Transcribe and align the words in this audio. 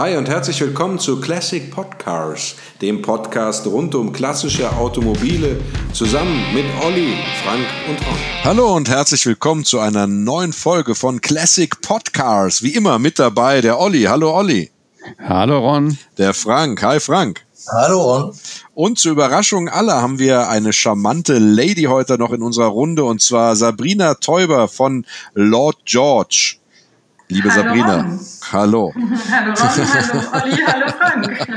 Hi 0.00 0.16
und 0.16 0.30
herzlich 0.30 0.58
willkommen 0.62 0.98
zu 0.98 1.20
Classic 1.20 1.70
Podcars, 1.70 2.54
dem 2.80 3.02
Podcast 3.02 3.66
rund 3.66 3.94
um 3.94 4.14
klassische 4.14 4.74
Automobile, 4.78 5.60
zusammen 5.92 6.42
mit 6.54 6.64
Olli, 6.82 7.18
Frank 7.44 7.66
und 7.86 7.98
Ron. 8.06 8.16
Hallo 8.42 8.74
und 8.76 8.88
herzlich 8.88 9.26
willkommen 9.26 9.66
zu 9.66 9.78
einer 9.78 10.06
neuen 10.06 10.54
Folge 10.54 10.94
von 10.94 11.20
Classic 11.20 11.82
Podcars. 11.82 12.62
Wie 12.62 12.72
immer 12.72 12.98
mit 12.98 13.18
dabei 13.18 13.60
der 13.60 13.78
Olli. 13.78 14.04
Hallo 14.04 14.34
Olli. 14.34 14.70
Hallo 15.18 15.58
Ron. 15.58 15.98
Der 16.16 16.32
Frank. 16.32 16.82
Hi 16.82 16.98
Frank. 16.98 17.44
Hallo 17.70 18.00
Ron. 18.00 18.34
Und 18.72 18.98
zur 18.98 19.12
Überraschung 19.12 19.68
aller 19.68 20.00
haben 20.00 20.18
wir 20.18 20.48
eine 20.48 20.72
charmante 20.72 21.36
Lady 21.36 21.82
heute 21.82 22.16
noch 22.16 22.32
in 22.32 22.40
unserer 22.40 22.68
Runde 22.68 23.04
und 23.04 23.20
zwar 23.20 23.54
Sabrina 23.54 24.14
Teuber 24.14 24.66
von 24.66 25.04
Lord 25.34 25.76
George. 25.84 26.59
Liebe 27.30 27.50
hallo 27.50 27.62
Sabrina. 27.62 27.96
Ron. 27.96 28.20
Hallo. 28.52 28.94
hallo 29.30 29.52
Ron, 29.52 29.56
hallo 29.56 30.42
Olli, 30.42 30.56
hallo 30.66 30.86
Frank. 30.88 31.48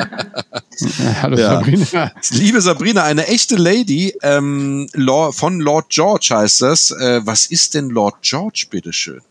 Hallo 1.22 1.38
Ja. 1.38 1.49
Sabrina. 1.52 2.12
Liebe 2.32 2.62
Sabrina, 2.62 3.04
eine 3.04 3.27
echte 3.27 3.55
Lady 3.55 4.13
ähm, 4.22 4.88
von 5.32 5.59
Lord 5.59 5.90
George 5.90 6.30
heißt 6.32 6.62
das. 6.62 6.91
Äh, 6.91 7.22
was 7.26 7.46
ist 7.46 7.73
denn 7.76 7.90
Lord 7.90 8.16
George, 8.22 8.66
bitteschön? 8.70 9.22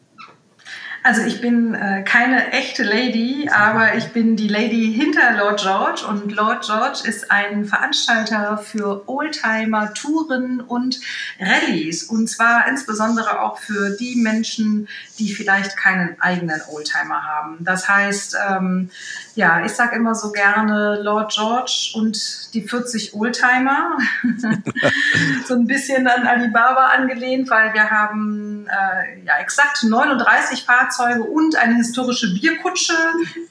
Also 1.05 1.23
ich 1.23 1.41
bin 1.41 1.75
äh, 1.75 2.05
keine 2.05 2.53
echte 2.53 2.85
Lady, 2.85 3.51
aber 3.53 3.97
ich 3.97 4.13
bin 4.13 4.37
die 4.37 4.47
Lady 4.47 4.95
hinter 4.97 5.37
Lord 5.37 5.61
George 5.61 6.03
und 6.09 6.31
Lord 6.31 6.65
George 6.65 7.01
ist 7.03 7.29
ein 7.29 7.65
Veranstalter 7.65 8.57
für 8.59 9.09
Oldtimer, 9.09 9.93
Touren 9.95 10.61
und 10.61 11.01
Rallyes 11.41 12.05
und 12.05 12.29
zwar 12.29 12.69
insbesondere 12.69 13.41
auch 13.41 13.59
für 13.59 13.97
die 13.97 14.15
Menschen, 14.15 14.87
die 15.23 15.33
vielleicht 15.33 15.77
keinen 15.77 16.21
eigenen 16.21 16.61
Oldtimer 16.69 17.25
haben. 17.25 17.59
Das 17.61 17.89
heißt, 17.89 18.37
ähm, 18.48 18.91
ja, 19.37 19.65
ich 19.65 19.73
sage 19.73 19.97
immer 19.97 20.15
so 20.15 20.33
gerne 20.33 21.01
Lord 21.01 21.33
George 21.33 21.92
und 21.95 22.53
die 22.55 22.62
40 22.62 23.15
Oldtimer. 23.15 23.98
so 25.47 25.55
ein 25.55 25.67
bisschen 25.67 26.06
an 26.09 26.27
Alibaba 26.27 26.87
angelehnt, 26.89 27.50
weil 27.50 27.73
wir 27.73 27.91
haben 27.91 28.67
äh, 28.67 29.25
ja 29.25 29.39
exakt 29.41 29.84
39 29.84 30.65
Fahrzeuge 30.65 31.23
und 31.23 31.56
eine 31.56 31.77
historische 31.77 32.34
Bierkutsche 32.34 32.95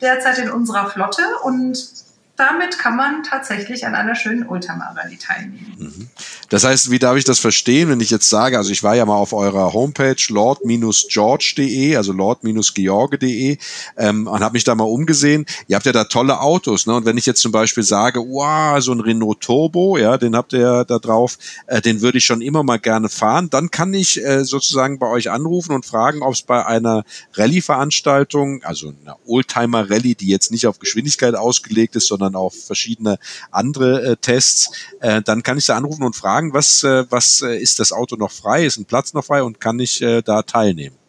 derzeit 0.01 0.39
in 0.39 0.51
unserer 0.51 0.89
Flotte 0.89 1.23
und 1.43 2.00
damit 2.41 2.79
kann 2.79 2.95
man 2.95 3.23
tatsächlich 3.23 3.85
an 3.85 3.93
einer 3.93 4.15
schönen 4.15 4.47
Oldtimer-Rallye 4.47 5.17
teilnehmen. 5.17 6.09
Das 6.49 6.63
heißt, 6.63 6.89
wie 6.89 6.97
darf 6.97 7.15
ich 7.15 7.23
das 7.23 7.39
verstehen, 7.39 7.89
wenn 7.89 7.99
ich 7.99 8.09
jetzt 8.09 8.29
sage, 8.29 8.57
also 8.57 8.71
ich 8.71 8.81
war 8.81 8.95
ja 8.95 9.05
mal 9.05 9.15
auf 9.15 9.31
eurer 9.31 9.73
Homepage 9.73 10.15
lord-george.de, 10.29 11.95
also 11.95 12.11
lord-george.de 12.13 13.57
ähm, 13.97 14.27
und 14.27 14.41
habe 14.41 14.53
mich 14.53 14.63
da 14.63 14.73
mal 14.73 14.85
umgesehen. 14.85 15.45
Ihr 15.67 15.75
habt 15.75 15.85
ja 15.85 15.91
da 15.91 16.05
tolle 16.05 16.41
Autos, 16.41 16.87
ne? 16.87 16.95
Und 16.95 17.05
wenn 17.05 17.17
ich 17.17 17.27
jetzt 17.27 17.41
zum 17.41 17.51
Beispiel 17.51 17.83
sage, 17.83 18.19
wow, 18.19 18.81
so 18.81 18.91
ein 18.91 18.99
Renault 19.01 19.41
Turbo, 19.41 19.97
ja, 19.97 20.17
den 20.17 20.35
habt 20.35 20.53
ihr 20.53 20.59
ja 20.59 20.83
da 20.83 20.97
drauf, 20.97 21.37
äh, 21.67 21.79
den 21.79 22.01
würde 22.01 22.17
ich 22.17 22.25
schon 22.25 22.41
immer 22.41 22.63
mal 22.63 22.79
gerne 22.79 23.09
fahren, 23.09 23.49
dann 23.51 23.69
kann 23.69 23.93
ich 23.93 24.23
äh, 24.23 24.43
sozusagen 24.43 24.97
bei 24.97 25.07
euch 25.07 25.29
anrufen 25.29 25.73
und 25.73 25.85
fragen, 25.85 26.23
ob 26.23 26.33
es 26.33 26.41
bei 26.41 26.65
einer 26.65 27.03
Rallye-Veranstaltung, 27.35 28.63
also 28.63 28.93
einer 29.05 29.17
Oldtimer-Rallye, 29.27 30.15
die 30.15 30.27
jetzt 30.27 30.51
nicht 30.51 30.65
auf 30.65 30.79
Geschwindigkeit 30.79 31.35
ausgelegt 31.35 31.95
ist, 31.95 32.07
sondern 32.07 32.30
auf 32.35 32.55
verschiedene 32.55 33.17
andere 33.51 34.03
äh, 34.03 34.17
Tests, 34.17 34.71
äh, 34.99 35.21
dann 35.21 35.43
kann 35.43 35.57
ich 35.57 35.65
da 35.65 35.77
anrufen 35.77 36.03
und 36.03 36.15
fragen, 36.15 36.53
was, 36.53 36.83
äh, 36.83 37.05
was 37.09 37.41
äh, 37.41 37.57
ist 37.57 37.79
das 37.79 37.91
Auto 37.91 38.15
noch 38.15 38.31
frei, 38.31 38.65
ist 38.65 38.77
ein 38.77 38.85
Platz 38.85 39.13
noch 39.13 39.25
frei? 39.25 39.43
Und 39.43 39.59
kann 39.59 39.79
ich 39.79 40.01
äh, 40.01 40.21
da 40.21 40.43
teilnehmen? 40.43 41.00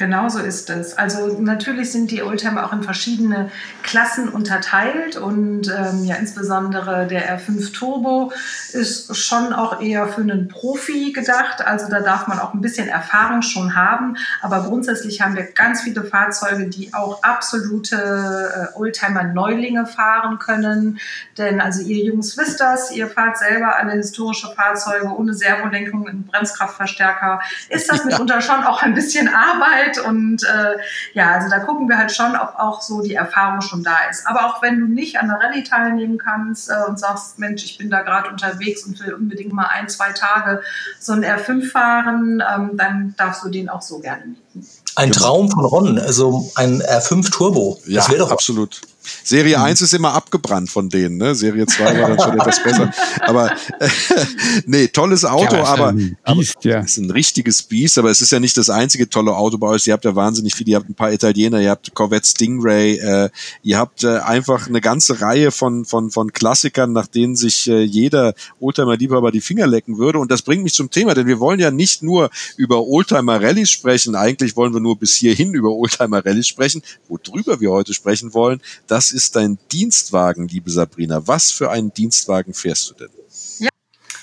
Genau 0.00 0.30
so 0.30 0.38
ist 0.38 0.70
es. 0.70 0.96
Also 0.96 1.36
natürlich 1.42 1.92
sind 1.92 2.10
die 2.10 2.22
Oldtimer 2.22 2.64
auch 2.64 2.72
in 2.72 2.82
verschiedene 2.82 3.50
Klassen 3.82 4.30
unterteilt 4.30 5.18
und 5.18 5.68
ähm, 5.68 6.06
ja 6.06 6.14
insbesondere 6.14 7.06
der 7.06 7.38
R5 7.38 7.74
Turbo 7.74 8.32
ist 8.72 9.14
schon 9.14 9.52
auch 9.52 9.82
eher 9.82 10.08
für 10.08 10.22
einen 10.22 10.48
Profi 10.48 11.12
gedacht. 11.12 11.60
Also 11.60 11.90
da 11.90 12.00
darf 12.00 12.28
man 12.28 12.38
auch 12.38 12.54
ein 12.54 12.62
bisschen 12.62 12.88
Erfahrung 12.88 13.42
schon 13.42 13.76
haben. 13.76 14.16
Aber 14.40 14.62
grundsätzlich 14.62 15.20
haben 15.20 15.36
wir 15.36 15.42
ganz 15.42 15.82
viele 15.82 16.02
Fahrzeuge, 16.02 16.70
die 16.70 16.94
auch 16.94 17.22
absolute 17.22 18.70
äh, 18.72 18.78
Oldtimer-Neulinge 18.78 19.84
fahren 19.84 20.38
können. 20.38 20.98
Denn 21.36 21.60
also 21.60 21.82
ihr 21.82 22.02
Jungs 22.06 22.38
wisst 22.38 22.58
das, 22.60 22.90
ihr 22.90 23.06
fahrt 23.06 23.36
selber 23.36 23.76
alle 23.76 23.92
historische 23.92 24.48
Fahrzeuge 24.56 25.08
ohne 25.14 25.34
Servolenkung, 25.34 26.08
einen 26.08 26.24
Bremskraftverstärker. 26.24 27.42
Ist 27.68 27.92
das 27.92 28.06
mitunter 28.06 28.40
schon 28.40 28.64
auch 28.64 28.82
ein 28.82 28.94
bisschen 28.94 29.28
Arbeit? 29.28 29.89
Und 29.98 30.44
äh, 30.44 30.78
ja, 31.14 31.32
also 31.32 31.48
da 31.48 31.58
gucken 31.60 31.88
wir 31.88 31.98
halt 31.98 32.12
schon, 32.12 32.36
ob 32.36 32.54
auch 32.56 32.80
so 32.80 33.02
die 33.02 33.14
Erfahrung 33.14 33.60
schon 33.60 33.82
da 33.82 33.96
ist. 34.10 34.26
Aber 34.26 34.46
auch 34.46 34.62
wenn 34.62 34.80
du 34.80 34.86
nicht 34.86 35.18
an 35.18 35.28
der 35.28 35.38
Rallye 35.38 35.64
teilnehmen 35.64 36.18
kannst 36.18 36.70
äh, 36.70 36.74
und 36.88 36.98
sagst, 36.98 37.38
Mensch, 37.38 37.64
ich 37.64 37.78
bin 37.78 37.90
da 37.90 38.02
gerade 38.02 38.28
unterwegs 38.30 38.84
und 38.84 38.98
will 39.00 39.14
unbedingt 39.14 39.52
mal 39.52 39.66
ein, 39.66 39.88
zwei 39.88 40.12
Tage 40.12 40.62
so 40.98 41.12
ein 41.12 41.24
R5 41.24 41.70
fahren, 41.70 42.42
ähm, 42.54 42.76
dann 42.76 43.14
darfst 43.16 43.44
du 43.44 43.48
den 43.48 43.68
auch 43.68 43.82
so 43.82 43.98
gerne 43.98 44.24
mieten. 44.26 44.66
Ein 44.96 45.12
Traum 45.12 45.50
von 45.50 45.64
Ron, 45.64 45.98
also 45.98 46.50
ein 46.56 46.82
R5 46.82 47.30
Turbo. 47.30 47.78
Ja, 47.86 47.96
das 47.96 48.08
wäre 48.08 48.18
doch 48.18 48.30
absolut. 48.30 48.80
Serie 49.24 49.60
1 49.60 49.80
ist 49.80 49.94
immer 49.94 50.12
abgebrannt 50.14 50.70
von 50.70 50.88
denen, 50.88 51.16
ne? 51.16 51.34
Serie 51.34 51.66
2 51.66 52.00
war 52.00 52.08
dann 52.08 52.20
schon 52.20 52.38
etwas 52.38 52.62
besser. 52.62 52.92
Aber 53.20 53.50
äh, 53.78 53.88
nee, 54.66 54.88
tolles 54.88 55.24
Auto, 55.24 55.56
Ja, 55.56 55.64
aber, 55.64 55.92
Biest, 55.92 56.64
ja. 56.64 56.80
ist 56.80 56.98
ein 56.98 57.10
richtiges 57.10 57.62
Biest, 57.62 57.98
aber 57.98 58.10
es 58.10 58.20
ist 58.20 58.32
ja 58.32 58.40
nicht 58.40 58.56
das 58.56 58.70
einzige 58.70 59.08
tolle 59.08 59.34
Auto 59.34 59.58
bei 59.58 59.68
euch. 59.68 59.86
Ihr 59.86 59.92
habt 59.94 60.04
ja 60.04 60.14
wahnsinnig 60.14 60.54
viele, 60.54 60.70
ihr 60.70 60.76
habt 60.76 60.88
ein 60.88 60.94
paar 60.94 61.12
Italiener, 61.12 61.60
ihr 61.60 61.70
habt 61.70 61.94
Corvette 61.94 62.26
Stingray, 62.26 62.96
äh, 62.98 63.30
ihr 63.62 63.78
habt 63.78 64.04
äh, 64.04 64.18
einfach 64.18 64.68
eine 64.68 64.80
ganze 64.80 65.20
Reihe 65.20 65.50
von, 65.50 65.84
von, 65.84 66.10
von 66.10 66.32
Klassikern, 66.32 66.92
nach 66.92 67.06
denen 67.06 67.36
sich 67.36 67.68
äh, 67.68 67.82
jeder 67.82 68.34
Oldtimer-Liebhaber 68.60 69.32
die 69.32 69.40
Finger 69.40 69.66
lecken 69.66 69.98
würde. 69.98 70.18
Und 70.18 70.30
das 70.30 70.42
bringt 70.42 70.62
mich 70.62 70.74
zum 70.74 70.90
Thema, 70.90 71.14
denn 71.14 71.26
wir 71.26 71.40
wollen 71.40 71.60
ja 71.60 71.70
nicht 71.70 72.02
nur 72.02 72.30
über 72.56 72.86
Oldtimer-Rallyes 72.86 73.70
sprechen, 73.70 74.14
eigentlich 74.14 74.56
wollen 74.56 74.72
wir 74.72 74.80
nur 74.80 74.98
bis 74.98 75.14
hierhin 75.14 75.54
über 75.54 75.70
Oldtimer-Rallyes 75.70 76.48
sprechen. 76.48 76.82
Worüber 77.08 77.60
wir 77.60 77.70
heute 77.70 77.94
sprechen 77.94 78.34
wollen, 78.34 78.60
das 78.86 78.99
ist 79.08 79.36
dein 79.36 79.58
Dienstwagen, 79.72 80.48
liebe 80.48 80.70
Sabrina. 80.70 81.26
Was 81.26 81.50
für 81.50 81.70
einen 81.70 81.94
Dienstwagen 81.94 82.52
fährst 82.52 82.90
du 82.90 82.94
denn? 82.94 83.08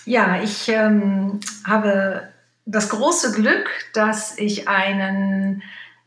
Ja, 0.05 0.39
ich 0.41 0.69
ähm, 0.69 1.39
habe 1.65 2.29
das 2.65 2.89
große 2.89 3.33
Glück, 3.33 3.67
dass 3.93 4.37
ich 4.37 4.67
einen 4.67 5.63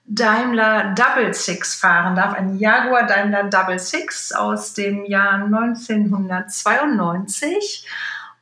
Daimler 0.07 0.95
Double 0.95 1.35
Six 1.35 1.75
fahren 1.75 2.15
darf, 2.17 2.35
einen 2.35 2.59
Jaguar 2.59 3.07
Daimler 3.07 3.45
Double 3.45 3.79
Six 3.79 4.33
aus 4.33 4.75
dem 4.75 5.05
Jahr 5.05 5.45
1992. 5.45 7.87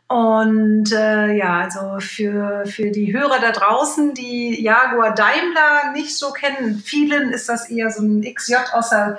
Und 0.07 0.93
äh, 0.93 1.35
ja, 1.35 1.61
also 1.61 2.01
für, 2.01 2.65
für 2.67 2.91
die 2.91 3.13
Hörer 3.13 3.41
da 3.41 3.53
draußen, 3.53 4.15
die 4.15 4.63
Jaguar 4.63 5.15
Daimler 5.15 5.93
nicht 5.93 6.17
so 6.17 6.31
kennen, 6.31 6.79
vielen 6.79 7.31
ist 7.31 7.49
das 7.49 7.69
eher 7.69 7.91
so 7.91 8.03
ein 8.03 8.23
XJ 8.23 8.55
aus 8.73 8.91
der 8.91 9.19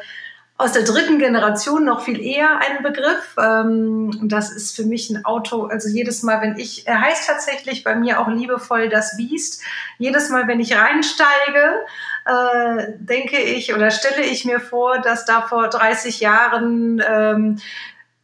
aus 0.60 0.74
der 0.74 0.84
dritten 0.84 1.20
Generation 1.20 1.86
noch 1.86 2.04
viel 2.04 2.22
eher 2.22 2.60
ein 2.60 2.84
Begriff. 2.84 3.34
Ähm, 3.42 4.12
das 4.24 4.52
ist 4.52 4.76
für 4.76 4.84
mich 4.84 5.10
ein 5.10 5.24
Auto, 5.24 5.68
also 5.68 5.88
jedes 5.88 6.22
Mal, 6.22 6.42
wenn 6.42 6.58
ich, 6.58 6.86
er 6.86 7.00
heißt 7.00 7.28
tatsächlich 7.28 7.86
bei 7.86 7.96
mir 7.96 8.20
auch 8.20 8.28
liebevoll 8.28 8.90
das 8.90 9.16
Biest. 9.16 9.64
Jedes 10.00 10.30
Mal, 10.30 10.50
wenn 10.50 10.60
ich 10.60 10.76
reinsteige, 10.76 11.86
äh, 12.26 12.88
denke 12.98 13.38
ich 13.38 13.74
oder 13.74 13.90
stelle 13.90 14.22
ich 14.22 14.44
mir 14.44 14.60
vor, 14.60 15.00
dass 15.00 15.24
da 15.24 15.44
vor 15.44 15.70
30 15.70 16.20
Jahren 16.20 17.02
ähm, 17.10 17.60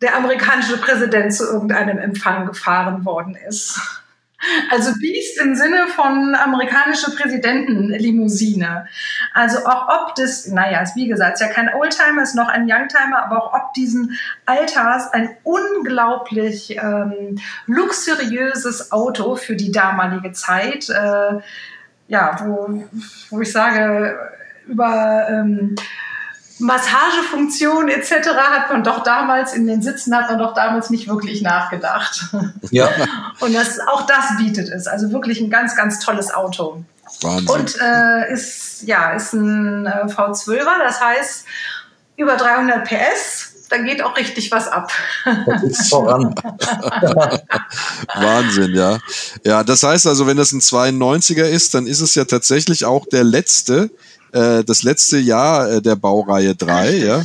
der 0.02 0.17
amerikanische 0.17 0.75
Präsident 0.78 1.34
zu 1.34 1.46
irgendeinem 1.46 2.00
Empfang 2.00 2.47
gefahren 2.47 3.06
worden 3.06 3.38
ist. 3.47 3.79
Also 4.72 4.94
Beast 5.00 5.39
im 5.41 5.56
Sinne 5.56 5.88
von 5.88 6.35
amerikanische 6.35 7.11
Präsidentenlimousine. 7.16 8.87
Also 9.34 9.59
auch 9.66 9.87
ob 9.87 10.16
das, 10.16 10.47
naja, 10.47 10.81
ist 10.81 10.96
wie 10.96 11.08
gesagt, 11.08 11.35
ist 11.35 11.41
ja 11.41 11.47
kein 11.47 11.73
Oldtimer, 11.73 12.23
ist 12.23 12.35
noch 12.35 12.47
ein 12.47 12.69
Youngtimer, 12.69 13.23
aber 13.23 13.43
auch 13.43 13.53
ob 13.53 13.73
diesen 13.73 14.17
Alters 14.46 15.11
ein 15.14 15.35
unglaublich 15.43 16.78
ähm, 16.78 17.40
luxuriöses 17.67 18.91
Auto 18.91 19.35
für 19.35 19.55
die 19.55 19.72
damalige 19.72 20.31
Zeit, 20.31 20.90
äh, 20.90 21.40
ja, 22.08 22.37
wo, 22.43 22.84
wo 23.29 23.41
ich 23.41 23.52
sage, 23.52 24.17
über 24.67 25.28
ähm, 25.29 25.75
Massagefunktion 26.59 27.90
etc. 27.90 28.29
hat 28.29 28.72
man 28.72 28.84
doch 28.84 29.03
damals 29.03 29.53
in 29.53 29.67
den 29.67 29.81
Sitzen 29.81 30.16
hat 30.16 30.29
man 30.29 30.40
doch 30.40 30.53
damals 30.53 30.90
nicht 30.90 31.07
wirklich 31.07 31.41
nachgedacht. 31.41 32.28
Ja. 32.72 32.90
Und 33.41 33.53
das, 33.53 33.79
auch 33.79 34.05
das 34.05 34.37
bietet 34.37 34.69
es. 34.69 34.87
Also 34.87 35.11
wirklich 35.11 35.41
ein 35.41 35.49
ganz, 35.49 35.75
ganz 35.75 35.99
tolles 35.99 36.34
Auto. 36.34 36.84
Wahnsinn. 37.22 37.49
Und 37.49 37.78
äh, 37.81 38.34
ist, 38.34 38.84
ja, 38.84 39.11
ist 39.11 39.34
ein 39.34 39.85
äh, 39.85 40.05
V12er, 40.05 40.79
das 40.84 41.02
heißt 41.02 41.46
über 42.17 42.37
300 42.37 42.87
PS. 42.87 43.54
Da 43.70 43.78
geht 43.78 44.02
auch 44.03 44.16
richtig 44.16 44.52
was 44.52 44.67
ab. 44.67 44.91
Das 45.46 45.64
ist 45.64 45.90
voran. 45.90 46.35
Wahnsinn, 48.16 48.76
ja. 48.76 49.00
Ja, 49.44 49.64
das 49.64 49.84
heißt 49.84 50.08
also, 50.08 50.28
wenn 50.28 50.38
das 50.38 50.52
ein 50.52 50.62
92er 50.62 51.46
ist, 51.46 51.73
dann 51.73 51.88
ist 51.88 52.02
es 52.02 52.16
ja 52.16 52.26
tatsächlich 52.26 52.85
auch 52.85 53.06
der 53.08 53.23
letzte, 53.23 53.90
äh, 54.32 54.64
das 54.64 54.84
letzte 54.84 55.17
Jahr 55.17 55.70
äh, 55.70 55.82
der 55.82 55.96
Baureihe 55.96 56.56
3, 56.56 56.97
ja. 56.97 57.23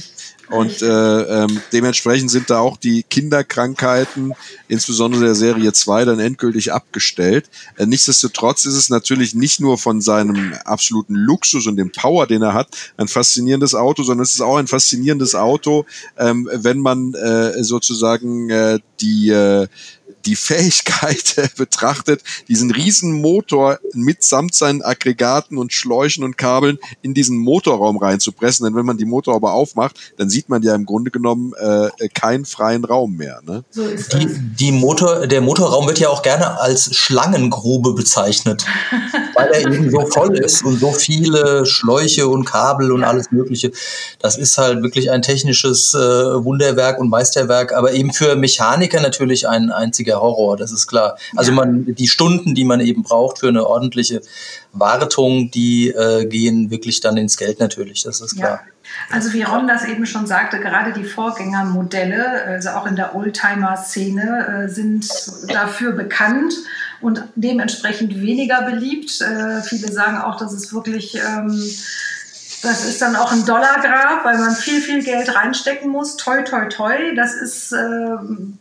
Und 0.50 0.82
äh, 0.82 0.86
ähm, 0.86 1.60
dementsprechend 1.72 2.30
sind 2.30 2.50
da 2.50 2.58
auch 2.58 2.76
die 2.76 3.04
Kinderkrankheiten, 3.04 4.32
insbesondere 4.66 5.24
der 5.24 5.34
Serie 5.36 5.72
2, 5.72 6.04
dann 6.04 6.18
endgültig 6.18 6.72
abgestellt. 6.72 7.48
Äh, 7.76 7.86
nichtsdestotrotz 7.86 8.64
ist 8.64 8.74
es 8.74 8.90
natürlich 8.90 9.34
nicht 9.34 9.60
nur 9.60 9.78
von 9.78 10.00
seinem 10.00 10.54
absoluten 10.64 11.14
Luxus 11.14 11.66
und 11.68 11.76
dem 11.76 11.92
Power, 11.92 12.26
den 12.26 12.42
er 12.42 12.52
hat, 12.52 12.68
ein 12.96 13.06
faszinierendes 13.06 13.76
Auto, 13.76 14.02
sondern 14.02 14.24
es 14.24 14.32
ist 14.32 14.40
auch 14.40 14.56
ein 14.56 14.66
faszinierendes 14.66 15.36
Auto, 15.36 15.86
ähm, 16.18 16.48
wenn 16.52 16.78
man 16.78 17.14
äh, 17.14 17.62
sozusagen 17.62 18.50
äh, 18.50 18.80
die 19.00 19.30
äh, 19.30 19.68
die 20.26 20.36
Fähigkeit 20.36 21.50
betrachtet, 21.56 22.22
diesen 22.48 22.70
riesen 22.70 23.20
Motor 23.20 23.78
mitsamt 23.92 24.54
seinen 24.54 24.82
Aggregaten 24.82 25.58
und 25.58 25.72
Schläuchen 25.72 26.24
und 26.24 26.36
Kabeln 26.36 26.78
in 27.02 27.14
diesen 27.14 27.38
Motorraum 27.38 27.96
reinzupressen. 27.98 28.64
Denn 28.64 28.74
wenn 28.74 28.86
man 28.86 28.98
die 28.98 29.04
Motorhaube 29.04 29.50
aufmacht, 29.50 29.96
dann 30.16 30.28
sieht 30.28 30.48
man 30.48 30.62
ja 30.62 30.74
im 30.74 30.86
Grunde 30.86 31.10
genommen 31.10 31.52
äh, 31.58 32.08
keinen 32.08 32.44
freien 32.44 32.84
Raum 32.84 33.16
mehr. 33.16 33.40
Ne? 33.44 33.64
So 33.70 33.82
ist 33.82 34.12
die, 34.12 34.26
die 34.28 34.72
Motor, 34.72 35.26
der 35.26 35.40
Motorraum 35.40 35.86
wird 35.86 35.98
ja 35.98 36.08
auch 36.08 36.22
gerne 36.22 36.60
als 36.60 36.94
Schlangengrube 36.94 37.94
bezeichnet, 37.94 38.64
weil 39.34 39.48
er 39.48 39.60
eben 39.60 39.90
so 39.90 40.06
voll 40.06 40.36
ist 40.36 40.64
und 40.64 40.78
so 40.78 40.92
viele 40.92 41.66
Schläuche 41.66 42.28
und 42.28 42.44
Kabel 42.44 42.92
und 42.92 43.04
alles 43.04 43.30
Mögliche. 43.30 43.72
Das 44.18 44.36
ist 44.36 44.58
halt 44.58 44.82
wirklich 44.82 45.10
ein 45.10 45.22
technisches 45.22 45.94
äh, 45.94 45.98
Wunderwerk 45.98 46.98
und 46.98 47.08
Meisterwerk, 47.08 47.72
aber 47.72 47.92
eben 47.92 48.12
für 48.12 48.36
Mechaniker 48.36 49.00
natürlich 49.00 49.48
ein 49.48 49.70
einziger 49.70 50.09
richtiger 50.10 50.20
Horror, 50.20 50.56
das 50.56 50.72
ist 50.72 50.86
klar. 50.86 51.16
Also 51.36 51.52
man, 51.52 51.94
die 51.94 52.08
Stunden, 52.08 52.54
die 52.54 52.64
man 52.64 52.80
eben 52.80 53.02
braucht 53.02 53.38
für 53.38 53.48
eine 53.48 53.66
ordentliche 53.66 54.22
Wartung, 54.72 55.50
die 55.50 55.88
äh, 55.88 56.26
gehen 56.26 56.70
wirklich 56.70 57.00
dann 57.00 57.16
ins 57.16 57.36
Geld 57.36 57.60
natürlich, 57.60 58.02
das 58.02 58.20
ist 58.20 58.36
klar. 58.36 58.60
Ja. 58.64 58.72
Also 59.10 59.32
wie 59.32 59.42
Ron 59.42 59.68
das 59.68 59.84
eben 59.84 60.04
schon 60.06 60.26
sagte, 60.26 60.58
gerade 60.58 60.92
die 60.92 61.04
Vorgängermodelle, 61.04 62.44
also 62.44 62.70
auch 62.70 62.86
in 62.86 62.96
der 62.96 63.14
Oldtimer-Szene, 63.14 64.64
äh, 64.64 64.68
sind 64.68 65.08
dafür 65.48 65.92
bekannt 65.92 66.54
und 67.00 67.22
dementsprechend 67.36 68.20
weniger 68.20 68.62
beliebt. 68.62 69.20
Äh, 69.20 69.62
viele 69.62 69.92
sagen 69.92 70.18
auch, 70.18 70.36
dass 70.36 70.52
es 70.52 70.72
wirklich 70.74 71.14
ähm, 71.14 71.56
das 72.62 72.84
ist 72.84 73.00
dann 73.00 73.16
auch 73.16 73.32
ein 73.32 73.46
Dollargrab, 73.46 74.24
weil 74.24 74.36
man 74.36 74.54
viel, 74.54 74.82
viel 74.82 75.02
Geld 75.02 75.34
reinstecken 75.34 75.90
muss. 75.90 76.16
Toi, 76.16 76.42
toi, 76.42 76.66
toi. 76.66 77.14
Das 77.14 77.34
ist 77.34 77.72
äh, 77.72 78.16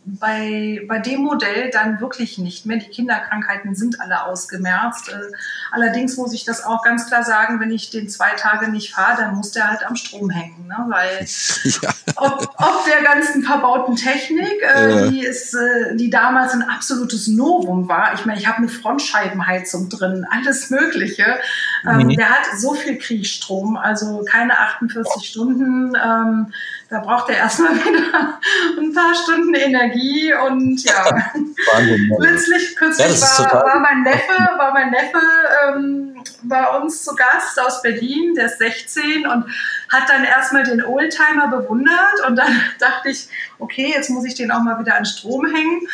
bei, 0.06 0.80
bei 0.88 0.98
dem 1.00 1.20
Modell 1.20 1.70
dann 1.70 2.00
wirklich 2.00 2.38
nicht 2.38 2.64
mehr. 2.64 2.78
Die 2.78 2.88
Kinderkrankheiten 2.88 3.74
sind 3.74 4.00
alle 4.00 4.24
ausgemerzt. 4.24 5.10
Äh, 5.10 5.36
allerdings 5.70 6.16
muss 6.16 6.32
ich 6.32 6.44
das 6.44 6.64
auch 6.64 6.82
ganz 6.82 7.08
klar 7.08 7.24
sagen, 7.24 7.60
wenn 7.60 7.70
ich 7.70 7.90
den 7.90 8.08
zwei 8.08 8.30
Tage 8.30 8.70
nicht 8.70 8.94
fahre, 8.94 9.20
dann 9.20 9.34
muss 9.34 9.52
der 9.52 9.68
halt 9.68 9.86
am 9.86 9.96
Strom 9.96 10.30
hängen. 10.30 10.66
Ne? 10.66 10.76
Weil 10.88 11.26
ja. 11.82 11.90
ob, 12.16 12.54
ob 12.56 12.84
der 12.86 13.02
ganzen 13.02 13.42
verbauten 13.42 13.96
Technik, 13.96 14.62
äh, 14.62 14.90
ja. 14.90 15.06
die, 15.08 15.20
ist, 15.20 15.52
äh, 15.52 15.94
die 15.96 16.08
damals 16.08 16.54
ein 16.54 16.62
absolutes 16.62 17.28
Novum 17.28 17.86
war. 17.86 18.14
Ich 18.14 18.24
meine, 18.24 18.40
ich 18.40 18.46
habe 18.46 18.58
eine 18.58 18.68
Frontscheibenheizung 18.68 19.90
drin, 19.90 20.26
alles 20.30 20.70
Mögliche. 20.70 21.38
Ähm, 21.86 22.06
mhm. 22.06 22.16
Der 22.16 22.30
hat 22.30 22.58
so 22.58 22.72
viel 22.72 22.96
Kriechstrom 22.96 23.76
also 23.76 23.89
keine 24.24 24.58
48 24.58 25.28
Stunden. 25.28 25.94
Ähm, 25.94 26.52
da 26.88 27.00
braucht 27.00 27.30
er 27.30 27.36
erstmal 27.36 27.74
wieder 27.84 28.40
ein 28.78 28.92
paar 28.92 29.14
Stunden 29.14 29.54
Energie 29.54 30.32
und 30.46 30.82
ja. 30.82 31.04
Wahnsinn, 31.72 32.16
Letztlich 32.18 32.76
kürzlich 32.76 33.20
ja, 33.20 33.52
war, 33.52 33.64
war, 33.64 33.80
mein 33.80 34.02
Neffe, 34.02 34.58
war 34.58 34.72
mein 34.72 34.90
Neffe 34.90 35.20
ähm, 35.68 36.24
bei 36.42 36.66
uns 36.78 37.04
zu 37.04 37.14
Gast 37.14 37.60
aus 37.60 37.82
Berlin, 37.82 38.34
der 38.34 38.46
ist 38.46 38.58
16 38.58 39.26
und 39.26 39.44
hat 39.88 40.08
dann 40.08 40.24
erstmal 40.24 40.64
den 40.64 40.84
Oldtimer 40.84 41.48
bewundert 41.48 42.26
und 42.26 42.36
dann 42.36 42.60
dachte 42.78 43.10
ich, 43.10 43.28
okay, 43.58 43.92
jetzt 43.94 44.10
muss 44.10 44.24
ich 44.24 44.34
den 44.34 44.50
auch 44.50 44.62
mal 44.62 44.78
wieder 44.80 44.96
an 44.96 45.04
Strom 45.04 45.46
hängen 45.46 45.86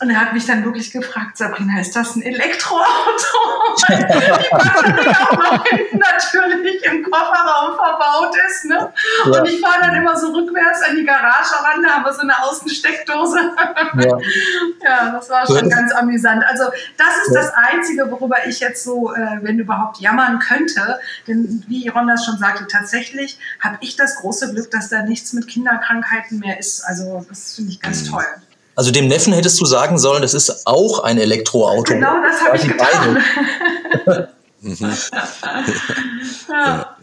und 0.00 0.10
er 0.10 0.20
hat 0.20 0.32
mich 0.32 0.46
dann 0.46 0.64
wirklich 0.64 0.92
gefragt, 0.92 1.36
Sabrina, 1.36 1.80
ist 1.80 1.96
das 1.96 2.14
ein 2.14 2.22
Elektroauto? 2.22 2.86
die 3.88 4.48
Batterie 4.50 5.08
auch 5.08 5.32
noch 5.32 5.64
hinten 5.66 5.98
natürlich 5.98 6.84
im 6.84 7.02
Kofferraum 7.02 7.76
verbaut 7.76 8.36
ist. 8.48 8.66
Ne? 8.66 8.92
Ja. 9.24 9.40
Und 9.40 9.48
ich 9.48 9.60
fahre 9.60 9.80
dann 9.82 9.96
immer 9.96 10.16
so 10.16 10.28
rückwärts 10.32 10.82
an 10.82 10.94
die 10.96 11.04
Garage 11.04 11.54
ran, 11.64 11.82
da 11.82 11.94
haben 11.94 12.04
wir 12.04 12.12
so 12.12 12.20
eine 12.20 12.42
Außensteckdose. 12.44 13.38
Ja, 13.98 14.04
ja 14.84 15.10
das 15.10 15.30
war 15.30 15.44
schon 15.46 15.68
ganz 15.68 15.92
amüsant. 15.92 16.44
Also 16.46 16.64
das 16.96 17.26
ist 17.26 17.34
ja. 17.34 17.40
das 17.40 17.52
Einzige, 17.54 18.08
worüber 18.08 18.46
ich 18.46 18.60
jetzt 18.60 18.84
so, 18.84 19.12
äh, 19.12 19.38
wenn 19.42 19.58
überhaupt, 19.58 19.98
jammern 19.98 20.38
könnte. 20.38 21.00
Denn 21.26 21.64
wie 21.66 21.88
Ron 21.88 22.06
das 22.06 22.24
schon 22.24 22.38
sagte, 22.38 22.68
tatsächlich 22.68 23.38
habe 23.60 23.78
ich 23.80 23.96
das 23.96 24.16
große 24.16 24.52
Glück, 24.52 24.70
dass 24.70 24.90
da 24.90 25.02
nichts 25.02 25.32
mit 25.32 25.48
Kinderkrankheiten 25.48 26.38
mehr 26.38 26.58
ist. 26.58 26.84
Also 26.84 27.26
das 27.28 27.54
finde 27.56 27.72
ich 27.72 27.80
ganz 27.80 28.04
mhm. 28.04 28.12
toll. 28.12 28.26
Also 28.78 28.92
dem 28.92 29.08
Neffen 29.08 29.32
hättest 29.32 29.60
du 29.60 29.64
sagen 29.64 29.98
sollen, 29.98 30.22
das 30.22 30.34
ist 30.34 30.64
auch 30.64 31.00
ein 31.00 31.18
Elektroauto. 31.18 31.94
Genau, 31.94 32.12
das 32.22 32.40
habe 32.44 32.56
ich 32.58 32.62
getan. 32.62 33.18
ja. 36.48 36.96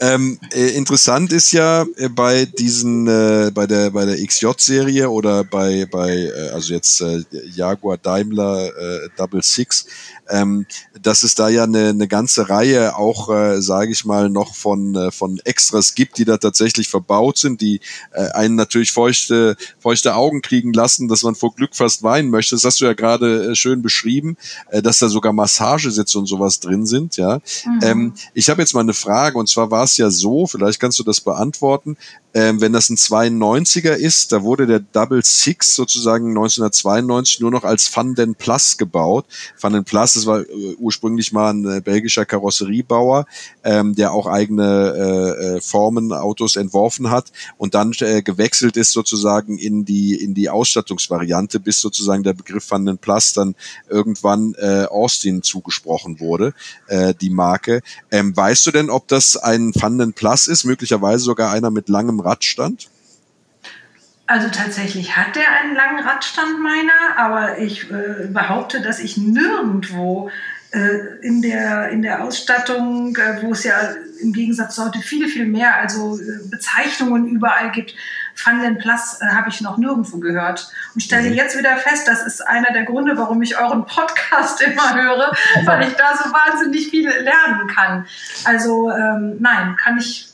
Ähm, 0.00 0.38
äh, 0.52 0.76
interessant 0.76 1.32
ist 1.32 1.52
ja 1.52 1.84
äh, 1.96 2.08
bei 2.08 2.44
diesen, 2.44 3.06
äh, 3.06 3.50
bei 3.52 3.66
der 3.66 3.90
bei 3.90 4.04
der 4.04 4.16
XJ-Serie 4.24 5.10
oder 5.10 5.44
bei 5.44 5.86
bei 5.86 6.10
äh, 6.10 6.50
also 6.50 6.74
jetzt 6.74 7.00
äh, 7.00 7.24
Jaguar 7.54 7.98
Daimler 7.98 8.66
äh, 8.66 9.08
Double 9.16 9.42
Six 9.42 9.86
ähm, 10.28 10.66
dass 11.00 11.22
es 11.22 11.34
da 11.34 11.48
ja 11.48 11.64
eine, 11.64 11.88
eine 11.88 12.08
ganze 12.08 12.48
Reihe 12.48 12.96
auch, 12.96 13.30
äh, 13.30 13.60
sage 13.60 13.92
ich 13.92 14.04
mal, 14.04 14.28
noch 14.28 14.54
von, 14.54 14.94
äh, 14.94 15.10
von 15.10 15.40
Extras 15.44 15.94
gibt, 15.94 16.18
die 16.18 16.24
da 16.24 16.36
tatsächlich 16.36 16.88
verbaut 16.88 17.38
sind, 17.38 17.60
die 17.60 17.80
äh, 18.12 18.30
einen 18.32 18.54
natürlich 18.54 18.92
feuchte, 18.92 19.56
feuchte 19.78 20.14
Augen 20.14 20.42
kriegen 20.42 20.72
lassen, 20.72 21.08
dass 21.08 21.22
man 21.22 21.34
vor 21.34 21.54
Glück 21.54 21.74
fast 21.74 22.02
weinen 22.02 22.30
möchte. 22.30 22.54
Das 22.54 22.64
hast 22.64 22.80
du 22.80 22.84
ja 22.84 22.92
gerade 22.92 23.52
äh, 23.52 23.54
schön 23.54 23.82
beschrieben, 23.82 24.36
äh, 24.70 24.82
dass 24.82 24.98
da 24.98 25.08
sogar 25.08 25.32
Massagesitze 25.32 26.18
und 26.18 26.26
sowas 26.26 26.60
drin 26.60 26.86
sind. 26.86 27.16
Ja, 27.16 27.40
mhm. 27.64 27.80
ähm, 27.82 28.14
ich 28.34 28.50
habe 28.50 28.60
jetzt 28.60 28.74
mal 28.74 28.80
eine 28.80 28.94
Frage 28.94 29.38
und 29.38 29.48
zwar 29.48 29.70
war 29.70 29.84
es 29.90 29.96
ja 29.96 30.10
so, 30.10 30.46
vielleicht 30.46 30.80
kannst 30.80 30.98
du 30.98 31.04
das 31.04 31.20
beantworten. 31.20 31.96
Ähm, 32.38 32.60
wenn 32.60 32.72
das 32.72 32.88
ein 32.88 32.96
92er 32.96 33.94
ist, 33.94 34.30
da 34.30 34.44
wurde 34.44 34.68
der 34.68 34.78
Double 34.78 35.24
Six 35.24 35.74
sozusagen 35.74 36.28
1992 36.28 37.40
nur 37.40 37.50
noch 37.50 37.64
als 37.64 37.90
Van 37.96 38.14
den 38.14 38.36
Plus 38.36 38.78
gebaut. 38.78 39.26
Van 39.60 39.72
den 39.72 39.82
Plus, 39.82 40.12
das 40.12 40.24
war 40.24 40.42
äh, 40.42 40.74
ursprünglich 40.78 41.32
mal 41.32 41.52
ein 41.52 41.68
äh, 41.68 41.80
belgischer 41.80 42.24
Karosseriebauer, 42.24 43.26
ähm, 43.64 43.96
der 43.96 44.12
auch 44.12 44.28
eigene 44.28 44.62
äh, 44.62 45.56
äh, 45.56 45.60
Formen, 45.60 46.12
Autos 46.12 46.54
entworfen 46.54 47.10
hat 47.10 47.32
und 47.56 47.74
dann 47.74 47.90
gewechselt 47.90 48.76
ist 48.76 48.92
sozusagen 48.92 49.58
in 49.58 49.84
die, 49.84 50.14
in 50.14 50.34
die 50.34 50.48
Ausstattungsvariante, 50.48 51.58
bis 51.58 51.80
sozusagen 51.80 52.22
der 52.22 52.34
Begriff 52.34 52.70
Van 52.70 52.86
den 52.86 52.98
Plus 52.98 53.32
dann 53.32 53.56
irgendwann 53.88 54.54
Austin 54.88 55.42
zugesprochen 55.42 56.20
wurde, 56.20 56.54
die 57.20 57.30
Marke. 57.30 57.80
Ähm, 58.10 58.36
weißt 58.36 58.66
du 58.66 58.70
denn, 58.70 58.90
ob 58.90 59.08
das 59.08 59.36
ein 59.36 59.72
Van 59.74 59.98
den 59.98 60.12
Plus 60.12 60.46
ist, 60.46 60.64
möglicherweise 60.64 61.24
sogar 61.24 61.50
einer 61.50 61.70
mit 61.70 61.88
langem 61.88 62.20
Radstand? 62.28 62.88
Also 64.26 64.48
tatsächlich 64.48 65.16
hat 65.16 65.36
der 65.36 65.50
einen 65.50 65.74
langen 65.74 66.00
Radstand 66.00 66.60
meiner, 66.60 67.16
aber 67.16 67.58
ich 67.58 67.90
äh, 67.90 68.26
behaupte, 68.28 68.82
dass 68.82 68.98
ich 68.98 69.16
nirgendwo 69.16 70.30
äh, 70.70 71.16
in, 71.22 71.40
der, 71.40 71.88
in 71.88 72.02
der 72.02 72.22
Ausstattung, 72.22 73.16
äh, 73.16 73.42
wo 73.42 73.52
es 73.52 73.64
ja 73.64 73.74
im 74.20 74.34
Gegensatz 74.34 74.74
zu 74.74 74.84
heute 74.84 74.98
viel, 74.98 75.28
viel 75.28 75.46
mehr, 75.46 75.76
also 75.76 76.18
äh, 76.18 76.46
Bezeichnungen 76.50 77.26
überall 77.28 77.70
gibt, 77.70 77.94
Van 78.44 78.60
den 78.60 78.76
Plus 78.76 79.18
äh, 79.22 79.28
habe 79.28 79.48
ich 79.48 79.62
noch 79.62 79.78
nirgendwo 79.78 80.18
gehört. 80.18 80.70
Und 80.94 81.00
stelle 81.00 81.30
mhm. 81.30 81.34
jetzt 81.34 81.56
wieder 81.56 81.78
fest, 81.78 82.06
das 82.06 82.26
ist 82.26 82.46
einer 82.46 82.70
der 82.70 82.84
Gründe, 82.84 83.16
warum 83.16 83.40
ich 83.40 83.58
euren 83.58 83.86
Podcast 83.86 84.60
immer 84.66 84.94
höre, 84.94 85.32
weil 85.64 85.88
ich 85.88 85.94
da 85.94 86.14
so 86.22 86.30
wahnsinnig 86.30 86.90
viel 86.90 87.08
lernen 87.08 87.66
kann. 87.74 88.06
Also 88.44 88.90
ähm, 88.90 89.36
nein, 89.40 89.74
kann 89.76 89.96
ich 89.96 90.28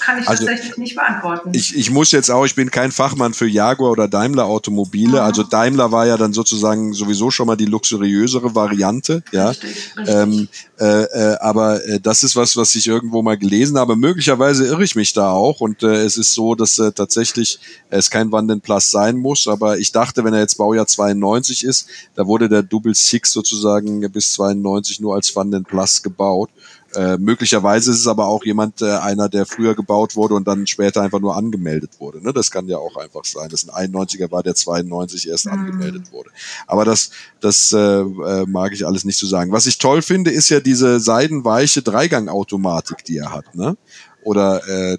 kann 0.00 0.20
ich 0.20 0.28
also, 0.28 0.46
tatsächlich 0.46 0.76
nicht 0.76 0.94
beantworten. 0.94 1.50
Ich, 1.52 1.76
ich 1.76 1.90
muss 1.90 2.10
jetzt 2.12 2.30
auch, 2.30 2.44
ich 2.44 2.54
bin 2.54 2.70
kein 2.70 2.92
Fachmann 2.92 3.34
für 3.34 3.46
Jaguar 3.46 3.90
oder 3.90 4.08
Daimler 4.08 4.46
Automobile. 4.46 5.12
Mhm. 5.12 5.14
Also 5.16 5.42
Daimler 5.42 5.92
war 5.92 6.06
ja 6.06 6.16
dann 6.16 6.32
sozusagen 6.32 6.92
sowieso 6.92 7.30
schon 7.30 7.46
mal 7.46 7.56
die 7.56 7.66
luxuriösere 7.66 8.54
Variante. 8.54 9.22
Ja, 9.32 9.48
richtig, 9.48 9.92
richtig. 9.96 10.14
Ähm, 10.14 10.48
äh, 10.78 11.02
äh, 11.04 11.36
aber 11.38 11.84
äh, 11.86 12.00
das 12.00 12.22
ist 12.22 12.36
was, 12.36 12.56
was 12.56 12.74
ich 12.74 12.86
irgendwo 12.86 13.22
mal 13.22 13.38
gelesen 13.38 13.78
habe. 13.78 13.96
Möglicherweise 13.96 14.66
irre 14.66 14.84
ich 14.84 14.96
mich 14.96 15.12
da 15.12 15.30
auch 15.30 15.60
und 15.60 15.82
äh, 15.82 16.04
es 16.04 16.16
ist 16.16 16.34
so, 16.34 16.54
dass 16.54 16.78
äh, 16.78 16.92
tatsächlich 16.92 17.58
es 17.90 18.10
kein 18.10 18.32
Vanden 18.32 18.60
Plus 18.60 18.90
sein 18.90 19.16
muss. 19.16 19.46
Aber 19.46 19.78
ich 19.78 19.92
dachte, 19.92 20.24
wenn 20.24 20.34
er 20.34 20.40
jetzt 20.40 20.58
Baujahr 20.58 20.86
92 20.86 21.64
ist, 21.64 21.88
da 22.14 22.26
wurde 22.26 22.48
der 22.48 22.62
Double 22.62 22.94
Six 22.94 23.32
sozusagen 23.32 24.00
bis 24.10 24.32
92 24.32 25.00
nur 25.00 25.14
als 25.14 25.34
Vanden 25.34 25.64
Plus 25.64 26.02
gebaut. 26.02 26.50
Äh, 26.94 27.18
möglicherweise 27.18 27.90
ist 27.90 28.00
es 28.00 28.06
aber 28.06 28.26
auch 28.26 28.44
jemand, 28.44 28.82
äh, 28.82 28.92
einer, 28.92 29.28
der 29.28 29.46
früher 29.46 29.74
gebaut 29.74 30.16
wurde 30.16 30.34
und 30.34 30.46
dann 30.46 30.66
später 30.66 31.02
einfach 31.02 31.20
nur 31.20 31.36
angemeldet 31.36 31.92
wurde. 31.98 32.22
Ne? 32.22 32.32
Das 32.32 32.50
kann 32.50 32.68
ja 32.68 32.78
auch 32.78 32.96
einfach 32.96 33.24
sein, 33.24 33.48
dass 33.48 33.68
ein 33.68 33.92
91er 33.92 34.30
war, 34.30 34.42
der 34.42 34.54
92 34.54 35.28
erst 35.28 35.46
mhm. 35.46 35.52
angemeldet 35.52 36.12
wurde. 36.12 36.30
Aber 36.66 36.84
das, 36.84 37.10
das 37.40 37.72
äh, 37.72 37.78
äh, 37.78 38.46
mag 38.46 38.72
ich 38.72 38.86
alles 38.86 39.04
nicht 39.04 39.18
so 39.18 39.26
sagen. 39.26 39.52
Was 39.52 39.66
ich 39.66 39.78
toll 39.78 40.02
finde, 40.02 40.30
ist 40.30 40.48
ja 40.48 40.60
diese 40.60 41.00
seidenweiche 41.00 41.82
Dreigangautomatik, 41.82 43.04
die 43.04 43.18
er 43.18 43.32
hat. 43.32 43.54
Ne? 43.54 43.76
Oder 44.22 44.66
äh, 44.68 44.98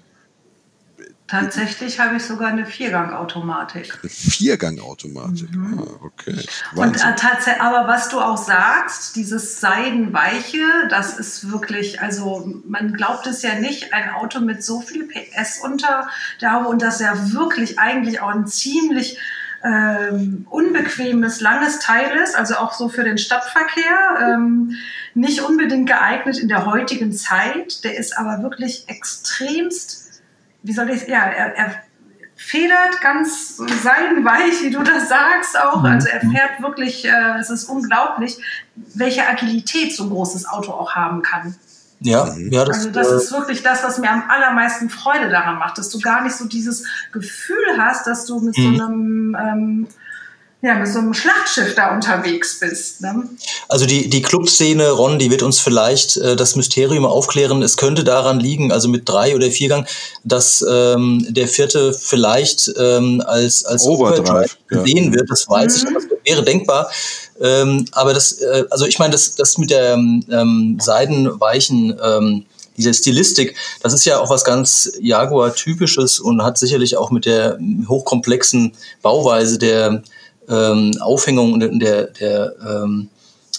Tatsächlich 1.28 1.98
habe 1.98 2.16
ich 2.16 2.24
sogar 2.24 2.48
eine 2.48 2.66
Viergang-Automatik. 2.66 3.98
Eine 4.00 4.10
Viergang-Automatik. 4.10 5.52
Mhm. 5.52 5.78
Ah, 5.80 6.04
okay. 6.04 6.36
Und 6.76 6.96
äh, 6.96 7.16
tatsächlich, 7.16 7.62
aber 7.62 7.88
was 7.88 8.08
du 8.08 8.20
auch 8.20 8.36
sagst, 8.36 9.16
dieses 9.16 9.60
Seidenweiche, 9.60 10.62
das 10.88 11.18
ist 11.18 11.50
wirklich, 11.50 12.00
also 12.00 12.48
man 12.68 12.92
glaubt 12.92 13.26
es 13.26 13.42
ja 13.42 13.58
nicht, 13.58 13.92
ein 13.92 14.10
Auto 14.10 14.38
mit 14.38 14.62
so 14.62 14.80
viel 14.80 15.08
PS 15.08 15.60
unter 15.62 16.08
der 16.40 16.52
Haube 16.52 16.68
und 16.68 16.80
das 16.80 17.00
ja 17.00 17.32
wirklich 17.32 17.80
eigentlich 17.80 18.20
auch 18.20 18.30
ein 18.30 18.46
ziemlich 18.46 19.18
ähm, 19.64 20.46
unbequemes, 20.48 21.40
langes 21.40 21.80
Teil 21.80 22.16
ist, 22.22 22.36
also 22.36 22.54
auch 22.56 22.72
so 22.72 22.88
für 22.88 23.02
den 23.02 23.18
Stadtverkehr. 23.18 24.20
Ähm, 24.20 24.76
nicht 25.14 25.40
unbedingt 25.40 25.88
geeignet 25.88 26.38
in 26.38 26.48
der 26.48 26.66
heutigen 26.66 27.12
Zeit. 27.12 27.82
Der 27.82 27.98
ist 27.98 28.16
aber 28.16 28.42
wirklich 28.42 28.84
extremst 28.86 30.05
wie 30.66 30.72
soll 30.72 30.90
ich, 30.90 31.06
ja, 31.06 31.24
er, 31.24 31.56
er 31.56 31.74
federt 32.34 33.00
ganz 33.00 33.56
seidenweich, 33.56 34.62
wie 34.62 34.70
du 34.70 34.82
das 34.82 35.08
sagst 35.08 35.58
auch. 35.58 35.80
Mhm. 35.80 35.86
Also 35.86 36.08
er 36.08 36.20
fährt 36.20 36.60
wirklich, 36.60 37.06
äh, 37.06 37.38
es 37.40 37.50
ist 37.50 37.64
unglaublich, 37.64 38.38
welche 38.94 39.26
Agilität 39.26 39.94
so 39.94 40.04
ein 40.04 40.10
großes 40.10 40.46
Auto 40.46 40.72
auch 40.72 40.94
haben 40.94 41.22
kann. 41.22 41.54
Ja, 42.00 42.26
mhm. 42.26 42.52
ja, 42.52 42.64
das, 42.64 42.78
also 42.78 42.90
das 42.90 43.10
äh, 43.10 43.16
ist 43.16 43.32
wirklich 43.32 43.62
das, 43.62 43.82
was 43.82 43.98
mir 43.98 44.10
am 44.10 44.24
allermeisten 44.28 44.90
Freude 44.90 45.30
daran 45.30 45.58
macht, 45.58 45.78
dass 45.78 45.88
du 45.88 45.98
gar 46.00 46.22
nicht 46.22 46.36
so 46.36 46.46
dieses 46.46 46.84
Gefühl 47.12 47.78
hast, 47.78 48.06
dass 48.06 48.26
du 48.26 48.40
mit 48.40 48.58
mhm. 48.58 48.76
so 48.76 48.84
einem 48.84 49.36
ähm, 49.40 49.88
ja, 50.66 50.74
mit 50.74 50.88
so 50.88 50.98
einem 50.98 51.14
Schlachtschiff 51.14 51.76
da 51.76 51.94
unterwegs 51.94 52.58
bist. 52.58 53.00
Ne? 53.00 53.28
Also 53.68 53.86
die, 53.86 54.10
die 54.10 54.20
Clubszene, 54.20 54.90
Ron, 54.90 55.20
die 55.20 55.30
wird 55.30 55.44
uns 55.44 55.60
vielleicht 55.60 56.16
äh, 56.16 56.34
das 56.34 56.56
Mysterium 56.56 57.06
aufklären. 57.06 57.62
Es 57.62 57.76
könnte 57.76 58.02
daran 58.02 58.40
liegen, 58.40 58.72
also 58.72 58.88
mit 58.88 59.08
drei 59.08 59.36
oder 59.36 59.48
vier 59.48 59.68
Gang, 59.68 59.88
dass 60.24 60.66
ähm, 60.68 61.24
der 61.28 61.46
vierte 61.46 61.92
vielleicht 61.92 62.72
ähm, 62.76 63.22
als, 63.24 63.64
als 63.64 63.86
Overdrive 63.86 64.56
gesehen 64.66 65.12
ja. 65.12 65.20
wird. 65.20 65.30
Das 65.30 65.48
weiß 65.48 65.84
mhm. 65.84 65.88
ich, 65.88 65.94
das 65.94 66.18
wäre 66.24 66.42
denkbar. 66.42 66.90
Ähm, 67.40 67.84
aber 67.92 68.12
das, 68.12 68.32
äh, 68.32 68.64
also 68.68 68.86
ich 68.86 68.98
meine, 68.98 69.12
das, 69.12 69.36
das 69.36 69.58
mit 69.58 69.70
der 69.70 69.92
ähm, 69.94 70.78
seidenweichen 70.80 71.96
ähm, 72.02 72.44
diese 72.76 72.92
Stilistik, 72.92 73.54
das 73.82 73.94
ist 73.94 74.04
ja 74.04 74.18
auch 74.18 74.30
was 74.30 74.42
ganz 74.42 74.90
Jaguar-typisches 75.00 76.18
und 76.18 76.42
hat 76.42 76.58
sicherlich 76.58 76.96
auch 76.96 77.12
mit 77.12 77.24
der 77.24 77.56
hochkomplexen 77.88 78.72
Bauweise 79.00 79.58
der 79.58 80.02
ähm, 80.48 80.92
Aufhängung 81.00 81.52
und 81.52 81.60
der, 81.80 82.04
der 82.04 82.54
ähm, 82.66 83.08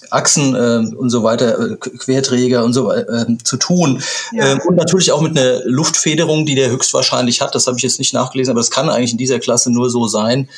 Achsen 0.10 0.56
äh, 0.56 0.96
und 0.96 1.10
so 1.10 1.24
weiter, 1.24 1.60
äh, 1.60 1.76
Querträger 1.76 2.64
und 2.64 2.74
so 2.74 2.88
weiter 2.88 3.28
äh, 3.30 3.38
zu 3.44 3.58
tun. 3.58 4.02
Ja. 4.32 4.54
Ähm, 4.54 4.62
und 4.66 4.76
natürlich 4.76 5.12
auch 5.12 5.22
mit 5.22 5.38
einer 5.38 5.62
Luftfederung, 5.66 6.46
die 6.46 6.56
der 6.56 6.70
höchstwahrscheinlich 6.70 7.42
hat. 7.42 7.56
Das 7.56 7.68
habe 7.68 7.78
ich 7.78 7.84
jetzt 7.84 8.00
nicht 8.00 8.14
nachgelesen, 8.14 8.52
aber 8.52 8.60
das 8.60 8.72
kann 8.72 8.90
eigentlich 8.90 9.12
in 9.12 9.18
dieser 9.18 9.40
Klasse 9.40 9.72
nur 9.72 9.90
so 9.90 10.08
sein. 10.08 10.50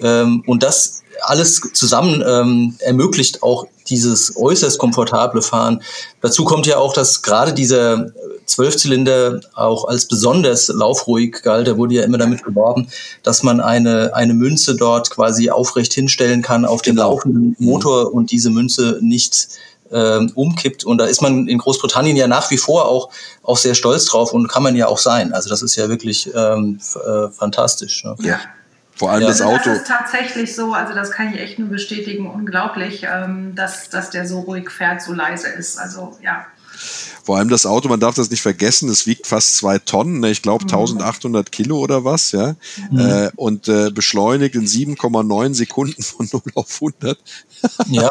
Ähm, 0.00 0.42
und 0.46 0.62
das 0.62 1.02
alles 1.22 1.60
zusammen 1.72 2.22
ähm, 2.26 2.76
ermöglicht 2.80 3.42
auch 3.42 3.66
dieses 3.88 4.36
äußerst 4.36 4.78
komfortable 4.78 5.42
Fahren. 5.42 5.82
Dazu 6.20 6.44
kommt 6.44 6.66
ja 6.66 6.78
auch, 6.78 6.92
dass 6.92 7.22
gerade 7.22 7.52
dieser 7.52 8.10
Zwölfzylinder 8.46 9.40
auch 9.54 9.86
als 9.86 10.06
besonders 10.06 10.68
laufruhig 10.68 11.42
galt. 11.42 11.68
Da 11.68 11.76
wurde 11.76 11.94
ja 11.94 12.02
immer 12.02 12.18
damit 12.18 12.44
geworben, 12.44 12.88
dass 13.22 13.42
man 13.42 13.60
eine, 13.60 14.14
eine 14.14 14.34
Münze 14.34 14.76
dort 14.76 15.10
quasi 15.10 15.50
aufrecht 15.50 15.92
hinstellen 15.92 16.42
kann 16.42 16.64
auf 16.64 16.82
den 16.82 16.96
genau. 16.96 17.10
laufenden 17.10 17.56
mhm. 17.58 17.66
Motor 17.66 18.12
und 18.12 18.30
diese 18.30 18.50
Münze 18.50 18.98
nicht 19.00 19.48
ähm, 19.92 20.32
umkippt. 20.34 20.84
Und 20.84 20.98
da 20.98 21.06
ist 21.06 21.22
man 21.22 21.48
in 21.48 21.58
Großbritannien 21.58 22.16
ja 22.16 22.26
nach 22.26 22.50
wie 22.50 22.58
vor 22.58 22.86
auch, 22.86 23.10
auch 23.42 23.56
sehr 23.56 23.74
stolz 23.74 24.06
drauf 24.06 24.32
und 24.32 24.48
kann 24.48 24.62
man 24.62 24.76
ja 24.76 24.88
auch 24.88 24.98
sein. 24.98 25.32
Also 25.32 25.48
das 25.48 25.62
ist 25.62 25.76
ja 25.76 25.88
wirklich 25.88 26.30
ähm, 26.34 26.78
äh, 26.94 27.28
fantastisch. 27.30 28.04
Ne? 28.04 28.16
Ja. 28.20 28.40
Vor 28.96 29.12
allem 29.12 29.22
ja. 29.22 29.28
das 29.28 29.42
Auto. 29.42 29.68
Das 29.70 29.78
ist 29.78 29.86
tatsächlich 29.86 30.56
so, 30.56 30.72
also 30.72 30.94
das 30.94 31.10
kann 31.12 31.32
ich 31.32 31.40
echt 31.40 31.58
nur 31.58 31.68
bestätigen, 31.68 32.28
unglaublich, 32.30 33.06
ähm, 33.08 33.54
dass, 33.54 33.90
dass 33.90 34.10
der 34.10 34.26
so 34.26 34.40
ruhig 34.40 34.70
fährt, 34.70 35.02
so 35.02 35.12
leise 35.12 35.48
ist. 35.48 35.78
Also 35.78 36.16
ja. 36.22 36.46
Vor 37.26 37.38
allem 37.38 37.48
das 37.48 37.66
Auto, 37.66 37.88
man 37.88 37.98
darf 37.98 38.14
das 38.14 38.30
nicht 38.30 38.40
vergessen, 38.40 38.88
es 38.88 39.04
wiegt 39.08 39.26
fast 39.26 39.56
zwei 39.56 39.80
Tonnen, 39.80 40.20
ne? 40.20 40.30
ich 40.30 40.42
glaube 40.42 40.62
1800 40.62 41.50
Kilo 41.50 41.80
oder 41.80 42.04
was, 42.04 42.30
ja, 42.30 42.54
mhm. 42.92 43.00
äh, 43.00 43.30
und 43.34 43.66
äh, 43.66 43.90
beschleunigt 43.90 44.54
in 44.54 44.64
7,9 44.64 45.52
Sekunden 45.52 46.00
von 46.04 46.28
0 46.32 46.40
auf 46.54 46.72
100. 46.80 47.18
Ja, 47.88 48.10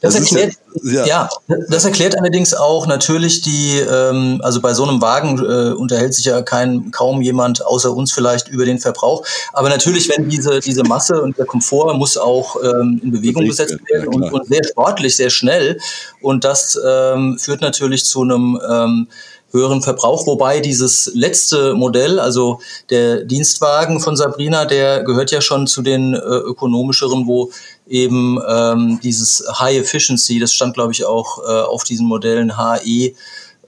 das, 0.00 0.14
das 0.14 0.32
erklärt, 0.32 0.54
ja, 0.82 1.06
ja. 1.06 1.28
das 1.68 1.84
erklärt 1.84 2.18
allerdings 2.18 2.54
auch 2.54 2.86
natürlich 2.86 3.42
die, 3.42 3.78
ähm, 3.78 4.40
also 4.42 4.60
bei 4.60 4.72
so 4.72 4.84
einem 4.84 5.00
Wagen 5.02 5.38
äh, 5.38 5.72
unterhält 5.74 6.14
sich 6.14 6.24
ja 6.24 6.40
kein, 6.42 6.90
kaum 6.90 7.20
jemand 7.20 7.64
außer 7.64 7.94
uns 7.94 8.12
vielleicht 8.12 8.48
über 8.48 8.64
den 8.64 8.78
Verbrauch, 8.78 9.24
aber 9.52 9.68
natürlich, 9.68 10.08
wenn 10.08 10.28
diese, 10.28 10.60
diese 10.60 10.84
Masse 10.84 11.20
und 11.20 11.36
der 11.38 11.44
Komfort 11.44 11.94
muss 11.94 12.16
auch 12.16 12.56
ähm, 12.62 13.00
in 13.04 13.10
Bewegung 13.12 13.44
gesetzt 13.44 13.78
werden 13.90 14.10
ja, 14.10 14.28
und, 14.28 14.32
und, 14.32 14.46
sehr 14.46 14.64
sportlich, 14.64 15.16
sehr 15.16 15.30
schnell 15.30 15.78
und 16.22 16.44
das 16.44 16.78
ähm, 16.84 17.38
führt 17.38 17.60
natürlich 17.60 18.06
zu 18.06 18.22
einem 18.22 18.31
ähm, 18.34 19.08
höheren 19.52 19.82
Verbrauch, 19.82 20.26
wobei 20.26 20.60
dieses 20.60 21.10
letzte 21.14 21.74
Modell, 21.74 22.18
also 22.18 22.60
der 22.90 23.24
Dienstwagen 23.24 24.00
von 24.00 24.16
Sabrina, 24.16 24.64
der 24.64 25.04
gehört 25.04 25.30
ja 25.30 25.40
schon 25.40 25.66
zu 25.66 25.82
den 25.82 26.14
äh, 26.14 26.18
ökonomischeren, 26.18 27.26
wo 27.26 27.50
eben 27.86 28.38
ähm, 28.48 28.98
dieses 29.02 29.44
High 29.58 29.78
Efficiency, 29.78 30.38
das 30.38 30.54
stand 30.54 30.74
glaube 30.74 30.92
ich 30.92 31.04
auch 31.04 31.38
äh, 31.46 31.62
auf 31.62 31.84
diesen 31.84 32.06
Modellen 32.06 32.56
HE, 32.56 33.14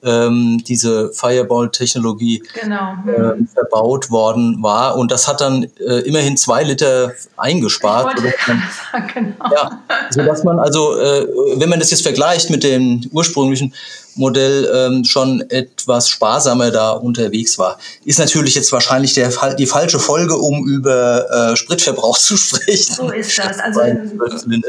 ähm, 0.04 0.62
diese 0.66 1.12
Fireball-Technologie 1.12 2.42
genau. 2.60 2.92
äh, 3.06 3.44
verbaut 3.52 4.10
worden 4.10 4.62
war. 4.62 4.96
Und 4.96 5.10
das 5.10 5.26
hat 5.26 5.40
dann 5.40 5.66
äh, 5.80 6.00
immerhin 6.00 6.36
zwei 6.36 6.62
Liter 6.62 7.12
eingespart. 7.36 8.18
Sagen, 8.92 9.10
genau. 9.14 9.54
Ja, 9.54 9.82
sodass 10.10 10.44
man 10.44 10.58
also, 10.58 10.98
äh, 10.98 11.26
wenn 11.56 11.70
man 11.70 11.80
das 11.80 11.90
jetzt 11.90 12.02
vergleicht 12.02 12.50
mit 12.50 12.62
dem 12.64 13.08
ursprünglichen 13.12 13.72
Modell 14.16 14.70
ähm, 14.74 15.04
schon 15.04 15.48
etwas 15.50 16.08
sparsamer 16.08 16.70
da 16.70 16.90
unterwegs 16.90 17.58
war. 17.58 17.78
Ist 18.04 18.18
natürlich 18.18 18.54
jetzt 18.54 18.72
wahrscheinlich 18.72 19.14
der, 19.14 19.30
die 19.56 19.66
falsche 19.66 19.98
Folge, 19.98 20.36
um 20.36 20.66
über 20.66 21.52
äh, 21.52 21.56
Spritverbrauch 21.56 22.18
zu 22.24 22.36
sprechen. 22.36 22.94
So 22.94 23.10
ist 23.10 23.38
das. 23.38 23.58
Also 23.58 23.80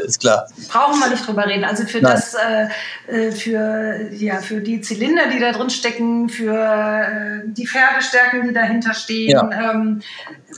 ist 0.04 0.20
klar. 0.20 0.48
Brauchen 0.68 1.00
wir 1.00 1.10
nicht 1.10 1.26
drüber 1.26 1.46
reden. 1.46 1.64
Also 1.64 1.84
für 1.84 2.00
Nein. 2.00 2.12
das, 2.12 2.34
äh, 2.34 2.68
äh, 3.12 3.32
für, 3.32 4.12
ja, 4.12 4.40
für 4.40 4.60
die 4.60 4.80
Zylinder, 4.80 5.28
die 5.32 5.40
da 5.40 5.52
drin 5.52 5.70
stecken, 5.70 6.28
für 6.28 6.54
äh, 6.54 7.42
die 7.46 7.66
Pferdestärken, 7.66 8.48
die 8.48 8.54
dahinter 8.54 8.94
stehen, 8.94 9.30
ja. 9.30 9.72
ähm, 9.72 10.02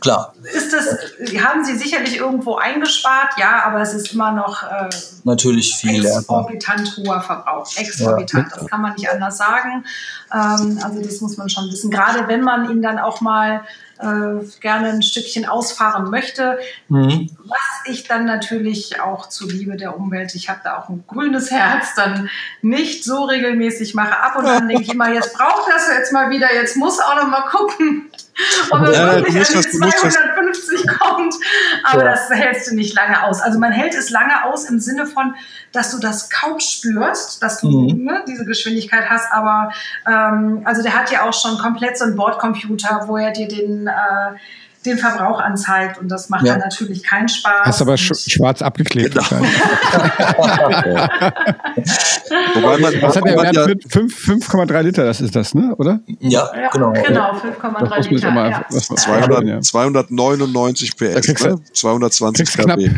Klar. 0.01 0.35
Ist 0.55 0.73
das, 0.73 0.99
haben 1.43 1.65
Sie 1.65 1.77
sicherlich 1.77 2.17
irgendwo 2.17 2.57
eingespart, 2.57 3.39
ja, 3.39 3.65
aber 3.65 3.81
es 3.81 3.95
ist 3.95 4.13
immer 4.13 4.33
noch 4.33 4.63
äh, 4.63 4.89
natürlich 5.25 5.75
viel 5.77 6.05
exorbitant 6.05 6.97
hoher 6.99 7.21
Verbrauch. 7.21 7.67
Exorbitant, 7.77 8.49
ja. 8.51 8.57
das 8.57 8.67
kann 8.69 8.78
man 8.81 8.95
nicht 8.95 9.11
anders 9.11 9.39
sagen. 9.39 9.85
Ähm, 10.33 10.79
also 10.83 11.03
das 11.03 11.21
muss 11.21 11.37
man 11.37 11.49
schon 11.49 11.71
wissen. 11.71 11.91
Gerade 11.91 12.29
wenn 12.29 12.43
man 12.43 12.71
ihn 12.71 12.83
dann 12.83 12.99
auch 12.99 13.21
mal 13.21 13.63
äh, 14.01 14.45
gerne 14.61 14.91
ein 14.91 15.03
Stückchen 15.03 15.47
ausfahren 15.47 16.11
möchte. 16.11 16.59
Mhm. 16.89 17.31
Was 17.45 17.59
ich 17.87 18.05
dann 18.05 18.25
natürlich 18.25 19.01
auch 19.01 19.29
zuliebe 19.29 19.77
der 19.77 19.97
Umwelt, 19.97 20.35
ich 20.35 20.49
habe 20.49 20.61
da 20.63 20.79
auch 20.79 20.89
ein 20.89 21.05
grünes 21.07 21.51
Herz, 21.51 21.95
dann 21.97 22.31
nicht 22.63 23.05
so 23.05 23.25
regelmäßig 23.25 23.95
mache. 23.95 24.19
Ab 24.19 24.37
und 24.37 24.47
an 24.47 24.69
denke 24.69 24.83
ich 24.83 24.91
immer, 24.91 25.13
jetzt 25.13 25.35
braucht 25.37 25.69
das 25.71 25.89
jetzt 25.97 26.13
mal 26.13 26.31
wieder, 26.31 26.53
jetzt 26.55 26.77
muss 26.77 27.01
auch 27.01 27.17
noch 27.17 27.29
mal 27.29 27.43
gucken, 27.43 28.11
ob 28.71 28.83
er 28.83 28.93
ja, 28.93 29.17
wirklich 29.17 29.57
an 29.57 29.63
die 29.63 29.71
250 29.71 30.21
kommt. 30.99 31.35
Aber 31.85 32.05
ja. 32.05 32.11
das 32.11 32.31
hältst 32.31 32.71
du 32.71 32.75
nicht 32.75 32.95
lange 32.95 33.25
aus. 33.25 33.41
Also 33.41 33.59
man 33.59 33.73
hält 33.73 33.95
es 33.95 34.11
lange 34.11 34.45
aus 34.45 34.65
im 34.65 34.81
Sinne 34.81 35.07
von, 35.07 35.35
dass 35.73 35.91
du 35.91 35.99
das 35.99 36.31
kaum 36.31 36.61
spürst, 36.61 37.43
dass 37.43 37.61
du 37.61 37.69
mhm. 37.69 38.05
ne, 38.05 38.25
diese 38.27 38.45
Geschwindigkeit 38.45 39.09
hast. 39.09 39.33
Aber 39.33 39.73
ähm, 40.07 40.63
also 40.65 40.83
der 40.83 40.95
hat 40.95 41.11
ja 41.11 41.29
auch 41.29 41.35
schon 41.35 41.59
komplett 41.59 41.99
so 41.99 42.05
einen 42.05 42.17
Bordcomputer, 42.17 43.05
wo 43.07 43.17
er 43.17 43.33
dir 43.33 43.49
den 43.49 43.87
äh, 43.87 44.37
den 44.89 44.99
Verbrauch 44.99 45.41
anzeigt 45.41 45.99
und 45.99 46.09
das 46.09 46.29
macht 46.29 46.45
ja. 46.45 46.53
dann 46.53 46.61
natürlich 46.61 47.03
keinen 47.03 47.29
Spaß. 47.29 47.67
Hast 47.67 47.83
aber 47.83 47.97
sch 47.97 48.13
schwarz 48.31 48.63
abgeklebt. 48.63 49.15
Genau. 49.15 49.25
Wobei 52.55 52.79
man, 52.79 53.03
was 53.03 53.17
hat 53.17 53.25
der 53.25 53.37
Wert? 53.37 53.55
Ja 53.55 53.65
5,3 53.65 54.83
Liter, 54.83 55.05
das 55.05 55.21
ist 55.21 55.35
das, 55.35 55.55
ne? 55.55 55.75
oder? 55.77 56.01
Ja, 56.21 56.51
ja 56.55 56.69
genau. 56.69 56.93
Genau, 56.93 57.33
5,3 57.33 58.09
Liter. 58.09 58.31
Mal, 58.31 58.51
ja. 58.51 58.65
200, 58.69 59.65
299 59.65 60.97
PS, 60.97 61.45
ne? 61.45 61.57
220 61.73 62.53
kW. 62.57 62.91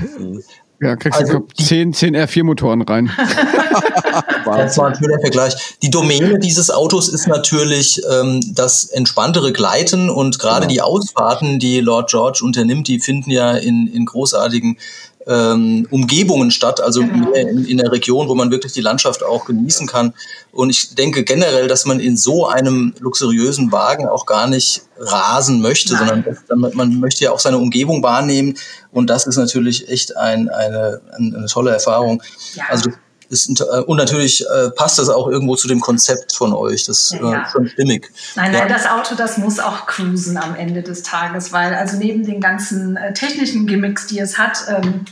Ja, 0.80 0.96
kriegst 0.96 1.20
also 1.20 1.40
du 1.40 1.62
10, 1.62 1.92
10 1.92 2.16
R4-Motoren 2.16 2.82
rein. 2.82 3.10
das 4.44 4.78
war 4.78 4.88
ein 4.88 4.94
schöner 4.94 5.20
Vergleich. 5.20 5.76
Die 5.82 5.90
Domäne 5.90 6.38
dieses 6.38 6.70
Autos 6.70 7.08
ist 7.08 7.26
natürlich 7.26 8.00
ähm, 8.10 8.40
das 8.54 8.84
entspanntere 8.84 9.52
Gleiten 9.52 10.10
und 10.10 10.38
gerade 10.38 10.66
genau. 10.66 10.72
die 10.72 10.80
Ausfahrten, 10.80 11.58
die 11.58 11.80
Lord 11.80 12.10
George 12.10 12.40
unternimmt, 12.42 12.88
die 12.88 12.98
finden 12.98 13.30
ja 13.30 13.52
in, 13.52 13.88
in 13.88 14.06
großartigen 14.06 14.78
ähm, 15.26 15.86
Umgebungen 15.90 16.50
statt, 16.50 16.80
also 16.80 17.02
genau. 17.02 17.32
in, 17.32 17.64
in 17.66 17.78
der 17.78 17.92
Region, 17.92 18.28
wo 18.28 18.34
man 18.34 18.50
wirklich 18.50 18.72
die 18.72 18.80
Landschaft 18.80 19.22
auch 19.22 19.44
genießen 19.44 19.86
kann. 19.86 20.14
Und 20.52 20.70
ich 20.70 20.94
denke 20.94 21.24
generell, 21.24 21.68
dass 21.68 21.84
man 21.84 22.00
in 22.00 22.16
so 22.16 22.46
einem 22.46 22.94
luxuriösen 23.00 23.70
Wagen 23.70 24.06
auch 24.06 24.26
gar 24.26 24.46
nicht 24.46 24.82
rasen 24.98 25.60
möchte, 25.60 25.94
Nein. 25.94 26.24
sondern 26.48 26.74
man 26.74 27.00
möchte 27.00 27.24
ja 27.24 27.32
auch 27.32 27.38
seine 27.38 27.58
Umgebung 27.58 28.02
wahrnehmen. 28.02 28.54
Und 28.92 29.08
das 29.08 29.26
ist 29.26 29.36
natürlich 29.36 29.88
echt 29.88 30.16
ein, 30.16 30.48
eine, 30.48 31.00
eine 31.12 31.46
tolle 31.46 31.72
Erfahrung. 31.72 32.22
Ja. 32.54 32.64
Also 32.68 32.90
ist, 33.30 33.60
äh, 33.60 33.80
und 33.86 33.96
natürlich 33.96 34.44
äh, 34.44 34.70
passt 34.70 34.98
das 34.98 35.08
auch 35.08 35.28
irgendwo 35.28 35.56
zu 35.56 35.68
dem 35.68 35.80
Konzept 35.80 36.34
von 36.34 36.52
euch. 36.52 36.84
Das 36.84 36.98
ist 36.98 37.12
ja, 37.12 37.42
äh, 37.42 37.50
schon 37.50 37.68
stimmig. 37.68 38.10
Nein, 38.34 38.52
nein, 38.52 38.68
ja. 38.68 38.74
das 38.74 38.86
Auto, 38.86 39.14
das 39.14 39.38
muss 39.38 39.60
auch 39.60 39.86
cruisen 39.86 40.36
am 40.36 40.54
Ende 40.56 40.82
des 40.82 41.02
Tages, 41.02 41.52
weil 41.52 41.74
also 41.74 41.96
neben 41.96 42.24
den 42.24 42.40
ganzen 42.40 42.96
äh, 42.96 43.14
technischen 43.14 43.66
Gimmicks, 43.66 44.08
die 44.08 44.18
es 44.18 44.36
hat, 44.36 44.64
ähm, 44.68 45.04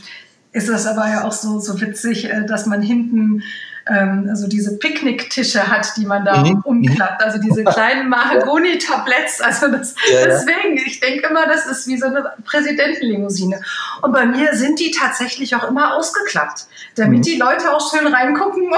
ist 0.51 0.67
das 0.67 0.85
aber 0.85 1.07
ja 1.07 1.25
auch 1.25 1.31
so, 1.31 1.59
so 1.59 1.79
witzig, 1.79 2.25
äh, 2.25 2.45
dass 2.45 2.65
man 2.65 2.81
hinten 2.81 3.43
ähm, 3.89 4.27
also 4.29 4.47
diese 4.47 4.77
Picknicktische 4.77 5.67
hat, 5.67 5.91
die 5.97 6.05
man 6.05 6.23
da 6.25 6.43
mhm. 6.43 6.61
umklappt, 6.63 7.23
also 7.23 7.39
diese 7.39 7.63
kleinen 7.65 8.09
Mahagoni-Tabletts. 8.09 9.41
Also 9.41 9.69
das, 9.69 9.95
ja, 10.11 10.25
deswegen, 10.25 10.77
ich 10.77 10.99
denke 10.99 11.27
immer, 11.27 11.47
das 11.47 11.65
ist 11.65 11.87
wie 11.87 11.97
so 11.97 12.07
eine 12.07 12.33
Präsidentenlimousine. 12.45 13.61
Und 14.01 14.11
bei 14.11 14.25
mir 14.25 14.55
sind 14.55 14.79
die 14.79 14.91
tatsächlich 14.91 15.55
auch 15.55 15.67
immer 15.67 15.95
ausgeklappt, 15.95 16.67
damit 16.95 17.19
mhm. 17.19 17.23
die 17.23 17.37
Leute 17.37 17.73
auch 17.73 17.91
schön 17.91 18.07
reingucken 18.07 18.71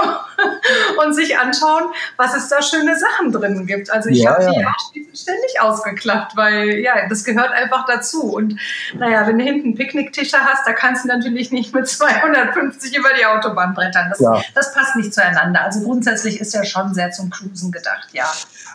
und 1.04 1.14
sich 1.14 1.38
anschauen, 1.38 1.84
was 2.16 2.34
es 2.34 2.48
da 2.48 2.62
schöne 2.62 2.96
Sachen 2.98 3.32
drin 3.32 3.66
gibt. 3.66 3.90
Also 3.90 4.08
ich 4.08 4.22
ja, 4.22 4.30
habe 4.30 4.50
die 4.50 4.60
ja 4.60 4.74
ständig 5.14 5.60
ausgeklappt, 5.60 6.36
weil 6.36 6.78
ja, 6.80 7.08
das 7.08 7.24
gehört 7.24 7.52
einfach 7.52 7.86
dazu. 7.86 8.34
Und 8.34 8.58
naja, 8.94 9.26
wenn 9.26 9.38
du 9.38 9.44
hinten 9.44 9.74
Picknicktische 9.74 10.38
hast, 10.38 10.66
da 10.66 10.72
kannst 10.72 11.04
du 11.04 11.08
natürlich 11.08 11.50
nicht 11.50 11.74
mit 11.74 11.88
250 11.88 12.96
über 12.96 13.10
die 13.18 13.26
Autobahn 13.26 13.74
brettern. 13.74 14.08
Das, 14.10 14.20
ja. 14.20 14.40
das 14.54 14.74
passt 14.74 14.96
nicht 14.96 15.01
zueinander. 15.10 15.62
Also 15.62 15.80
grundsätzlich 15.80 16.40
ist 16.40 16.54
ja 16.54 16.64
schon 16.64 16.94
sehr 16.94 17.10
zum 17.10 17.30
Cruisen 17.30 17.72
gedacht, 17.72 18.08
ja. 18.12 18.32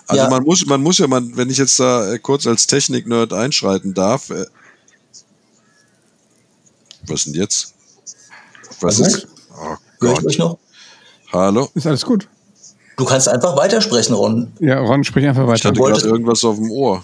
Also 0.07 0.23
ja. 0.23 0.29
man 0.29 0.43
muss, 0.43 0.65
man 0.65 0.81
muss 0.81 0.97
ja, 0.97 1.07
man, 1.07 1.35
wenn 1.35 1.49
ich 1.49 1.57
jetzt 1.57 1.79
da 1.79 2.13
äh, 2.13 2.19
kurz 2.19 2.47
als 2.47 2.67
Technik-Nerd 2.67 3.33
einschreiten 3.33 3.93
darf, 3.93 4.29
äh, 4.29 4.45
was 7.05 7.25
denn 7.25 7.33
jetzt? 7.33 7.73
Was 8.81 8.99
okay. 8.99 9.09
ist? 9.09 9.27
Oh 9.51 9.75
Gott. 9.99 10.23
Ich 10.29 10.37
noch? 10.37 10.59
Hallo? 11.31 11.69
Ist 11.73 11.87
alles 11.87 12.05
gut. 12.05 12.27
Du 12.97 13.05
kannst 13.05 13.29
einfach 13.29 13.55
weitersprechen, 13.55 14.15
Ron. 14.15 14.51
Ja, 14.59 14.79
Ron, 14.79 15.03
sprich 15.03 15.27
einfach 15.27 15.45
weiter. 15.45 15.55
Ich 15.55 15.65
hatte 15.65 15.79
gerade 15.79 16.07
irgendwas 16.07 16.43
auf 16.43 16.55
dem 16.55 16.71
Ohr. 16.71 17.03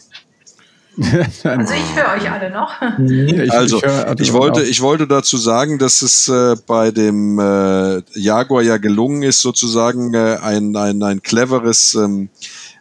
also 1.44 1.74
ich 1.74 1.96
höre 1.96 2.14
euch 2.16 2.30
alle 2.30 2.52
noch. 2.52 2.74
Ich, 3.10 3.52
also 3.52 3.78
ich, 3.78 4.20
ich 4.20 4.34
wollte, 4.34 4.64
ich 4.64 4.82
wollte 4.82 5.08
dazu 5.08 5.38
sagen, 5.38 5.80
dass 5.80 6.02
es 6.02 6.28
äh, 6.28 6.56
bei 6.68 6.92
dem 6.92 7.40
äh, 7.40 8.02
Jaguar 8.14 8.62
ja 8.62 8.78
gelungen 8.78 9.24
ist, 9.24 9.42
sozusagen 9.42 10.14
äh, 10.14 10.38
ein, 10.42 10.76
ein, 10.76 11.02
ein 11.02 11.22
cleveres 11.22 11.96
ähm, 11.96 12.30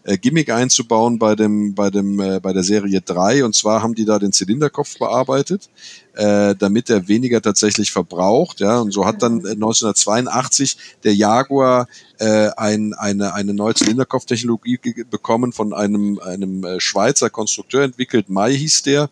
äh, 0.05 0.19
Gimmick 0.19 0.51
einzubauen 0.51 1.19
bei 1.19 1.35
dem, 1.37 1.75
bei 1.75 1.91
dem, 1.91 2.21
äh, 2.21 2.41
bei 2.41 2.53
der 2.53 2.65
Serie 2.65 3.01
3. 3.01 3.45
Und 3.45 3.55
zwar 3.55 3.83
haben 3.83 3.95
die 3.95 4.05
da 4.05 4.19
den 4.19 4.33
Zylinderkopf 4.33 4.99
bearbeitet, 4.99 5.71
äh, 6.15 6.55
damit 6.55 6.91
er 6.91 7.09
weniger 7.09 7.41
tatsächlich 7.41 7.91
verbraucht. 7.91 8.61
Ja, 8.61 8.81
und 8.81 8.93
so 8.93 9.07
hat 9.07 9.23
dann 9.23 9.47
1982 9.47 10.77
der 11.05 11.15
Jaguar 11.15 11.87
äh, 12.23 12.51
ein, 12.57 12.95
eine, 12.95 13.35
eine 13.35 13.53
neue 13.53 13.75
Zylinderkopftechnologie 13.75 14.79
bekommen 15.11 15.53
von 15.53 15.73
einem, 15.73 16.21
einem 16.21 16.65
äh, 16.65 16.81
Schweizer 16.81 17.31
Konstrukteur 17.31 17.83
entwickelt. 17.83 18.29
Mai 18.31 18.55
hieß 18.55 18.83
der. 18.83 19.11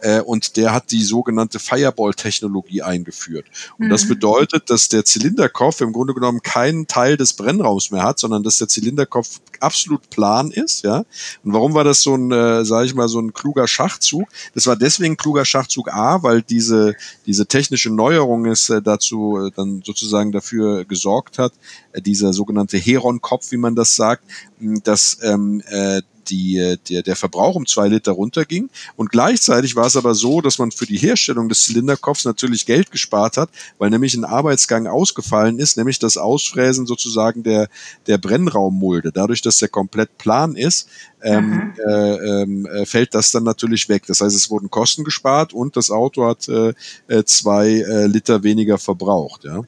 Äh, 0.00 0.20
und 0.20 0.56
der 0.56 0.72
hat 0.72 0.90
die 0.90 1.02
sogenannte 1.02 1.60
Fireball-Technologie 1.60 2.82
eingeführt. 2.82 3.46
Und 3.78 3.86
mhm. 3.86 3.90
das 3.90 4.08
bedeutet, 4.08 4.70
dass 4.70 4.88
der 4.88 5.04
Zylinderkopf 5.04 5.80
im 5.80 5.92
Grunde 5.92 6.14
genommen 6.14 6.42
keinen 6.42 6.88
Teil 6.88 7.16
des 7.16 7.32
Brennraums 7.32 7.90
mehr 7.90 8.02
hat, 8.02 8.18
sondern 8.18 8.42
dass 8.42 8.58
der 8.58 8.68
Zylinderkopf 8.68 9.40
absolut 9.60 10.10
plan 10.10 10.50
ist. 10.50 10.82
Ja. 10.82 11.04
Und 11.44 11.52
warum 11.52 11.74
war 11.74 11.84
das 11.84 12.02
so 12.02 12.16
ein, 12.16 12.32
äh, 12.32 12.64
sage 12.64 12.86
ich 12.86 12.94
mal, 12.94 13.08
so 13.08 13.20
ein 13.20 13.32
kluger 13.32 13.68
Schachzug? 13.68 14.26
Das 14.54 14.66
war 14.66 14.76
deswegen 14.76 15.16
kluger 15.16 15.44
Schachzug 15.44 15.92
A, 15.92 16.22
weil 16.22 16.37
diese 16.42 16.94
diese 17.26 17.46
technische 17.46 17.90
Neuerung 17.90 18.46
ist 18.46 18.70
äh, 18.70 18.82
dazu 18.82 19.38
äh, 19.38 19.50
dann 19.54 19.82
sozusagen 19.84 20.32
dafür 20.32 20.84
gesorgt 20.84 21.38
hat, 21.38 21.52
äh, 21.92 22.02
dieser 22.02 22.32
sogenannte 22.32 22.78
Heron-Kopf, 22.78 23.50
wie 23.52 23.56
man 23.56 23.74
das 23.74 23.96
sagt, 23.96 24.24
dass 24.60 25.18
ähm, 25.22 25.62
äh, 25.68 26.02
die, 26.30 26.58
äh, 26.58 26.76
der, 26.88 27.02
der 27.02 27.16
Verbrauch 27.16 27.54
um 27.54 27.66
zwei 27.66 27.88
Liter 27.88 28.12
runterging. 28.12 28.70
Und 28.96 29.10
gleichzeitig 29.10 29.76
war 29.76 29.86
es 29.86 29.96
aber 29.96 30.14
so, 30.14 30.40
dass 30.40 30.58
man 30.58 30.70
für 30.70 30.86
die 30.86 30.98
Herstellung 30.98 31.48
des 31.48 31.64
Zylinderkopfs 31.64 32.24
natürlich 32.24 32.66
Geld 32.66 32.90
gespart 32.90 33.36
hat, 33.36 33.50
weil 33.78 33.90
nämlich 33.90 34.14
ein 34.14 34.24
Arbeitsgang 34.24 34.86
ausgefallen 34.86 35.58
ist, 35.58 35.76
nämlich 35.76 35.98
das 35.98 36.16
Ausfräsen 36.16 36.86
sozusagen 36.86 37.42
der, 37.42 37.68
der 38.06 38.18
Brennraummulde. 38.18 39.12
Dadurch, 39.12 39.42
dass 39.42 39.58
der 39.58 39.68
komplett 39.68 40.18
plan 40.18 40.56
ist, 40.56 40.88
ähm, 41.22 41.74
äh, 41.86 42.42
ähm, 42.42 42.66
äh, 42.66 42.86
fällt 42.86 43.14
das 43.14 43.30
dann 43.32 43.44
natürlich 43.44 43.88
weg. 43.88 44.04
Das 44.06 44.20
heißt, 44.20 44.36
es 44.36 44.50
wurden 44.50 44.70
Kosten 44.70 45.04
gespart 45.04 45.52
und 45.52 45.76
das 45.76 45.90
Auto 45.90 46.26
hat 46.26 46.48
äh, 46.48 46.74
äh 47.08 47.24
zwei 47.24 47.68
äh, 47.68 48.06
Liter 48.06 48.42
weniger 48.42 48.78
verbraucht. 48.78 49.44
Ja. 49.44 49.62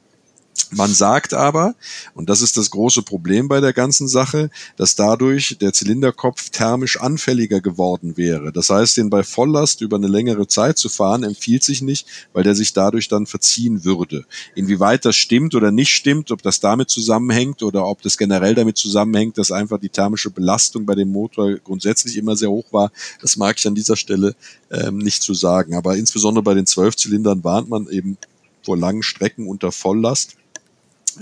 Man 0.71 0.93
sagt 0.93 1.33
aber, 1.33 1.75
und 2.13 2.29
das 2.29 2.41
ist 2.41 2.55
das 2.55 2.69
große 2.69 3.01
Problem 3.01 3.47
bei 3.47 3.59
der 3.59 3.73
ganzen 3.73 4.07
Sache, 4.07 4.49
dass 4.77 4.95
dadurch 4.95 5.57
der 5.59 5.73
Zylinderkopf 5.73 6.49
thermisch 6.49 6.99
anfälliger 6.99 7.59
geworden 7.59 8.15
wäre. 8.15 8.51
Das 8.53 8.69
heißt, 8.69 8.97
den 8.97 9.09
bei 9.09 9.23
Volllast 9.23 9.81
über 9.81 9.97
eine 9.97 10.07
längere 10.07 10.47
Zeit 10.47 10.77
zu 10.77 10.87
fahren, 10.87 11.23
empfiehlt 11.23 11.63
sich 11.63 11.81
nicht, 11.81 12.07
weil 12.33 12.43
der 12.43 12.55
sich 12.55 12.73
dadurch 12.73 13.07
dann 13.07 13.25
verziehen 13.25 13.83
würde. 13.83 14.25
Inwieweit 14.55 15.03
das 15.05 15.15
stimmt 15.15 15.55
oder 15.55 15.71
nicht 15.71 15.91
stimmt, 15.91 16.31
ob 16.31 16.41
das 16.41 16.59
damit 16.59 16.89
zusammenhängt 16.89 17.63
oder 17.63 17.85
ob 17.85 18.01
das 18.01 18.17
generell 18.17 18.55
damit 18.55 18.77
zusammenhängt, 18.77 19.37
dass 19.37 19.51
einfach 19.51 19.79
die 19.79 19.89
thermische 19.89 20.29
Belastung 20.29 20.85
bei 20.85 20.95
dem 20.95 21.11
Motor 21.11 21.55
grundsätzlich 21.55 22.17
immer 22.17 22.35
sehr 22.35 22.49
hoch 22.49 22.71
war, 22.71 22.91
das 23.21 23.35
mag 23.35 23.57
ich 23.57 23.67
an 23.67 23.75
dieser 23.75 23.97
Stelle 23.97 24.35
ähm, 24.69 24.97
nicht 24.97 25.21
zu 25.21 25.33
sagen. 25.33 25.75
Aber 25.75 25.97
insbesondere 25.97 26.43
bei 26.43 26.53
den 26.53 26.65
Zwölfzylindern 26.65 27.43
warnt 27.43 27.69
man 27.69 27.87
eben 27.89 28.17
vor 28.63 28.77
langen 28.77 29.03
Strecken 29.03 29.47
unter 29.47 29.71
Volllast 29.71 30.35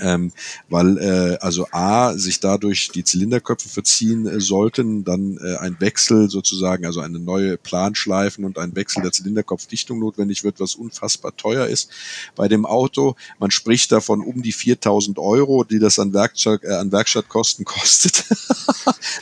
ähm, 0.02 0.32
weil 0.70 0.98
äh, 0.98 1.38
also 1.42 1.68
A, 1.72 2.14
sich 2.14 2.40
dadurch 2.40 2.90
die 2.90 3.04
Zylinderköpfe 3.04 3.70
verziehen 3.70 4.28
äh, 4.28 4.40
sollten, 4.40 5.04
dann 5.04 5.38
äh, 5.38 5.58
ein 5.58 5.78
Wechsel 5.80 6.30
sozusagen, 6.30 6.86
also 6.86 7.00
eine 7.02 7.20
neue 7.20 7.58
Planschleifen 7.58 8.46
und 8.46 8.58
ein 8.58 8.76
Wechsel 8.76 9.02
der 9.04 9.12
Zylinderkopfdichtung 9.12 10.00
notwendig 10.00 10.44
wird, 10.44 10.60
was 10.60 10.76
unfassbar 10.76 11.36
teuer 11.36 11.68
ist 11.68 11.90
bei 12.36 12.48
dem 12.48 12.66
Auto. 12.66 13.16
Man 13.40 13.52
spricht 13.52 13.92
davon 13.92 14.22
um 14.22 14.42
die 14.42 14.52
4000 14.52 15.20
Euro, 15.20 15.64
die 15.64 15.80
das 15.80 16.00
an, 16.00 16.14
Werkstatt, 16.14 16.64
äh, 16.64 16.74
an 16.74 16.92
Werkstattkosten 16.92 17.66
kostet. 17.66 18.26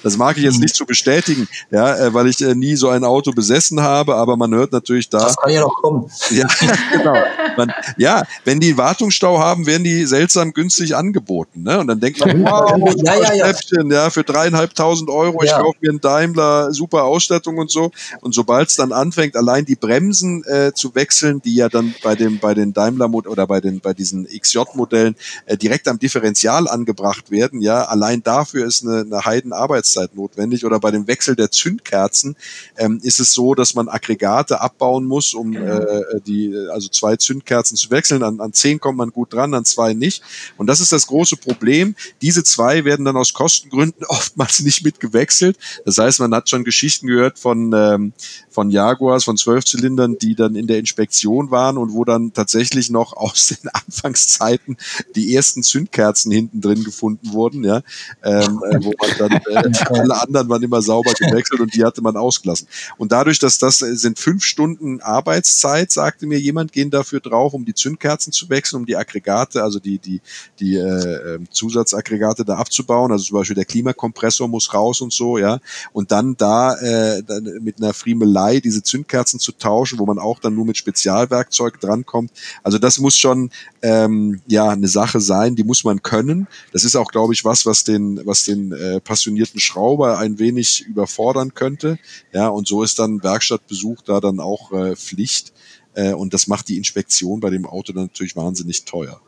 das 0.04 0.18
mag 0.18 0.38
ich 0.38 0.44
jetzt 0.44 0.60
nicht 0.60 0.76
zu 0.76 0.86
bestätigen, 0.86 1.48
ja, 1.72 1.96
äh, 1.98 2.14
weil 2.14 2.28
ich 2.28 2.42
äh, 2.42 2.56
nie 2.56 2.76
so 2.76 2.90
ein 2.90 3.04
Auto 3.04 3.32
besessen 3.32 3.82
habe, 3.82 4.16
aber 4.16 4.38
man 4.38 4.54
hört 4.54 4.72
natürlich 4.72 5.10
da. 5.10 5.20
Das 5.20 5.38
kann 5.38 5.52
ja 5.52 5.62
noch 5.62 5.76
kommen. 5.82 6.10
Ja, 6.32 6.48
genau. 6.92 7.16
Man, 7.58 7.74
ja, 7.98 8.24
wenn 8.46 8.60
die 8.60 8.78
Wartungsstau 8.78 9.40
haben, 9.40 9.66
werden 9.66 9.84
die 9.84 10.06
seltsam 10.06 10.54
günstig 10.58 10.96
angeboten. 10.96 11.62
Ne? 11.62 11.80
Und 11.80 11.86
dann 11.86 12.00
denkt 12.00 12.20
man, 12.20 12.44
wow, 12.44 12.96
ja, 12.98 13.16
ja, 13.16 13.34
ja. 13.34 13.46
Schnäppchen, 13.46 13.92
ja, 13.92 14.10
für 14.10 14.24
dreieinhalbtausend 14.24 15.08
Euro, 15.08 15.44
ich 15.44 15.52
kaufe 15.52 15.78
mir 15.82 15.92
einen 15.92 16.02
Daimler, 16.02 16.74
super 16.74 17.04
Ausstattung 17.04 17.60
und 17.60 17.70
so. 17.70 17.92
Und 18.22 18.34
sobald 18.34 18.70
es 18.70 18.76
dann 18.76 18.92
anfängt, 18.92 19.36
allein 19.36 19.66
die 19.66 19.76
Bremsen 19.76 20.44
äh, 20.46 20.72
zu 20.74 20.96
wechseln, 20.96 21.44
die 21.44 21.54
ja 21.54 21.70
dann 21.70 21.94
bei 22.02 22.16
dem 22.16 22.40
bei 22.40 22.56
den 22.56 22.74
Daimler 22.74 23.08
oder 23.14 23.46
bei 23.46 23.62
den 23.62 23.82
bei 23.82 23.94
diesen 23.94 24.26
XJ-Modellen 24.26 25.16
äh, 25.46 25.58
direkt 25.58 25.88
am 25.88 26.00
Differential 26.00 26.68
angebracht 26.68 27.30
werden, 27.30 27.62
ja, 27.62 27.84
allein 27.86 28.24
dafür 28.24 28.66
ist 28.66 28.84
eine, 28.84 29.02
eine 29.02 29.26
Heidenarbeitszeit 29.26 30.16
notwendig. 30.16 30.66
Oder 30.66 30.80
bei 30.80 30.90
dem 30.90 31.06
Wechsel 31.06 31.36
der 31.36 31.52
Zündkerzen 31.52 32.36
ähm, 32.78 33.00
ist 33.04 33.20
es 33.20 33.32
so, 33.32 33.54
dass 33.54 33.76
man 33.76 33.90
Aggregate 33.90 34.60
abbauen 34.60 35.06
muss, 35.06 35.36
um 35.36 35.56
äh, 35.56 36.20
die 36.26 36.56
also 36.72 36.90
zwei 36.90 37.16
Zündkerzen 37.16 37.78
zu 37.78 37.92
wechseln. 37.92 38.24
An, 38.24 38.40
an 38.40 38.54
zehn 38.54 38.80
kommt 38.80 38.98
man 38.98 39.12
gut 39.12 39.34
dran, 39.34 39.54
an 39.54 39.64
zwei 39.64 39.94
nicht. 39.94 40.24
Und 40.56 40.68
das 40.68 40.80
ist 40.80 40.92
das 40.92 41.08
große 41.08 41.38
Problem. 41.38 41.96
Diese 42.22 42.44
zwei 42.44 42.86
werden 42.86 43.06
dann 43.06 43.18
aus 43.18 43.34
Kostengründen 43.34 44.06
oftmals 44.08 44.60
nicht 44.60 44.84
mitgewechselt. 44.84 45.58
Das 45.86 45.98
heißt, 45.98 46.20
man 46.20 46.34
hat 46.34 46.50
schon 46.50 46.64
Geschichten 46.64 47.08
gehört 47.08 47.40
von, 47.40 47.74
ähm, 47.74 48.14
von 48.58 48.72
Jaguars, 48.72 49.24
von 49.24 49.38
Zwölfzylindern, 49.38 50.18
die 50.18 50.34
dann 50.34 50.56
in 50.56 50.66
der 50.66 50.80
Inspektion 50.80 51.52
waren 51.52 51.78
und 51.78 51.94
wo 51.94 52.06
dann 52.06 52.34
tatsächlich 52.34 52.90
noch 52.90 53.16
aus 53.16 53.50
den 53.50 53.70
Anfangszeiten 53.72 54.78
die 55.16 55.36
ersten 55.36 55.62
Zündkerzen 55.62 56.32
hinten 56.32 56.60
drin 56.60 56.84
gefunden 56.84 57.34
wurden, 57.34 57.64
ja, 57.64 57.84
ähm, 58.24 58.64
äh, 58.68 58.84
wo 58.84 58.94
man 59.00 59.12
dann 59.20 59.32
äh, 59.32 59.72
alle 60.00 60.20
anderen 60.20 60.50
waren 60.50 60.64
immer 60.64 60.82
sauber 60.82 61.14
gewechselt 61.14 61.62
und 61.62 61.76
die 61.76 61.86
hatte 61.86 62.02
man 62.02 62.18
ausgelassen. 62.18 62.68
Und 62.98 63.12
dadurch, 63.12 63.38
dass 63.38 63.60
das 63.60 63.84
äh, 63.84 63.96
sind 63.96 64.18
fünf 64.18 64.44
Stunden 64.44 65.02
Arbeitszeit, 65.02 65.92
sagte 65.92 66.26
mir 66.26 66.40
jemand, 66.40 66.72
gehen 66.72 66.90
dafür 66.90 67.20
drauf 67.20 67.54
um 67.54 67.64
die 67.64 67.76
Zündkerzen 67.76 68.34
zu 68.34 68.50
wechseln, 68.50 68.78
um 68.78 68.86
die 68.88 68.96
Aggregate, 68.96 69.62
also 69.62 69.78
die, 69.78 70.00
die, 70.00 70.20
die 70.60 70.78
äh, 70.78 71.36
ähm, 71.36 71.48
Zusatzaggregate 71.52 72.44
da 72.44 72.56
abzubauen. 72.56 73.12
Also 73.12 73.26
zum 73.26 73.38
Beispiel 73.38 73.56
der 73.56 73.66
Klimakompressor 73.66 74.48
muss 74.48 74.74
raus 74.74 75.00
und 75.02 75.14
so, 75.14 75.38
ja. 75.38 75.60
Und 75.94 76.12
dann 76.12 76.36
da 76.38 76.74
äh, 76.74 77.22
dann 77.22 77.44
mit 77.62 77.78
einer 77.78 77.94
Friemelei 77.94 78.47
diese 78.56 78.84
Zündkerzen 78.84 79.40
zu 79.40 79.52
tauschen, 79.52 80.00
wo 80.00 80.06
man 80.06 80.20
auch 80.20 80.40
dann 80.40 80.56
nur 80.56 80.66
mit 80.66 80.78
Spezialwerkzeug 80.78 81.80
drankommt. 81.80 82.32
Also 82.64 82.78
das 82.78 83.00
muss 83.00 83.16
schon 83.16 83.52
ähm, 83.82 84.42
ja 84.48 84.70
eine 84.70 84.88
Sache 84.88 85.20
sein, 85.20 85.56
die 85.56 85.64
muss 85.64 85.84
man 85.84 86.02
können. 86.02 86.48
Das 86.74 86.84
ist 86.84 86.96
auch, 86.96 87.12
glaube 87.12 87.34
ich, 87.34 87.46
was, 87.46 87.66
was 87.66 87.84
den, 87.84 88.22
was 88.26 88.46
den 88.46 88.72
äh, 88.72 89.00
passionierten 89.00 89.60
Schrauber 89.60 90.18
ein 90.18 90.40
wenig 90.40 90.86
überfordern 90.88 91.54
könnte. 91.54 92.00
Ja, 92.34 92.48
und 92.48 92.68
so 92.68 92.84
ist 92.84 93.00
dann 93.00 93.24
Werkstattbesuch 93.24 94.02
da 94.04 94.20
dann 94.20 94.40
auch 94.40 94.72
äh, 94.72 94.96
Pflicht. 94.96 95.54
Äh, 95.94 96.14
und 96.14 96.34
das 96.34 96.48
macht 96.48 96.70
die 96.70 96.78
Inspektion 96.78 97.40
bei 97.40 97.50
dem 97.50 97.66
Auto 97.66 97.94
dann 97.94 98.04
natürlich 98.04 98.36
wahnsinnig 98.36 98.86
teuer. 98.86 99.20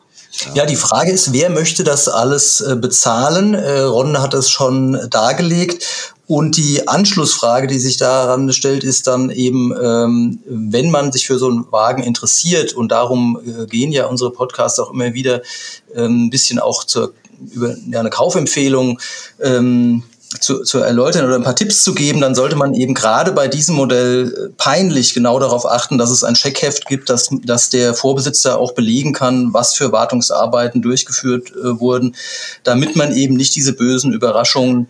Ja. 0.46 0.54
ja, 0.54 0.66
die 0.66 0.76
Frage 0.76 1.12
ist, 1.12 1.34
wer 1.34 1.50
möchte 1.50 1.84
das 1.84 2.08
alles 2.08 2.62
äh, 2.62 2.76
bezahlen? 2.76 3.56
Äh, 3.56 3.82
Ron 3.82 4.22
hat 4.22 4.34
es 4.34 4.50
schon 4.50 4.98
dargelegt. 5.10 6.14
Und 6.30 6.58
die 6.58 6.88
Anschlussfrage, 6.88 7.66
die 7.66 7.80
sich 7.80 7.98
daran 7.98 8.54
stellt, 8.54 8.84
ist 8.84 9.08
dann 9.08 9.32
eben, 9.32 9.74
ähm, 9.82 10.38
wenn 10.46 10.92
man 10.92 11.12
sich 11.12 11.26
für 11.26 11.40
so 11.40 11.48
einen 11.48 11.72
Wagen 11.72 12.04
interessiert, 12.04 12.74
und 12.74 12.92
darum 12.92 13.40
äh, 13.44 13.66
gehen 13.66 13.92
ja 13.92 14.06
unsere 14.06 14.32
Podcasts 14.32 14.78
auch 14.78 14.94
immer 14.94 15.16
wieder 15.16 15.42
ähm, 15.96 16.28
ein 16.28 16.30
bisschen 16.30 16.60
auch 16.60 16.84
zur 16.84 17.14
über 17.52 17.76
ja, 17.90 18.00
eine 18.00 18.12
Kaufempfehlung 18.12 19.00
ähm, 19.42 20.04
zu, 20.40 20.62
zu 20.62 20.78
erläutern 20.78 21.26
oder 21.26 21.34
ein 21.34 21.44
paar 21.44 21.56
Tipps 21.56 21.84
zu 21.84 21.96
geben, 21.96 22.22
dann 22.22 22.36
sollte 22.36 22.56
man 22.56 22.76
eben 22.76 22.94
gerade 22.94 23.32
bei 23.32 23.48
diesem 23.48 23.74
Modell 23.74 24.32
äh, 24.32 24.54
peinlich 24.56 25.16
genau 25.16 25.40
darauf 25.40 25.66
achten, 25.66 25.98
dass 25.98 26.12
es 26.12 26.24
ein 26.24 26.36
Checkheft 26.36 26.86
gibt, 26.86 27.10
dass, 27.10 27.30
dass 27.44 27.70
der 27.70 27.96
Vorbesitzer 27.96 28.60
auch 28.60 28.74
belegen 28.74 29.14
kann, 29.14 29.52
was 29.52 29.74
für 29.74 29.92
Wartungsarbeiten 29.92 30.84
durchgeführt 30.84 31.52
äh, 31.54 31.80
wurden, 31.80 32.16
damit 32.64 32.96
man 32.96 33.14
eben 33.14 33.34
nicht 33.34 33.56
diese 33.56 33.74
bösen 33.74 34.14
Überraschungen 34.14 34.90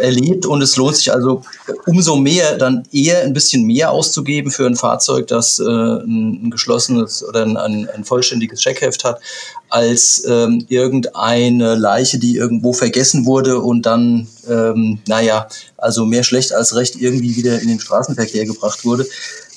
erlebt 0.00 0.46
und 0.46 0.62
es 0.62 0.76
lohnt 0.76 0.96
sich 0.96 1.12
also 1.12 1.42
umso 1.86 2.16
mehr 2.16 2.56
dann 2.56 2.84
eher 2.92 3.22
ein 3.22 3.32
bisschen 3.32 3.64
mehr 3.64 3.90
auszugeben 3.90 4.50
für 4.50 4.66
ein 4.66 4.76
Fahrzeug, 4.76 5.26
das 5.26 5.58
äh, 5.58 5.64
ein, 5.64 6.50
geschlossenes 6.50 7.24
oder 7.24 7.42
ein, 7.42 7.56
ein, 7.56 7.88
ein 7.94 8.04
vollständiges 8.04 8.60
Checkheft 8.60 9.04
hat, 9.04 9.20
als 9.68 10.24
ähm, 10.26 10.64
irgendeine 10.68 11.74
Leiche, 11.74 12.18
die 12.18 12.36
irgendwo 12.36 12.72
vergessen 12.72 13.26
wurde 13.26 13.60
und 13.60 13.82
dann, 13.82 14.26
ähm, 14.48 14.98
naja, 15.06 15.48
also 15.76 16.04
mehr 16.04 16.22
schlecht 16.22 16.52
als 16.52 16.74
recht 16.74 16.96
irgendwie 16.96 17.36
wieder 17.36 17.60
in 17.60 17.68
den 17.68 17.80
Straßenverkehr 17.80 18.46
gebracht 18.46 18.84
wurde. 18.84 19.06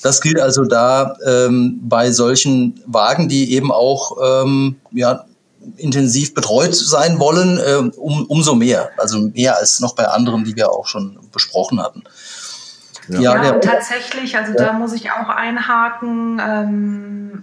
Das 0.02 0.20
gilt 0.20 0.40
also 0.40 0.64
da 0.64 1.16
ähm, 1.24 1.80
bei 1.82 2.10
solchen 2.10 2.80
Wagen, 2.86 3.28
die 3.28 3.52
eben 3.52 3.70
auch 3.70 4.16
ähm, 4.44 4.76
ja, 4.90 5.24
intensiv 5.76 6.34
betreut 6.34 6.74
sein 6.74 7.18
wollen, 7.18 7.58
äh, 7.58 7.90
um, 7.96 8.26
umso 8.26 8.54
mehr. 8.54 8.90
Also 8.98 9.20
mehr 9.20 9.56
als 9.56 9.80
noch 9.80 9.94
bei 9.94 10.06
anderen, 10.06 10.44
die 10.44 10.56
wir 10.56 10.70
auch 10.70 10.86
schon 10.86 11.18
besprochen 11.32 11.80
hatten. 11.80 12.04
Ja, 13.08 13.20
ja, 13.20 13.44
ja 13.44 13.52
tatsächlich, 13.58 14.36
also 14.36 14.52
ja. 14.52 14.66
da 14.66 14.72
muss 14.72 14.92
ich 14.92 15.10
auch 15.10 15.28
einhaken. 15.28 16.40
Ähm, 16.44 17.42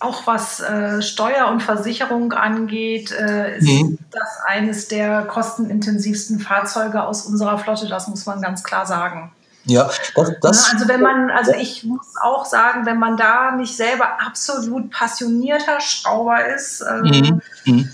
auch 0.00 0.26
was 0.26 0.60
äh, 0.60 1.00
Steuer 1.02 1.48
und 1.48 1.62
Versicherung 1.62 2.32
angeht, 2.32 3.10
äh, 3.12 3.58
ist 3.58 3.68
mhm. 3.68 3.98
das 4.10 4.28
eines 4.46 4.88
der 4.88 5.22
kostenintensivsten 5.22 6.40
Fahrzeuge 6.40 7.04
aus 7.04 7.22
unserer 7.22 7.58
Flotte. 7.58 7.88
Das 7.88 8.08
muss 8.08 8.26
man 8.26 8.42
ganz 8.42 8.62
klar 8.62 8.86
sagen. 8.86 9.32
Ja, 9.66 9.90
das, 10.14 10.32
das 10.42 10.72
also 10.72 10.88
wenn 10.88 11.00
man, 11.00 11.30
also 11.30 11.52
ich 11.54 11.84
muss 11.84 12.06
auch 12.22 12.44
sagen, 12.44 12.84
wenn 12.84 12.98
man 12.98 13.16
da 13.16 13.52
nicht 13.52 13.74
selber 13.74 14.20
absolut 14.20 14.90
passionierter 14.90 15.80
Schrauber 15.80 16.46
ist, 16.54 16.82
äh, 16.82 17.00
mhm. 17.00 17.42
Mhm. 17.64 17.90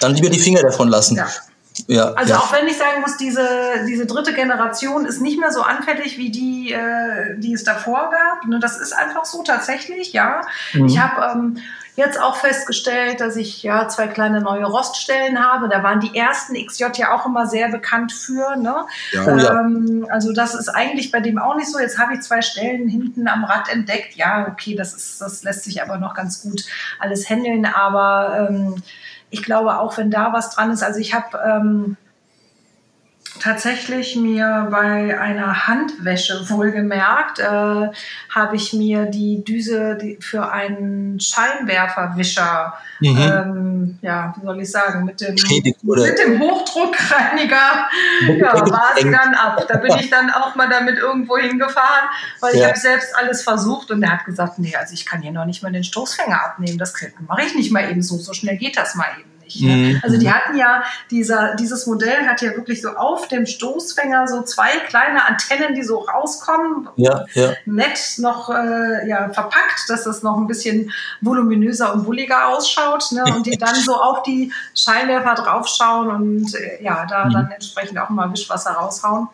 dann 0.00 0.14
lieber 0.14 0.30
die 0.30 0.40
Finger 0.40 0.62
davon 0.62 0.88
lassen. 0.88 1.16
Ja. 1.16 1.28
Ja, 1.88 2.12
also 2.12 2.32
ja. 2.32 2.38
auch 2.38 2.52
wenn 2.52 2.66
ich 2.66 2.78
sagen 2.78 3.02
muss, 3.02 3.18
diese, 3.18 3.46
diese 3.86 4.06
dritte 4.06 4.32
Generation 4.32 5.04
ist 5.04 5.20
nicht 5.20 5.38
mehr 5.38 5.52
so 5.52 5.60
anfällig 5.60 6.16
wie 6.16 6.30
die, 6.30 6.72
äh, 6.72 7.38
die 7.38 7.52
es 7.52 7.64
davor 7.64 8.10
gab. 8.10 8.46
Ne, 8.48 8.58
das 8.58 8.78
ist 8.78 8.92
einfach 8.92 9.26
so 9.26 9.42
tatsächlich, 9.42 10.14
ja. 10.14 10.40
Mhm. 10.72 10.86
Ich 10.86 10.98
habe 10.98 11.38
ähm, 11.38 11.58
jetzt 11.96 12.20
auch 12.20 12.36
festgestellt, 12.36 13.20
dass 13.20 13.36
ich 13.36 13.62
ja 13.62 13.88
zwei 13.88 14.06
kleine 14.06 14.40
neue 14.42 14.66
Roststellen 14.66 15.42
habe. 15.42 15.68
Da 15.68 15.82
waren 15.82 16.00
die 16.00 16.16
ersten 16.16 16.54
XJ 16.54 16.84
ja 16.96 17.14
auch 17.14 17.26
immer 17.26 17.46
sehr 17.46 17.70
bekannt 17.70 18.12
für. 18.12 18.56
Ne? 18.56 18.86
Ja. 19.12 19.24
Oh 19.26 19.30
ähm, 19.30 20.06
also 20.10 20.32
das 20.32 20.54
ist 20.54 20.68
eigentlich 20.68 21.10
bei 21.10 21.20
dem 21.20 21.38
auch 21.38 21.56
nicht 21.56 21.70
so. 21.70 21.78
Jetzt 21.78 21.98
habe 21.98 22.14
ich 22.14 22.20
zwei 22.20 22.42
Stellen 22.42 22.88
hinten 22.88 23.26
am 23.28 23.44
Rad 23.44 23.70
entdeckt. 23.70 24.14
Ja, 24.14 24.46
okay, 24.48 24.76
das 24.76 24.94
ist, 24.94 25.20
das 25.20 25.42
lässt 25.42 25.64
sich 25.64 25.82
aber 25.82 25.96
noch 25.96 26.14
ganz 26.14 26.42
gut 26.42 26.64
alles 27.00 27.28
handeln. 27.28 27.64
Aber 27.64 28.48
ähm, 28.50 28.82
ich 29.30 29.42
glaube 29.42 29.78
auch, 29.78 29.96
wenn 29.96 30.10
da 30.10 30.32
was 30.32 30.50
dran 30.50 30.70
ist, 30.70 30.82
also 30.82 31.00
ich 31.00 31.14
habe 31.14 31.38
ähm, 31.44 31.96
tatsächlich 33.40 34.16
mir 34.16 34.68
bei 34.70 35.18
einer 35.18 35.66
Handwäsche 35.66 36.48
wohlgemerkt, 36.48 37.38
äh, 37.38 37.44
habe 37.44 38.56
ich 38.56 38.72
mir 38.72 39.06
die 39.06 39.44
Düse 39.44 39.96
die 40.00 40.18
für 40.20 40.50
einen 40.50 41.20
Scheinwerferwischer, 41.20 42.74
mhm. 43.00 43.18
ähm, 43.18 43.98
ja, 44.02 44.34
wie 44.36 44.46
soll 44.46 44.60
ich 44.60 44.70
sagen, 44.70 45.04
mit 45.04 45.20
dem, 45.20 45.34
mit 45.34 46.18
dem 46.18 46.40
Hochdruckreiniger, 46.40 47.88
ja, 48.38 48.52
war 48.52 48.92
sie 48.96 49.10
dann 49.10 49.34
ab. 49.34 49.64
Da 49.68 49.76
bin 49.78 49.96
ich 49.98 50.10
dann 50.10 50.30
auch 50.30 50.54
mal 50.54 50.68
damit 50.68 50.98
irgendwo 50.98 51.36
hingefahren, 51.38 52.08
weil 52.40 52.54
ja. 52.54 52.60
ich 52.60 52.66
habe 52.66 52.78
selbst 52.78 53.16
alles 53.16 53.42
versucht 53.42 53.90
und 53.90 54.02
er 54.02 54.12
hat 54.12 54.24
gesagt, 54.24 54.58
nee, 54.58 54.74
also 54.76 54.94
ich 54.94 55.06
kann 55.06 55.22
hier 55.22 55.32
noch 55.32 55.46
nicht 55.46 55.62
mal 55.62 55.72
den 55.72 55.84
Stoßfänger 55.84 56.42
abnehmen, 56.42 56.78
das 56.78 56.94
mache 57.26 57.42
ich 57.42 57.54
nicht 57.54 57.72
mal 57.72 57.90
eben 57.90 58.02
so, 58.02 58.16
so 58.16 58.32
schnell 58.32 58.56
geht 58.56 58.76
das 58.76 58.94
mal 58.94 59.06
eben 59.18 59.35
nicht. 59.46 59.62
Ne? 59.62 59.76
Mhm. 59.76 60.00
Also 60.02 60.18
die 60.18 60.30
hatten 60.30 60.56
ja, 60.56 60.82
dieser, 61.10 61.54
dieses 61.54 61.86
Modell 61.86 62.26
hat 62.26 62.42
ja 62.42 62.54
wirklich 62.56 62.82
so 62.82 62.90
auf 62.90 63.28
dem 63.28 63.46
Stoßfänger 63.46 64.28
so 64.28 64.42
zwei 64.42 64.70
kleine 64.88 65.24
Antennen, 65.24 65.74
die 65.74 65.82
so 65.82 65.98
rauskommen. 65.98 66.88
Ja, 66.96 67.24
ja. 67.34 67.52
Nett 67.64 67.98
noch 68.18 68.50
äh, 68.50 69.08
ja, 69.08 69.30
verpackt, 69.30 69.88
dass 69.88 70.04
das 70.04 70.22
noch 70.22 70.36
ein 70.36 70.46
bisschen 70.46 70.92
voluminöser 71.20 71.92
und 71.94 72.04
bulliger 72.04 72.48
ausschaut. 72.48 73.12
Ne? 73.12 73.24
Und 73.34 73.46
die 73.46 73.56
dann 73.56 73.74
so 73.74 73.94
auf 73.94 74.22
die 74.22 74.52
Scheinwerfer 74.74 75.34
draufschauen 75.34 76.08
und 76.08 76.54
äh, 76.54 76.82
ja, 76.82 77.06
da 77.08 77.26
mhm. 77.26 77.32
dann 77.32 77.50
entsprechend 77.50 77.98
auch 77.98 78.10
mal 78.10 78.30
Wischwasser 78.32 78.72
raushauen. 78.72 79.28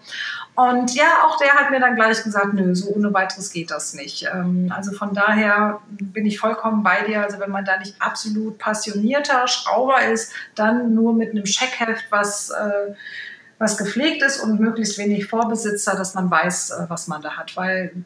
Und 0.54 0.94
ja, 0.94 1.24
auch 1.24 1.38
der 1.38 1.54
hat 1.54 1.70
mir 1.70 1.80
dann 1.80 1.96
gleich 1.96 2.22
gesagt, 2.22 2.52
nö, 2.52 2.74
so 2.74 2.90
ohne 2.92 3.12
weiteres 3.14 3.52
geht 3.52 3.70
das 3.70 3.94
nicht. 3.94 4.28
Ähm, 4.32 4.70
also 4.74 4.92
von 4.92 5.14
daher 5.14 5.80
bin 5.88 6.26
ich 6.26 6.38
vollkommen 6.38 6.82
bei 6.82 7.02
dir. 7.04 7.22
Also 7.22 7.38
wenn 7.40 7.50
man 7.50 7.64
da 7.64 7.78
nicht 7.78 7.94
absolut 8.00 8.58
passionierter 8.58 9.48
Schrauber 9.48 10.02
ist, 10.02 10.32
dann 10.54 10.94
nur 10.94 11.14
mit 11.14 11.30
einem 11.30 11.44
Checkheft, 11.44 12.04
was, 12.10 12.50
äh, 12.50 12.92
was 13.58 13.78
gepflegt 13.78 14.22
ist 14.22 14.40
und 14.40 14.60
möglichst 14.60 14.98
wenig 14.98 15.26
Vorbesitzer, 15.26 15.96
dass 15.96 16.14
man 16.14 16.30
weiß, 16.30 16.70
äh, 16.70 16.84
was 16.88 17.08
man 17.08 17.22
da 17.22 17.36
hat. 17.38 17.56
Weil 17.56 18.04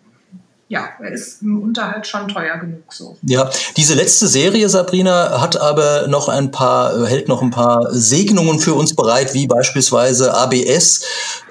ja, 0.69 0.89
er 1.01 1.13
ist 1.13 1.43
im 1.43 1.63
Unterhalt 1.63 2.09
schon 2.09 2.27
teuer 2.27 2.57
genug 2.57 2.93
so. 2.93 3.17
Ja, 3.23 3.49
diese 3.77 3.95
letzte 3.95 4.27
Serie, 4.27 4.69
Sabrina, 4.69 5.41
hat 5.41 5.57
aber 5.61 6.09
noch 6.09 6.29
ein 6.29 6.51
paar, 6.51 7.07
hält 7.07 7.29
noch 7.29 7.41
ein 7.41 7.53
paar 7.53 7.87
Segnungen 7.93 8.59
für 8.59 8.75
uns 8.75 8.97
bereit, 8.97 9.33
wie 9.33 9.47
beispielsweise 9.47 10.35
ABS 10.35 11.03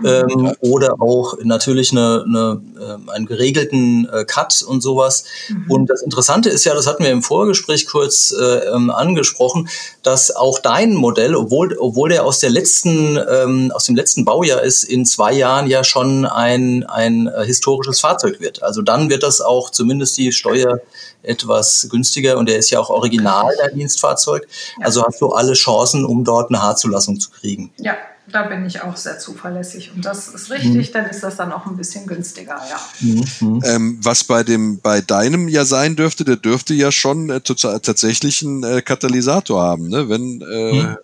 ähm, 0.03 0.53
oder 0.59 0.95
auch 0.99 1.37
natürlich 1.43 1.93
eine, 1.93 2.25
eine, 2.27 2.61
äh, 2.77 3.11
einen 3.11 3.25
geregelten 3.25 4.09
äh, 4.11 4.25
Cut 4.25 4.61
und 4.63 4.81
sowas. 4.81 5.23
Mhm. 5.47 5.71
Und 5.71 5.89
das 5.89 6.01
Interessante 6.01 6.49
ist 6.49 6.65
ja, 6.65 6.73
das 6.73 6.85
hatten 6.85 7.03
wir 7.05 7.11
im 7.11 7.23
Vorgespräch 7.23 7.87
kurz 7.87 8.35
äh, 8.37 8.43
ähm, 8.67 8.89
angesprochen, 8.89 9.69
dass 10.03 10.35
auch 10.35 10.59
dein 10.59 10.93
Modell, 10.93 11.35
obwohl, 11.35 11.77
obwohl 11.79 12.09
der 12.09 12.25
aus 12.25 12.39
der 12.39 12.49
letzten, 12.49 13.17
ähm, 13.29 13.71
aus 13.73 13.85
dem 13.85 13.95
letzten 13.95 14.25
Baujahr 14.25 14.61
ist, 14.61 14.83
in 14.83 15.05
zwei 15.05 15.31
Jahren 15.31 15.67
ja 15.67 15.85
schon 15.85 16.25
ein, 16.25 16.83
ein 16.83 17.27
äh, 17.27 17.45
historisches 17.45 18.01
Fahrzeug 18.01 18.41
wird. 18.41 18.61
Also 18.61 18.81
dann 18.81 19.04
wird 19.09 19.23
das 19.23 19.41
auch 19.41 19.69
zumindest 19.69 20.17
die 20.17 20.31
Steuer 20.31 20.79
etwas 21.23 21.87
günstiger 21.89 22.37
und 22.37 22.47
der 22.47 22.57
ist 22.57 22.69
ja 22.69 22.79
auch 22.79 22.89
original, 22.89 23.51
der 23.61 23.71
Dienstfahrzeug. 23.71 24.47
Ja. 24.79 24.85
Also 24.85 25.03
hast 25.05 25.21
du 25.21 25.29
alle 25.29 25.53
Chancen, 25.53 26.05
um 26.05 26.23
dort 26.23 26.49
eine 26.49 26.61
Haarzulassung 26.61 27.19
zu 27.19 27.31
kriegen. 27.31 27.71
Ja, 27.77 27.95
da 28.27 28.43
bin 28.43 28.65
ich 28.65 28.81
auch 28.81 28.95
sehr 28.97 29.19
zuverlässig. 29.19 29.91
Und 29.95 30.03
das 30.03 30.27
ist 30.27 30.49
richtig, 30.49 30.89
mhm. 30.89 30.93
dann 30.93 31.05
ist 31.05 31.21
das 31.23 31.35
dann 31.35 31.51
auch 31.51 31.65
ein 31.65 31.77
bisschen 31.77 32.07
günstiger, 32.07 32.59
ja. 32.69 32.79
Mhm. 32.99 33.61
Ähm, 33.65 33.99
was 34.01 34.23
bei 34.23 34.43
dem, 34.43 34.79
bei 34.79 35.01
deinem 35.01 35.47
ja 35.47 35.65
sein 35.65 35.95
dürfte, 35.95 36.23
der 36.25 36.37
dürfte 36.37 36.73
ja 36.73 36.91
schon 36.91 37.29
äh, 37.29 37.41
tatsächlich 37.41 38.43
einen 38.43 38.63
äh, 38.63 38.81
Katalysator 38.81 39.61
haben, 39.61 39.89
ne? 39.89 40.09
Wenn 40.09 40.41
äh, 40.41 40.73
mhm. 40.73 40.97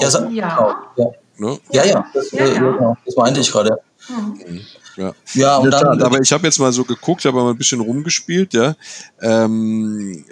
ja, 0.00 0.10
so, 0.10 0.24
ja. 0.28 0.84
Ja. 0.96 1.06
Ne? 1.38 1.58
ja, 1.70 1.84
ja, 1.84 2.06
das, 2.12 2.30
ja, 2.32 2.46
ja. 2.46 2.54
Genau. 2.54 2.96
das 3.04 3.16
meinte 3.16 3.40
ich 3.40 3.50
gerade. 3.50 3.78
Mhm. 4.08 4.60
Ja, 4.96 5.14
ja 5.34 5.56
und 5.56 5.70
dann, 5.70 6.02
aber 6.02 6.20
ich 6.20 6.32
habe 6.32 6.46
jetzt 6.46 6.58
mal 6.58 6.72
so 6.72 6.84
geguckt, 6.84 7.24
habe 7.24 7.36
mal 7.36 7.50
ein 7.50 7.56
bisschen 7.56 7.80
rumgespielt, 7.80 8.54
ja. 8.54 8.74
Ähm, 9.20 10.24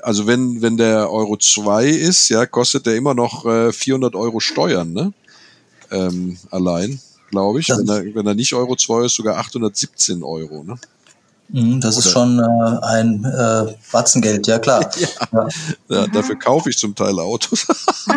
also 0.00 0.26
wenn 0.26 0.62
wenn 0.62 0.76
der 0.76 1.10
Euro 1.10 1.36
2 1.36 1.86
ist, 1.86 2.28
ja, 2.28 2.46
kostet 2.46 2.86
der 2.86 2.96
immer 2.96 3.14
noch 3.14 3.44
äh, 3.46 3.72
400 3.72 4.14
Euro 4.14 4.40
Steuern, 4.40 4.92
ne? 4.92 5.12
Ähm, 5.90 6.38
allein, 6.50 7.00
glaube 7.30 7.60
ich. 7.60 7.68
Wenn 7.68 7.88
er, 7.88 8.14
wenn 8.14 8.26
er 8.26 8.34
nicht 8.34 8.54
Euro 8.54 8.76
2 8.76 9.06
ist, 9.06 9.14
sogar 9.14 9.38
817 9.38 10.22
Euro, 10.22 10.62
ne? 10.64 10.76
Mhm, 11.48 11.80
das 11.80 11.96
ist 11.96 12.10
schon 12.10 12.38
äh, 12.40 12.86
ein 12.86 13.24
äh, 13.24 13.72
Batzengeld, 13.92 14.46
ja 14.46 14.58
klar. 14.58 14.90
Ja. 14.96 15.08
Ja. 15.32 15.48
ja 15.88 16.06
dafür 16.08 16.38
kaufe 16.38 16.70
ich 16.70 16.78
zum 16.78 16.94
Teil 16.94 17.18
Autos. 17.18 17.66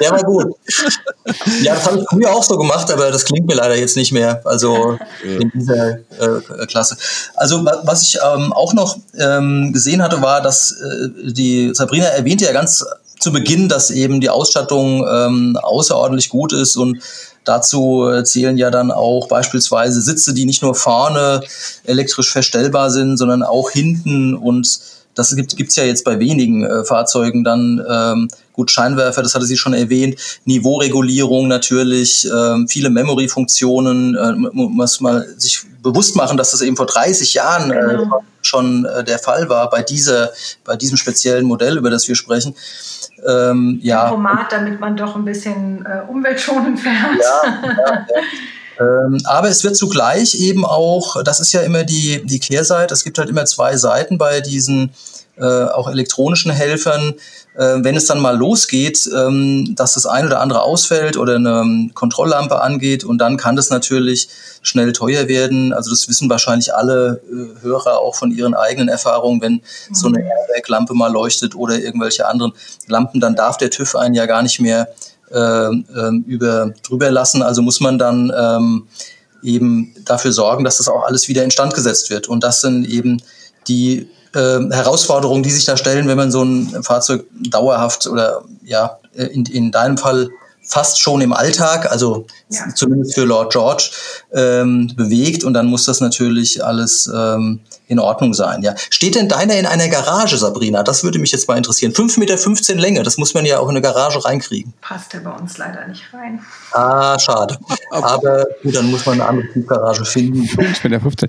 ja, 0.00 0.10
war 0.10 0.22
gut. 0.22 0.54
Ja, 1.62 1.74
das 1.74 1.86
habe 1.86 1.98
ich 1.98 2.04
früher 2.08 2.32
auch 2.32 2.42
so 2.42 2.56
gemacht, 2.58 2.90
aber 2.90 3.10
das 3.10 3.24
klingt 3.24 3.46
mir 3.46 3.54
leider 3.54 3.76
jetzt 3.76 3.96
nicht 3.96 4.12
mehr. 4.12 4.40
Also 4.44 4.98
ja. 5.24 5.40
in 5.40 5.50
dieser 5.54 5.90
äh, 5.90 6.66
Klasse. 6.66 6.96
Also 7.34 7.64
was 7.64 8.02
ich 8.02 8.18
ähm, 8.22 8.52
auch 8.52 8.74
noch 8.74 8.98
ähm, 9.18 9.72
gesehen 9.72 10.02
hatte, 10.02 10.20
war, 10.22 10.42
dass 10.42 10.72
äh, 10.72 11.08
die 11.32 11.70
Sabrina 11.74 12.06
erwähnte 12.06 12.44
ja 12.44 12.52
ganz 12.52 12.84
zu 13.18 13.32
Beginn, 13.32 13.68
dass 13.68 13.90
eben 13.90 14.20
die 14.20 14.30
Ausstattung 14.30 15.06
ähm, 15.10 15.58
außerordentlich 15.62 16.28
gut 16.28 16.52
ist 16.52 16.76
und 16.76 17.00
Dazu 17.46 18.08
äh, 18.08 18.24
zählen 18.24 18.58
ja 18.58 18.72
dann 18.72 18.90
auch 18.90 19.28
beispielsweise 19.28 20.02
Sitze, 20.02 20.34
die 20.34 20.44
nicht 20.44 20.62
nur 20.62 20.74
vorne 20.74 21.40
elektrisch 21.84 22.30
verstellbar 22.30 22.90
sind, 22.90 23.16
sondern 23.16 23.44
auch 23.44 23.70
hinten 23.70 24.34
und 24.34 24.80
das 25.14 25.34
gibt 25.34 25.70
es 25.70 25.76
ja 25.76 25.84
jetzt 25.84 26.04
bei 26.04 26.18
wenigen 26.18 26.64
äh, 26.64 26.84
Fahrzeugen 26.84 27.42
dann 27.42 27.82
ähm, 27.88 28.28
gut 28.52 28.70
Scheinwerfer, 28.70 29.22
das 29.22 29.34
hatte 29.34 29.46
sie 29.46 29.56
schon 29.56 29.72
erwähnt, 29.72 30.16
Niveauregulierung 30.44 31.48
natürlich, 31.48 32.28
ähm, 32.30 32.68
viele 32.68 32.90
Memory-Funktionen, 32.90 34.14
äh, 34.14 34.32
muss 34.52 35.00
man 35.00 35.24
sich 35.38 35.62
bewusst 35.82 36.16
machen, 36.16 36.36
dass 36.36 36.50
das 36.50 36.60
eben 36.60 36.76
vor 36.76 36.86
30 36.86 37.32
Jahren 37.32 37.70
äh, 37.70 37.96
genau. 37.96 38.24
schon 38.42 38.84
äh, 38.84 39.04
der 39.04 39.18
Fall 39.18 39.48
war 39.48 39.70
bei 39.70 39.82
dieser, 39.82 40.32
bei 40.64 40.76
diesem 40.76 40.98
speziellen 40.98 41.46
Modell, 41.46 41.78
über 41.78 41.90
das 41.90 42.08
wir 42.08 42.14
sprechen. 42.14 42.54
Ähm, 43.26 43.78
ja. 43.82 44.08
Format, 44.08 44.52
damit 44.52 44.80
man 44.80 44.96
doch 44.96 45.16
ein 45.16 45.24
bisschen 45.24 45.84
äh, 45.84 46.02
umweltschonend 46.08 46.78
fährt. 46.80 46.94
Ja, 47.20 47.42
ja, 47.62 48.06
ja. 48.06 48.06
Ähm, 48.78 49.18
aber 49.24 49.48
es 49.48 49.64
wird 49.64 49.76
zugleich 49.76 50.34
eben 50.34 50.64
auch, 50.64 51.22
das 51.22 51.40
ist 51.40 51.52
ja 51.52 51.62
immer 51.62 51.84
die, 51.84 52.24
die 52.24 52.38
Kehrseite, 52.38 52.92
es 52.92 53.04
gibt 53.04 53.18
halt 53.18 53.30
immer 53.30 53.46
zwei 53.46 53.76
Seiten 53.76 54.18
bei 54.18 54.40
diesen 54.40 54.90
äh, 55.38 55.64
auch 55.64 55.88
elektronischen 55.88 56.50
Helfern, 56.50 57.14
äh, 57.56 57.76
wenn 57.78 57.96
es 57.96 58.06
dann 58.06 58.20
mal 58.20 58.36
losgeht, 58.36 59.08
ähm, 59.14 59.74
dass 59.74 59.94
das 59.94 60.06
ein 60.06 60.26
oder 60.26 60.40
andere 60.40 60.62
ausfällt 60.62 61.16
oder 61.16 61.36
eine 61.36 61.60
ähm, 61.60 61.90
Kontrolllampe 61.94 62.60
angeht 62.60 63.04
und 63.04 63.18
dann 63.18 63.36
kann 63.36 63.56
das 63.56 63.70
natürlich 63.70 64.28
schnell 64.62 64.92
teuer 64.92 65.28
werden. 65.28 65.72
Also 65.72 65.90
das 65.90 66.08
wissen 66.08 66.30
wahrscheinlich 66.30 66.74
alle 66.74 67.20
äh, 67.30 67.62
Hörer 67.62 67.98
auch 67.98 68.14
von 68.14 68.30
ihren 68.30 68.54
eigenen 68.54 68.88
Erfahrungen, 68.88 69.40
wenn 69.42 69.52
mhm. 69.52 69.94
so 69.94 70.08
eine 70.08 70.20
mhm. 70.20 70.26
Airbag-Lampe 70.26 70.94
mal 70.94 71.12
leuchtet 71.12 71.54
oder 71.54 71.78
irgendwelche 71.78 72.26
anderen 72.26 72.52
Lampen, 72.86 73.20
dann 73.20 73.36
darf 73.36 73.58
der 73.58 73.70
TÜV 73.70 73.96
einen 73.96 74.14
ja 74.14 74.26
gar 74.26 74.42
nicht 74.42 74.60
mehr 74.60 74.88
äh, 75.30 75.38
äh, 75.38 76.22
über, 76.26 76.72
drüber 76.82 77.10
lassen. 77.10 77.42
Also 77.42 77.60
muss 77.60 77.80
man 77.80 77.98
dann 77.98 78.32
ähm, 78.36 78.86
eben 79.42 79.94
dafür 80.04 80.32
sorgen, 80.32 80.64
dass 80.64 80.78
das 80.78 80.88
auch 80.88 81.04
alles 81.04 81.28
wieder 81.28 81.44
instand 81.44 81.74
gesetzt 81.74 82.10
wird. 82.10 82.28
Und 82.28 82.44
das 82.44 82.60
sind 82.60 82.86
eben 82.86 83.22
die 83.68 84.08
äh, 84.36 84.60
Herausforderungen, 84.70 85.42
die 85.42 85.50
sich 85.50 85.64
da 85.64 85.76
stellen, 85.76 86.08
wenn 86.08 86.16
man 86.16 86.30
so 86.30 86.42
ein 86.42 86.82
Fahrzeug 86.82 87.24
dauerhaft 87.32 88.06
oder 88.06 88.42
ja, 88.64 88.98
in, 89.14 89.46
in 89.46 89.72
deinem 89.72 89.98
Fall 89.98 90.30
fast 90.66 91.00
schon 91.00 91.20
im 91.20 91.32
Alltag, 91.32 91.90
also 91.90 92.26
ja. 92.48 92.68
zumindest 92.74 93.14
für 93.14 93.24
Lord 93.24 93.52
George, 93.52 93.90
ähm, 94.32 94.92
bewegt 94.96 95.44
und 95.44 95.54
dann 95.54 95.66
muss 95.66 95.84
das 95.84 96.00
natürlich 96.00 96.64
alles 96.64 97.10
ähm, 97.14 97.60
in 97.88 97.98
Ordnung 97.98 98.34
sein. 98.34 98.62
Ja. 98.62 98.74
Steht 98.90 99.14
denn 99.14 99.28
deiner 99.28 99.54
in 99.54 99.66
einer 99.66 99.88
Garage, 99.88 100.36
Sabrina? 100.36 100.82
Das 100.82 101.04
würde 101.04 101.18
mich 101.18 101.32
jetzt 101.32 101.48
mal 101.48 101.56
interessieren. 101.56 101.92
5,15 101.92 102.18
Meter 102.18 102.80
Länge, 102.80 103.02
das 103.02 103.16
muss 103.16 103.34
man 103.34 103.44
ja 103.44 103.58
auch 103.58 103.68
in 103.68 103.76
eine 103.76 103.80
Garage 103.80 104.24
reinkriegen. 104.24 104.74
Passt 104.80 105.12
ja 105.14 105.20
bei 105.20 105.30
uns 105.30 105.56
leider 105.58 105.86
nicht 105.86 106.02
rein. 106.12 106.40
Ah, 106.72 107.18
schade. 107.18 107.58
Aber 107.90 108.46
gut, 108.62 108.74
dann 108.74 108.90
muss 108.90 109.06
man 109.06 109.20
eine 109.20 109.28
andere 109.28 109.52
Tiefgarage 109.52 110.04
finden. 110.04 110.42
5,15 110.42 110.88
Meter. 110.88 111.28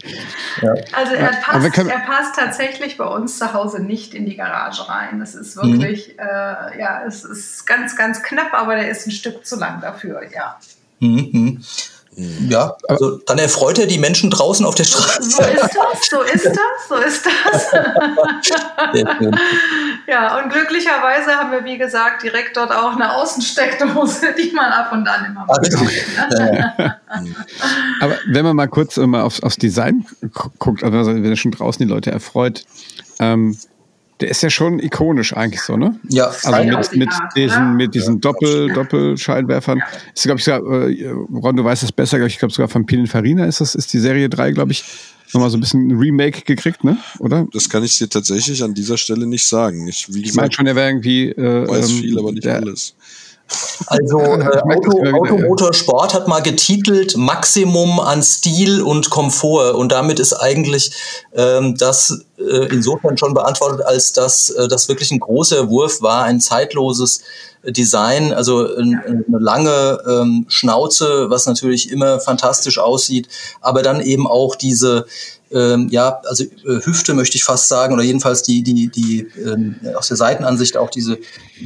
Ja. 0.62 0.73
Also 0.93 1.13
er 1.13 1.32
passt, 1.41 1.78
er 1.78 2.00
passt 2.00 2.36
tatsächlich 2.36 2.97
bei 2.97 3.06
uns 3.06 3.38
zu 3.38 3.54
Hause 3.54 3.80
nicht 3.82 4.13
in 4.13 4.26
die 4.26 4.36
Garage 4.36 4.89
rein. 4.89 5.19
Das 5.19 5.36
ist 5.36 5.56
wirklich, 5.58 6.10
mhm. 6.10 6.19
äh, 6.19 6.80
ja, 6.80 7.04
es 7.06 7.23
ist 7.23 7.67
ganz, 7.67 7.95
ganz 7.95 8.23
knapp, 8.23 8.54
aber 8.54 8.76
der 8.76 8.89
ist 8.89 9.06
ein 9.06 9.12
Stück 9.12 9.27
zu 9.44 9.58
lang 9.58 9.82
dafür, 9.82 10.22
ja. 10.34 10.58
Mhm. 11.00 11.30
Mhm. 11.32 12.50
Ja, 12.50 12.76
also 12.88 13.18
dann 13.28 13.38
erfreut 13.38 13.78
er 13.78 13.86
die 13.86 14.00
Menschen 14.00 14.32
draußen 14.32 14.66
auf 14.66 14.74
der 14.74 14.86
Straße. 14.86 15.22
So 15.22 15.44
ist 15.44 15.62
das, 15.62 16.10
so 16.10 16.22
ist 16.24 16.46
das, 16.46 16.88
so 16.90 16.96
ist 16.96 17.26
das. 17.28 17.72
ja, 20.08 20.40
und 20.40 20.52
glücklicherweise 20.52 21.36
haben 21.36 21.52
wir, 21.52 21.63
wie 21.63 21.78
gesagt, 21.78 22.24
direkt 22.24 22.58
dort 22.58 22.72
auch 22.72 22.94
eine 22.94 23.13
Außensteckdose, 23.13 24.34
die 24.34 24.52
man 24.52 24.72
ab 24.72 24.92
und 24.94 25.08
an 25.08 25.26
immer 25.26 25.46
mal 25.46 25.60
ne? 25.60 26.96
Aber 28.02 28.18
wenn 28.26 28.46
man 28.46 28.56
mal 28.56 28.68
kurz 28.68 28.98
mal 28.98 29.22
aufs, 29.22 29.44
aufs 29.44 29.58
Design 29.58 30.08
guckt, 30.58 30.84
also 30.84 31.13
wenn 31.13 31.24
er 31.24 31.36
schon 31.36 31.52
draußen 31.52 31.86
die 31.86 31.94
Leute 31.94 32.10
erfreut, 32.10 32.63
ähm, 33.20 33.56
der 34.19 34.30
ist 34.30 34.41
ja 34.41 34.49
schon 34.49 34.80
ikonisch 34.80 35.34
eigentlich 35.36 35.62
so, 35.62 35.77
ne? 35.77 35.99
Ja. 36.10 36.32
Also 36.43 36.63
mit, 36.63 36.95
mit 36.95 37.10
diesen, 37.36 37.75
mit 37.75 37.93
diesen 37.93 38.19
Doppel, 38.19 38.73
Doppelscheinwerfern. 38.73 39.82
Ist, 40.15 40.23
glaube 40.23 40.39
ich, 40.39 40.45
sogar, 40.45 40.89
äh, 40.89 41.10
Ron, 41.10 41.56
du 41.56 41.63
weißt 41.63 41.84
es 41.84 41.91
besser, 41.91 42.19
ich 42.25 42.39
glaube 42.39 42.53
sogar 42.53 42.67
von 42.67 42.86
Pininfarina 42.86 43.45
ist 43.45 43.62
das, 43.62 43.75
ist 43.75 43.93
die 43.93 43.99
Serie 43.99 44.30
3, 44.30 44.51
glaube 44.51 44.71
ich, 44.71 44.84
nochmal 45.34 45.49
so 45.49 45.58
ein 45.58 45.60
bisschen 45.60 45.88
ein 45.88 45.97
Remake 45.97 46.41
gekriegt, 46.41 46.84
ne? 46.84 46.97
Oder? 47.19 47.47
Das 47.51 47.69
kann 47.69 47.84
ich 47.84 47.97
dir 47.97 48.10
tatsächlich 48.10 48.63
an 48.63 48.73
dieser 48.73 48.97
Stelle 48.97 49.27
nicht 49.27 49.45
sagen. 49.45 49.88
Ich, 49.88 50.12
wie 50.13 50.23
ich 50.23 50.34
meine 50.34 50.51
schon, 50.51 50.65
er 50.65 50.75
wäre 50.75 50.88
irgendwie. 50.88 51.30
Äh, 51.30 51.67
weiß 51.67 51.89
ähm, 51.89 51.97
viel, 51.97 52.19
aber 52.19 52.32
nicht 52.32 52.45
der, 52.45 52.58
alles. 52.58 52.95
Also 53.88 54.20
äh, 54.22 54.62
Auto, 54.62 55.02
Automotorsport 55.16 56.14
hat 56.14 56.28
mal 56.28 56.42
getitelt 56.42 57.16
Maximum 57.18 58.00
an 58.00 58.24
Stil 58.24 58.82
und 58.82 59.10
Komfort. 59.10 59.76
Und 59.76 59.92
damit 59.92 60.20
ist 60.20 60.34
eigentlich 60.34 60.92
ähm, 61.34 61.78
das 61.78 62.26
äh, 62.38 62.68
insofern 62.72 63.18
schon 63.18 63.34
beantwortet, 63.34 63.86
als 63.86 64.14
dass 64.14 64.50
äh, 64.50 64.68
das 64.68 64.90
wirklich 64.90 65.12
ein 65.12 65.20
großer 65.20 65.70
Wurf 65.70 66.02
war, 66.02 66.24
ein 66.24 66.40
zeitloses 66.40 67.22
Design, 67.64 68.34
also 68.34 68.76
ein, 68.76 69.02
eine 69.06 69.40
lange 69.40 70.00
ähm, 70.08 70.46
Schnauze, 70.48 71.30
was 71.30 71.48
natürlich 71.48 71.92
immer 71.92 72.20
fantastisch 72.20 72.78
aussieht, 72.78 73.28
aber 73.62 73.82
dann 73.82 74.00
eben 74.00 74.28
auch 74.28 74.56
diese 74.56 75.06
ähm, 75.52 75.88
ja, 75.92 76.20
also 76.26 76.44
äh, 76.44 76.82
Hüfte 76.84 77.14
möchte 77.14 77.38
ich 77.38 77.44
fast 77.44 77.68
sagen, 77.68 77.94
oder 77.94 78.04
jedenfalls 78.04 78.44
die, 78.44 78.64
die, 78.64 78.90
die 78.90 79.28
ähm, 79.38 79.76
aus 79.96 80.10
der 80.10 80.18
Seitenansicht 80.18 80.78
auch 80.78 80.90
diese 80.90 81.18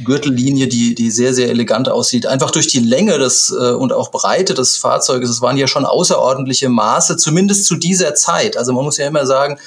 Gürtellinie, 0.04 0.68
die, 0.68 0.94
die 0.94 1.10
sehr, 1.10 1.34
sehr 1.34 1.48
elegant 1.48 1.88
aussieht. 1.88 2.26
Einfach 2.26 2.50
durch 2.50 2.68
die 2.68 2.78
Länge 2.78 3.18
des 3.18 3.50
äh, 3.50 3.72
und 3.72 3.92
auch 3.92 4.10
Breite 4.10 4.54
des 4.54 4.76
Fahrzeuges, 4.76 5.30
es 5.30 5.40
waren 5.40 5.56
ja 5.56 5.66
schon 5.66 5.84
außerordentliche 5.84 6.68
Maße, 6.68 7.16
zumindest 7.16 7.66
zu 7.66 7.76
dieser 7.76 8.14
Zeit. 8.14 8.56
Also 8.56 8.72
man 8.72 8.84
muss 8.84 8.98
ja 8.98 9.06
immer 9.06 9.26
sagen, 9.26 9.58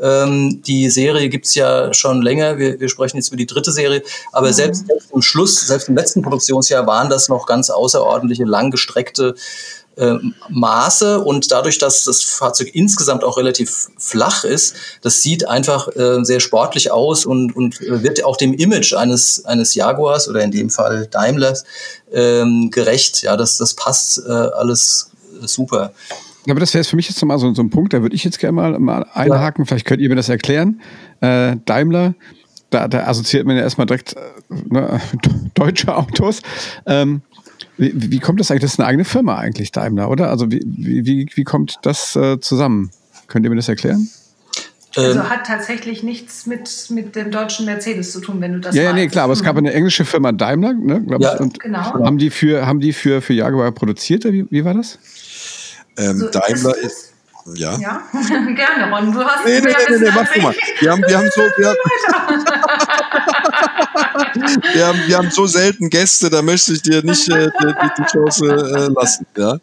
ähm, 0.00 0.62
die 0.62 0.90
Serie 0.90 1.28
gibt's 1.28 1.54
ja 1.54 1.94
schon 1.94 2.22
länger. 2.22 2.58
Wir, 2.58 2.80
wir 2.80 2.88
sprechen 2.88 3.16
jetzt 3.16 3.28
über 3.28 3.36
die 3.36 3.46
dritte 3.46 3.72
Serie. 3.72 4.02
Aber 4.32 4.48
mhm. 4.48 4.52
selbst, 4.52 4.86
selbst 4.86 5.10
im 5.12 5.22
Schluss, 5.22 5.66
selbst 5.66 5.88
im 5.88 5.96
letzten 5.96 6.22
Produktionsjahr 6.22 6.86
waren 6.86 7.08
das 7.08 7.28
noch 7.28 7.46
ganz 7.46 7.70
außerordentliche, 7.70 8.44
langgestreckte 8.44 9.34
äh, 9.96 10.14
Maße 10.48 11.20
und 11.20 11.50
dadurch, 11.52 11.78
dass 11.78 12.04
das 12.04 12.22
Fahrzeug 12.22 12.70
insgesamt 12.74 13.24
auch 13.24 13.36
relativ 13.36 13.88
flach 13.98 14.44
ist, 14.44 14.74
das 15.02 15.22
sieht 15.22 15.48
einfach 15.48 15.88
äh, 15.96 16.24
sehr 16.24 16.40
sportlich 16.40 16.90
aus 16.90 17.26
und, 17.26 17.54
und 17.54 17.80
wird 17.80 18.24
auch 18.24 18.36
dem 18.36 18.54
Image 18.54 18.94
eines, 18.94 19.44
eines 19.44 19.74
Jaguars 19.74 20.28
oder 20.28 20.42
in 20.42 20.50
dem 20.50 20.70
Fall 20.70 21.06
Daimlers 21.10 21.64
ähm, 22.12 22.70
gerecht. 22.70 23.22
Ja, 23.22 23.36
das, 23.36 23.56
das 23.58 23.74
passt 23.74 24.22
äh, 24.26 24.30
alles 24.30 25.10
super. 25.42 25.92
Ja, 26.46 26.52
aber 26.52 26.60
das 26.60 26.74
wäre 26.74 26.84
für 26.84 26.96
mich 26.96 27.08
jetzt 27.08 27.24
mal 27.24 27.38
so, 27.38 27.54
so 27.54 27.62
ein 27.62 27.70
Punkt, 27.70 27.92
da 27.92 28.02
würde 28.02 28.16
ich 28.16 28.24
jetzt 28.24 28.38
gerne 28.38 28.52
mal, 28.52 28.78
mal 28.78 29.06
einhaken. 29.12 29.64
Ja. 29.64 29.68
Vielleicht 29.68 29.86
könnt 29.86 30.00
ihr 30.00 30.08
mir 30.08 30.16
das 30.16 30.28
erklären. 30.28 30.80
Äh, 31.20 31.56
Daimler, 31.64 32.14
da, 32.70 32.88
da 32.88 33.06
assoziiert 33.06 33.46
man 33.46 33.56
ja 33.56 33.62
erstmal 33.62 33.86
direkt 33.86 34.16
äh, 34.16 34.20
ne, 34.68 35.00
deutsche 35.54 35.96
Autos. 35.96 36.40
Ähm, 36.86 37.22
wie, 37.78 38.10
wie, 38.12 38.18
kommt 38.18 38.40
das 38.40 38.50
eigentlich? 38.50 38.62
Das 38.62 38.72
ist 38.74 38.80
eine 38.80 38.88
eigene 38.88 39.04
Firma 39.04 39.36
eigentlich, 39.36 39.72
Daimler, 39.72 40.10
oder? 40.10 40.30
Also 40.30 40.50
wie, 40.50 40.60
wie, 40.64 41.26
wie 41.34 41.44
kommt 41.44 41.78
das 41.82 42.16
äh, 42.16 42.38
zusammen? 42.40 42.90
Könnt 43.28 43.46
ihr 43.46 43.50
mir 43.50 43.56
das 43.56 43.68
erklären? 43.68 44.08
Also 44.94 45.20
ähm. 45.20 45.30
hat 45.30 45.46
tatsächlich 45.46 46.02
nichts 46.02 46.46
mit, 46.46 46.68
mit 46.90 47.16
dem 47.16 47.30
deutschen 47.30 47.64
Mercedes 47.64 48.12
zu 48.12 48.20
tun, 48.20 48.40
wenn 48.40 48.52
du 48.52 48.60
das 48.60 48.74
Ja, 48.74 48.82
ja, 48.82 48.92
nee, 48.92 49.08
klar, 49.08 49.24
aber 49.24 49.32
es 49.32 49.42
gab 49.42 49.56
eine 49.56 49.72
englische 49.72 50.04
Firma 50.04 50.32
Daimler, 50.32 50.74
ne, 50.74 51.04
ja, 51.18 51.34
ich, 51.34 51.40
und 51.40 51.58
genau. 51.60 51.78
haben 51.78 52.18
die 52.18 52.28
für, 52.28 52.66
haben 52.66 52.80
die 52.80 52.92
für, 52.92 53.22
für 53.22 53.32
Jaguar 53.32 53.72
produziert, 53.72 54.24
wie, 54.24 54.46
wie 54.50 54.64
war 54.64 54.74
das? 54.74 54.98
Ähm, 55.96 56.18
so 56.18 56.28
Daimler 56.28 56.76
ist, 56.76 56.84
ist 56.84 57.12
ja. 57.54 57.76
Ja, 57.78 58.02
gerne, 58.12 58.94
Ron. 58.94 59.12
Du 59.12 59.24
hast 59.24 59.44
nee, 59.44 59.60
nee, 59.60 59.74
nee, 59.88 59.98
nee, 59.98 60.10
mach 60.14 60.32
du 60.32 60.40
mal. 60.40 60.54
Wir 60.78 60.92
haben, 60.92 61.02
wir 61.02 61.18
haben 61.18 61.28
so, 61.34 61.40
wir, 61.40 61.74
wir, 64.72 64.86
haben, 64.86 64.98
wir 65.06 65.18
haben 65.18 65.30
so 65.30 65.46
selten 65.46 65.90
Gäste, 65.90 66.30
da 66.30 66.42
möchte 66.42 66.72
ich 66.72 66.82
dir 66.82 67.02
nicht 67.02 67.28
äh, 67.28 67.50
die, 67.60 67.74
die, 67.98 68.04
Chance 68.04 68.46
äh, 68.46 68.92
lassen. 68.92 69.26
Ja? 69.36 69.58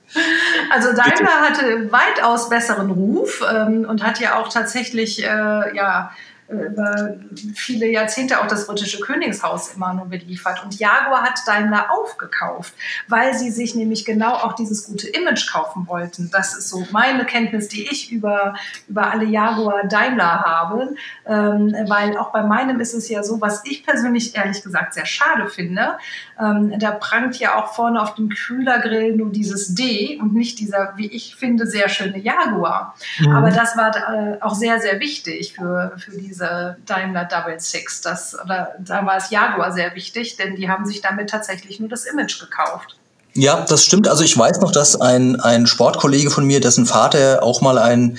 Also 0.72 0.90
Daimler 0.90 1.14
Bitte. 1.14 1.28
hatte 1.28 1.92
weitaus 1.92 2.50
besseren 2.50 2.92
Ruf 2.92 3.44
ähm, 3.54 3.86
und 3.88 4.04
hat 4.04 4.20
ja 4.20 4.40
auch 4.40 4.50
tatsächlich 4.50 5.24
äh, 5.24 5.28
ja 5.28 6.12
über 6.50 7.16
viele 7.56 7.88
Jahrzehnte 7.88 8.40
auch 8.42 8.48
das 8.48 8.68
britische 8.68 9.00
Königshaus 9.00 9.74
immer 9.76 9.94
nur 9.94 10.08
beliefert. 10.08 10.64
Und 10.64 10.80
Jaguar 10.80 11.22
hat 11.22 11.40
Daimler 11.46 11.92
aufgekauft, 11.92 12.74
weil 13.08 13.34
sie 13.34 13.52
sich 13.52 13.76
nämlich 13.76 14.06
genau 14.06 14.34
auch 14.34 14.54
dieses 14.54 14.86
gute 14.88 15.08
Image 15.08 15.52
kaufen 15.52 15.88
wollten. 15.88 16.30
Das 16.32 16.58
ist 16.58 16.70
so 16.70 16.86
meine 16.92 17.26
Kenntnis, 17.26 17.68
die 17.68 17.84
ich 17.84 18.12
über, 18.12 18.56
über 18.88 19.12
alle 19.12 19.26
Jaguar 19.26 19.88
Daimler 19.88 20.44
habe. 20.44 20.96
Ähm, 21.26 21.76
weil 21.88 22.18
auch 22.18 22.32
bei 22.32 22.42
meinem 22.42 22.80
ist 22.80 22.94
es 22.94 23.10
ja 23.10 23.24
so, 23.24 23.40
was 23.42 23.64
ich 23.66 23.86
persönlich 23.86 24.36
ehrlich 24.36 24.64
gesagt 24.64 24.96
sehr 24.96 25.06
schade 25.06 25.48
finde. 25.48 25.98
Ähm, 26.40 26.74
da 26.80 26.92
prangt 26.92 27.38
ja 27.38 27.56
auch 27.56 27.74
vorne 27.74 28.02
auf 28.02 28.16
dem 28.16 28.30
Kühlergrill 28.30 29.16
nur 29.16 29.30
dieses 29.30 29.76
D 29.76 30.18
und 30.22 30.34
nicht 30.34 30.60
dieser, 30.60 30.94
wie 30.96 31.08
ich 31.08 31.36
finde, 31.36 31.68
sehr 31.68 31.90
schöne 31.90 32.18
Jaguar. 32.18 32.96
Mhm. 33.20 33.36
Aber 33.36 33.52
das 33.52 33.76
war 33.76 33.92
äh, 33.96 34.42
auch 34.42 34.56
sehr, 34.56 34.80
sehr 34.80 35.00
wichtig 35.00 35.56
für, 35.56 35.94
für 35.98 36.12
diese 36.12 36.78
Daimler 36.86 37.26
Double 37.26 37.60
Six. 37.60 38.02
Das, 38.02 38.38
oder, 38.42 38.76
da 38.80 39.06
war 39.06 39.18
es 39.18 39.30
Jaguar 39.30 39.74
sehr 39.74 39.94
wichtig, 39.96 40.38
denn 40.38 40.56
die 40.56 40.70
haben 40.70 40.86
sich 40.86 41.02
damit 41.02 41.30
tatsächlich 41.30 41.80
nur 41.80 41.90
das 41.90 42.06
Image 42.06 42.40
gekauft. 42.40 42.96
Ja, 43.34 43.66
das 43.68 43.86
stimmt. 43.86 44.08
Also 44.08 44.24
ich 44.24 44.38
weiß 44.38 44.60
noch, 44.60 44.72
dass 44.72 45.00
ein, 45.00 45.40
ein 45.40 45.68
Sportkollege 45.68 46.32
von 46.32 46.46
mir, 46.46 46.60
dessen 46.60 46.86
Vater 46.86 47.44
auch 47.44 47.62
mal 47.62 47.78
ein 47.78 48.18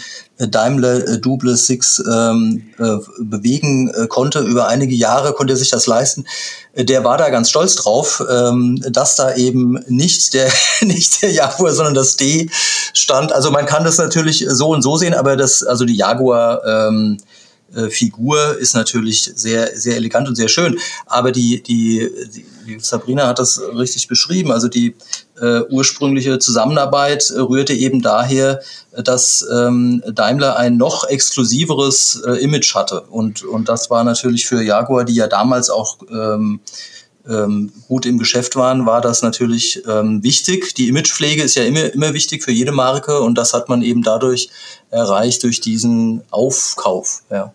Daimler 0.49 1.07
äh, 1.07 1.19
Double 1.19 1.57
Six 1.57 2.03
ähm, 2.11 2.71
äh, 2.79 2.97
bewegen 3.19 3.91
äh, 3.91 4.07
konnte, 4.07 4.41
über 4.41 4.69
einige 4.69 4.95
Jahre 4.95 5.33
konnte 5.33 5.55
er 5.55 5.57
sich 5.57 5.71
das 5.71 5.87
leisten. 5.87 6.25
Äh, 6.73 6.85
der 6.85 7.05
war 7.05 7.19
da 7.19 7.29
ganz 7.31 7.51
stolz 7.51 7.77
drauf, 7.77 8.25
ähm, 8.31 8.83
dass 8.89 9.17
da 9.17 9.35
eben 9.35 9.79
nicht 9.89 10.35
der, 10.35 10.51
nicht 10.83 11.23
der 11.23 11.33
Jaguar, 11.33 11.73
sondern 11.73 11.95
das 11.95 12.17
D 12.17 12.49
stand. 12.95 13.33
Also 13.33 13.51
man 13.51 13.67
kann 13.67 13.85
das 13.85 13.99
natürlich 13.99 14.47
so 14.49 14.69
und 14.69 14.83
so 14.83 14.97
sehen, 14.97 15.15
aber 15.15 15.37
das, 15.37 15.63
also 15.63 15.85
die 15.85 15.97
Jaguar 15.97 16.65
ähm, 16.65 17.19
äh, 17.75 17.89
Figur 17.89 18.59
ist 18.59 18.75
natürlich 18.75 19.31
sehr, 19.35 19.77
sehr 19.79 19.97
elegant 19.97 20.29
und 20.29 20.35
sehr 20.35 20.49
schön. 20.49 20.79
Aber 21.07 21.33
die, 21.33 21.63
die, 21.63 22.11
die 22.67 22.79
Sabrina 22.81 23.29
hat 23.29 23.39
das 23.39 23.61
richtig 23.77 24.09
beschrieben. 24.09 24.51
Also 24.51 24.69
die 24.69 24.97
äh, 25.41 25.63
ursprüngliche 25.71 26.39
Zusammenarbeit 26.39 27.31
äh, 27.31 27.41
rührte 27.41 27.73
eben 27.73 28.03
daher, 28.03 28.61
dass 28.93 29.47
ähm, 29.53 30.03
Daimler 30.13 30.57
ein 30.57 30.77
noch 30.77 31.05
exklusiveres 31.05 32.23
äh, 32.27 32.43
Image 32.43 32.75
hatte. 32.75 33.03
Und, 33.03 33.43
und 33.45 33.69
das 33.69 33.91
war 33.91 34.05
natürlich 34.05 34.47
für 34.47 34.63
Jaguar, 34.63 35.05
die 35.05 35.15
ja 35.15 35.27
damals 35.27 35.71
auch 35.71 35.99
ähm, 36.11 36.61
ähm, 37.29 37.73
gut 37.89 38.07
im 38.07 38.19
Geschäft 38.19 38.57
waren, 38.57 38.87
war 38.87 39.01
das 39.01 39.23
natürlich 39.23 39.83
ähm, 39.87 40.23
wichtig. 40.23 40.75
Die 40.75 40.89
Imagepflege 40.89 41.43
ist 41.43 41.55
ja 41.55 41.65
immer, 41.65 41.93
immer 41.93 42.15
wichtig 42.15 42.43
für 42.43 42.53
jede 42.53 42.73
Marke 42.73 43.21
und 43.21 43.37
das 43.37 43.53
hat 43.53 43.69
man 43.69 43.83
eben 43.83 44.03
dadurch 44.03 44.49
erreicht 44.91 45.43
durch 45.43 45.61
diesen 45.61 46.23
Aufkauf. 46.31 47.23
Ja. 47.31 47.53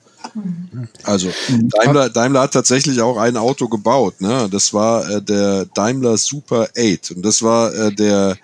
Also 1.03 1.29
Daimler, 1.49 2.09
Daimler 2.09 2.41
hat 2.41 2.53
tatsächlich 2.53 3.01
auch 3.01 3.17
ein 3.17 3.37
Auto 3.37 3.67
gebaut. 3.67 4.21
Ne? 4.21 4.47
Das 4.51 4.73
war 4.73 5.09
äh, 5.09 5.21
der 5.21 5.65
Daimler 5.65 6.17
Super 6.17 6.69
8 6.77 7.11
und 7.11 7.25
das 7.25 7.41
war 7.41 7.73
äh, 7.73 7.93
der 7.93 8.37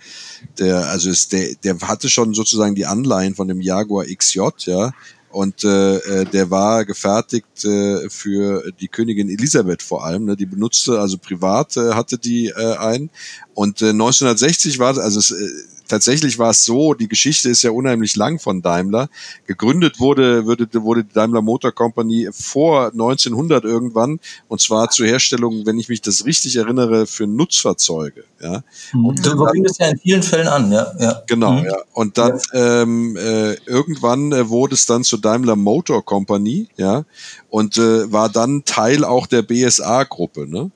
der 0.57 0.87
also 0.87 1.09
ist 1.09 1.31
der 1.33 1.55
der 1.63 1.79
hatte 1.81 2.09
schon 2.09 2.33
sozusagen 2.33 2.75
die 2.75 2.85
Anleihen 2.85 3.35
von 3.35 3.47
dem 3.47 3.61
Jaguar 3.61 4.05
XJ, 4.05 4.39
ja. 4.65 4.91
Und 5.31 5.63
äh, 5.63 5.97
äh, 5.97 6.25
der 6.25 6.51
war 6.51 6.83
gefertigt 6.83 7.63
äh, 7.63 8.09
für 8.09 8.71
die 8.79 8.89
Königin 8.89 9.29
Elisabeth 9.29 9.81
vor 9.81 10.03
allem. 10.03 10.25
Ne? 10.25 10.35
Die 10.35 10.45
benutzte, 10.45 10.99
also 10.99 11.17
privat 11.17 11.77
äh, 11.77 11.93
hatte 11.93 12.17
die 12.17 12.47
äh, 12.47 12.75
ein. 12.75 13.09
Und 13.53 13.81
äh, 13.81 13.89
1960 13.89 14.79
war, 14.79 14.97
also 14.97 15.19
es, 15.19 15.31
äh, 15.31 15.47
tatsächlich 15.91 16.39
war 16.39 16.51
es 16.51 16.63
so, 16.63 16.93
die 16.93 17.09
Geschichte 17.09 17.49
ist 17.49 17.63
ja 17.63 17.71
unheimlich 17.71 18.15
lang 18.15 18.39
von 18.39 18.61
Daimler. 18.61 19.09
Gegründet 19.45 19.99
wurde, 19.99 20.45
wurde, 20.45 20.67
wurde 20.81 21.03
die 21.03 21.13
Daimler 21.13 21.41
Motor 21.41 21.73
Company 21.73 22.29
vor 22.31 22.91
1900 22.91 23.65
irgendwann 23.65 24.19
und 24.47 24.61
zwar 24.61 24.89
zur 24.89 25.05
Herstellung, 25.05 25.65
wenn 25.65 25.77
ich 25.77 25.89
mich 25.89 26.01
das 26.01 26.25
richtig 26.25 26.55
erinnere, 26.55 27.05
für 27.05 27.27
Nutzfahrzeuge. 27.27 28.23
Ja. 28.41 28.63
Mhm. 28.93 29.05
Und 29.05 29.23
so 29.23 29.47
fing 29.47 29.65
es 29.65 29.77
ja 29.77 29.89
in 29.89 29.97
vielen 29.97 30.23
Fällen 30.23 30.47
an, 30.47 30.71
ja. 30.71 30.93
ja. 30.97 31.21
Genau, 31.27 31.53
mhm. 31.53 31.65
ja. 31.65 31.77
Und 31.93 32.17
dann 32.17 32.39
ja. 32.53 32.81
ähm, 32.81 33.17
äh, 33.17 33.55
irgendwann 33.65 34.31
äh, 34.31 34.47
wurde 34.47 34.75
es 34.75 34.85
dann 34.85 35.03
zur 35.03 35.19
Daimler 35.19 35.57
Motor 35.57 36.05
Company, 36.05 36.69
ja, 36.77 37.03
und 37.49 37.77
äh, 37.77 38.11
war 38.11 38.29
dann 38.29 38.63
Teil 38.63 39.03
auch 39.03 39.27
der 39.27 39.41
BSA-Gruppe. 39.41 40.47
Ne? 40.47 40.71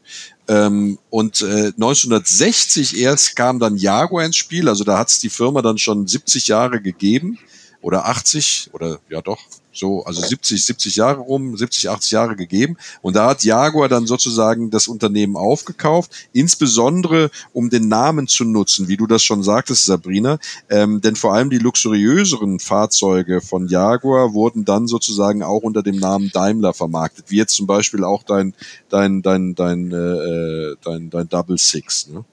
Ähm, 0.48 1.00
und 1.10 1.42
äh, 1.42 1.72
1960 1.76 2.98
erst 3.00 3.36
kam 3.36 3.60
dann 3.60 3.78
Jaguar 3.78 4.26
ins 4.26 4.36
Spiel, 4.36 4.70
also 4.70 4.84
da 4.84 5.00
hat 5.00 5.10
es 5.10 5.20
die 5.20 5.30
Firma 5.30 5.62
dann 5.62 5.78
schon 5.78 6.08
70 6.08 6.48
Jahre 6.48 6.82
gegeben. 6.82 7.40
Oder 7.82 8.08
80 8.08 8.72
oder 8.74 9.00
ja 9.10 9.22
doch, 9.22 9.40
so, 9.76 10.04
also 10.06 10.22
70, 10.22 10.66
70 10.66 10.96
Jahre 10.96 11.20
rum, 11.20 11.58
70, 11.58 11.90
80 11.90 12.12
Jahre 12.12 12.36
gegeben. 12.36 12.78
Und 13.02 13.16
da 13.16 13.30
hat 13.30 13.44
Jaguar 13.44 13.90
dann 13.90 14.08
sozusagen 14.08 14.72
das 14.72 14.88
Unternehmen 14.88 15.36
aufgekauft, 15.36 16.12
insbesondere 16.34 17.30
um 17.54 17.70
den 17.70 17.88
Namen 17.88 18.28
zu 18.28 18.46
nutzen, 18.46 18.88
wie 18.88 18.98
du 18.98 19.08
das 19.08 19.24
schon 19.24 19.44
sagtest, 19.44 19.86
Sabrina. 19.86 20.40
Ähm, 20.70 21.02
denn 21.02 21.16
vor 21.16 21.34
allem 21.34 21.50
die 21.50 21.58
luxuriöseren 21.58 22.60
Fahrzeuge 22.60 23.42
von 23.42 23.68
Jaguar 23.68 24.34
wurden 24.34 24.66
dann 24.66 24.88
sozusagen 24.88 25.44
auch 25.44 25.62
unter 25.62 25.84
dem 25.84 25.98
Namen 25.98 26.32
Daimler 26.34 26.74
vermarktet, 26.74 27.26
wie 27.30 27.38
jetzt 27.38 27.56
zum 27.56 27.68
Beispiel 27.68 28.04
auch 28.04 28.24
dein, 28.24 28.54
dein, 28.90 29.22
dein, 29.22 29.56
dein, 29.56 29.92
äh, 29.92 30.76
dein, 30.84 31.10
dein 31.10 31.28
Double 31.28 31.58
Six. 31.58 32.08
Ne? 32.08 32.24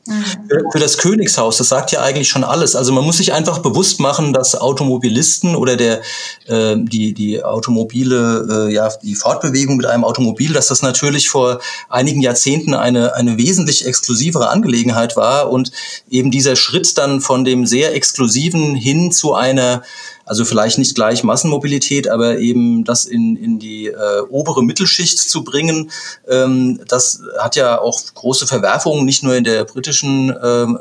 Für, 0.49 0.65
für 0.71 0.79
das 0.79 0.99
Königshaus, 0.99 1.59
das 1.59 1.69
sagt 1.69 1.91
ja 1.93 2.03
eigentlich 2.03 2.29
schon 2.29 2.45
alles. 2.45 2.77
Also 2.77 2.93
man 2.93 3.05
muss 3.05 3.17
sich 3.17 3.33
einfach 3.33 3.59
bewusst 3.59 4.01
machen, 4.01 4.33
dass 4.33 4.55
Automobilisten 4.55 5.57
oder 5.57 5.77
der, 5.77 6.03
äh, 6.47 6.77
die, 6.77 7.13
die 7.15 7.32
automobile, 7.41 8.69
äh, 8.69 8.73
ja, 8.73 8.91
die 9.03 9.15
Fortbewegung 9.15 9.77
mit 9.77 9.87
einem 9.87 10.05
Automobil, 10.05 10.53
dass 10.53 10.69
das 10.69 10.83
natürlich 10.83 11.31
vor 11.31 11.61
einigen 11.89 12.21
Jahrzehnten 12.21 12.75
eine, 12.75 13.15
eine 13.15 13.39
wesentlich 13.39 13.87
exklusivere 13.87 14.51
Angelegenheit 14.51 15.17
war 15.17 15.51
und 15.51 15.73
eben 16.11 16.31
dieser 16.31 16.57
Schritt 16.57 16.99
dann 16.99 17.21
von 17.21 17.45
dem 17.45 17.67
sehr 17.67 17.95
exklusiven 17.95 18.75
hin 18.75 19.13
zu 19.13 19.35
einer 19.35 19.83
also 20.25 20.45
vielleicht 20.45 20.79
nicht 20.79 20.95
gleich 20.95 21.25
Massenmobilität, 21.25 22.09
aber 22.09 22.39
eben 22.39 22.85
das 22.85 23.05
in, 23.05 23.37
in 23.37 23.59
die 23.59 23.89
äh, 23.89 24.21
obere 24.29 24.63
Mittelschicht 24.63 25.19
zu 25.19 25.45
bringen, 25.45 25.91
ähm, 26.29 26.81
das 26.89 27.23
hat 27.39 27.57
ja 27.57 27.81
auch 27.81 28.01
große 28.15 28.47
Verwerfungen, 28.47 29.05
nicht 29.05 29.23
nur 29.23 29.35
in 29.35 29.45
der 29.45 29.65
britischen 29.65 30.31
äh, 30.31 30.35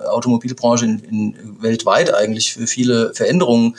Automobilbranche, 0.08 0.86
in, 0.86 1.00
in 1.00 1.62
weltweit 1.62 2.14
eigentlich 2.14 2.54
für 2.54 2.68
viele 2.68 3.14
Veränderungen 3.14 3.76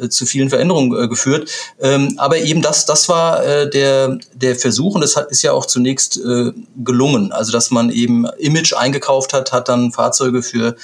äh, 0.00 0.08
zu 0.08 0.26
vielen 0.26 0.50
Veränderungen 0.50 1.04
äh, 1.04 1.08
geführt. 1.08 1.50
Ähm, 1.80 2.14
aber 2.16 2.38
eben 2.38 2.62
das, 2.62 2.86
das 2.86 3.08
war 3.08 3.44
äh, 3.44 3.70
der, 3.70 4.18
der 4.34 4.56
Versuch 4.56 4.94
und 4.94 5.00
das 5.00 5.16
hat, 5.16 5.30
ist 5.30 5.42
ja 5.42 5.52
auch 5.52 5.66
zunächst 5.66 6.18
äh, 6.18 6.52
gelungen. 6.76 7.32
Also 7.32 7.52
dass 7.52 7.70
man 7.70 7.90
eben 7.90 8.26
Image 8.38 8.74
eingekauft 8.74 9.32
hat, 9.32 9.52
hat 9.52 9.68
dann 9.68 9.92
Fahrzeuge 9.92 10.42
für 10.42 10.76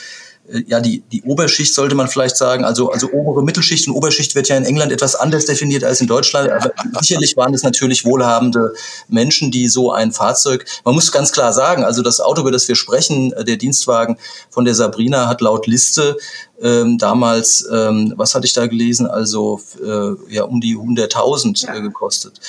ja, 0.66 0.80
die, 0.80 1.02
die 1.10 1.22
Oberschicht 1.22 1.74
sollte 1.74 1.94
man 1.94 2.08
vielleicht 2.08 2.36
sagen, 2.36 2.64
also, 2.64 2.90
also 2.90 3.10
obere 3.12 3.42
Mittelschicht 3.42 3.88
und 3.88 3.94
Oberschicht 3.94 4.34
wird 4.34 4.48
ja 4.48 4.56
in 4.56 4.64
England 4.64 4.92
etwas 4.92 5.14
anders 5.14 5.46
definiert 5.46 5.84
als 5.84 6.02
in 6.02 6.06
Deutschland, 6.06 6.50
aber 6.50 6.70
sicherlich 7.00 7.36
waren 7.36 7.54
es 7.54 7.62
natürlich 7.62 8.04
wohlhabende 8.04 8.74
Menschen, 9.08 9.50
die 9.50 9.68
so 9.68 9.90
ein 9.90 10.12
Fahrzeug, 10.12 10.66
man 10.84 10.94
muss 10.94 11.10
ganz 11.12 11.32
klar 11.32 11.54
sagen, 11.54 11.82
also 11.82 12.02
das 12.02 12.20
Auto, 12.20 12.42
über 12.42 12.52
das 12.52 12.68
wir 12.68 12.76
sprechen, 12.76 13.32
äh, 13.32 13.44
der 13.44 13.56
Dienstwagen 13.56 14.18
von 14.50 14.66
der 14.66 14.74
Sabrina 14.74 15.28
hat 15.28 15.40
laut 15.40 15.66
Liste 15.66 16.18
ähm, 16.60 16.98
damals, 16.98 17.66
ähm, 17.72 18.12
was 18.16 18.34
hatte 18.34 18.46
ich 18.46 18.52
da 18.52 18.66
gelesen, 18.66 19.06
also 19.06 19.60
äh, 19.82 20.34
ja 20.34 20.44
um 20.44 20.60
die 20.60 20.76
100.000 20.76 21.68
äh, 21.68 21.80
gekostet. 21.80 22.40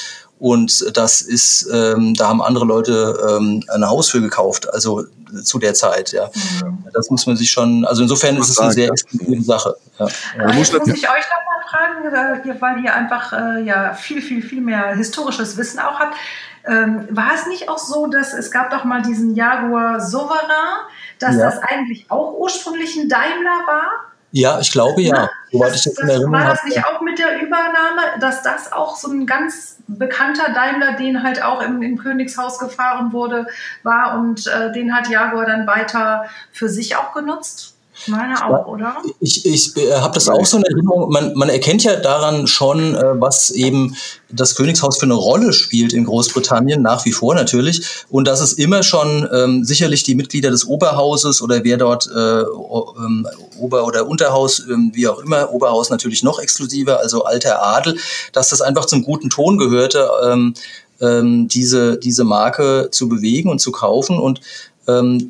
Und 0.45 0.95
das 0.95 1.23
ist, 1.23 1.67
ähm, 1.73 2.13
da 2.13 2.27
haben 2.27 2.39
andere 2.39 2.65
Leute 2.65 3.17
ähm, 3.27 3.63
ein 3.67 3.83
Haus 3.89 4.11
für 4.11 4.21
gekauft, 4.21 4.71
also 4.71 5.03
zu 5.43 5.57
der 5.57 5.73
Zeit, 5.73 6.11
ja. 6.11 6.29
Mhm. 6.61 6.85
Das 6.93 7.09
muss 7.09 7.25
man 7.25 7.35
sich 7.35 7.49
schon, 7.49 7.83
also 7.83 8.03
insofern 8.03 8.37
ist 8.37 8.49
es 8.49 8.59
eine 8.59 8.71
sehr 8.71 8.89
exklusive 8.89 9.41
Sache. 9.41 9.75
Ja. 9.97 10.05
Ja. 10.37 10.51
Jetzt 10.51 10.71
muss 10.71 10.87
ich 10.87 11.09
euch 11.09 11.25
noch 11.33 11.41
mal 11.47 12.43
fragen, 12.43 12.61
weil 12.61 12.85
ihr 12.85 12.93
einfach 12.93 13.33
äh, 13.33 13.63
ja 13.63 13.95
viel, 13.95 14.21
viel, 14.21 14.43
viel 14.43 14.61
mehr 14.61 14.95
historisches 14.95 15.57
Wissen 15.57 15.79
auch 15.79 15.97
habt. 15.97 16.15
Ähm, 16.63 17.07
war 17.09 17.33
es 17.33 17.47
nicht 17.47 17.67
auch 17.67 17.79
so, 17.79 18.05
dass 18.05 18.35
es 18.35 18.51
gab 18.51 18.69
doch 18.69 18.83
mal 18.83 19.01
diesen 19.01 19.33
Jaguar 19.33 19.99
Sovereign, 19.99 20.85
dass 21.17 21.37
ja. 21.37 21.45
das 21.45 21.57
eigentlich 21.57 22.05
auch 22.09 22.33
ursprünglich 22.33 22.95
ein 22.97 23.09
Daimler 23.09 23.65
war? 23.65 23.87
Ja, 24.31 24.59
ich 24.59 24.71
glaube 24.71 25.01
ja. 25.01 25.27
Soweit 25.51 25.71
das, 25.71 25.85
ich 25.85 25.93
das 25.93 26.03
in 26.03 26.09
Erinnerung 26.09 26.33
War 26.33 26.45
das 26.49 26.63
nicht 26.65 26.85
auch 26.85 26.94
mit 27.15 27.19
der 27.19 27.41
Übernahme, 27.41 28.19
dass 28.19 28.41
das 28.41 28.73
auch 28.73 28.97
so 28.97 29.09
ein 29.09 29.25
ganz 29.25 29.77
bekannter 29.87 30.51
Daimler, 30.51 30.93
den 30.93 31.23
halt 31.23 31.41
auch 31.41 31.61
im, 31.61 31.81
im 31.81 31.97
Königshaus 31.97 32.59
gefahren 32.59 33.13
wurde, 33.13 33.47
war 33.83 34.19
und 34.19 34.47
äh, 34.47 34.71
den 34.71 34.93
hat 34.93 35.09
Jaguar 35.09 35.45
dann 35.45 35.65
weiter 35.65 36.25
für 36.51 36.67
sich 36.67 36.95
auch 36.97 37.13
genutzt? 37.13 37.74
Ich 37.97 38.07
meine 38.09 38.35
auch, 38.45 38.67
oder? 38.67 38.97
Ich, 39.21 39.45
ich 39.45 39.75
äh, 39.77 39.93
habe 39.93 40.13
das 40.13 40.27
auch 40.27 40.45
so 40.45 40.57
in 40.57 40.63
Erinnerung. 40.63 41.09
Man, 41.11 41.33
man 41.35 41.49
erkennt 41.49 41.83
ja 41.83 41.95
daran 41.95 42.45
schon, 42.45 42.93
äh, 42.93 43.21
was 43.21 43.51
eben 43.51 43.95
das 44.29 44.55
Königshaus 44.55 44.97
für 44.97 45.05
eine 45.05 45.13
Rolle 45.13 45.53
spielt 45.53 45.93
in 45.93 46.03
Großbritannien, 46.03 46.81
nach 46.81 47.05
wie 47.05 47.13
vor 47.13 47.35
natürlich. 47.35 48.05
Und 48.09 48.27
dass 48.27 48.41
es 48.41 48.53
immer 48.53 48.83
schon 48.83 49.27
ähm, 49.31 49.63
sicherlich 49.63 50.03
die 50.03 50.15
Mitglieder 50.15 50.51
des 50.51 50.65
Oberhauses 50.65 51.41
oder 51.41 51.63
wer 51.63 51.77
dort 51.77 52.07
äh, 52.07 52.41
ähm, 52.41 53.27
Ober- 53.59 53.85
oder 53.85 54.07
Unterhaus, 54.07 54.59
ähm, 54.69 54.91
wie 54.93 55.07
auch 55.07 55.19
immer, 55.19 55.51
Oberhaus 55.51 55.89
natürlich 55.89 56.21
noch 56.21 56.39
exklusiver, 56.39 56.99
also 56.99 57.23
alter 57.23 57.63
Adel, 57.63 57.97
dass 58.33 58.49
das 58.49 58.61
einfach 58.61 58.85
zum 58.85 59.03
guten 59.03 59.29
Ton 59.29 59.57
gehörte, 59.57 60.09
ähm, 60.25 60.53
ähm, 61.01 61.47
diese, 61.47 61.97
diese 61.97 62.23
Marke 62.23 62.89
zu 62.91 63.07
bewegen 63.09 63.49
und 63.49 63.59
zu 63.59 63.71
kaufen. 63.71 64.19
Und 64.19 64.41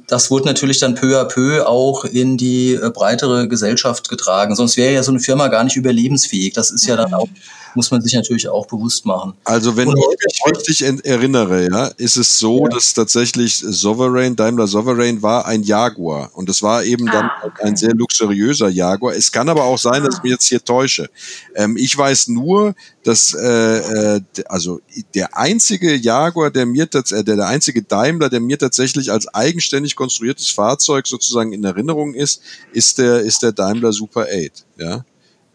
das 0.07 0.31
wurde 0.31 0.45
natürlich 0.45 0.79
dann 0.79 0.95
peu 0.95 1.19
à 1.19 1.25
peu 1.25 1.65
auch 1.65 2.03
in 2.05 2.37
die 2.37 2.73
äh, 2.73 2.89
breitere 2.89 3.47
Gesellschaft 3.47 4.09
getragen. 4.09 4.55
Sonst 4.55 4.75
wäre 4.75 4.93
ja 4.93 5.03
so 5.03 5.11
eine 5.11 5.19
Firma 5.19 5.47
gar 5.47 5.63
nicht 5.63 5.77
überlebensfähig. 5.77 6.53
Das 6.53 6.71
ist 6.71 6.85
ja 6.87 6.95
dann 6.97 7.13
auch 7.13 7.29
muss 7.75 7.91
man 7.91 8.01
sich 8.01 8.13
natürlich 8.13 8.47
auch 8.47 8.65
bewusst 8.67 9.05
machen. 9.05 9.33
Also 9.43 9.75
wenn 9.77 9.87
Und 9.89 9.97
ich 9.97 10.45
mich 10.47 10.57
richtig 10.57 10.81
erinnere, 11.05 11.67
ja, 11.69 11.87
ist 11.97 12.17
es 12.17 12.39
so, 12.39 12.63
Ja. 12.63 12.69
dass 12.69 12.93
tatsächlich 12.93 13.55
Sovereign, 13.57 14.35
Daimler 14.35 14.67
Sovereign 14.67 15.21
war 15.21 15.45
ein 15.45 15.63
Jaguar 15.63 16.31
und 16.33 16.49
es 16.49 16.61
war 16.63 16.83
eben 16.83 17.05
dann 17.07 17.25
Ah, 17.25 17.41
okay. 17.45 17.63
ein 17.63 17.75
sehr 17.75 17.93
luxuriöser 17.93 18.69
Jaguar. 18.69 19.15
Es 19.15 19.31
kann 19.31 19.49
aber 19.49 19.63
auch 19.63 19.77
sein, 19.79 20.03
dass 20.03 20.15
Ah. 20.15 20.17
ich 20.19 20.23
mich 20.23 20.31
jetzt 20.31 20.47
hier 20.47 20.63
täusche. 20.63 21.09
Ähm, 21.55 21.77
ich 21.77 21.97
weiß 21.97 22.29
nur, 22.29 22.75
dass 23.03 23.33
äh, 23.33 24.15
äh, 24.17 24.21
also 24.47 24.79
der 25.13 25.37
einzige 25.37 25.95
Jaguar, 25.95 26.49
der 26.51 26.65
mir 26.65 26.83
äh, 26.83 27.23
der, 27.23 27.35
der 27.35 27.47
einzige 27.47 27.83
Daimler, 27.83 28.29
der 28.29 28.39
mir 28.39 28.57
tatsächlich 28.57 29.11
als 29.11 29.27
eigenständig 29.27 29.95
konstruiertes 29.95 30.49
Fahrzeug 30.49 31.05
sozusagen 31.07 31.53
in 31.53 31.63
Erinnerung 31.63 32.13
ist, 32.13 32.41
ist 32.73 32.97
der 32.97 33.19
ist 33.19 33.43
der 33.43 33.51
Daimler 33.51 33.91
Super 33.93 34.25
8, 34.31 34.65
ja. 34.77 35.05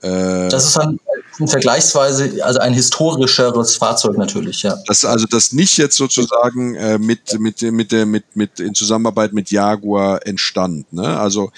Äh, 0.02 0.48
Das 0.48 0.64
ist 0.66 0.76
dann 0.76 0.98
ein 1.38 1.48
vergleichsweise, 1.48 2.44
also 2.44 2.58
ein 2.60 2.74
historischeres 2.74 3.76
Fahrzeug 3.76 4.18
natürlich, 4.18 4.62
ja. 4.62 4.76
Das 4.86 5.04
also 5.04 5.26
das 5.26 5.52
nicht 5.52 5.76
jetzt 5.78 5.96
sozusagen 5.96 6.74
äh, 6.74 6.98
mit 6.98 7.38
mit 7.38 7.62
mit 7.62 7.92
der 7.92 8.06
mit 8.06 8.24
mit 8.34 8.60
in 8.60 8.74
Zusammenarbeit 8.74 9.32
mit 9.32 9.50
Jaguar 9.50 10.26
entstand. 10.26 10.92
Ne? 10.92 11.18
Also 11.18 11.50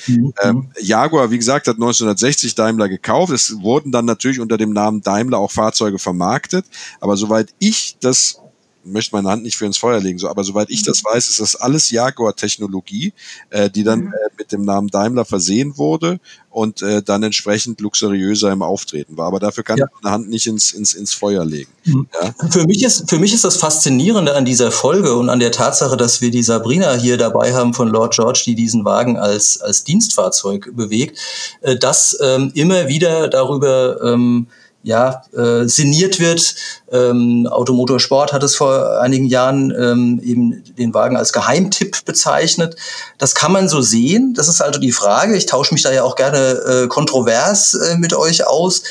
ähm, 0.43 0.71
Jaguar, 0.81 1.31
wie 1.31 1.39
gesagt, 1.39 1.69
hat 1.69 1.77
1960 1.77 2.55
Daimler 2.55 2.89
gekauft. 2.89 3.33
Es 3.33 3.61
wurden 3.61 3.93
dann 3.93 4.05
natürlich 4.05 4.41
unter 4.41 4.59
dem 4.59 4.73
Namen 4.73 5.03
Daimler 5.03 5.39
auch 5.39 5.51
Fahrzeuge 5.51 5.99
vermarktet. 5.99 6.67
Aber 7.01 7.17
soweit 7.17 7.49
ich 7.59 7.97
das 8.01 8.42
möchte 8.85 9.15
meine 9.15 9.29
Hand 9.29 9.43
nicht 9.43 9.57
für 9.57 9.67
ins 9.67 9.79
Feuer 9.79 10.01
legen, 10.01 10.19
so, 10.19 10.29
aber 10.29 10.45
soweit 10.45 10.71
ich 10.71 10.83
das 10.83 11.05
weiß, 11.05 11.29
ist 11.29 11.41
das 11.41 11.57
alles 11.57 11.91
Jaguar-Technologie, 11.91 13.13
äh, 13.51 13.71
die 13.71 13.85
dann 13.85 14.07
äh, 14.07 14.11
mit 14.39 14.53
dem 14.53 14.65
Namen 14.65 14.89
Daimler 14.89 15.25
versehen 15.25 15.77
wurde 15.79 16.19
und 16.51 16.83
äh, 16.83 17.03
dann 17.03 17.23
entsprechend 17.23 17.81
luxuriöser 17.81 18.53
im 18.53 18.63
Auftreten 18.63 19.17
war. 19.17 19.27
Aber 19.27 19.41
dafür 19.41 19.65
kann 19.65 19.79
Ja. 19.79 19.87
ich 19.87 20.03
meine 20.03 20.15
Hand 20.15 20.29
nicht 20.29 20.47
ins, 20.47 20.73
ins, 20.73 20.95
ins 20.95 21.15
Feuer 21.15 21.45
legen. 21.45 21.71
Ja? 21.85 22.35
Für 22.51 22.65
mich, 22.67 22.83
ist, 22.83 23.09
für 23.09 23.19
mich 23.19 23.33
ist 23.33 23.45
das 23.45 23.57
Faszinierende 23.57 24.35
an 24.35 24.45
dieser 24.45 24.71
Folge 24.71 25.15
und 25.17 25.29
an 25.31 25.41
der 25.41 25.53
Tatsache, 25.53 25.97
dass 25.97 26.21
wir 26.21 26.31
die 26.31 26.43
Sabrina 26.43 26.95
hier 26.95 27.17
dabei 27.17 27.55
haben 27.55 27.75
von 27.75 27.89
Lord 27.89 28.15
George, 28.15 28.43
die 28.47 28.55
diesen 28.55 28.85
Wagen 28.85 29.17
als, 29.17 29.61
als 29.61 29.85
Dienstfahrzeug 29.85 30.71
bewegt, 30.75 31.19
äh, 31.63 31.77
dass 31.77 32.17
ähm, 32.21 32.51
immer 32.55 32.89
wieder 32.89 33.29
darüber 33.29 34.01
ähm, 34.03 34.47
ja, 34.83 35.23
äh, 35.37 35.67
sinniert 35.67 36.19
wird. 36.19 36.55
Ähm, 36.91 37.47
Automotorsport 37.51 38.33
hat 38.33 38.43
es 38.43 38.57
vor 38.57 39.01
einigen 39.01 39.27
Jahren 39.27 39.71
ähm, 39.71 40.21
eben 40.23 40.63
den 40.77 40.93
Wagen 40.95 41.17
als 41.17 41.33
Geheimtipp 41.33 42.05
bezeichnet. 42.05 42.77
Das 43.19 43.35
kann 43.35 43.53
man 43.53 43.69
so 43.69 43.81
sehen. 43.81 44.35
Das 44.35 44.49
ist 44.49 44.61
also 44.61 44.81
die 44.81 44.93
Frage. 44.93 45.37
Ich 45.37 45.47
tausche 45.47 45.75
mich 45.75 45.83
da 45.83 45.93
ja 45.93 46.03
auch 46.03 46.17
gerne 46.17 46.39
äh, 46.39 46.89
kontrovers 46.89 47.75
äh, 47.75 47.97
mit 47.97 48.15
euch 48.15 48.47
aus. 48.47 48.83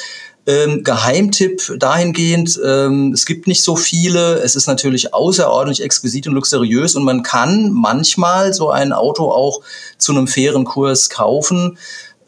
Ähm, 0.48 0.84
Geheimtipp 0.84 1.78
dahingehend, 1.78 2.60
ähm, 2.66 3.12
es 3.14 3.28
gibt 3.28 3.46
nicht 3.46 3.64
so 3.64 3.76
viele, 3.76 4.40
es 4.40 4.56
ist 4.56 4.66
natürlich 4.66 5.14
außerordentlich 5.14 5.84
exquisit 5.84 6.28
und 6.28 6.34
luxuriös 6.34 6.96
und 6.96 7.04
man 7.04 7.22
kann 7.22 7.72
manchmal 7.72 8.52
so 8.52 8.72
ein 8.72 8.92
Auto 8.92 9.30
auch 9.30 9.62
zu 10.00 10.14
einem 10.14 10.28
fairen 10.28 10.66
Kurs 10.66 11.12
kaufen. 11.12 11.78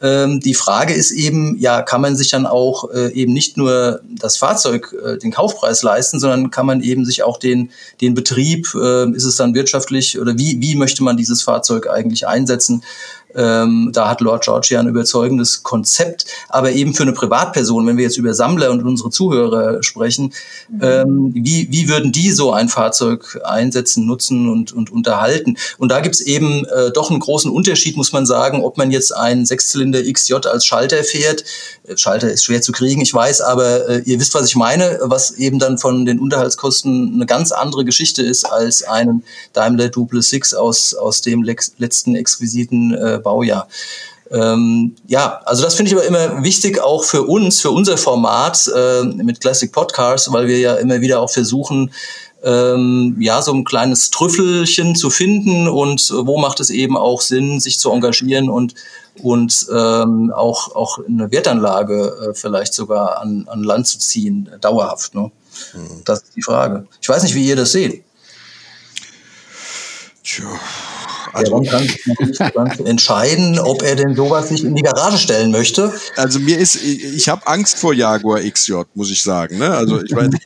Ähm, 0.04 0.40
die 0.40 0.52
Frage 0.52 0.92
ist 0.92 1.12
eben, 1.12 1.56
ja, 1.58 1.80
kann 1.80 2.02
man 2.02 2.14
sich 2.14 2.28
dann 2.28 2.44
auch 2.44 2.90
äh, 2.90 3.10
eben 3.14 3.32
nicht 3.32 3.56
nur 3.56 4.02
das 4.06 4.36
Fahrzeug, 4.36 4.94
äh, 5.02 5.16
den 5.16 5.32
Kaufpreis 5.32 5.82
leisten, 5.82 6.20
sondern 6.20 6.50
kann 6.50 6.66
man 6.66 6.82
eben 6.82 7.06
sich 7.06 7.22
auch 7.22 7.38
den, 7.38 7.70
den 8.02 8.12
Betrieb, 8.12 8.68
äh, 8.74 9.10
ist 9.12 9.24
es 9.24 9.36
dann 9.36 9.54
wirtschaftlich 9.54 10.20
oder 10.20 10.36
wie, 10.36 10.60
wie 10.60 10.74
möchte 10.74 11.02
man 11.02 11.16
dieses 11.16 11.42
Fahrzeug 11.42 11.88
eigentlich 11.88 12.28
einsetzen? 12.28 12.82
Ähm, 13.36 13.90
da 13.92 14.08
hat 14.08 14.20
Lord 14.20 14.44
George 14.44 14.68
ja 14.70 14.80
ein 14.80 14.88
überzeugendes 14.88 15.62
Konzept, 15.62 16.26
aber 16.48 16.72
eben 16.72 16.94
für 16.94 17.02
eine 17.02 17.12
Privatperson, 17.12 17.86
wenn 17.86 17.96
wir 17.96 18.04
jetzt 18.04 18.16
über 18.18 18.34
Sammler 18.34 18.70
und 18.70 18.82
unsere 18.84 19.10
Zuhörer 19.10 19.82
sprechen, 19.82 20.32
ähm, 20.80 21.32
wie, 21.34 21.68
wie 21.70 21.88
würden 21.88 22.12
die 22.12 22.30
so 22.30 22.52
ein 22.52 22.68
Fahrzeug 22.68 23.40
einsetzen, 23.44 24.06
nutzen 24.06 24.48
und, 24.48 24.72
und 24.72 24.92
unterhalten? 24.92 25.56
Und 25.78 25.90
da 25.90 26.00
gibt's 26.00 26.20
eben 26.20 26.64
äh, 26.66 26.90
doch 26.92 27.10
einen 27.10 27.20
großen 27.20 27.50
Unterschied, 27.50 27.96
muss 27.96 28.12
man 28.12 28.26
sagen, 28.26 28.62
ob 28.62 28.78
man 28.78 28.90
jetzt 28.90 29.14
einen 29.14 29.46
Sechszylinder 29.46 30.02
XJ 30.02 30.34
als 30.46 30.64
Schalter 30.64 31.02
fährt. 31.02 31.44
Äh, 31.86 31.96
Schalter 31.96 32.30
ist 32.30 32.44
schwer 32.44 32.62
zu 32.62 32.72
kriegen, 32.72 33.00
ich 33.00 33.12
weiß, 33.12 33.40
aber 33.40 33.88
äh, 33.88 34.02
ihr 34.04 34.20
wisst, 34.20 34.34
was 34.34 34.46
ich 34.48 34.56
meine, 34.56 34.98
was 35.02 35.32
eben 35.32 35.58
dann 35.58 35.78
von 35.78 36.04
den 36.04 36.18
Unterhaltskosten 36.18 37.14
eine 37.14 37.26
ganz 37.26 37.52
andere 37.52 37.84
Geschichte 37.84 38.22
ist 38.22 38.44
als 38.44 38.82
einen 38.84 39.24
Daimler 39.52 39.88
Duple 39.88 40.22
Six 40.22 40.54
aus, 40.54 40.94
aus 40.94 41.20
dem 41.20 41.42
lex- 41.42 41.72
letzten 41.78 42.14
exquisiten 42.14 42.94
äh, 42.94 43.23
Baujahr. 43.24 43.66
Ähm, 44.30 44.94
ja, 45.06 45.40
also 45.44 45.62
das 45.62 45.74
finde 45.74 45.90
ich 45.90 45.96
aber 45.96 46.06
immer 46.06 46.42
wichtig, 46.42 46.80
auch 46.80 47.04
für 47.04 47.22
uns, 47.22 47.60
für 47.60 47.70
unser 47.70 47.98
Format 47.98 48.70
äh, 48.74 49.02
mit 49.02 49.40
Classic 49.40 49.70
Podcasts, 49.70 50.32
weil 50.32 50.46
wir 50.46 50.58
ja 50.58 50.74
immer 50.74 51.00
wieder 51.00 51.20
auch 51.20 51.30
versuchen, 51.30 51.90
ähm, 52.42 53.16
ja, 53.20 53.40
so 53.42 53.52
ein 53.52 53.64
kleines 53.64 54.10
Trüffelchen 54.10 54.94
zu 54.94 55.10
finden 55.10 55.68
und 55.68 56.10
wo 56.10 56.38
macht 56.38 56.60
es 56.60 56.70
eben 56.70 56.96
auch 56.96 57.20
Sinn, 57.20 57.60
sich 57.60 57.78
zu 57.78 57.90
engagieren 57.90 58.50
und, 58.50 58.74
und 59.22 59.66
ähm, 59.72 60.32
auch, 60.34 60.74
auch 60.74 60.98
eine 61.06 61.30
Wertanlage 61.30 62.30
äh, 62.30 62.34
vielleicht 62.34 62.74
sogar 62.74 63.20
an, 63.20 63.46
an 63.48 63.62
Land 63.62 63.86
zu 63.86 63.98
ziehen, 63.98 64.50
dauerhaft. 64.60 65.14
Ne? 65.14 65.30
Das 66.04 66.22
ist 66.22 66.36
die 66.36 66.42
Frage. 66.42 66.86
Ich 67.00 67.08
weiß 67.08 67.22
nicht, 67.22 67.34
wie 67.34 67.46
ihr 67.46 67.56
das 67.56 67.72
seht. 67.72 68.04
Tja, 70.22 70.44
Also, 71.34 71.50
ja, 71.50 71.56
man 71.58 71.66
kann 71.66 71.88
sich 71.88 72.06
natürlich 72.06 72.38
ganz 72.54 72.80
entscheiden, 72.84 73.58
ob 73.58 73.82
er 73.82 73.96
denn 73.96 74.14
sowas 74.14 74.50
nicht 74.50 74.64
in 74.64 74.74
die 74.74 74.82
Garage 74.82 75.18
stellen 75.18 75.50
möchte. 75.50 75.92
also 76.16 76.38
mir 76.38 76.58
ist, 76.58 76.76
ich, 76.76 77.28
habe 77.28 77.46
Angst 77.46 77.78
vor 77.78 77.92
Jaguar 77.92 78.40
XJ, 78.40 78.82
muss 78.94 79.10
ich 79.10 79.22
sagen. 79.22 79.58
Ne? 79.58 79.70
Also 79.70 80.02
ich 80.02 80.12
meine, 80.12 80.38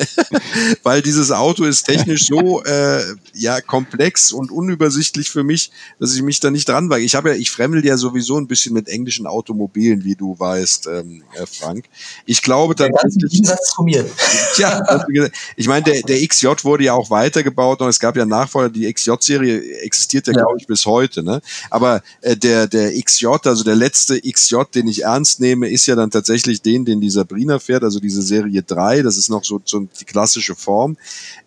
weil 0.82 1.02
dieses 1.02 1.30
Auto 1.30 1.64
ist 1.64 1.84
technisch 1.84 2.26
so 2.26 2.62
äh, 2.64 3.02
ja 3.34 3.60
komplex 3.60 4.32
und 4.32 4.50
unübersichtlich 4.50 5.30
für 5.30 5.44
mich, 5.44 5.70
dass 6.00 6.14
ich 6.14 6.22
mich 6.22 6.40
da 6.40 6.50
nicht 6.50 6.68
dran 6.68 6.88
wage. 6.88 7.04
Ich 7.04 7.14
habe 7.14 7.30
ja, 7.30 7.36
ich 7.36 7.50
fremdel 7.50 7.84
ja 7.84 7.96
sowieso 7.96 8.38
ein 8.38 8.46
bisschen 8.46 8.72
mit 8.72 8.88
englischen 8.88 9.26
Automobilen, 9.26 10.04
wie 10.04 10.14
du 10.14 10.38
weißt, 10.38 10.86
ähm, 10.86 11.22
äh, 11.34 11.44
Frank. 11.46 11.84
Ich 12.24 12.42
glaube 12.42 12.74
Der 12.74 12.88
ganze 12.88 13.18
tatsächlich. 13.18 13.32
Gegensatz 13.32 13.74
zu 13.74 13.82
mir. 13.82 14.04
Ja, 14.56 15.04
ich 15.56 15.66
meine, 15.66 15.84
der, 15.84 16.02
der 16.02 16.26
XJ 16.26 16.46
wurde 16.62 16.84
ja 16.84 16.92
auch 16.92 17.10
weitergebaut 17.10 17.80
und 17.80 17.88
es 17.88 17.98
gab 17.98 18.16
ja 18.16 18.24
Nachfolger, 18.24 18.70
die 18.70 18.92
XJ-Serie 18.92 19.80
existiert 19.80 20.13
ja, 20.14 20.32
Ja. 20.32 20.32
glaube 20.42 20.58
ich, 20.58 20.66
bis 20.66 20.86
heute. 20.86 21.22
Ne? 21.22 21.40
Aber 21.70 22.02
äh, 22.20 22.36
der, 22.36 22.66
der 22.66 22.92
XJ, 23.00 23.26
also 23.44 23.64
der 23.64 23.74
letzte 23.76 24.20
XJ, 24.20 24.56
den 24.74 24.88
ich 24.88 25.02
ernst 25.04 25.40
nehme, 25.40 25.68
ist 25.68 25.86
ja 25.86 25.94
dann 25.96 26.10
tatsächlich 26.10 26.62
den, 26.62 26.84
den 26.84 27.00
die 27.00 27.10
Sabrina 27.10 27.58
fährt, 27.58 27.82
also 27.84 28.00
diese 28.00 28.22
Serie 28.22 28.62
3, 28.62 29.02
das 29.02 29.16
ist 29.16 29.28
noch 29.30 29.44
so, 29.44 29.60
so 29.64 29.80
die 30.00 30.04
klassische 30.04 30.54
Form. 30.54 30.96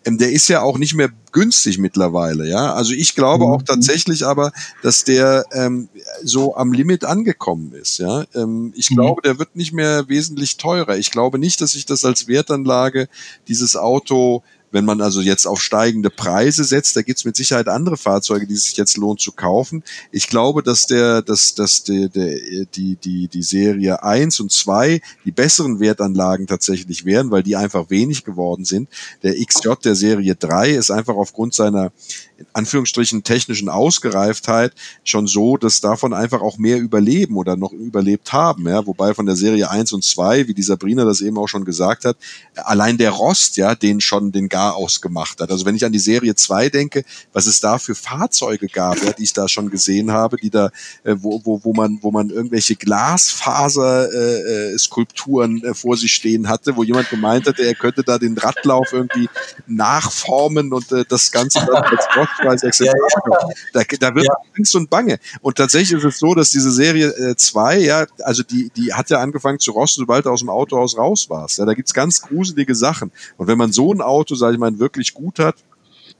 Ähm, 0.04 0.18
der 0.18 0.32
ist 0.32 0.48
ja 0.48 0.62
auch 0.62 0.78
nicht 0.78 0.94
mehr 0.94 1.10
günstig 1.32 1.78
mittlerweile, 1.78 2.48
ja. 2.48 2.72
Also 2.74 2.92
ich 2.94 3.14
glaube 3.14 3.44
Mhm. 3.44 3.50
auch 3.52 3.62
tatsächlich 3.62 4.24
aber, 4.24 4.52
dass 4.82 5.04
der 5.04 5.44
ähm, 5.52 5.88
so 6.24 6.56
am 6.56 6.72
Limit 6.72 7.04
angekommen 7.04 7.72
ist, 7.72 7.98
ja. 7.98 8.24
Ähm, 8.34 8.72
ich 8.76 8.90
Mhm. 8.90 8.94
glaube, 8.96 9.22
der 9.22 9.38
wird 9.38 9.54
nicht 9.56 9.72
mehr 9.72 10.08
wesentlich 10.08 10.56
teurer. 10.56 10.96
Ich 10.96 11.10
glaube 11.10 11.38
nicht, 11.38 11.60
dass 11.60 11.72
sich 11.72 11.84
das 11.86 12.04
als 12.04 12.28
Wertanlage 12.28 13.08
dieses 13.46 13.76
Auto 13.76 14.42
wenn 14.70 14.84
man 14.84 15.00
also 15.00 15.20
jetzt 15.20 15.46
auf 15.46 15.60
steigende 15.60 16.10
Preise 16.10 16.64
setzt, 16.64 16.96
da 16.96 17.02
gibt's 17.02 17.24
mit 17.24 17.36
Sicherheit 17.36 17.68
andere 17.68 17.96
Fahrzeuge, 17.96 18.46
die 18.46 18.54
es 18.54 18.64
sich 18.64 18.76
jetzt 18.76 18.96
lohnt 18.96 19.20
zu 19.20 19.32
kaufen. 19.32 19.82
Ich 20.12 20.28
glaube, 20.28 20.62
dass 20.62 20.86
der, 20.86 21.22
dass, 21.22 21.54
dass 21.54 21.84
der, 21.84 22.08
die, 22.08 22.96
die, 22.96 23.28
die 23.28 23.42
Serie 23.42 24.02
1 24.02 24.40
und 24.40 24.52
2 24.52 25.00
die 25.24 25.32
besseren 25.32 25.80
Wertanlagen 25.80 26.46
tatsächlich 26.46 27.04
wären, 27.04 27.30
weil 27.30 27.42
die 27.42 27.56
einfach 27.56 27.90
wenig 27.90 28.24
geworden 28.24 28.64
sind. 28.64 28.88
Der 29.22 29.34
XJ 29.34 29.68
der 29.84 29.94
Serie 29.94 30.34
3 30.34 30.70
ist 30.70 30.90
einfach 30.90 31.16
aufgrund 31.16 31.54
seiner 31.54 31.92
in 32.38 32.46
Anführungsstrichen 32.52 33.24
technischen 33.24 33.68
Ausgereiftheit 33.68 34.72
schon 35.02 35.26
so, 35.26 35.56
dass 35.56 35.80
davon 35.80 36.14
einfach 36.14 36.40
auch 36.40 36.56
mehr 36.56 36.78
überleben 36.78 37.36
oder 37.36 37.56
noch 37.56 37.72
überlebt 37.72 38.32
haben. 38.32 38.68
Ja? 38.68 38.86
Wobei 38.86 39.12
von 39.12 39.26
der 39.26 39.34
Serie 39.34 39.70
1 39.70 39.92
und 39.92 40.04
2, 40.04 40.46
wie 40.46 40.54
die 40.54 40.62
Sabrina 40.62 41.04
das 41.04 41.20
eben 41.20 41.36
auch 41.36 41.48
schon 41.48 41.64
gesagt 41.64 42.04
hat, 42.04 42.16
allein 42.54 42.96
der 42.96 43.10
Rost, 43.10 43.56
ja, 43.56 43.74
den 43.74 44.00
schon 44.00 44.30
den 44.30 44.48
Gar 44.48 44.76
ausgemacht 44.76 45.40
hat. 45.40 45.50
Also 45.50 45.66
wenn 45.66 45.74
ich 45.74 45.84
an 45.84 45.92
die 45.92 45.98
Serie 45.98 46.34
2 46.34 46.68
denke, 46.68 47.04
was 47.32 47.46
es 47.46 47.60
da 47.60 47.78
für 47.78 47.96
Fahrzeuge 47.96 48.68
gab, 48.68 49.02
ja, 49.02 49.12
die 49.12 49.24
ich 49.24 49.32
da 49.32 49.48
schon 49.48 49.68
gesehen 49.68 50.12
habe, 50.12 50.36
die 50.36 50.50
da, 50.50 50.70
äh, 51.02 51.16
wo, 51.18 51.40
wo, 51.44 51.60
wo 51.64 51.72
man, 51.72 51.98
wo 52.02 52.12
man 52.12 52.30
irgendwelche 52.30 52.76
Glasfaser 52.76 54.12
äh, 54.12 54.72
äh, 54.72 54.74
äh, 54.74 55.74
vor 55.74 55.96
sich 55.96 56.12
stehen 56.12 56.48
hatte, 56.48 56.76
wo 56.76 56.84
jemand 56.84 57.10
gemeint 57.10 57.46
hatte, 57.46 57.64
er 57.64 57.74
könnte 57.74 58.04
da 58.04 58.18
den 58.18 58.38
Radlauf 58.38 58.92
irgendwie 58.92 59.28
nachformen 59.66 60.72
und 60.72 60.92
äh, 60.92 61.04
das 61.08 61.32
Ganze 61.32 61.66
dann 61.66 61.82
als 61.82 62.06
Aufpreisexemplar. 62.36 63.08
Ja, 63.30 63.48
ja. 63.48 63.54
Da, 63.72 63.82
da 64.00 64.14
wird 64.14 64.26
ja. 64.26 64.34
Angst 64.56 64.74
und 64.74 64.90
Bange. 64.90 65.18
Und 65.40 65.56
tatsächlich 65.56 65.98
ist 65.98 66.04
es 66.04 66.18
so, 66.18 66.34
dass 66.34 66.50
diese 66.50 66.70
Serie 66.70 67.34
2, 67.36 67.76
äh, 67.76 67.86
ja, 67.86 68.06
also 68.22 68.42
die, 68.42 68.70
die 68.70 68.92
hat 68.92 69.10
ja 69.10 69.20
angefangen 69.20 69.58
zu 69.58 69.72
rosten, 69.72 70.02
sobald 70.02 70.26
du 70.26 70.30
aus 70.30 70.40
dem 70.40 70.50
Autohaus 70.50 70.96
raus 70.96 71.28
warst. 71.28 71.58
Ja, 71.58 71.64
da 71.64 71.74
gibt's 71.74 71.94
ganz 71.94 72.20
gruselige 72.20 72.74
Sachen. 72.74 73.10
Und 73.36 73.46
wenn 73.46 73.58
man 73.58 73.72
so 73.72 73.92
ein 73.92 74.00
Auto, 74.00 74.34
sage 74.34 74.54
ich 74.54 74.60
mal, 74.60 74.78
wirklich 74.78 75.14
gut 75.14 75.38
hat, 75.38 75.56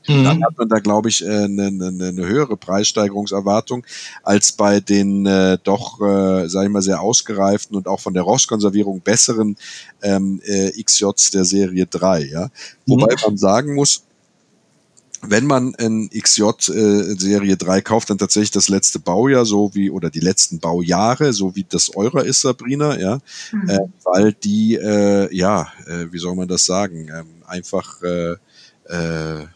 Mhm. 0.08 0.24
Dann 0.24 0.44
hat 0.44 0.58
man 0.58 0.68
da, 0.68 0.78
glaube 0.78 1.08
ich, 1.08 1.24
eine, 1.24 1.66
eine, 1.66 1.88
eine 1.88 2.26
höhere 2.26 2.56
Preissteigerungserwartung 2.56 3.84
als 4.22 4.52
bei 4.52 4.80
den 4.80 5.26
äh, 5.26 5.58
doch, 5.62 6.00
äh, 6.00 6.48
sage 6.48 6.66
ich 6.66 6.72
mal, 6.72 6.82
sehr 6.82 7.00
ausgereiften 7.00 7.76
und 7.76 7.86
auch 7.86 8.00
von 8.00 8.14
der 8.14 8.22
Rostkonservierung 8.22 9.00
besseren 9.00 9.56
ähm, 10.02 10.40
äh, 10.44 10.70
XJs 10.82 11.30
der 11.32 11.44
Serie 11.44 11.86
3. 11.86 12.24
Ja? 12.24 12.48
Wobei 12.86 13.14
mhm. 13.14 13.20
man 13.26 13.36
sagen 13.36 13.74
muss, 13.74 14.04
wenn 15.22 15.46
man 15.46 15.74
ein 15.76 16.10
XJ 16.10 16.42
äh, 16.42 17.14
Serie 17.18 17.56
3 17.56 17.80
kauft, 17.80 18.10
dann 18.10 18.18
tatsächlich 18.18 18.50
das 18.50 18.68
letzte 18.68 18.98
Baujahr, 18.98 19.44
so 19.44 19.74
wie, 19.74 19.90
oder 19.90 20.10
die 20.10 20.20
letzten 20.20 20.60
Baujahre, 20.60 21.32
so 21.32 21.56
wie 21.56 21.64
das 21.68 21.94
eurer 21.96 22.24
ist, 22.24 22.40
Sabrina, 22.40 22.98
ja, 22.98 23.18
mhm. 23.52 23.68
äh, 23.68 23.78
weil 24.04 24.32
die, 24.32 24.74
äh, 24.76 25.34
ja, 25.34 25.72
äh, 25.86 26.06
wie 26.10 26.18
soll 26.18 26.34
man 26.34 26.48
das 26.48 26.64
sagen, 26.64 27.08
ähm, 27.12 27.26
einfach 27.46 28.00
äh, 28.02 28.32
äh, 28.84 29.46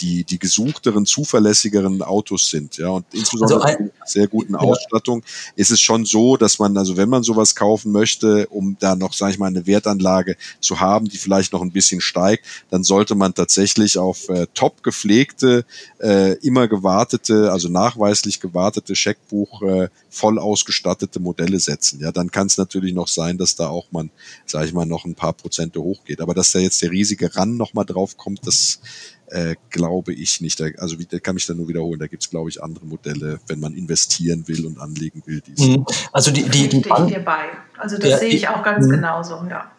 die, 0.00 0.24
die 0.24 0.38
gesuchteren, 0.38 1.06
zuverlässigeren 1.06 2.02
Autos 2.02 2.48
sind. 2.48 2.76
Ja, 2.76 2.90
und 2.90 3.06
insbesondere 3.12 3.64
also 3.64 3.78
ein, 3.78 3.90
sehr 4.04 4.26
guten 4.26 4.54
ja. 4.54 4.58
Ausstattung 4.60 5.22
ist 5.56 5.70
es 5.70 5.80
schon 5.80 6.04
so, 6.04 6.36
dass 6.36 6.58
man, 6.58 6.76
also 6.76 6.96
wenn 6.96 7.08
man 7.08 7.22
sowas 7.22 7.54
kaufen 7.54 7.92
möchte, 7.92 8.46
um 8.48 8.76
da 8.78 8.96
noch, 8.96 9.12
sage 9.12 9.32
ich 9.32 9.38
mal, 9.38 9.46
eine 9.46 9.66
Wertanlage 9.66 10.36
zu 10.60 10.80
haben, 10.80 11.08
die 11.08 11.18
vielleicht 11.18 11.52
noch 11.52 11.62
ein 11.62 11.72
bisschen 11.72 12.00
steigt, 12.00 12.44
dann 12.70 12.84
sollte 12.84 13.14
man 13.14 13.34
tatsächlich 13.34 13.98
auf 13.98 14.28
äh, 14.28 14.46
top 14.54 14.82
gepflegte, 14.82 15.64
äh, 16.00 16.34
immer 16.38 16.68
gewartete, 16.68 17.52
also 17.52 17.68
nachweislich 17.68 18.40
gewartete 18.40 18.94
Scheckbuch 18.94 19.62
äh, 19.62 19.88
voll 20.16 20.38
ausgestattete 20.38 21.20
Modelle 21.20 21.60
setzen. 21.60 22.00
Ja, 22.00 22.10
dann 22.10 22.30
kann 22.30 22.46
es 22.46 22.56
natürlich 22.56 22.94
noch 22.94 23.08
sein, 23.08 23.36
dass 23.36 23.54
da 23.54 23.68
auch 23.68 23.86
man, 23.92 24.10
sage 24.46 24.66
ich 24.66 24.72
mal, 24.72 24.86
noch 24.86 25.04
ein 25.04 25.14
paar 25.14 25.34
Prozente 25.34 25.80
hochgeht. 25.80 26.20
Aber 26.20 26.34
dass 26.34 26.52
da 26.52 26.58
jetzt 26.58 26.80
der 26.82 26.90
riesige 26.90 27.34
Run 27.36 27.56
noch 27.56 27.74
mal 27.74 27.84
drauf 27.84 28.16
kommt, 28.16 28.46
das 28.46 28.80
äh, 29.28 29.56
glaube 29.70 30.14
ich 30.14 30.40
nicht. 30.40 30.60
Also 30.78 30.96
da 30.96 31.18
kann 31.18 31.34
mich 31.34 31.46
da 31.46 31.54
nur 31.54 31.68
wiederholen. 31.68 32.00
Da 32.00 32.06
gibt 32.06 32.22
es, 32.22 32.30
glaube 32.30 32.48
ich, 32.48 32.62
andere 32.62 32.86
Modelle, 32.86 33.38
wenn 33.46 33.60
man 33.60 33.74
investieren 33.74 34.48
will 34.48 34.64
und 34.66 34.78
anlegen 34.78 35.22
will. 35.26 35.42
Mhm. 35.58 35.84
Also 36.12 36.30
die, 36.30 36.44
die, 36.44 36.68
die, 36.68 36.82
die 36.82 37.06
hierbei. 37.08 37.48
Also 37.76 37.98
das 37.98 38.10
ja, 38.10 38.18
sehe 38.18 38.30
ich 38.30 38.48
auch 38.48 38.62
ganz 38.62 38.86
mhm. 38.86 38.92
genauso, 38.92 39.44
ja. 39.48 39.70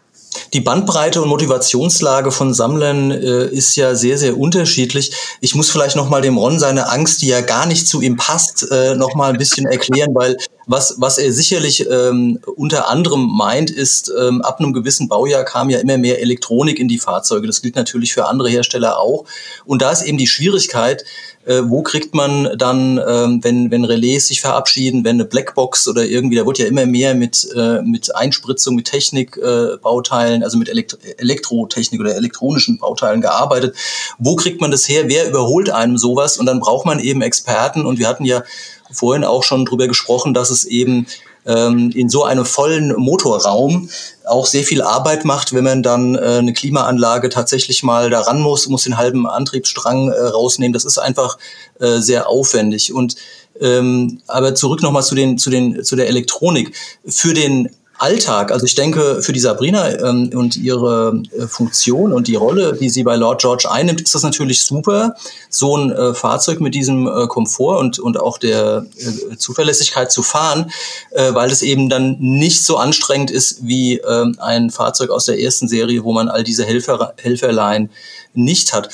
Die 0.54 0.62
Bandbreite 0.62 1.22
und 1.22 1.30
Motivationslage 1.30 2.32
von 2.32 2.54
Sammlern 2.54 3.12
äh, 3.12 3.48
ist 3.48 3.76
ja 3.76 3.96
sehr, 3.96 4.18
sehr 4.18 4.38
unterschiedlich. 4.38 5.12
Ich 5.42 5.56
muss 5.56 5.70
vielleicht 5.70 5.96
nochmal 5.96 6.22
dem 6.22 6.38
Ron 6.38 6.60
seine 6.60 6.90
Angst, 6.90 7.22
die 7.22 7.28
ja 7.28 7.42
gar 7.42 7.66
nicht 7.66 7.88
zu 7.88 8.02
ihm 8.02 8.18
passt, 8.18 8.70
äh, 8.72 8.96
nochmal 8.96 9.32
ein 9.32 9.38
bisschen 9.38 9.66
erklären, 9.66 10.14
weil 10.14 10.38
was, 10.68 10.96
was 10.98 11.18
er 11.18 11.32
sicherlich 11.32 11.88
ähm, 11.90 12.40
unter 12.58 12.90
anderem 12.90 13.26
meint, 13.26 13.72
ist, 13.72 14.12
ähm, 14.20 14.42
ab 14.42 14.60
einem 14.60 14.74
gewissen 14.74 15.08
Baujahr 15.08 15.46
kam 15.46 15.70
ja 15.70 15.80
immer 15.80 15.98
mehr 15.98 16.22
Elektronik 16.22 16.78
in 16.80 16.90
die 16.90 17.00
Fahrzeuge. 17.00 17.48
Das 17.48 17.62
gilt 17.62 17.76
natürlich 17.76 18.14
für 18.14 18.28
andere 18.28 18.50
Hersteller 18.50 19.00
auch. 19.00 19.26
Und 19.66 19.82
da 19.82 19.92
ist 19.92 20.02
eben 20.02 20.18
die 20.18 20.28
Schwierigkeit, 20.28 21.06
äh, 21.48 21.62
wo 21.64 21.82
kriegt 21.82 22.14
man 22.14 22.58
dann, 22.58 23.02
ähm, 23.08 23.40
wenn, 23.42 23.72
wenn 23.72 23.86
Relais 23.86 24.28
sich 24.28 24.42
verabschieden, 24.42 25.06
wenn 25.06 25.16
eine 25.16 25.26
Blackbox 25.26 25.88
oder 25.88 26.04
irgendwie, 26.06 26.36
da 26.36 26.46
wird 26.46 26.60
ja 26.60 26.66
immer 26.66 26.86
mehr 26.86 27.16
mit, 27.16 27.48
äh, 27.56 27.82
mit 27.82 28.14
Einspritzung, 28.14 28.76
mit 28.76 28.88
Technikbauteilen, 28.88 30.42
äh, 30.42 30.44
also 30.44 30.58
mit 30.58 30.68
Elektro 30.68 30.98
Elektrotechnik 31.18 32.02
oder 32.02 32.16
elektronischen 32.16 32.80
Bauteilen 32.80 33.22
gearbeitet. 33.22 33.76
Wo 34.18 34.36
kriegt 34.36 34.60
man 34.60 34.72
das 34.72 34.90
her? 34.90 35.06
Wer 35.08 35.30
überholt 35.30 35.70
einem 35.70 35.98
sowas? 35.98 36.38
Und 36.38 36.48
dann 36.48 36.60
braucht 36.60 36.86
man 36.86 37.00
eben 37.00 37.22
Experten. 37.22 37.86
Und 37.86 37.98
wir 37.98 38.08
hatten 38.08 38.26
ja 38.26 38.44
vorhin 38.92 39.24
auch 39.24 39.44
schon 39.44 39.66
drüber 39.66 39.88
gesprochen, 39.88 40.34
dass 40.34 40.50
es 40.50 40.66
eben 40.66 41.08
ähm, 41.48 41.92
in 41.96 42.10
so 42.10 42.24
einem 42.26 42.46
vollen 42.46 42.94
Motorraum 42.96 43.90
auch 44.26 44.46
sehr 44.46 44.64
viel 44.64 44.82
Arbeit 44.82 45.26
macht, 45.26 45.54
wenn 45.54 45.64
man 45.64 45.82
dann 45.82 46.16
äh, 46.16 46.20
eine 46.20 46.54
Klimaanlage 46.54 47.30
tatsächlich 47.30 47.82
mal 47.84 48.10
daran 48.10 48.42
muss, 48.42 48.68
muss 48.68 48.84
den 48.84 48.98
halben 48.98 49.26
Antriebsstrang 49.26 50.10
äh, 50.10 50.20
rausnehmen. 50.20 50.74
Das 50.74 50.86
ist 50.86 50.98
einfach 50.98 51.38
äh, 51.80 52.00
sehr 52.00 52.28
aufwendig. 52.28 52.94
Und 52.94 53.16
ähm, 53.60 54.22
aber 54.28 54.54
zurück 54.54 54.84
nochmal 54.84 55.04
zu 55.04 55.16
den 55.16 55.38
zu 55.38 55.50
den 55.50 55.84
zu 55.84 55.96
der 55.96 56.08
Elektronik. 56.08 56.76
Für 57.08 57.34
den 57.34 57.70
Alltag. 57.98 58.52
Also 58.52 58.66
ich 58.66 58.76
denke, 58.76 59.22
für 59.22 59.34
die 59.34 59.40
Sabrina 59.40 59.90
ähm, 60.00 60.30
und 60.34 60.56
ihre 60.56 61.22
äh, 61.38 61.48
Funktion 61.48 62.14
und 62.14 62.28
die 62.28 62.36
Rolle, 62.36 62.78
die 62.80 62.90
sie 62.90 63.04
bei 63.04 63.16
Lord 63.16 63.42
George 63.42 63.70
einnimmt, 63.70 64.02
ist 64.02 64.14
das 64.14 64.24
natürlich 64.24 64.64
super, 64.64 65.16
so 65.50 65.76
ein 65.76 65.92
äh, 65.92 66.14
Fahrzeug 66.14 66.60
mit 66.60 66.76
diesem 66.76 67.08
äh, 67.08 67.28
Komfort 67.28 67.80
und, 67.80 68.00
und 68.00 68.20
auch 68.20 68.38
der 68.38 68.86
äh, 68.98 69.38
Zuverlässigkeit 69.38 70.12
zu 70.12 70.22
fahren, 70.22 70.72
äh, 71.12 71.34
weil 71.34 71.52
es 71.52 71.62
eben 71.62 71.90
dann 71.90 72.18
nicht 72.20 72.64
so 72.64 72.78
anstrengend 72.78 73.32
ist 73.32 73.66
wie 73.66 73.98
äh, 73.98 74.32
ein 74.38 74.70
Fahrzeug 74.70 75.10
aus 75.10 75.26
der 75.26 75.40
ersten 75.40 75.68
Serie, 75.68 76.04
wo 76.04 76.14
man 76.14 76.30
all 76.30 76.44
diese 76.44 76.66
Helfer, 76.66 77.14
Helferlein 77.18 77.90
nicht 78.34 78.74
hat. 78.74 78.90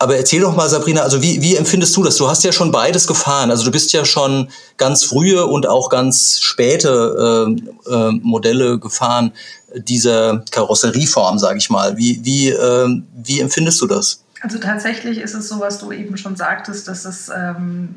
Aber 0.00 0.16
erzähl 0.16 0.40
doch 0.40 0.54
mal, 0.54 0.68
Sabrina, 0.68 1.02
also 1.02 1.22
wie, 1.22 1.42
wie 1.42 1.56
empfindest 1.56 1.96
du 1.96 2.04
das? 2.04 2.16
Du 2.16 2.28
hast 2.28 2.44
ja 2.44 2.52
schon 2.52 2.70
beides 2.70 3.08
gefahren. 3.08 3.50
Also 3.50 3.64
du 3.64 3.72
bist 3.72 3.92
ja 3.92 4.04
schon 4.04 4.48
ganz 4.76 5.02
frühe 5.02 5.44
und 5.44 5.66
auch 5.66 5.88
ganz 5.88 6.40
späte 6.40 7.48
äh, 7.88 7.92
äh, 7.92 8.12
Modelle 8.22 8.78
gefahren 8.78 9.32
dieser 9.74 10.44
Karosserieform, 10.52 11.38
sage 11.38 11.58
ich 11.58 11.68
mal. 11.68 11.96
Wie, 11.96 12.24
wie, 12.24 12.50
äh, 12.50 13.02
wie 13.16 13.40
empfindest 13.40 13.80
du 13.80 13.86
das? 13.86 14.22
Also 14.40 14.58
tatsächlich 14.58 15.18
ist 15.18 15.34
es 15.34 15.48
so, 15.48 15.58
was 15.58 15.78
du 15.78 15.90
eben 15.90 16.16
schon 16.16 16.36
sagtest, 16.36 16.86
dass 16.86 17.04
es 17.04 17.28
ähm, 17.28 17.96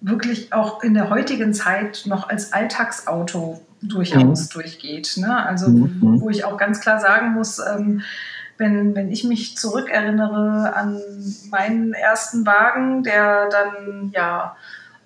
wirklich 0.00 0.52
auch 0.52 0.84
in 0.84 0.94
der 0.94 1.10
heutigen 1.10 1.52
Zeit 1.52 2.02
noch 2.06 2.28
als 2.28 2.52
Alltagsauto 2.52 3.60
durchaus 3.82 4.44
mhm. 4.44 4.48
durchgeht. 4.52 5.14
Ne? 5.16 5.44
Also 5.44 5.68
mhm. 5.68 6.20
wo 6.20 6.30
ich 6.30 6.44
auch 6.44 6.56
ganz 6.56 6.80
klar 6.80 7.00
sagen 7.00 7.32
muss, 7.32 7.58
ähm, 7.58 8.02
wenn, 8.62 8.94
wenn 8.94 9.10
ich 9.10 9.24
mich 9.24 9.56
zurückerinnere 9.58 10.74
an 10.74 11.02
meinen 11.50 11.92
ersten 11.92 12.46
Wagen, 12.46 13.02
der 13.02 13.48
dann 13.48 14.10
ja 14.14 14.56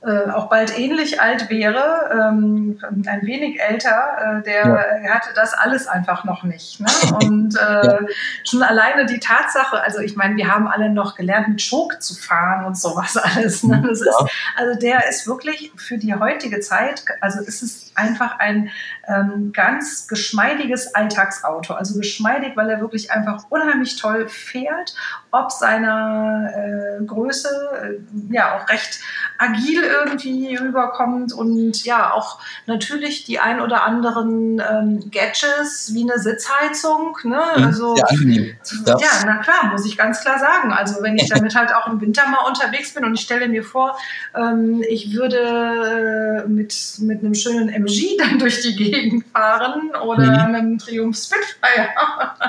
äh, 0.03 0.31
auch 0.31 0.49
bald 0.49 0.79
ähnlich 0.79 1.21
alt 1.21 1.51
wäre, 1.51 2.11
ähm, 2.13 2.79
ein 3.07 3.23
wenig 3.23 3.61
älter, 3.61 4.39
äh, 4.39 4.43
der 4.43 5.03
ja. 5.03 5.15
hatte 5.15 5.31
das 5.35 5.55
alles 5.55 5.87
einfach 5.89 6.25
noch 6.25 6.45
nicht. 6.45 6.81
Ne? 6.81 6.87
Und 7.25 7.57
äh, 7.57 7.61
ja. 7.87 7.99
schon 8.45 8.63
alleine 8.63 9.07
die 9.07 9.19
Tatsache, 9.19 9.81
also 9.81 10.01
ich 10.01 10.15
meine, 10.15 10.37
wir 10.37 10.53
haben 10.53 10.69
alle 10.69 10.91
noch 10.91 11.17
gelernt, 11.17 11.49
mit 11.49 11.63
Schok 11.63 12.03
zu 12.03 12.15
fahren 12.15 12.67
und 12.67 12.79
sowas 12.79 13.17
alles. 13.17 13.63
Ne? 13.63 13.83
Das 13.89 14.01
ja. 14.01 14.11
ist, 14.11 14.33
also 14.57 14.79
der 14.79 15.09
ist 15.09 15.27
wirklich 15.27 15.73
für 15.77 15.99
die 15.99 16.15
heutige 16.15 16.61
Zeit, 16.61 17.05
also 17.21 17.41
ist 17.41 17.63
es 17.63 17.91
einfach 17.97 18.39
ein 18.39 18.71
ähm, 19.09 19.53
ganz 19.53 20.07
geschmeidiges 20.09 20.95
Alltagsauto. 20.95 21.75
Also 21.75 21.99
geschmeidig, 21.99 22.53
weil 22.57 22.69
er 22.71 22.81
wirklich 22.81 23.11
einfach 23.11 23.45
unheimlich 23.51 23.97
toll 23.97 24.29
fährt, 24.29 24.95
ob 25.31 25.51
seiner 25.51 26.53
äh, 26.55 27.05
Größe, 27.05 27.49
äh, 27.83 28.35
ja 28.35 28.57
auch 28.57 28.69
recht 28.69 29.01
agil 29.39 29.83
irgendwie 29.87 30.57
rüberkommt 30.57 31.33
und 31.33 31.85
ja 31.85 32.13
auch 32.13 32.39
natürlich 32.67 33.25
die 33.25 33.39
ein 33.39 33.61
oder 33.61 33.85
anderen 33.85 34.61
ähm, 34.61 35.11
Gadgets 35.11 35.93
wie 35.95 36.03
eine 36.03 36.19
Sitzheizung. 36.19 37.17
Ne? 37.25 37.41
Mhm. 37.57 37.65
Also, 37.65 37.97
ja, 37.97 38.07
ja. 38.11 38.99
ja, 38.99 39.09
na 39.25 39.39
klar, 39.39 39.71
muss 39.73 39.87
ich 39.87 39.97
ganz 39.97 40.21
klar 40.21 40.39
sagen. 40.39 40.73
Also 40.73 41.03
wenn 41.03 41.17
ich 41.17 41.29
damit 41.29 41.55
halt 41.55 41.75
auch 41.75 41.87
im 41.87 42.01
Winter 42.01 42.29
mal 42.29 42.47
unterwegs 42.47 42.95
bin 42.95 43.05
und 43.05 43.15
ich 43.15 43.21
stelle 43.21 43.49
mir 43.49 43.63
vor, 43.63 43.99
ähm, 44.35 44.83
ich 44.89 45.15
würde 45.15 46.45
äh, 46.45 46.49
mit, 46.49 46.75
mit 47.01 47.21
einem 47.21 47.35
schönen 47.35 47.69
MG 47.69 48.17
dann 48.19 48.39
durch 48.39 48.61
die 48.61 48.77
Gegend 48.77 49.25
fahren 49.33 49.91
oder 50.05 50.25
mhm. 50.25 50.55
einem 50.55 50.79
Triumph 50.79 51.17
Spitfire. 51.17 51.89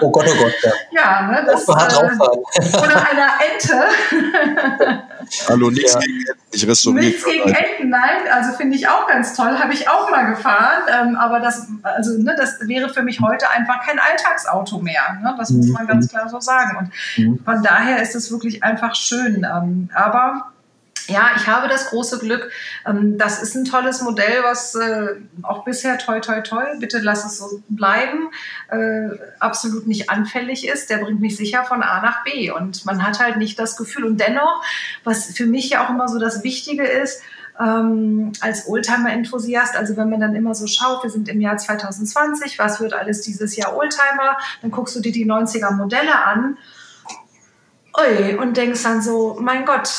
oh 0.01 0.11
Gott, 0.11 0.25
oh 0.27 0.43
Gott. 0.43 0.53
Ja, 0.91 1.01
ja 1.01 1.31
ne, 1.31 1.43
das, 1.45 1.67
äh, 1.67 2.77
oder 2.77 3.09
einer 3.09 3.29
Ente. 3.51 5.03
Hallo, 5.47 5.69
nichts 5.69 5.93
ja. 5.93 5.99
gegen 5.99 6.19
Enten. 6.19 6.41
Ich 6.51 6.67
restauriere. 6.67 7.05
Nichts 7.05 7.25
gegen 7.25 7.49
Enten, 7.49 7.89
nein. 7.89 8.17
Also 8.31 8.55
finde 8.57 8.75
ich 8.75 8.87
auch 8.87 9.07
ganz 9.07 9.35
toll. 9.35 9.59
Habe 9.59 9.73
ich 9.73 9.89
auch 9.89 10.09
mal 10.09 10.27
gefahren. 10.27 10.83
Ähm, 10.89 11.15
aber 11.15 11.39
das, 11.39 11.67
also, 11.83 12.17
ne, 12.21 12.35
das 12.37 12.67
wäre 12.67 12.89
für 12.89 13.03
mich 13.03 13.19
heute 13.21 13.49
einfach 13.49 13.85
kein 13.85 13.99
Alltagsauto 13.99 14.79
mehr. 14.79 15.19
Ne? 15.21 15.35
Das 15.37 15.49
muss 15.49 15.67
man 15.67 15.83
mhm. 15.83 15.87
ganz 15.87 16.09
klar 16.09 16.29
so 16.29 16.39
sagen. 16.39 16.77
Und 16.77 16.91
mhm. 17.17 17.39
von 17.43 17.63
daher 17.63 18.01
ist 18.01 18.15
es 18.15 18.31
wirklich 18.31 18.63
einfach 18.63 18.95
schön. 18.95 19.45
Ähm, 19.45 19.89
aber 19.93 20.51
ja, 21.07 21.31
ich 21.35 21.47
habe 21.47 21.67
das 21.67 21.87
große 21.87 22.19
Glück. 22.19 22.51
Ähm, 22.85 23.17
das 23.17 23.41
ist 23.41 23.55
ein 23.55 23.65
tolles 23.65 24.01
Modell, 24.01 24.43
was 24.43 24.75
äh, 24.75 25.15
auch 25.41 25.63
bisher 25.63 25.97
toi 25.97 26.19
toi 26.19 26.41
toi, 26.41 26.63
bitte 26.79 26.99
lass 26.99 27.25
es 27.25 27.37
so 27.37 27.61
bleiben, 27.69 28.29
äh, 28.69 29.09
absolut 29.39 29.87
nicht 29.87 30.09
anfällig 30.09 30.67
ist. 30.67 30.89
Der 30.89 30.97
bringt 30.97 31.19
mich 31.19 31.37
sicher 31.37 31.63
von 31.63 31.81
A 31.81 32.01
nach 32.01 32.23
B 32.23 32.51
und 32.51 32.85
man 32.85 33.05
hat 33.05 33.19
halt 33.19 33.37
nicht 33.37 33.57
das 33.59 33.77
Gefühl. 33.77 34.05
Und 34.05 34.19
dennoch, 34.19 34.63
was 35.03 35.27
für 35.27 35.45
mich 35.45 35.69
ja 35.69 35.85
auch 35.85 35.89
immer 35.89 36.07
so 36.07 36.19
das 36.19 36.43
Wichtige 36.43 36.83
ist, 36.83 37.21
ähm, 37.59 38.33
als 38.41 38.67
Oldtimer-Enthusiast, 38.67 39.75
also 39.75 39.97
wenn 39.97 40.09
man 40.09 40.19
dann 40.19 40.35
immer 40.35 40.53
so 40.53 40.67
schaut, 40.67 41.03
wir 41.03 41.09
sind 41.09 41.27
im 41.27 41.41
Jahr 41.41 41.57
2020, 41.57 42.59
was 42.59 42.79
wird 42.79 42.93
alles 42.93 43.21
dieses 43.21 43.55
Jahr 43.55 43.75
Oldtimer, 43.75 44.37
dann 44.61 44.71
guckst 44.71 44.95
du 44.95 44.99
dir 44.99 45.11
die 45.11 45.25
90er 45.25 45.71
Modelle 45.71 46.23
an 46.23 46.57
ui, 47.97 48.35
und 48.35 48.57
denkst 48.57 48.83
dann 48.83 49.01
so, 49.01 49.37
mein 49.39 49.65
Gott, 49.65 49.89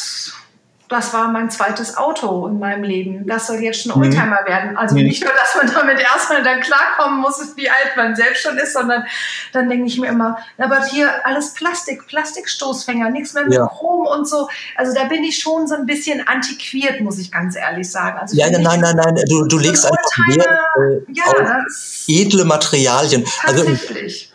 das 0.89 1.13
war 1.13 1.29
mein 1.29 1.51
zweites 1.51 1.97
Auto 1.97 2.47
in 2.47 2.59
meinem 2.59 2.83
Leben. 2.83 3.27
Das 3.27 3.47
soll 3.47 3.57
jetzt 3.57 3.83
schon 3.83 3.93
Oldtimer 3.93 4.41
mhm. 4.43 4.49
werden. 4.49 4.77
Also 4.77 4.97
mhm. 4.97 5.03
nicht 5.03 5.23
nur, 5.23 5.33
dass 5.33 5.55
man 5.55 5.73
damit 5.75 6.01
erstmal 6.01 6.43
dann 6.43 6.61
klarkommen 6.61 7.21
muss, 7.21 7.39
wie 7.57 7.69
alt 7.69 7.97
man 7.97 8.17
selbst 8.17 8.43
schon 8.43 8.57
ist, 8.57 8.73
sondern 8.73 9.05
dann 9.53 9.69
denke 9.69 9.87
ich 9.87 9.99
mir 9.99 10.09
immer, 10.09 10.39
aber 10.57 10.85
hier 10.87 11.11
alles 11.25 11.53
Plastik, 11.53 12.07
Plastikstoßfänger, 12.07 13.11
nichts 13.11 13.35
mehr 13.35 13.45
mit 13.45 13.55
ja. 13.55 13.67
Chrom 13.67 14.07
und 14.07 14.27
so. 14.27 14.49
Also 14.77 14.95
da 14.95 15.05
bin 15.05 15.25
ich 15.25 15.39
schon 15.39 15.67
so 15.67 15.75
ein 15.75 15.85
bisschen 15.85 16.27
antiquiert, 16.27 17.01
muss 17.01 17.19
ich 17.19 17.31
ganz 17.31 17.57
ehrlich 17.57 17.91
sagen. 17.91 18.19
Also 18.19 18.37
ja, 18.37 18.51
nein, 18.51 18.81
nein, 18.81 18.97
nein, 18.97 19.15
du, 19.29 19.45
du 19.45 19.59
legst 19.59 19.85
einfach 19.85 19.99
Wert 20.29 20.47
äh, 20.47 21.13
ja, 21.13 21.65
edle 22.07 22.45
Materialien. 22.45 23.27
Also 23.45 23.65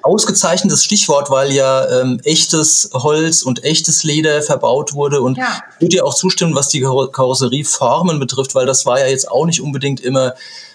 ausgezeichnetes 0.03 0.83
Stichwort, 0.83 1.29
weil 1.29 1.51
ja 1.51 2.01
ähm, 2.01 2.19
echtes 2.23 2.89
Holz 2.93 3.41
und 3.41 3.63
echtes 3.63 4.03
Leder 4.03 4.41
verbaut 4.41 4.93
wurde 4.93 5.21
und 5.21 5.37
ja. 5.37 5.63
ich 5.75 5.81
würde 5.81 5.89
dir 5.89 6.05
auch 6.05 6.13
zustimmen, 6.13 6.42
zustimmen, 6.43 6.55
was 6.55 6.69
die 6.69 6.81
Karosserieformen 6.81 8.19
betrifft, 8.19 8.55
weil 8.55 8.65
das 8.65 8.85
war 8.85 8.99
ja 8.99 9.07
jetzt 9.07 9.29
auch 9.29 9.45
nicht 9.45 9.61
unbedingt 9.61 10.01
immer 10.01 10.33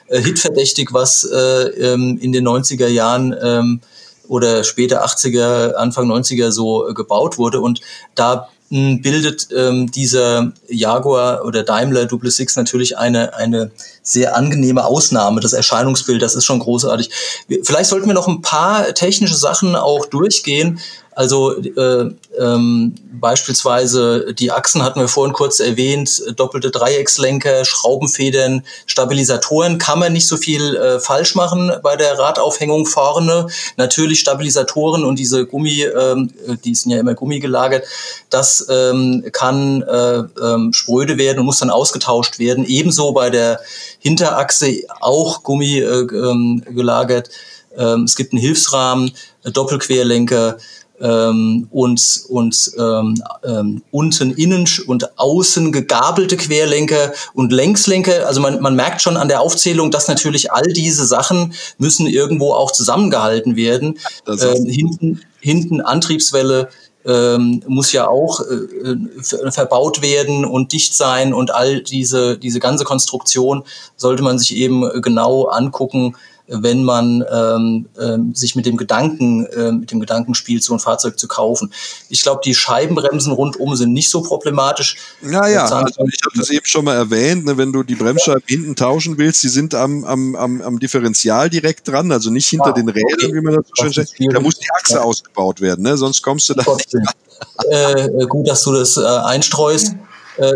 äh, 0.09 0.21
hitverdächtig, 0.21 0.89
was 0.93 1.25
äh, 1.25 1.37
ähm, 1.37 2.19
in 2.21 2.33
den 2.33 2.47
90er 2.47 2.89
Jahren 2.89 3.35
ähm, 3.41 3.81
oder 4.29 4.65
später 4.65 5.05
80er, 5.05 5.75
Anfang 5.75 6.11
90er 6.11 6.51
so 6.51 6.89
äh, 6.89 6.95
gebaut 6.95 7.39
wurde. 7.39 7.61
Und 7.61 7.81
da 8.15 8.49
hm, 8.71 9.01
bildet 9.01 9.49
ähm, 9.57 9.91
dieser 9.91 10.53
Jaguar 10.69 11.45
oder 11.45 11.63
Daimler 11.63 12.07
Double 12.07 12.31
Six 12.31 12.57
natürlich 12.57 12.99
eine, 12.99 13.35
eine 13.35 13.71
sehr 14.03 14.37
angenehme 14.37 14.85
Ausnahme. 14.85 15.41
Das 15.41 15.55
Erscheinungsbild, 15.55 16.21
das 16.21 16.35
ist 16.35 16.45
schon 16.45 16.59
großartig. 16.59 17.11
Vielleicht 17.63 17.91
sollten 17.91 18.07
wir 18.07 18.15
noch 18.15 18.29
ein 18.29 18.43
paar 18.43 18.93
technische 18.95 19.37
Sachen 19.37 19.77
auch 19.77 20.07
durchgehen. 20.07 20.81
Also 21.19 21.61
äh, 21.61 22.11
ähm, 22.39 22.95
beispielsweise 23.21 24.33
die 24.39 24.53
Achsen 24.53 24.85
hatten 24.85 25.01
wir 25.01 25.09
vorhin 25.09 25.33
kurz 25.33 25.59
erwähnt, 25.59 26.23
doppelte 26.37 26.71
Dreieckslenker, 26.71 27.65
Schraubenfedern, 27.65 28.63
Stabilisatoren. 28.87 29.79
Kann 29.79 29.99
man 29.99 30.13
nicht 30.13 30.29
so 30.29 30.37
viel 30.37 30.77
äh, 30.77 31.01
falsch 31.01 31.35
machen 31.35 31.73
bei 31.83 31.97
der 31.97 32.17
Radaufhängung 32.21 32.87
vorne. 32.87 33.49
Natürlich 33.77 34.21
Stabilisatoren 34.21 35.03
und 35.03 35.19
diese 35.19 35.45
Gummi, 35.45 35.83
ähm, 35.83 36.31
die 36.65 36.77
sind 36.77 36.93
ja 36.93 37.01
immer 37.01 37.15
Gummi 37.15 37.41
gelagert, 37.41 37.85
das 38.31 38.65
ähm, 38.71 39.25
kann 39.33 39.83
äh, 39.83 40.19
ähm, 40.41 40.73
spröde 40.73 41.19
werden 41.19 41.41
und 41.41 41.47
muss 41.47 41.59
dann 41.59 41.71
ausgetauscht 41.71 42.39
werden. 42.39 42.65
Ebenso 42.65 43.11
bei 43.11 43.29
der 43.29 43.59
Hinterachse 43.99 44.85
auch 45.01 45.43
Gummi 45.43 45.81
äh, 45.81 46.03
ähm, 46.03 46.63
gelagert. 46.71 47.29
Ähm, 47.77 48.05
es 48.05 48.15
gibt 48.15 48.33
einen 48.33 48.41
Hilfsrahmen, 48.41 49.11
Doppelquerlenker 49.45 50.59
ähm, 51.01 51.69
und, 51.71 52.23
und 52.29 52.71
ähm, 52.79 53.23
ähm, 53.45 53.83
unten 53.91 54.33
innen 54.33 54.69
und 54.87 55.19
außen 55.19 55.73
gegabelte 55.73 56.37
Querlenker 56.37 57.13
und 57.35 57.53
Längslenker. 57.53 58.27
Also 58.27 58.41
man, 58.41 58.61
man 58.61 58.75
merkt 58.75 59.03
schon 59.03 59.17
an 59.17 59.29
der 59.29 59.41
Aufzählung, 59.41 59.91
dass 59.91 60.09
natürlich 60.09 60.53
all 60.53 60.73
diese 60.73 61.07
Sachen 61.07 61.55
müssen 61.79 62.07
irgendwo 62.07 62.53
auch 62.53 62.73
zusammengehalten 62.73 63.57
werden. 63.57 63.99
Ähm, 64.27 64.67
hinten, 64.67 65.21
hinten 65.41 65.81
Antriebswelle 65.81 66.69
ähm, 67.05 67.63
muss 67.67 67.93
ja 67.93 68.09
auch 68.09 68.41
äh, 68.41 69.51
verbaut 69.51 70.03
werden 70.03 70.45
und 70.45 70.73
dicht 70.73 70.95
sein 70.95 71.33
und 71.33 71.55
all 71.55 71.81
diese, 71.83 72.37
diese 72.37 72.61
ganze 72.61 72.85
Konstruktion 72.85 73.63
sollte 73.97 74.23
man 74.23 74.39
sich 74.39 74.57
eben 74.57 75.01
genau 75.01 75.45
angucken, 75.45 76.17
wenn 76.49 76.83
man 76.83 77.25
ähm, 77.31 77.87
ähm, 78.01 78.35
sich 78.35 78.57
mit 78.57 78.67
dem 78.67 78.77
Gedanken, 78.77 79.47
äh, 79.47 79.73
mit 79.73 79.91
dem 79.91 80.01
Gedanken 80.01 80.35
spielt, 80.35 80.65
so 80.65 80.73
ein 80.73 80.81
Fahrzeug 80.81 81.19
zu 81.19 81.29
kaufen. 81.29 81.73
Ich 82.09 82.23
glaube, 82.23 82.41
die 82.45 82.55
Scheibenbremsen 82.55 83.33
rundum 83.33 83.77
sind 83.77 83.93
nicht 83.93 84.09
so 84.09 84.23
problematisch. 84.23 84.97
Naja, 85.21 85.65
also 85.65 86.05
ich 86.07 86.21
habe 86.25 86.39
das 86.39 86.51
eben 86.51 86.65
schon 86.65 86.85
mal 86.85 86.95
erwähnt, 86.95 87.45
ne, 87.45 87.57
wenn 87.57 87.73
du 87.73 87.83
die 87.83 87.95
Bremsscheiben 87.95 88.43
hinten 88.47 88.77
tauschen 88.77 89.19
willst, 89.19 89.43
die 89.43 89.49
sind 89.49 89.75
am, 89.75 90.05
am, 90.05 90.35
am, 90.37 90.63
am 90.63 90.79
Differential 90.79 91.51
direkt 91.51 91.87
dran, 91.89 92.11
also 92.11 92.31
nicht 92.31 92.49
hinter 92.49 92.69
ah, 92.69 92.73
den 92.73 92.89
Rädern, 92.89 93.13
okay. 93.13 93.35
wie 93.35 93.41
man 93.41 93.55
das 93.55 93.65
so 93.69 93.85
schön 93.85 93.93
sagt. 93.93 94.15
Da 94.33 94.41
muss 94.41 94.59
die 94.59 94.69
Achse 94.81 94.95
ja. 94.95 95.03
ausgebaut 95.03 95.61
werden, 95.61 95.83
ne? 95.83 95.97
sonst 95.97 96.23
kommst 96.23 96.49
du 96.49 96.55
da. 96.55 96.65
Äh, 97.71 98.27
gut, 98.27 98.49
dass 98.49 98.65
du 98.65 98.73
das 98.73 98.97
äh, 98.97 99.05
einstreust. 99.05 99.89
Äh, 99.89 100.08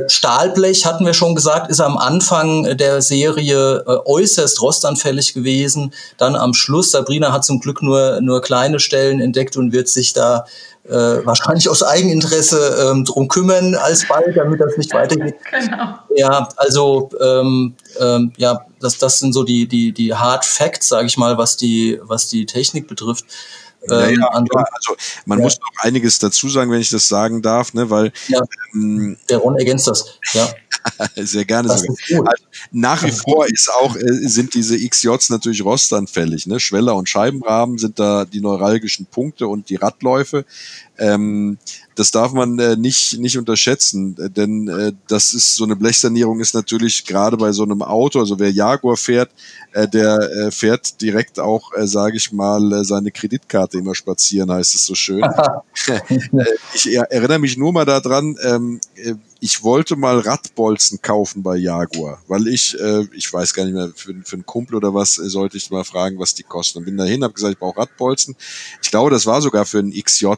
Stahlblech, 0.06 0.86
hatten 0.86 1.04
wir 1.04 1.14
schon 1.14 1.34
gesagt, 1.34 1.70
ist 1.70 1.80
am 1.80 1.96
Anfang 1.96 2.76
der 2.76 3.02
Serie 3.02 3.84
äh, 3.86 3.98
äußerst 4.04 4.60
rostanfällig 4.60 5.34
gewesen. 5.34 5.92
Dann 6.18 6.36
am 6.36 6.54
Schluss, 6.54 6.92
Sabrina 6.92 7.32
hat 7.32 7.44
zum 7.44 7.60
Glück 7.60 7.82
nur, 7.82 8.20
nur 8.20 8.42
kleine 8.42 8.80
Stellen 8.80 9.20
entdeckt 9.20 9.56
und 9.56 9.72
wird 9.72 9.88
sich 9.88 10.12
da 10.12 10.44
äh, 10.88 11.24
wahrscheinlich 11.24 11.68
aus 11.68 11.82
Eigeninteresse 11.82 12.90
ähm, 12.90 13.04
drum 13.04 13.28
kümmern 13.28 13.74
alsbald, 13.74 14.36
damit 14.36 14.60
das 14.60 14.76
nicht 14.76 14.92
weitergeht. 14.92 15.36
Genau. 15.52 15.98
Ja, 16.16 16.48
also 16.56 17.10
ähm, 17.20 17.74
ähm, 18.00 18.32
ja, 18.36 18.64
das, 18.80 18.98
das 18.98 19.18
sind 19.18 19.32
so 19.32 19.44
die, 19.44 19.68
die, 19.68 19.92
die 19.92 20.14
Hard 20.14 20.44
Facts, 20.44 20.88
sage 20.88 21.06
ich 21.06 21.16
mal, 21.16 21.38
was 21.38 21.56
die, 21.56 22.00
was 22.02 22.28
die 22.28 22.46
Technik 22.46 22.88
betrifft. 22.88 23.24
Ja, 23.88 24.08
ja, 24.08 24.36
ähm, 24.36 24.46
also 24.52 24.96
man 25.26 25.38
ja. 25.38 25.44
muss 25.44 25.58
noch 25.58 25.84
einiges 25.84 26.18
dazu 26.18 26.48
sagen, 26.48 26.70
wenn 26.70 26.80
ich 26.80 26.90
das 26.90 27.08
sagen 27.08 27.42
darf, 27.42 27.74
ne, 27.74 27.90
weil 27.90 28.12
ja, 28.28 28.40
ähm, 28.74 29.16
der 29.28 29.38
Ron 29.38 29.56
ergänzt 29.56 29.88
das. 29.88 30.18
Ja. 30.32 30.48
Sehr 31.16 31.44
gerne 31.44 31.68
das. 31.68 31.82
Also, 31.82 32.24
nach 32.70 33.02
wie 33.04 33.10
vor 33.10 33.46
ist 33.46 33.70
auch, 33.70 33.96
äh, 33.96 34.28
sind 34.28 34.54
diese 34.54 34.76
XJs 34.76 35.30
natürlich 35.30 35.64
rostanfällig. 35.64 36.46
Ne? 36.46 36.60
Schweller 36.60 36.96
und 36.96 37.08
Scheibenrahmen 37.08 37.78
sind 37.78 37.98
da 37.98 38.24
die 38.24 38.40
neuralgischen 38.40 39.06
Punkte 39.06 39.46
und 39.46 39.68
die 39.68 39.76
Radläufe. 39.76 40.44
Ähm, 40.98 41.58
das 41.94 42.10
darf 42.10 42.32
man 42.32 42.58
äh, 42.58 42.76
nicht, 42.76 43.18
nicht 43.18 43.38
unterschätzen, 43.38 44.16
äh, 44.18 44.30
denn 44.30 44.68
äh, 44.68 44.92
das 45.08 45.34
ist 45.34 45.56
so 45.56 45.64
eine 45.64 45.76
Blechsanierung 45.76 46.40
ist 46.40 46.54
natürlich 46.54 47.04
gerade 47.04 47.36
bei 47.36 47.52
so 47.52 47.62
einem 47.62 47.82
Auto, 47.82 48.18
also 48.20 48.38
wer 48.38 48.50
Jaguar 48.50 48.96
fährt, 48.96 49.30
äh, 49.72 49.86
der 49.88 50.18
äh, 50.18 50.50
fährt 50.50 51.00
direkt 51.00 51.38
auch, 51.38 51.72
äh, 51.74 51.86
sage 51.86 52.16
ich 52.16 52.32
mal, 52.32 52.72
äh, 52.72 52.84
seine 52.84 53.10
Kreditkarte 53.10 53.78
immer 53.78 53.94
spazieren, 53.94 54.50
heißt 54.50 54.74
es 54.74 54.86
so 54.86 54.94
schön. 54.94 55.22
Äh, 55.88 56.44
ich 56.74 56.94
erinnere 56.94 57.38
mich 57.38 57.56
nur 57.56 57.72
mal 57.72 57.84
daran, 57.84 58.36
ähm, 58.44 58.80
äh, 58.94 59.14
ich 59.44 59.64
wollte 59.64 59.96
mal 59.96 60.20
Radbolzen 60.20 61.02
kaufen 61.02 61.42
bei 61.42 61.56
Jaguar, 61.56 62.22
weil 62.28 62.46
ich, 62.46 62.78
äh, 62.78 63.08
ich 63.12 63.32
weiß 63.32 63.52
gar 63.54 63.64
nicht 63.64 63.74
mehr, 63.74 63.90
für, 63.92 64.14
für 64.24 64.36
einen 64.36 64.46
Kumpel 64.46 64.76
oder 64.76 64.94
was, 64.94 65.18
äh, 65.18 65.28
sollte 65.28 65.56
ich 65.56 65.68
mal 65.68 65.82
fragen, 65.82 66.20
was 66.20 66.32
die 66.36 66.44
kosten. 66.44 66.78
Und 66.78 66.84
bin 66.84 66.96
dahin, 66.96 67.24
habe 67.24 67.34
gesagt, 67.34 67.54
ich 67.54 67.58
brauche 67.58 67.80
Radbolzen. 67.80 68.36
Ich 68.80 68.92
glaube, 68.92 69.10
das 69.10 69.26
war 69.26 69.42
sogar 69.42 69.64
für 69.64 69.80
einen 69.80 69.90
XJ. 69.90 70.34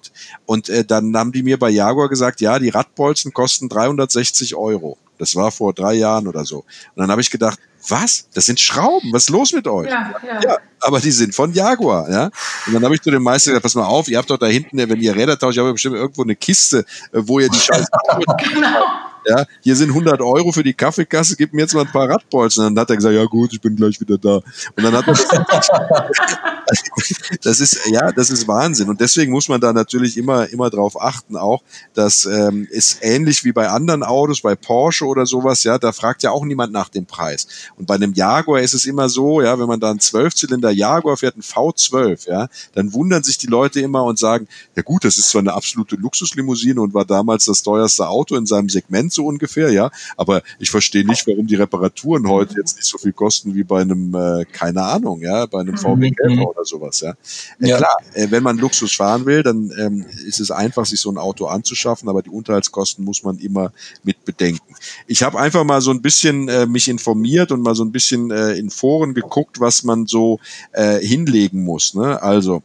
Und 0.46 0.70
äh, 0.70 0.86
dann 0.86 1.14
haben 1.18 1.32
die 1.32 1.42
mir 1.42 1.59
bei 1.59 1.68
Jaguar 1.68 2.09
gesagt, 2.09 2.40
ja, 2.40 2.59
die 2.59 2.70
Radbolzen 2.70 3.34
kosten 3.34 3.68
360 3.68 4.55
Euro. 4.55 4.96
Das 5.18 5.36
war 5.36 5.52
vor 5.52 5.74
drei 5.74 5.92
Jahren 5.92 6.26
oder 6.26 6.46
so. 6.46 6.61
Und 6.61 6.66
dann 6.96 7.11
habe 7.11 7.20
ich 7.20 7.30
gedacht, 7.30 7.59
was? 7.89 8.28
Das 8.35 8.47
sind 8.47 8.61
Schrauben. 8.61 9.12
Was 9.12 9.24
ist 9.24 9.30
los 9.30 9.53
mit 9.53 9.66
euch? 9.66 9.91
Ja, 9.91 10.14
ja. 10.26 10.41
ja 10.43 10.59
aber 10.85 11.01
die 11.01 11.11
sind 11.11 11.35
von 11.35 11.53
Jaguar, 11.53 12.11
ja. 12.11 12.30
Und 12.66 12.74
dann 12.74 12.85
habe 12.85 12.95
ich 12.95 13.01
zu 13.01 13.11
dem 13.11 13.22
Meister 13.22 13.51
gesagt, 13.51 13.62
pass 13.62 13.74
mal 13.74 13.87
auf, 13.87 14.09
ihr 14.09 14.18
habt 14.18 14.28
doch 14.28 14.37
da 14.37 14.47
hinten, 14.47 14.76
wenn 14.76 15.01
ihr 15.01 15.16
Räder 15.16 15.39
tauscht, 15.39 15.57
ihr 15.57 15.64
habt 15.64 15.72
bestimmt 15.72 15.97
irgendwo 15.97 16.22
eine 16.22 16.37
Kiste, 16.37 16.85
äh, 17.12 17.20
wo 17.22 17.41
ihr 17.41 17.49
die 17.49 17.59
Scheiße. 17.59 17.89
genau. 18.55 18.85
Ja, 19.27 19.45
hier 19.62 19.77
sind 19.77 19.91
100 19.91 20.20
Euro 20.20 20.53
für 20.53 20.62
die 20.62 20.75
Kaffeekasse, 20.75 21.37
gib 21.37 21.53
mir 21.53 21.62
jetzt 21.62 21.75
mal 21.75 21.83
ein 21.83 21.93
paar 21.93 22.09
Radbolzen. 22.09 22.66
Und 22.66 22.75
dann 22.75 22.83
hat 22.83 22.91
er 22.91 22.97
gesagt, 22.97 23.14
ja 23.14 23.25
gut, 23.25 23.53
ich 23.53 23.61
bin 23.61 23.77
gleich 23.77 24.01
wieder 24.01 24.18
da. 24.18 24.37
Und 24.37 24.83
dann 24.83 24.95
hat 24.95 25.07
er 25.07 25.14
das, 26.66 26.83
das 27.43 27.61
ist, 27.61 27.81
ja, 27.91 28.12
das 28.12 28.31
ist 28.31 28.47
Wahnsinn. 28.49 28.89
Und 28.89 29.01
deswegen 29.01 29.33
muss 29.33 29.49
man 29.49 29.61
da 29.61 29.72
natürlich 29.72 30.16
immer, 30.16 30.49
immer 30.49 30.70
drauf 30.70 31.01
achten 31.01 31.37
auch, 31.37 31.62
dass 31.95 32.27
ähm, 32.27 32.66
ist 32.70 32.99
ähnlich 33.03 33.45
wie 33.45 33.53
bei 33.53 33.68
anderen 33.68 34.03
Autos, 34.03 34.41
bei 34.41 34.55
Porsche 34.55 35.07
oder 35.07 35.27
sowas, 35.27 35.64
ja, 35.64 35.79
da 35.79 35.93
fragt 35.93 36.22
ja 36.22 36.31
auch 36.31 36.45
niemand 36.45 36.72
nach 36.72 36.89
dem 36.89 37.07
Preis. 37.07 37.47
Und 37.77 37.87
bei 37.87 37.95
einem 37.95 38.12
Jaguar 38.14 38.61
ist 38.61 38.75
es 38.75 38.87
immer 38.87 39.09
so, 39.09 39.41
ja, 39.41 39.59
wenn 39.59 39.68
man 39.68 39.81
da 39.81 39.91
einen 39.91 40.01
Zwölfzylinder 40.01 40.70
Jaguar 40.70 41.16
fährt, 41.16 41.37
ein 41.37 41.43
V12, 41.43 42.29
ja, 42.29 42.49
dann 42.75 42.93
wundern 42.93 43.22
sich 43.22 43.39
die 43.39 43.47
Leute 43.47 43.81
immer 43.81 44.05
und 44.05 44.18
sagen, 44.18 44.49
ja 44.77 44.83
gut, 44.83 45.05
das 45.05 45.18
ist 45.18 45.31
zwar 45.31 45.41
eine 45.41 45.53
absolute 45.53 45.97
Luxuslimousine 45.97 46.81
und 46.81 46.95
war 46.95 47.05
damals 47.05 47.45
das 47.45 47.62
teuerste 47.62 48.09
Auto 48.09 48.37
in 48.37 48.47
seinem 48.47 48.68
Segment 48.68 49.12
so 49.15 49.27
ungefähr, 49.27 49.71
ja, 49.71 49.91
aber 50.17 50.43
ich 50.59 50.71
verstehe 50.71 51.07
nicht, 51.07 51.27
warum 51.27 51.47
die 51.47 51.55
Reparaturen 51.55 52.29
heute 52.29 52.57
jetzt 52.59 52.77
nicht 52.77 52.87
so 52.87 52.99
viel 52.99 53.12
kosten 53.12 53.55
wie 53.55 53.65
bei 53.65 53.81
einem, 53.83 54.15
äh, 54.15 54.45
keine 54.45 54.83
Ahnung, 54.83 55.21
ja, 55.21 55.47
bei 55.47 55.61
einem 55.61 55.77
VW 55.77 56.11
mhm. 56.11 56.43
Oder 56.45 56.65
sowas, 56.65 57.01
ja. 57.01 57.11
Äh, 57.61 57.69
ja. 57.69 57.77
Klar, 57.79 57.97
äh, 58.15 58.31
wenn 58.31 58.43
man 58.43 58.59
Luxus 58.59 58.95
fahren 58.95 59.27
will, 59.27 59.43
dann 59.43 59.73
ähm, 59.79 60.05
ist 60.27 60.41
es 60.41 60.51
einfach, 60.51 60.87
sich 60.87 61.01
so 61.01 61.11
ein 61.11 61.19
Auto 61.19 61.47
anzuschaffen, 61.47 62.09
aber 62.09 62.23
die 62.23 62.31
Unterhaltskosten 62.31 63.05
muss 63.05 63.23
man 63.23 63.39
immer 63.39 63.73
mit 64.03 64.25
bedenken. 64.25 64.75
Ich 65.07 65.23
habe 65.23 65.39
einfach 65.39 65.65
mal 65.65 65.81
so 65.81 65.91
ein 65.91 66.03
bisschen 66.03 66.49
äh, 66.49 66.67
mich 66.67 66.89
informiert 66.89 67.53
und 67.53 67.62
mal 67.62 67.75
so 67.75 67.85
ein 67.85 67.93
bisschen 67.93 68.31
äh, 68.31 68.53
in 68.55 68.71
Foren 68.71 69.15
geguckt, 69.15 69.61
was 69.61 69.83
man 69.85 70.07
so 70.07 70.41
äh, 70.73 70.99
hinlegen 70.99 71.65
muss. 71.65 71.95
Ne? 71.95 72.21
Also, 72.23 72.62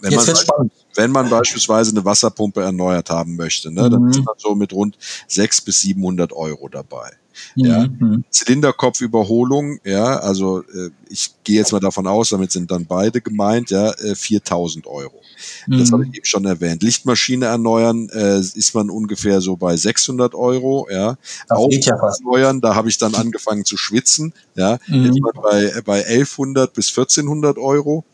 wenn 0.00 0.12
Jetzt 0.12 0.26
man, 0.26 0.36
spannend. 0.36 0.72
Wenn 0.94 1.10
man 1.10 1.30
beispielsweise 1.30 1.90
eine 1.90 2.04
Wasserpumpe 2.04 2.62
erneuert 2.62 3.10
haben 3.10 3.36
möchte, 3.36 3.70
ne, 3.70 3.84
mhm. 3.84 3.90
dann 3.90 4.10
ist 4.10 4.24
man 4.24 4.34
so 4.38 4.54
mit 4.54 4.72
rund 4.72 4.96
600 5.28 5.64
bis 5.64 5.80
700 5.80 6.32
Euro 6.32 6.68
dabei. 6.68 7.12
Mhm. 7.56 7.64
Ja. 7.64 7.86
Zylinderkopfüberholung, 8.30 9.78
ja, 9.84 10.16
also 10.18 10.60
äh, 10.60 10.90
ich 11.08 11.34
gehe 11.44 11.56
jetzt 11.56 11.72
mal 11.72 11.80
davon 11.80 12.06
aus, 12.06 12.30
damit 12.30 12.52
sind 12.52 12.70
dann 12.70 12.86
beide 12.86 13.20
gemeint, 13.20 13.70
ja, 13.70 13.90
äh, 13.92 14.14
4000 14.14 14.86
Euro. 14.86 15.20
Das 15.66 15.92
habe 15.92 16.02
ich 16.04 16.08
mhm. 16.08 16.14
eben 16.14 16.24
schon 16.24 16.44
erwähnt. 16.44 16.82
Lichtmaschine 16.82 17.46
erneuern 17.46 18.08
äh, 18.10 18.38
ist 18.38 18.74
man 18.74 18.90
ungefähr 18.90 19.40
so 19.40 19.56
bei 19.56 19.76
600 19.76 20.34
Euro. 20.34 20.88
Ja. 20.90 21.16
Das 21.48 21.58
geht 21.70 21.86
ja 21.86 21.96
erneuern, 21.96 22.60
da 22.60 22.74
habe 22.74 22.88
ich 22.88 22.98
dann 22.98 23.14
angefangen 23.14 23.64
zu 23.64 23.76
schwitzen. 23.76 24.32
Ja. 24.54 24.78
Mhm. 24.86 25.04
Jetzt 25.06 25.20
bei, 25.42 25.82
bei 25.84 26.06
1100 26.06 26.72
bis 26.72 26.88
1400 26.90 27.58
Euro 27.58 28.04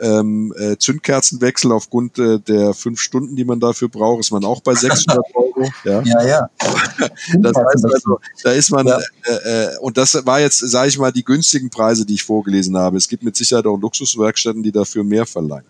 ähm, 0.00 0.52
äh, 0.56 0.76
Zündkerzenwechsel 0.76 1.72
aufgrund 1.72 2.18
äh, 2.18 2.38
der 2.38 2.74
fünf 2.74 3.00
Stunden, 3.00 3.36
die 3.36 3.44
man 3.44 3.60
dafür 3.60 3.88
braucht, 3.88 4.20
ist 4.20 4.30
man 4.30 4.44
auch 4.44 4.60
bei 4.60 4.74
600 4.74 5.24
Euro. 5.34 5.70
Ja, 5.84 6.02
ja. 6.02 6.26
ja. 6.26 6.50
das 7.38 7.56
heißt 7.56 7.84
also, 7.84 8.20
da 8.42 8.52
ist 8.52 8.70
man, 8.70 8.86
ja. 8.86 8.98
äh, 9.24 9.64
äh, 9.64 9.78
und 9.78 9.96
das 9.96 10.24
war 10.26 10.40
jetzt, 10.40 10.58
sage 10.58 10.88
ich 10.88 10.98
mal, 10.98 11.12
die 11.12 11.24
günstigen 11.24 11.70
Preise, 11.70 12.04
die 12.04 12.14
ich 12.14 12.24
vorgelesen 12.24 12.76
habe. 12.76 12.96
Es 12.96 13.08
gibt 13.08 13.22
mit 13.22 13.36
Sicherheit 13.36 13.66
auch 13.66 13.78
Luxuswerkstätten, 13.78 14.62
die 14.62 14.72
dafür 14.72 15.04
mehr 15.04 15.26
verlangen. 15.26 15.66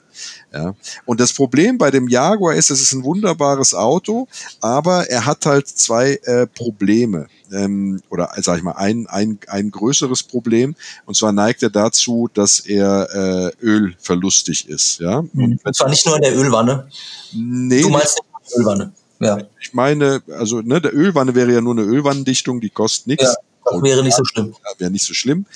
Ja. 0.52 0.74
Und 1.04 1.20
das 1.20 1.32
Problem 1.32 1.78
bei 1.78 1.90
dem 1.90 2.08
Jaguar 2.08 2.54
ist, 2.54 2.70
es 2.70 2.80
ist 2.80 2.92
ein 2.92 3.04
wunderbares 3.04 3.74
Auto, 3.74 4.28
aber 4.60 5.08
er 5.10 5.26
hat 5.26 5.46
halt 5.46 5.68
zwei 5.68 6.14
äh, 6.24 6.46
Probleme. 6.46 7.26
Ähm, 7.52 8.00
oder 8.08 8.30
sag 8.38 8.56
ich 8.56 8.62
mal, 8.62 8.72
ein, 8.72 9.06
ein, 9.08 9.38
ein 9.48 9.70
größeres 9.70 10.22
Problem. 10.22 10.74
Und 11.04 11.16
zwar 11.16 11.32
neigt 11.32 11.62
er 11.62 11.70
dazu, 11.70 12.28
dass 12.32 12.60
er 12.60 13.52
äh, 13.60 13.64
ölverlustig 13.64 14.68
ist. 14.68 15.00
Ja? 15.00 15.22
Mhm. 15.32 15.58
Und 15.62 15.76
zwar 15.76 15.90
nicht 15.90 16.06
nur 16.06 16.16
in 16.16 16.22
der 16.22 16.36
Ölwanne. 16.36 16.88
Nee, 17.32 17.82
du 17.82 17.90
meinst 17.90 18.18
nicht 18.18 18.24
in 18.32 18.48
der 18.48 18.60
Ölwanne. 18.60 18.92
Ja. 19.20 19.38
Ich 19.60 19.72
meine, 19.72 20.20
also 20.36 20.62
ne, 20.62 20.80
der 20.80 20.94
Ölwanne 20.94 21.34
wäre 21.34 21.52
ja 21.52 21.60
nur 21.60 21.74
eine 21.74 21.82
Ölwannendichtung, 21.82 22.60
die 22.60 22.70
kostet 22.70 23.06
nichts. 23.06 23.24
Ja. 23.24 23.34
Das 23.64 23.82
wäre 23.82 24.02
nicht 24.02 24.16
so 24.16 24.24
schlimm. 24.24 24.54
Wäre 24.78 24.90
nicht 24.90 25.04
so 25.04 25.14
schlimm. 25.14 25.46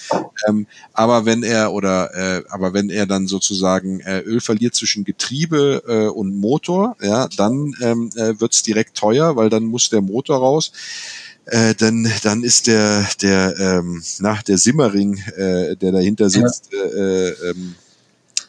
Ähm, 0.49 0.67
aber 0.93 1.25
wenn 1.25 1.43
er 1.43 1.73
oder 1.73 2.15
äh, 2.15 2.45
aber 2.49 2.73
wenn 2.73 2.91
er 2.91 3.07
dann 3.07 3.27
sozusagen 3.27 4.01
äh, 4.01 4.21
Öl 4.21 4.41
verliert 4.41 4.75
zwischen 4.75 5.05
Getriebe 5.05 5.83
äh, 5.87 6.09
und 6.09 6.37
Motor, 6.37 6.97
ja, 7.01 7.29
dann 7.37 7.75
ähm, 7.81 8.11
äh, 8.17 8.41
wird's 8.41 8.63
direkt 8.63 8.97
teuer, 8.97 9.37
weil 9.37 9.51
dann 9.51 9.65
muss 9.65 9.91
der 9.91 10.03
Motor 10.03 10.39
raus. 10.39 10.73
Äh, 11.47 11.75
dann, 11.77 12.11
dann 12.25 12.43
ist 12.43 12.67
der, 12.67 13.07
der, 13.23 13.57
ähm, 13.59 14.03
nach 14.19 14.43
der 14.43 14.59
Simmering, 14.59 15.19
äh, 15.37 15.77
der 15.77 15.93
dahinter 15.93 16.29
sitzt, 16.29 16.71
ja. 16.73 16.79
äh, 16.81 17.29
äh, 17.29 17.51
ähm, 17.51 17.77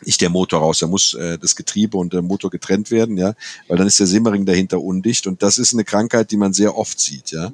nicht 0.05 0.21
der 0.21 0.29
Motor 0.29 0.59
raus, 0.59 0.79
da 0.79 0.87
muss 0.87 1.13
äh, 1.13 1.37
das 1.37 1.55
Getriebe 1.55 1.97
und 1.97 2.13
der 2.13 2.21
Motor 2.21 2.49
getrennt 2.49 2.91
werden, 2.91 3.17
ja, 3.17 3.33
weil 3.67 3.77
dann 3.77 3.87
ist 3.87 3.99
der 3.99 4.07
Simmering 4.07 4.45
dahinter 4.45 4.81
undicht. 4.81 5.27
Und 5.27 5.43
das 5.43 5.57
ist 5.57 5.73
eine 5.73 5.83
Krankheit, 5.83 6.31
die 6.31 6.37
man 6.37 6.53
sehr 6.53 6.77
oft 6.77 6.99
sieht, 6.99 7.31
ja. 7.31 7.51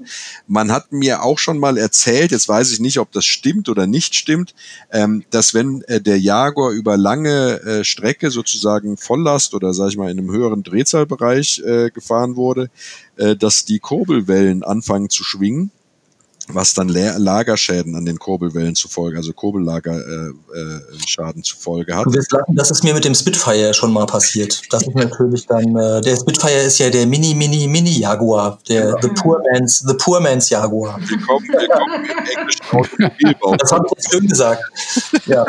Man 0.47 0.71
hat 0.71 0.91
mir 0.91 1.23
auch 1.23 1.39
schon 1.39 1.59
mal 1.59 1.77
erzählt, 1.77 2.31
jetzt 2.31 2.47
weiß 2.47 2.71
ich 2.71 2.79
nicht, 2.79 2.99
ob 2.99 3.11
das 3.11 3.25
stimmt 3.25 3.69
oder 3.69 3.87
nicht 3.87 4.15
stimmt, 4.15 4.53
ähm, 4.91 5.23
dass 5.29 5.53
wenn 5.53 5.81
äh, 5.83 6.01
der 6.01 6.19
Jaguar 6.19 6.71
über 6.71 6.97
lange 6.97 7.61
äh, 7.61 7.83
Strecke 7.83 8.31
sozusagen 8.31 8.97
Volllast 8.97 9.53
oder 9.53 9.73
sage 9.73 9.91
ich 9.91 9.97
mal 9.97 10.11
in 10.11 10.19
einem 10.19 10.31
höheren 10.31 10.63
Drehzahlbereich 10.63 11.61
äh, 11.65 11.89
gefahren 11.91 12.35
wurde, 12.35 12.69
äh, 13.17 13.35
dass 13.35 13.65
die 13.65 13.79
Kurbelwellen 13.79 14.63
anfangen 14.63 15.09
zu 15.09 15.23
schwingen 15.23 15.71
was 16.47 16.73
dann 16.73 16.89
Lagerschäden 16.89 17.95
an 17.95 18.05
den 18.05 18.19
Kurbelwellen 18.19 18.75
zufolge, 18.75 19.17
also 19.17 19.33
Kurbellagerschaden 19.33 20.35
äh, 20.55 21.39
äh, 21.39 21.43
zufolge 21.43 21.95
hat. 21.95 22.05
Du 22.05 22.13
wirst 22.13 22.31
lachen, 22.31 22.55
das 22.55 22.71
ist 22.71 22.83
mir 22.83 22.93
mit 22.93 23.05
dem 23.05 23.15
Spitfire 23.15 23.73
schon 23.73 23.93
mal 23.93 24.05
passiert. 24.05 24.61
Das 24.69 24.83
ist 24.83 24.95
natürlich 24.95 25.47
dann, 25.47 25.75
äh, 25.75 26.01
der 26.01 26.15
Spitfire 26.15 26.61
ist 26.61 26.79
ja 26.79 26.89
der 26.89 27.07
Mini, 27.07 27.33
Mini, 27.33 27.67
Mini 27.67 27.99
Jaguar, 27.99 28.59
der 28.67 28.89
ja. 28.89 28.95
The 29.01 29.09
Poor 29.09 29.41
Man's, 29.51 29.83
The 29.87 29.93
Poor 29.93 30.19
Man's 30.19 30.49
Jaguar. 30.49 30.99
Willkommen, 30.99 31.47
willkommen 31.47 32.05
im 32.05 32.37
englischen 32.37 32.65
Automobilbau. 32.71 33.55
Das 33.55 33.71
habe 33.71 33.87
ich 33.97 34.05
schön 34.11 34.27
gesagt. 34.27 34.63
Ja. 35.25 35.45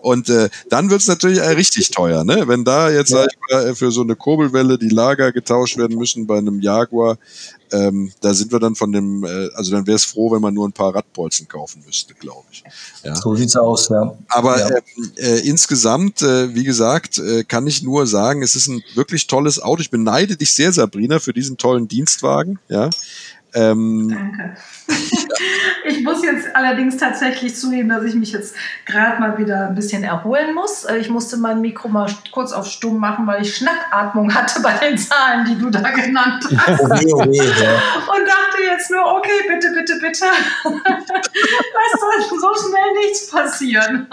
Und 0.00 0.28
äh, 0.28 0.48
dann 0.68 0.90
wird's 0.90 1.06
natürlich 1.06 1.38
äh, 1.38 1.50
richtig 1.50 1.90
teuer, 1.90 2.24
ne? 2.24 2.44
Wenn 2.46 2.64
da 2.64 2.90
jetzt 2.90 3.10
ja. 3.10 3.18
sag 3.18 3.28
ich 3.30 3.38
mal, 3.54 3.74
für 3.74 3.90
so 3.90 4.02
eine 4.02 4.16
Kurbelwelle 4.16 4.78
die 4.78 4.88
Lager 4.88 5.32
getauscht 5.32 5.76
werden 5.76 5.96
müssen 5.96 6.26
bei 6.26 6.38
einem 6.38 6.60
Jaguar, 6.60 7.18
ähm, 7.72 8.12
da 8.20 8.34
sind 8.34 8.52
wir 8.52 8.60
dann 8.60 8.74
von 8.74 8.92
dem, 8.92 9.24
äh, 9.24 9.48
also 9.54 9.72
dann 9.72 9.86
wäre 9.86 9.96
es 9.96 10.04
froh, 10.04 10.30
wenn 10.32 10.40
man 10.40 10.54
nur 10.54 10.68
ein 10.68 10.72
paar 10.72 10.94
Radbolzen 10.94 11.48
kaufen 11.48 11.82
müsste, 11.84 12.14
glaube 12.14 12.44
ich. 12.50 12.62
Ja. 13.02 13.16
So 13.16 13.34
sieht's 13.34 13.56
aus, 13.56 13.88
ja. 13.88 14.16
Aber 14.28 14.58
ja. 14.58 14.68
Ähm, 14.68 15.12
äh, 15.16 15.38
insgesamt, 15.40 16.22
äh, 16.22 16.54
wie 16.54 16.64
gesagt, 16.64 17.18
äh, 17.18 17.44
kann 17.44 17.66
ich 17.66 17.82
nur 17.82 18.06
sagen, 18.06 18.42
es 18.42 18.54
ist 18.54 18.68
ein 18.68 18.82
wirklich 18.94 19.26
tolles 19.26 19.60
Auto. 19.60 19.80
Ich 19.80 19.90
beneide 19.90 20.36
dich 20.36 20.52
sehr, 20.52 20.72
Sabrina, 20.72 21.18
für 21.18 21.32
diesen 21.32 21.56
tollen 21.56 21.88
Dienstwagen. 21.88 22.58
Ja. 22.68 22.90
Ähm, 23.54 24.08
Danke. 24.08 24.56
Ich 25.84 26.02
muss 26.02 26.24
jetzt 26.24 26.54
allerdings 26.54 26.96
tatsächlich 26.96 27.54
zugeben, 27.54 27.88
dass 27.88 28.04
ich 28.04 28.14
mich 28.14 28.32
jetzt 28.32 28.54
gerade 28.86 29.20
mal 29.20 29.38
wieder 29.38 29.68
ein 29.68 29.74
bisschen 29.74 30.04
erholen 30.04 30.54
muss. 30.54 30.84
Äh, 30.84 30.98
ich 30.98 31.08
musste 31.08 31.36
mein 31.36 31.60
Mikro 31.60 31.88
mal 31.88 32.10
kurz 32.30 32.52
auf 32.52 32.66
stumm 32.66 32.98
machen, 32.98 33.26
weil 33.26 33.42
ich 33.42 33.56
Schnappatmung 33.56 34.32
hatte 34.34 34.60
bei 34.62 34.74
den 34.74 34.98
Zahlen, 34.98 35.44
die 35.44 35.58
du 35.58 35.70
da 35.70 35.90
genannt 35.90 36.44
hast. 36.56 36.80
Oh 36.80 36.88
weh, 36.88 37.12
oh 37.12 37.22
ja. 37.22 37.74
Und 38.14 38.26
dachte 38.26 38.62
jetzt 38.70 38.90
nur, 38.90 39.04
okay, 39.16 39.30
bitte, 39.48 39.72
bitte, 39.74 39.98
bitte. 40.00 40.26
Es 41.94 42.00
soll 42.00 42.40
so 42.40 42.68
schnell 42.68 43.04
nichts 43.04 43.30
passieren. 43.30 44.06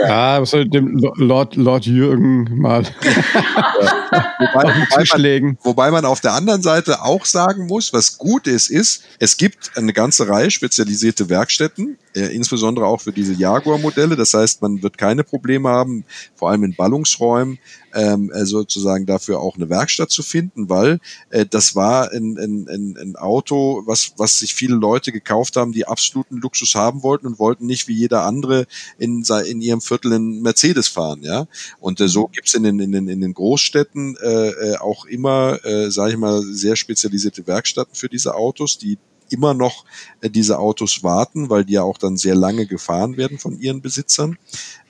ja, 0.00 0.40
was 0.40 0.50
soll 0.50 0.68
dem 0.68 0.96
Lord, 1.16 1.56
Lord 1.56 1.86
Jürgen 1.86 2.58
mal 2.58 2.82
wobei, 4.38 4.64
wobei, 4.64 5.40
man, 5.40 5.58
wobei 5.62 5.90
man 5.90 6.04
auf 6.04 6.20
der 6.20 6.32
anderen 6.32 6.62
Seite 6.62 7.02
auch 7.02 7.24
sagen 7.24 7.66
muss, 7.66 7.92
was 7.92 8.18
gut 8.18 8.46
ist, 8.46 8.70
ist, 8.70 9.04
es 9.18 9.36
gibt 9.36 9.45
eine 9.74 9.92
ganze 9.92 10.28
Reihe 10.28 10.50
spezialisierte 10.50 11.28
Werkstätten, 11.28 11.98
äh, 12.14 12.34
insbesondere 12.34 12.86
auch 12.86 13.00
für 13.00 13.12
diese 13.12 13.34
Jaguar-Modelle. 13.34 14.16
Das 14.16 14.34
heißt, 14.34 14.62
man 14.62 14.82
wird 14.82 14.98
keine 14.98 15.24
Probleme 15.24 15.68
haben, 15.68 16.04
vor 16.34 16.50
allem 16.50 16.64
in 16.64 16.74
Ballungsräumen, 16.74 17.58
ähm, 17.94 18.30
äh, 18.32 18.44
sozusagen 18.44 19.06
dafür 19.06 19.40
auch 19.40 19.56
eine 19.56 19.68
Werkstatt 19.70 20.10
zu 20.10 20.22
finden, 20.22 20.68
weil 20.68 20.98
äh, 21.30 21.46
das 21.46 21.74
war 21.74 22.12
ein, 22.12 22.36
ein, 22.38 22.68
ein, 22.68 22.96
ein 23.00 23.16
Auto, 23.16 23.82
was, 23.86 24.12
was 24.18 24.38
sich 24.38 24.54
viele 24.54 24.76
Leute 24.76 25.12
gekauft 25.12 25.56
haben, 25.56 25.72
die 25.72 25.86
absoluten 25.86 26.36
Luxus 26.36 26.74
haben 26.74 27.02
wollten 27.02 27.26
und 27.26 27.38
wollten 27.38 27.66
nicht 27.66 27.88
wie 27.88 27.94
jeder 27.94 28.24
andere 28.24 28.66
in, 28.98 29.24
in 29.46 29.60
ihrem 29.60 29.80
Viertel 29.80 30.12
in 30.12 30.42
Mercedes 30.42 30.88
fahren. 30.88 31.22
ja. 31.22 31.46
Und 31.80 32.00
äh, 32.00 32.08
so 32.08 32.28
gibt's 32.28 32.54
in 32.54 32.64
den, 32.64 32.80
in, 32.80 32.92
den, 32.92 33.08
in 33.08 33.20
den 33.20 33.34
Großstädten 33.34 34.16
äh, 34.22 34.48
äh 34.48 34.76
auch 34.76 35.06
immer, 35.06 35.64
äh, 35.64 35.90
sage 35.90 36.12
ich 36.12 36.18
mal, 36.18 36.42
sehr 36.42 36.76
spezialisierte 36.76 37.46
Werkstätten 37.46 37.94
für 37.94 38.08
diese 38.08 38.34
Autos, 38.34 38.78
die 38.78 38.98
immer 39.30 39.54
noch 39.54 39.84
äh, 40.20 40.30
diese 40.30 40.58
Autos 40.58 41.02
warten, 41.02 41.50
weil 41.50 41.64
die 41.64 41.74
ja 41.74 41.82
auch 41.82 41.98
dann 41.98 42.16
sehr 42.16 42.34
lange 42.34 42.66
gefahren 42.66 43.16
werden 43.16 43.38
von 43.38 43.58
ihren 43.58 43.80
Besitzern. 43.80 44.38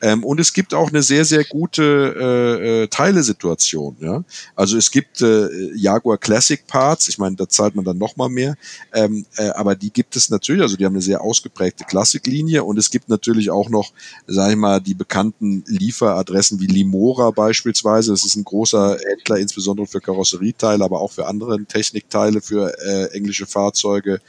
Ähm, 0.03 0.25
und 0.25 0.39
es 0.41 0.53
gibt 0.53 0.75
auch 0.75 0.91
eine 0.91 1.03
sehr, 1.03 1.25
sehr 1.25 1.45
gute 1.45 1.83
äh, 1.83 2.83
äh, 2.83 2.87
Teilesituation. 2.89 3.97
Ja? 4.01 4.25
Also 4.55 4.77
es 4.77 4.91
gibt 4.91 5.23
äh, 5.23 5.49
Jaguar 5.75 6.19
Classic 6.19 6.67
Parts, 6.67 7.09
ich 7.09 7.19
meine, 7.19 7.37
da 7.37 7.49
zahlt 7.49 7.75
man 7.75 7.85
dann 7.85 7.97
noch 7.97 8.17
mal 8.17 8.29
mehr, 8.29 8.57
ähm, 8.93 9.25
äh, 9.37 9.49
aber 9.51 9.75
die 9.75 9.91
gibt 9.91 10.15
es 10.17 10.29
natürlich, 10.29 10.63
also 10.63 10.77
die 10.77 10.85
haben 10.85 10.95
eine 10.95 11.03
sehr 11.03 11.23
ausgeprägte 11.23 11.85
Klassiklinie 11.85 12.63
und 12.63 12.79
es 12.79 12.91
gibt 12.91 13.09
natürlich 13.09 13.51
auch 13.51 13.71
noch, 13.71 13.93
sage 14.27 14.53
ich 14.53 14.59
mal, 14.59 14.81
die 14.81 14.95
bekannten 14.95 15.65
Lieferadressen 15.67 16.61
wie 16.61 16.67
Limora 16.67 17.31
beispielsweise. 17.31 18.11
Das 18.11 18.25
ist 18.25 18.37
ein 18.37 18.45
großer 18.45 18.99
Händler, 19.09 19.39
insbesondere 19.39 19.87
für 19.87 20.01
Karosserieteile, 20.01 20.85
aber 20.85 21.01
auch 21.01 21.13
für 21.13 21.27
andere 21.27 21.65
Technikteile 21.65 22.43
für 22.43 22.73
äh, 22.81 23.07
englische 23.17 23.47
Fahrzeuge 23.47 24.21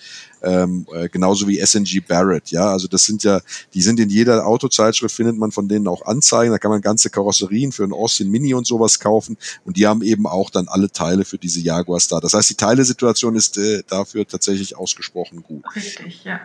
ähm, 0.42 0.86
äh, 0.94 1.10
genauso 1.10 1.48
wie 1.48 1.60
SNG 1.64 2.02
Barrett, 2.08 2.52
ja, 2.52 2.72
also 2.72 2.88
das 2.88 3.06
sind 3.06 3.24
ja, 3.24 3.42
die 3.74 3.82
sind 3.82 4.00
in 4.00 4.10
jeder 4.10 4.46
Autozeitschrift 4.46 5.16
findet 5.16 5.38
man 5.38 5.52
von 5.52 5.68
denen 5.68 5.88
auch 5.88 6.06
Anzeigen, 6.06 6.52
da 6.52 6.60
kann 6.60 6.72
man 6.72 6.82
ganze 6.82 7.10
Karosserien 7.10 7.72
für 7.72 7.84
einen 7.84 7.94
Austin 7.94 8.30
Mini 8.30 8.54
und 8.54 8.68
sowas 8.68 9.00
kaufen 9.00 9.38
und 9.66 9.78
die 9.78 9.88
haben 9.88 10.02
eben 10.02 10.28
auch 10.28 10.50
dann 10.50 10.68
alle 10.68 10.92
Teile 10.92 11.26
für 11.26 11.38
diese 11.38 11.60
Jaguars 11.60 12.08
da. 12.08 12.20
Das 12.20 12.34
heißt, 12.34 12.50
die 12.50 12.56
Teilesituation 12.56 13.36
ist 13.36 13.58
äh, 13.58 13.84
dafür 13.88 14.28
tatsächlich 14.28 14.78
ausgesprochen 14.78 15.44
gut. 15.44 15.64
Richtig, 15.76 16.24
ja. 16.24 16.40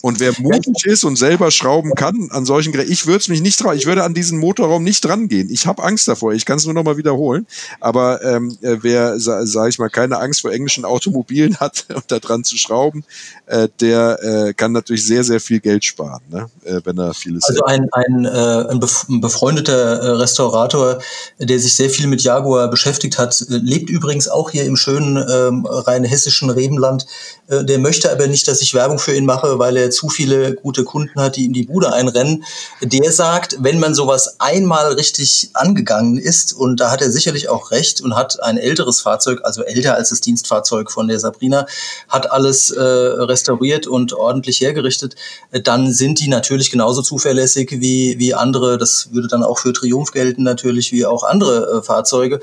Und 0.00 0.20
wer 0.20 0.32
mutig 0.38 0.84
ist 0.84 1.04
und 1.04 1.16
selber 1.16 1.50
schrauben 1.50 1.94
kann 1.94 2.28
an 2.30 2.44
solchen 2.44 2.72
Geräten, 2.72 2.92
ich 2.92 3.06
würde 3.06 3.18
es 3.18 3.28
mich 3.28 3.40
nicht 3.40 3.58
trauen, 3.58 3.76
ich 3.76 3.86
würde 3.86 4.04
an 4.04 4.14
diesen 4.14 4.38
Motorraum 4.38 4.84
nicht 4.84 5.04
drangehen. 5.04 5.50
Ich 5.50 5.66
habe 5.66 5.82
Angst 5.82 6.06
davor, 6.06 6.32
ich 6.32 6.44
kann 6.44 6.58
es 6.58 6.64
nur 6.64 6.74
noch 6.74 6.84
mal 6.84 6.96
wiederholen. 6.96 7.46
Aber 7.80 8.22
ähm, 8.22 8.56
äh, 8.62 8.76
wer, 8.80 9.18
sa, 9.18 9.44
sage 9.44 9.70
ich 9.70 9.78
mal, 9.78 9.88
keine 9.88 10.18
Angst 10.18 10.42
vor 10.42 10.52
englischen 10.52 10.84
Automobilen 10.84 11.56
hat 11.60 11.86
und 11.94 12.04
da 12.08 12.18
dran 12.18 12.44
zu 12.44 12.56
schrauben, 12.56 13.04
äh, 13.46 13.68
der 13.80 14.18
äh, 14.22 14.54
kann 14.54 14.72
natürlich 14.72 15.04
sehr, 15.06 15.24
sehr 15.24 15.40
viel 15.40 15.60
Geld 15.60 15.84
sparen, 15.84 16.20
ne? 16.30 16.48
äh, 16.64 16.80
wenn 16.84 16.98
er 16.98 17.14
vieles. 17.14 17.44
Also 17.44 17.64
ein, 17.64 17.88
ein, 17.92 18.24
äh, 18.24 18.28
ein 18.28 19.20
befreundeter 19.20 20.00
äh, 20.00 20.10
Restaurator, 20.10 20.98
der 21.38 21.58
sich 21.58 21.74
sehr 21.74 21.90
viel 21.90 22.06
mit 22.06 22.22
Jaguar 22.22 22.68
beschäftigt 22.70 23.18
hat, 23.18 23.44
lebt 23.48 23.90
übrigens 23.90 24.28
auch 24.28 24.50
hier 24.50 24.64
im 24.64 24.76
schönen 24.76 25.16
ähm, 25.16 25.66
rein 25.66 26.04
hessischen 26.04 26.50
Rebenland. 26.50 27.06
Äh, 27.48 27.64
der 27.64 27.78
möchte 27.78 28.12
aber 28.12 28.26
nicht, 28.26 28.46
dass 28.46 28.62
ich 28.62 28.74
Werbung 28.74 28.98
für 28.98 29.14
ihn 29.14 29.24
mache, 29.24 29.58
weil 29.58 29.76
er 29.76 29.87
er 29.88 29.90
zu 29.90 30.08
viele 30.08 30.54
gute 30.54 30.84
Kunden 30.84 31.20
hat, 31.20 31.36
die 31.36 31.44
ihm 31.44 31.52
die 31.52 31.64
Bude 31.64 31.92
einrennen. 31.92 32.44
Der 32.82 33.10
sagt, 33.12 33.56
wenn 33.60 33.80
man 33.80 33.94
sowas 33.94 34.36
einmal 34.38 34.92
richtig 34.92 35.50
angegangen 35.54 36.18
ist, 36.18 36.52
und 36.52 36.78
da 36.78 36.90
hat 36.90 37.02
er 37.02 37.10
sicherlich 37.10 37.48
auch 37.48 37.70
recht 37.70 38.00
und 38.00 38.14
hat 38.14 38.42
ein 38.42 38.58
älteres 38.58 39.00
Fahrzeug, 39.00 39.40
also 39.44 39.62
älter 39.62 39.94
als 39.94 40.10
das 40.10 40.20
Dienstfahrzeug 40.20 40.90
von 40.90 41.08
der 41.08 41.18
Sabrina, 41.18 41.66
hat 42.08 42.30
alles 42.30 42.70
äh, 42.70 42.82
restauriert 42.82 43.86
und 43.86 44.12
ordentlich 44.12 44.60
hergerichtet, 44.60 45.16
dann 45.64 45.92
sind 45.92 46.20
die 46.20 46.28
natürlich 46.28 46.70
genauso 46.70 47.02
zuverlässig 47.02 47.76
wie, 47.80 48.18
wie 48.18 48.34
andere. 48.34 48.78
Das 48.78 49.08
würde 49.12 49.28
dann 49.28 49.42
auch 49.42 49.58
für 49.58 49.72
Triumph 49.72 50.12
gelten, 50.12 50.42
natürlich 50.42 50.92
wie 50.92 51.06
auch 51.06 51.24
andere 51.24 51.78
äh, 51.78 51.82
Fahrzeuge. 51.82 52.40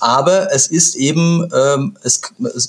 Aber 0.00 0.52
es 0.52 0.66
ist 0.66 0.94
eben, 0.96 1.48
ähm, 1.54 1.96
es, 2.02 2.20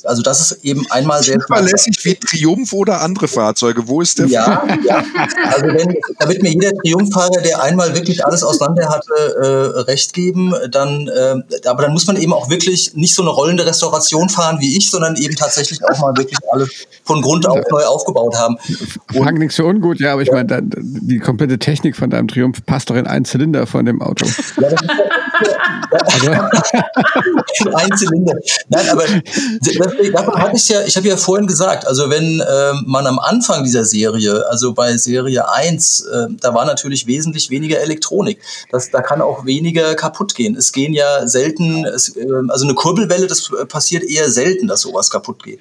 also 0.03 0.21
das 0.21 0.39
ist 0.41 0.63
eben 0.63 0.85
einmal 0.89 1.23
sehr 1.23 1.39
zuverlässig 1.39 1.97
wie 2.03 2.15
Triumph 2.15 2.73
oder 2.73 3.01
andere 3.01 3.27
Fahrzeuge. 3.27 3.87
Wo 3.87 4.01
ist 4.01 4.16
der? 4.17 4.27
Ja, 4.27 4.67
ja. 4.85 5.03
Also 5.45 5.67
wenn, 5.67 5.95
da 6.19 6.27
wird 6.27 6.41
mir 6.41 6.51
jeder 6.51 6.71
Triumphfahrer, 6.73 7.41
der 7.41 7.61
einmal 7.61 7.95
wirklich 7.95 8.25
alles 8.25 8.43
auseinander 8.43 8.89
hatte, 8.89 9.13
äh, 9.75 9.79
recht 9.81 10.13
geben. 10.13 10.53
Dann, 10.71 11.07
äh, 11.07 11.35
aber 11.67 11.83
dann 11.83 11.93
muss 11.93 12.07
man 12.07 12.17
eben 12.17 12.33
auch 12.33 12.49
wirklich 12.49 12.93
nicht 12.95 13.15
so 13.15 13.21
eine 13.21 13.31
rollende 13.31 13.65
Restauration 13.65 14.29
fahren 14.29 14.57
wie 14.59 14.77
ich, 14.77 14.89
sondern 14.91 15.15
eben 15.15 15.35
tatsächlich 15.35 15.83
auch 15.83 15.99
mal 15.99 16.15
wirklich 16.17 16.37
alles 16.51 16.69
von 17.03 17.21
Grund 17.21 17.47
auf 17.47 17.59
neu 17.69 17.83
aufgebaut 17.83 18.35
haben. 18.35 18.57
Frank, 19.15 19.39
nichts 19.39 19.55
so 19.55 19.65
ungut, 19.65 19.99
ja, 19.99 20.13
aber 20.13 20.21
ich 20.21 20.29
ja. 20.29 20.35
meine, 20.35 20.61
die 20.63 21.19
komplette 21.19 21.59
Technik 21.59 21.95
von 21.95 22.09
deinem 22.09 22.27
Triumph 22.27 22.65
passt 22.65 22.89
doch 22.89 22.95
in 22.95 23.07
einen 23.07 23.25
Zylinder 23.25 23.67
von 23.67 23.85
dem 23.85 24.01
Auto. 24.01 24.25
Ja, 24.61 24.69
das 24.69 24.81
ist 24.81 24.97
also. 25.91 26.31
Ein 27.75 27.97
Zylinder. 27.97 28.33
Nein, 28.69 28.89
aber 28.91 29.03
davon 30.11 30.41
habe 30.41 30.55
ich 30.55 30.67
ja, 30.69 30.81
ich 30.85 30.95
habe 30.97 31.07
ja 31.07 31.17
vorhin 31.17 31.47
gesagt, 31.47 31.87
also 31.87 32.09
wenn 32.09 32.41
ähm, 32.49 32.83
man 32.85 33.07
am 33.07 33.19
Anfang 33.19 33.63
dieser 33.63 33.85
Serie, 33.85 34.06
also 34.49 34.73
bei 34.73 34.97
Serie 34.97 35.49
1, 35.49 36.01
äh, 36.01 36.27
da 36.41 36.53
war 36.53 36.65
natürlich 36.65 37.07
wesentlich 37.07 37.49
weniger 37.49 37.79
Elektronik. 37.79 38.39
Das, 38.71 38.91
da 38.91 39.01
kann 39.01 39.21
auch 39.21 39.45
weniger 39.45 39.95
kaputt 39.95 40.35
gehen. 40.35 40.55
Es 40.55 40.71
gehen 40.71 40.93
ja 40.93 41.27
selten, 41.27 41.85
es, 41.85 42.15
äh, 42.15 42.25
also 42.49 42.65
eine 42.65 42.75
Kurbelwelle, 42.75 43.27
das 43.27 43.49
passiert 43.67 44.03
eher 44.03 44.29
selten, 44.29 44.67
dass 44.67 44.81
sowas 44.81 45.09
kaputt 45.09 45.43
geht. 45.43 45.59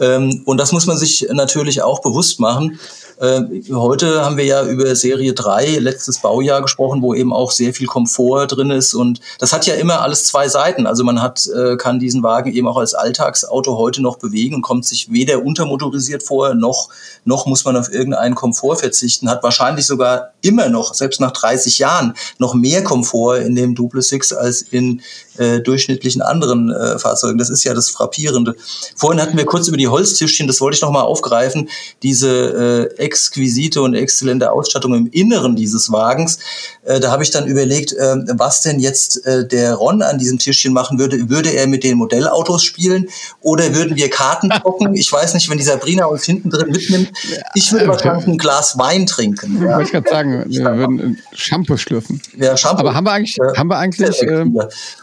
Ähm, 0.00 0.42
und 0.46 0.58
das 0.58 0.72
muss 0.72 0.86
man 0.86 0.96
sich 0.96 1.26
natürlich 1.30 1.82
auch 1.82 2.00
bewusst 2.00 2.40
machen. 2.40 2.78
Äh, 3.18 3.42
heute 3.72 4.24
haben 4.24 4.36
wir 4.36 4.44
ja 4.44 4.64
über 4.64 4.94
Serie 4.94 5.32
3, 5.32 5.78
letztes 5.78 6.18
Baujahr 6.18 6.62
gesprochen, 6.62 7.02
wo 7.02 7.14
eben 7.14 7.32
auch 7.32 7.50
sehr 7.50 7.74
viel 7.74 7.86
Komfort 7.86 8.48
drin 8.48 8.70
ist. 8.70 8.94
Und 8.94 9.20
das 9.38 9.52
hat 9.52 9.66
ja 9.66 9.74
immer 9.74 10.00
alles 10.00 10.26
zwei 10.26 10.48
Seiten. 10.48 10.86
Also 10.86 11.04
man 11.04 11.22
hat, 11.22 11.46
äh, 11.46 11.76
kann 11.76 11.98
diesen 11.98 12.22
Wagen 12.22 12.52
eben 12.52 12.68
auch 12.68 12.76
als 12.76 12.94
Alltagsauto 12.94 13.76
heute 13.76 14.02
noch 14.02 14.18
bewegen 14.18 14.56
und 14.56 14.62
kommt 14.62 14.84
sich 14.84 15.12
weder 15.12 15.44
untermotorisiert 15.44 16.22
vor, 16.22 16.54
noch, 16.54 16.88
noch 17.24 17.46
muss 17.46 17.64
man 17.64 17.76
auf 17.76 17.92
irgendeinen 17.92 18.34
Komfort 18.34 18.76
verzichten. 18.76 19.30
Hat 19.30 19.42
wahrscheinlich 19.42 19.86
sogar 19.86 20.32
immer 20.40 20.68
noch, 20.68 20.94
selbst 20.94 21.20
nach 21.20 21.32
30 21.32 21.78
Jahren, 21.78 22.14
noch 22.38 22.54
mehr 22.54 22.82
Komfort 22.82 23.38
in 23.38 23.54
dem 23.54 23.74
Duple 23.74 24.02
Six 24.02 24.32
als 24.32 24.62
in 24.62 25.02
äh, 25.38 25.60
durchschnittlichen 25.60 26.22
anderen 26.22 26.70
äh, 26.70 26.98
Fahrzeugen. 26.98 27.38
Das 27.38 27.50
ist 27.50 27.64
ja 27.64 27.74
das 27.74 27.90
Frappierende. 27.90 28.54
Vorhin 28.96 29.20
hatten 29.20 29.36
wir 29.36 29.44
kurz 29.44 29.68
über 29.68 29.76
die 29.76 29.88
Holztischchen, 29.88 30.46
das 30.46 30.60
wollte 30.60 30.76
ich 30.76 30.82
nochmal 30.82 31.04
aufgreifen, 31.04 31.68
diese 32.02 32.90
äh, 32.98 33.02
exquisite 33.12 33.82
und 33.82 33.94
exzellente 33.94 34.50
Ausstattung 34.50 34.94
im 34.94 35.06
Inneren 35.08 35.54
dieses 35.54 35.92
Wagens. 35.92 36.38
Äh, 36.84 36.98
da 36.98 37.10
habe 37.10 37.22
ich 37.22 37.30
dann 37.30 37.46
überlegt, 37.46 37.92
äh, 37.92 38.16
was 38.38 38.62
denn 38.62 38.80
jetzt 38.80 39.26
äh, 39.26 39.46
der 39.46 39.74
Ron 39.74 40.00
an 40.00 40.18
diesem 40.18 40.38
Tischchen 40.38 40.72
machen 40.72 40.98
würde. 40.98 41.28
Würde 41.28 41.50
er 41.50 41.66
mit 41.66 41.84
den 41.84 41.98
Modellautos 41.98 42.64
spielen 42.64 43.08
oder 43.42 43.74
würden 43.74 43.96
wir 43.96 44.08
Karten 44.08 44.50
zocken? 44.62 44.94
Ich 44.94 45.12
weiß 45.12 45.34
nicht, 45.34 45.50
wenn 45.50 45.58
die 45.58 45.64
Sabrina 45.64 46.06
uns 46.06 46.24
hinten 46.24 46.48
drin 46.48 46.70
mitnimmt. 46.70 47.10
Ich 47.54 47.70
würde 47.70 47.86
wahrscheinlich 47.88 48.26
ein 48.26 48.38
Glas 48.38 48.78
Wein 48.78 49.06
trinken. 49.06 49.62
Ja. 49.62 49.76
Wollte 49.76 49.82
ich 49.82 49.92
gerade 49.92 50.08
sagen, 50.08 50.44
wir 50.48 50.64
würden 50.64 51.18
Shampoo 51.34 51.76
schlürfen. 51.76 52.22
Ja, 52.36 52.56
Shampoo. 52.56 52.80
Aber 52.80 52.94
haben 52.94 53.04
wir 53.04 53.12
eigentlich, 53.12 53.38
haben 53.56 53.68
wir 53.68 53.76
eigentlich, 53.76 54.22
äh, 54.22 54.46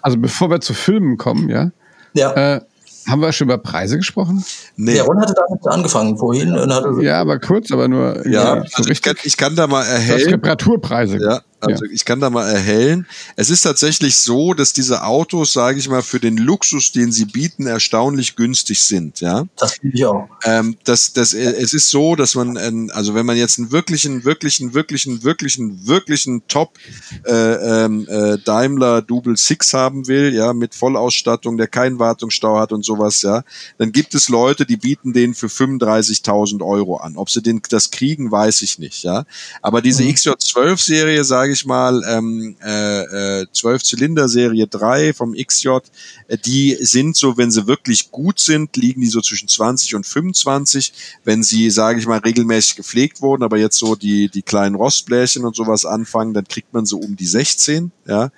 also 0.02 0.18
bevor 0.18 0.50
wir 0.50 0.62
zu 0.62 0.74
Filmen 0.74 1.18
kommen, 1.18 1.50
ja, 1.50 1.72
ja. 2.14 2.56
Äh, 2.56 2.62
haben 3.10 3.22
wir 3.22 3.32
schon 3.32 3.48
über 3.48 3.58
Preise 3.58 3.98
gesprochen? 3.98 4.44
Nee. 4.76 4.94
Der 4.94 5.04
Ron 5.04 5.20
hatte 5.20 5.34
damit 5.34 5.68
angefangen 5.68 6.18
vorhin. 6.18 6.54
Und 6.54 6.74
hatte 6.74 6.90
ja, 7.02 7.20
aber 7.20 7.40
kurz, 7.40 7.72
aber 7.72 7.88
nur. 7.88 8.26
Ja, 8.28 8.56
ja 8.56 8.64
so 8.66 8.78
also 8.78 8.90
ich, 8.90 9.02
kann, 9.02 9.16
ich, 9.24 9.38
kann, 9.38 9.56
da 9.56 9.68
mal 9.68 9.84
erhellen. 9.84 10.30
Reparaturpreise. 10.30 11.18
Ja, 11.22 11.42
also 11.62 11.86
ja. 11.86 11.92
ich 11.92 12.06
kann 12.06 12.20
da 12.20 12.30
mal 12.30 12.50
erhellen. 12.50 13.08
Es 13.36 13.50
ist 13.50 13.62
tatsächlich 13.62 14.16
so, 14.18 14.54
dass 14.54 14.74
diese 14.74 15.04
Autos, 15.04 15.54
sage 15.54 15.80
ich 15.80 15.90
mal, 15.90 16.02
für 16.02 16.20
den 16.20 16.38
Luxus, 16.38 16.92
den 16.92 17.12
sie 17.12 17.26
bieten, 17.26 17.68
erstaunlich 17.68 18.36
günstig 18.36 18.82
sind. 18.82 19.20
Ja. 19.20 19.46
Das 19.58 19.74
finde 19.74 19.98
ich 19.98 20.06
auch. 20.06 20.30
Ähm, 20.44 20.78
das, 20.84 21.14
das, 21.14 21.34
es 21.34 21.74
ist 21.74 21.90
so, 21.90 22.16
dass 22.16 22.36
man, 22.36 22.90
also 22.92 23.16
wenn 23.16 23.26
man 23.26 23.38
jetzt 23.38 23.60
einen 23.60 23.72
wirklichen, 23.72 24.24
wirklichen, 24.24 24.74
wirklichen, 24.74 25.24
wirklichen, 25.24 25.88
wirklichen 25.88 26.48
Top 26.48 26.78
äh, 27.26 27.34
ähm, 27.86 28.08
äh, 28.08 28.38
Daimler 28.38 29.02
Double 29.02 29.38
Six 29.38 29.74
haben 29.74 30.08
will, 30.08 30.34
ja, 30.34 30.54
mit 30.54 30.76
Vollausstattung, 30.76 31.58
der 31.58 31.68
keinen 31.68 32.00
Wartungsstau 32.00 32.60
hat 32.60 32.72
und 32.72 32.86
sowas, 32.86 33.22
ja, 33.22 33.44
dann 33.78 33.92
gibt 33.92 34.16
es 34.16 34.30
Leute, 34.30 34.66
die 34.66 34.78
bieten 34.78 35.14
den 35.14 35.34
für 35.34 35.48
35.000 35.48 36.66
Euro 36.66 36.98
an. 36.98 37.18
Ob 37.18 37.30
sie 37.30 37.42
den 37.42 37.62
das 37.70 37.92
kriegen, 37.92 38.32
weiß 38.32 38.62
ich 38.62 38.80
nicht, 38.80 39.04
ja. 39.04 39.26
Aber 39.62 39.82
diese 39.82 40.04
mhm. 40.04 40.10
XJ12-Serie, 40.12 41.24
sage 41.24 41.49
sage 41.50 41.54
ich 41.54 41.66
mal, 41.66 42.04
ähm, 42.08 42.56
äh, 42.62 43.46
12 43.52 43.82
äh, 43.82 43.84
Zylinder 43.84 44.30
Serie 44.30 44.68
3 44.68 45.14
vom 45.14 45.34
XJ, 45.34 45.80
äh, 46.28 46.38
die 46.38 46.78
sind 46.80 47.18
so, 47.18 47.38
wenn 47.38 47.50
sie 47.50 47.66
wirklich 47.66 48.12
gut 48.12 48.40
sind, 48.40 48.78
liegen 48.78 49.02
die 49.02 49.08
so 49.08 49.20
zwischen 49.20 49.48
20 49.48 49.96
und 49.96 50.06
25. 50.06 50.94
Wenn 51.24 51.42
sie, 51.42 51.72
sage 51.72 52.00
ich 52.00 52.06
mal, 52.06 52.20
regelmäßig 52.20 52.76
gepflegt 52.76 53.22
wurden, 53.22 53.42
aber 53.42 53.58
jetzt 53.58 53.78
so 53.80 53.96
die, 53.96 54.30
die 54.30 54.44
kleinen 54.44 54.76
Rostblärchen 54.76 55.44
und 55.44 55.56
sowas 55.56 55.86
anfangen, 55.86 56.36
dann 56.36 56.48
kriegt 56.48 56.72
man 56.72 56.86
so 56.86 56.98
um 56.98 57.16
die 57.16 57.28
16, 57.28 57.92
ja. 58.08 58.32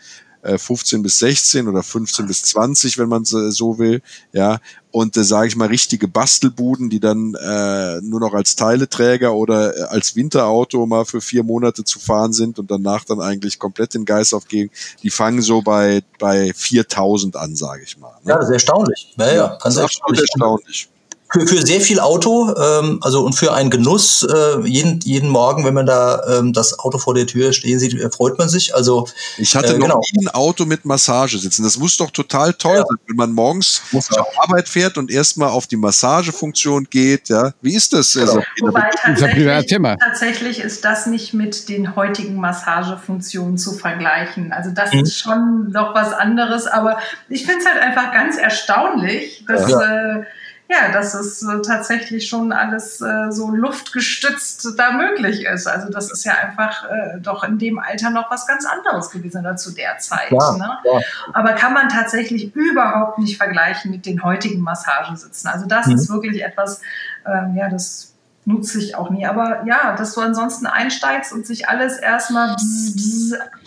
15 0.43 0.99
äh, 0.99 1.03
bis 1.03 1.19
16 1.19 1.67
oder 1.67 1.83
15 1.83 2.25
bis 2.25 2.43
20, 2.43 2.97
wenn 2.97 3.09
man 3.09 3.25
so 3.25 3.77
will, 3.77 4.01
ja. 4.31 4.59
Und 4.91 5.15
äh, 5.17 5.23
sage 5.23 5.47
ich 5.47 5.55
mal 5.55 5.67
richtige 5.67 6.07
Bastelbuden, 6.07 6.89
die 6.89 6.99
dann 6.99 7.33
äh, 7.35 8.01
nur 8.01 8.19
noch 8.19 8.33
als 8.33 8.55
Teileträger 8.55 9.33
oder 9.33 9.75
äh, 9.75 9.81
als 9.83 10.15
Winterauto 10.15 10.85
mal 10.85 11.05
für 11.05 11.21
vier 11.21 11.43
Monate 11.43 11.83
zu 11.83 11.99
fahren 11.99 12.33
sind 12.33 12.59
und 12.59 12.69
danach 12.69 13.05
dann 13.05 13.21
eigentlich 13.21 13.57
komplett 13.57 13.93
den 13.93 14.05
Geist 14.05 14.33
aufgeben. 14.33 14.69
Die 15.03 15.09
fangen 15.09 15.41
so 15.41 15.61
bei 15.61 16.03
bei 16.19 16.51
4000 16.53 17.35
an, 17.35 17.55
sage 17.55 17.83
ich 17.83 17.97
mal. 17.97 18.11
Ne? 18.23 18.31
Ja, 18.31 18.35
das 18.37 18.45
ist 18.45 18.53
erstaunlich. 18.53 19.13
Ja, 19.17 19.33
ja, 19.33 19.57
ganz 19.61 19.77
erstaunlich. 19.77 20.21
erstaunlich 20.21 20.90
für, 21.31 21.47
für 21.47 21.65
sehr 21.65 21.81
viel 21.81 21.99
Auto, 21.99 22.53
ähm, 22.57 22.99
also 23.01 23.23
und 23.23 23.33
für 23.33 23.53
einen 23.53 23.69
Genuss, 23.69 24.23
äh, 24.23 24.67
jeden, 24.67 24.99
jeden 25.01 25.29
Morgen, 25.29 25.65
wenn 25.65 25.73
man 25.73 25.85
da 25.85 26.21
ähm, 26.27 26.53
das 26.53 26.77
Auto 26.79 26.97
vor 26.97 27.13
der 27.13 27.25
Tür 27.25 27.53
stehen 27.53 27.79
sieht, 27.79 27.97
freut 28.13 28.37
man 28.37 28.49
sich. 28.49 28.75
Also 28.75 29.07
ich 29.37 29.55
hatte 29.55 29.75
äh, 29.75 29.77
noch 29.77 29.87
genau. 29.87 30.01
nie 30.13 30.27
ein 30.27 30.33
Auto 30.33 30.65
mit 30.65 30.83
Massage 30.85 31.37
sitzen. 31.37 31.63
Das 31.63 31.77
muss 31.77 31.97
doch 31.97 32.11
total 32.11 32.53
toll 32.53 32.77
ja. 32.77 32.85
sein, 32.87 32.97
wenn 33.07 33.15
man 33.15 33.31
morgens 33.31 33.81
muss 33.91 34.07
zur. 34.07 34.25
Arbeit 34.41 34.67
fährt 34.67 34.97
und 34.97 35.11
erstmal 35.11 35.49
auf 35.49 35.67
die 35.67 35.77
Massagefunktion 35.77 36.87
geht. 36.89 37.29
Ja, 37.29 37.53
wie 37.61 37.75
ist 37.75 37.93
das? 37.93 38.13
Genau. 38.13 38.33
Also, 38.33 38.43
Wobei 38.61 38.89
tatsächlich, 39.01 39.97
tatsächlich 39.99 40.59
ist 40.59 40.83
das 40.83 41.05
nicht 41.05 41.33
mit 41.33 41.69
den 41.69 41.95
heutigen 41.95 42.35
Massagefunktionen 42.35 43.57
zu 43.57 43.73
vergleichen. 43.73 44.51
Also 44.51 44.71
das 44.71 44.91
mhm. 44.93 44.99
ist 45.01 45.17
schon 45.17 45.71
noch 45.71 45.95
was 45.95 46.13
anderes. 46.13 46.67
Aber 46.67 46.97
ich 47.29 47.45
finde 47.45 47.61
es 47.61 47.65
halt 47.65 47.81
einfach 47.81 48.11
ganz 48.11 48.37
erstaunlich, 48.37 49.45
dass 49.47 49.69
ja. 49.69 50.17
äh, 50.19 50.23
ja, 50.71 50.89
dass 50.89 51.13
es 51.13 51.43
äh, 51.43 51.61
tatsächlich 51.61 52.29
schon 52.29 52.53
alles 52.53 53.01
äh, 53.01 53.29
so 53.29 53.51
luftgestützt 53.51 54.65
da 54.77 54.91
möglich 54.91 55.45
ist. 55.45 55.67
Also 55.67 55.89
das 55.89 56.09
ist 56.09 56.23
ja 56.23 56.33
einfach 56.33 56.85
äh, 56.85 57.19
doch 57.19 57.43
in 57.43 57.57
dem 57.57 57.77
Alter 57.77 58.09
noch 58.09 58.31
was 58.31 58.47
ganz 58.47 58.65
anderes 58.65 59.09
gewesen 59.09 59.41
oder 59.41 59.57
zu 59.57 59.71
der 59.71 59.97
Zeit. 59.97 60.31
Ja, 60.31 60.55
ne? 60.55 60.77
ja. 60.85 60.99
Aber 61.33 61.53
kann 61.53 61.73
man 61.73 61.89
tatsächlich 61.89 62.55
überhaupt 62.55 63.19
nicht 63.19 63.35
vergleichen 63.35 63.91
mit 63.91 64.05
den 64.05 64.23
heutigen 64.23 64.61
Massagesitzen. 64.61 65.49
Also 65.49 65.65
das 65.67 65.87
mhm. 65.87 65.95
ist 65.95 66.09
wirklich 66.09 66.41
etwas, 66.41 66.79
ähm, 67.25 67.53
ja, 67.55 67.69
das 67.69 68.13
nutze 68.45 68.79
ich 68.79 68.95
auch 68.95 69.09
nie. 69.09 69.25
Aber 69.25 69.65
ja, 69.65 69.93
dass 69.97 70.13
du 70.13 70.21
ansonsten 70.21 70.67
einsteigst 70.67 71.33
und 71.33 71.45
sich 71.45 71.67
alles 71.67 71.97
erstmal 71.97 72.55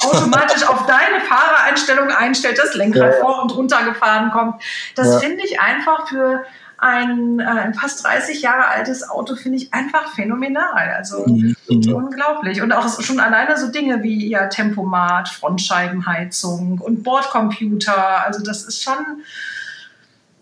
automatisch 0.01 0.67
auf 0.67 0.87
deine 0.87 1.21
Fahrereinstellung 1.29 2.09
einstellt, 2.09 2.59
das 2.59 2.75
Lenkrad 2.75 3.13
ja, 3.13 3.21
vor 3.21 3.43
und 3.43 3.55
runter 3.55 3.85
gefahren 3.85 4.31
kommt. 4.31 4.63
Das 4.97 5.23
finde 5.23 5.45
ich 5.45 5.61
einfach 5.61 6.09
für 6.09 6.45
ein, 6.79 7.41
äh, 7.41 7.45
ein 7.45 7.75
fast 7.75 8.05
30 8.05 8.43
Jahre 8.43 8.67
altes 8.67 9.09
Auto 9.09 9.37
finde 9.37 9.59
ich 9.59 9.73
einfach 9.73 10.15
phänomenal. 10.15 10.95
Also 10.97 11.27
mhm. 11.27 11.57
unglaublich. 11.69 12.63
Und 12.63 12.73
auch 12.73 13.01
schon 13.01 13.21
alleine 13.21 13.59
so 13.59 13.69
Dinge 13.69 14.03
wie 14.03 14.29
ja, 14.29 14.47
Tempomat, 14.47 15.29
Frontscheibenheizung 15.29 16.79
und 16.79 17.03
Bordcomputer. 17.03 18.25
Also 18.25 18.43
das 18.43 18.65
ist 18.65 18.83
schon, 18.83 19.23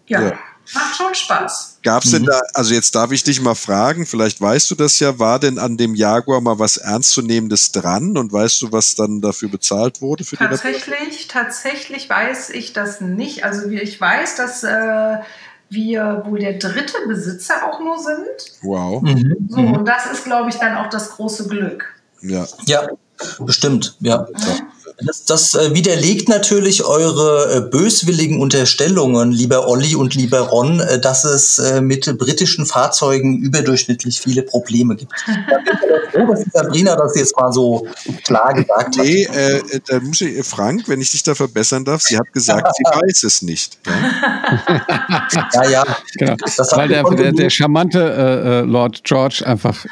ja. 0.06 0.22
ja. 0.22 0.32
Macht 0.74 0.96
schon 0.96 1.14
Spaß. 1.14 1.80
Gab 1.82 2.04
es 2.04 2.12
denn 2.12 2.22
mhm. 2.22 2.26
da, 2.26 2.40
also 2.54 2.72
jetzt 2.72 2.94
darf 2.94 3.10
ich 3.10 3.24
dich 3.24 3.40
mal 3.40 3.56
fragen, 3.56 4.06
vielleicht 4.06 4.40
weißt 4.40 4.70
du 4.70 4.76
das 4.76 5.00
ja, 5.00 5.18
war 5.18 5.40
denn 5.40 5.58
an 5.58 5.76
dem 5.76 5.94
Jaguar 5.96 6.40
mal 6.40 6.58
was 6.58 6.76
Ernstzunehmendes 6.76 7.72
dran 7.72 8.16
und 8.16 8.32
weißt 8.32 8.62
du, 8.62 8.72
was 8.72 8.94
dann 8.94 9.20
dafür 9.20 9.48
bezahlt 9.48 10.00
wurde? 10.00 10.24
Für 10.24 10.36
tatsächlich, 10.36 11.26
tatsächlich 11.26 12.08
weiß 12.08 12.50
ich 12.50 12.72
das 12.72 13.00
nicht. 13.00 13.44
Also 13.44 13.68
ich 13.68 14.00
weiß, 14.00 14.36
dass 14.36 14.62
äh, 14.62 15.18
wir 15.72 16.22
wohl 16.26 16.38
der 16.38 16.54
dritte 16.54 16.98
Besitzer 17.06 17.54
auch 17.66 17.80
nur 17.80 17.98
sind. 17.98 18.62
Wow. 18.62 19.02
Mhm. 19.02 19.46
So, 19.48 19.60
und 19.60 19.84
das 19.86 20.06
ist, 20.10 20.24
glaube 20.24 20.50
ich, 20.50 20.56
dann 20.56 20.76
auch 20.76 20.88
das 20.88 21.10
große 21.10 21.48
Glück. 21.48 21.84
Ja. 22.20 22.46
Ja, 22.66 22.88
bestimmt, 23.40 23.96
ja. 24.00 24.26
Ja. 24.36 24.54
Das, 25.06 25.24
das 25.24 25.54
äh, 25.54 25.74
widerlegt 25.74 26.28
natürlich 26.28 26.84
eure 26.84 27.56
äh, 27.56 27.60
böswilligen 27.60 28.40
Unterstellungen, 28.40 29.32
lieber 29.32 29.68
Olli 29.68 29.96
und 29.96 30.14
lieber 30.14 30.40
Ron, 30.40 30.80
äh, 30.80 31.00
dass 31.00 31.24
es 31.24 31.58
äh, 31.58 31.80
mit 31.80 32.18
britischen 32.18 32.66
Fahrzeugen 32.66 33.38
überdurchschnittlich 33.38 34.20
viele 34.20 34.42
Probleme 34.42 34.96
gibt. 34.96 35.12
Da 35.52 35.58
bin 35.58 35.74
ich 35.74 36.12
froh, 36.12 36.26
dass 36.26 36.44
Sabrina 36.52 36.96
das 36.96 37.16
jetzt 37.16 37.36
mal 37.36 37.52
so 37.52 37.86
klar 38.24 38.54
gesagt 38.54 38.96
hat. 38.96 39.04
Nee, 39.04 39.24
äh, 39.24 39.60
da 39.86 40.00
muss 40.00 40.20
ich, 40.20 40.44
Frank, 40.46 40.84
wenn 40.86 41.00
ich 41.00 41.10
dich 41.10 41.22
da 41.22 41.34
verbessern 41.34 41.84
darf, 41.84 42.02
sie 42.02 42.16
hat 42.16 42.32
gesagt, 42.32 42.68
sie 42.76 42.84
weiß 43.00 43.24
es 43.24 43.42
nicht. 43.42 43.78
Ja? 43.86 45.26
Ja, 45.54 45.68
ja. 45.68 45.84
Genau. 46.16 46.36
Weil 46.72 46.88
der, 46.88 47.02
der, 47.04 47.32
der 47.32 47.50
charmante 47.50 47.98
äh, 47.98 48.60
äh, 48.60 48.60
Lord 48.62 49.02
George 49.04 49.42
einfach 49.44 49.84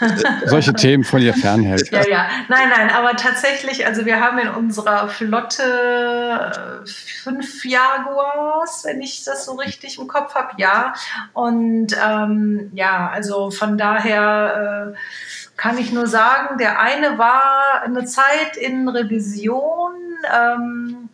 solche 0.47 0.73
Themen 0.81 1.05
von 1.05 1.21
ihr 1.21 1.35
fernhält. 1.35 1.91
Ja, 1.91 2.07
ja. 2.09 2.27
Nein, 2.49 2.69
nein, 2.75 2.91
aber 2.91 3.17
tatsächlich, 3.17 3.87
also 3.87 4.05
wir 4.05 4.21
haben 4.21 4.39
in 4.39 4.49
unserer 4.81 5.09
Flotte 5.09 5.63
äh, 5.63 6.87
fünf 7.23 7.65
Jaguars, 7.65 8.85
wenn 8.85 9.01
ich 9.01 9.25
das 9.25 9.45
so 9.45 9.53
richtig 9.53 9.99
im 9.99 10.09
Kopf 10.09 10.35
habe, 10.35 10.55
ja. 10.57 10.95
Und 11.33 11.89
ähm, 12.03 12.71
ja, 12.75 13.11
also 13.13 13.51
von 13.51 13.79
daher 13.79 14.95
äh, 14.95 14.99
kann 15.57 15.79
ich 15.79 15.93
nur 15.93 16.07
sagen, 16.07 16.59
der 16.59 16.81
eine 16.81 17.19
war 17.19 17.83
eine 17.85 18.05
Zeit 18.05 18.57
in 18.57 18.89
Revision. 18.89 19.93
Ähm, 20.35 21.09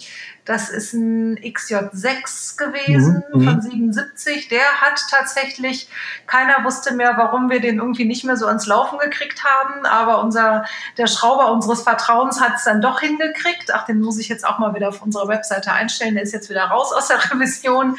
das 0.47 0.71
ist 0.71 0.93
ein 0.95 1.37
XJ6 1.39 2.57
gewesen 2.57 3.25
Mhm, 3.33 3.41
mhm. 3.41 3.45
von 3.45 3.61
77. 3.61 4.49
Der 4.49 4.81
hat 4.81 5.01
tatsächlich, 5.11 5.89
keiner 6.27 6.65
wusste 6.65 6.95
mehr, 6.95 7.15
warum 7.17 7.51
wir 7.51 7.61
den 7.61 7.79
irgendwie 7.79 8.05
nicht 8.05 8.25
mehr 8.25 8.37
so 8.37 8.47
ans 8.47 8.67
Laufen 8.67 8.99
gekriegt 8.99 9.45
haben. 9.45 9.85
Aber 9.87 10.23
unser, 10.23 10.65
der 10.97 11.09
Schrauber 11.09 11.51
unseres 11.51 11.83
Vertrauens 11.83 12.41
hat 12.41 12.55
es 12.57 12.65
dann 12.65 12.81
doch 12.81 13.01
hingekriegt. 13.01 13.75
Ach, 13.75 13.85
den 13.85 14.01
muss 14.01 14.19
ich 14.19 14.29
jetzt 14.29 14.47
auch 14.47 14.59
mal 14.59 14.75
wieder 14.75 14.89
auf 14.89 15.03
unserer 15.03 15.29
Webseite 15.29 15.73
einstellen. 15.73 16.15
Der 16.15 16.23
ist 16.23 16.33
jetzt 16.33 16.49
wieder 16.49 16.65
raus 16.65 16.93
aus 16.93 17.09
der 17.09 17.19
Revision. 17.31 17.99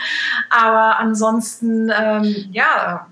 Aber 0.50 1.00
ansonsten, 1.00 1.89
ähm, 1.89 2.50
ja, 2.52 3.08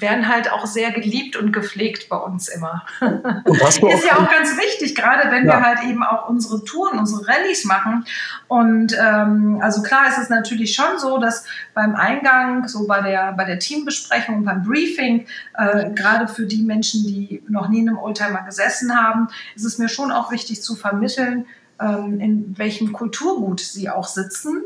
werden 0.00 0.28
halt 0.28 0.50
auch 0.52 0.66
sehr 0.66 0.90
geliebt 0.92 1.36
und 1.36 1.52
gepflegt 1.52 2.08
bei 2.08 2.16
uns 2.16 2.48
immer. 2.48 2.84
Und 3.00 3.22
du 3.46 3.52
Ist 3.66 3.80
ja 4.04 4.16
auch 4.16 4.26
auch 4.26 4.30
ganz 4.30 4.56
wichtig, 4.56 4.94
gerade 4.94 5.30
wenn 5.30 5.46
Ja. 5.46 5.54
wir 5.58 5.62
halt 5.62 5.82
eben 5.84 6.02
auch 6.02 6.28
unsere 6.28 6.64
Touren, 6.64 6.98
unsere 6.98 7.26
Rallyes 7.26 7.64
machen. 7.64 8.04
Und 8.48 8.96
ähm, 9.00 9.58
also 9.62 9.82
klar 9.82 10.08
ist 10.08 10.18
es 10.18 10.28
natürlich 10.28 10.74
schon 10.74 10.98
so, 10.98 11.18
dass 11.18 11.44
beim 11.74 11.94
Eingang, 11.94 12.68
so 12.68 12.86
bei 12.86 13.00
der, 13.02 13.32
bei 13.32 13.44
der 13.44 13.58
Teambesprechung, 13.58 14.44
beim 14.44 14.62
Briefing, 14.62 15.26
äh, 15.54 15.90
gerade 15.90 16.28
für 16.28 16.46
die 16.46 16.62
Menschen, 16.62 17.04
die 17.06 17.42
noch 17.48 17.68
nie 17.68 17.80
in 17.80 17.88
einem 17.88 17.98
Oldtimer 17.98 18.42
gesessen 18.42 18.96
haben, 18.96 19.28
ist 19.54 19.64
es 19.64 19.78
mir 19.78 19.88
schon 19.88 20.10
auch 20.12 20.30
wichtig 20.32 20.62
zu 20.62 20.74
vermitteln, 20.74 21.46
ähm, 21.80 22.20
in 22.20 22.54
welchem 22.58 22.92
Kulturgut 22.92 23.60
sie 23.60 23.90
auch 23.90 24.06
sitzen. 24.06 24.62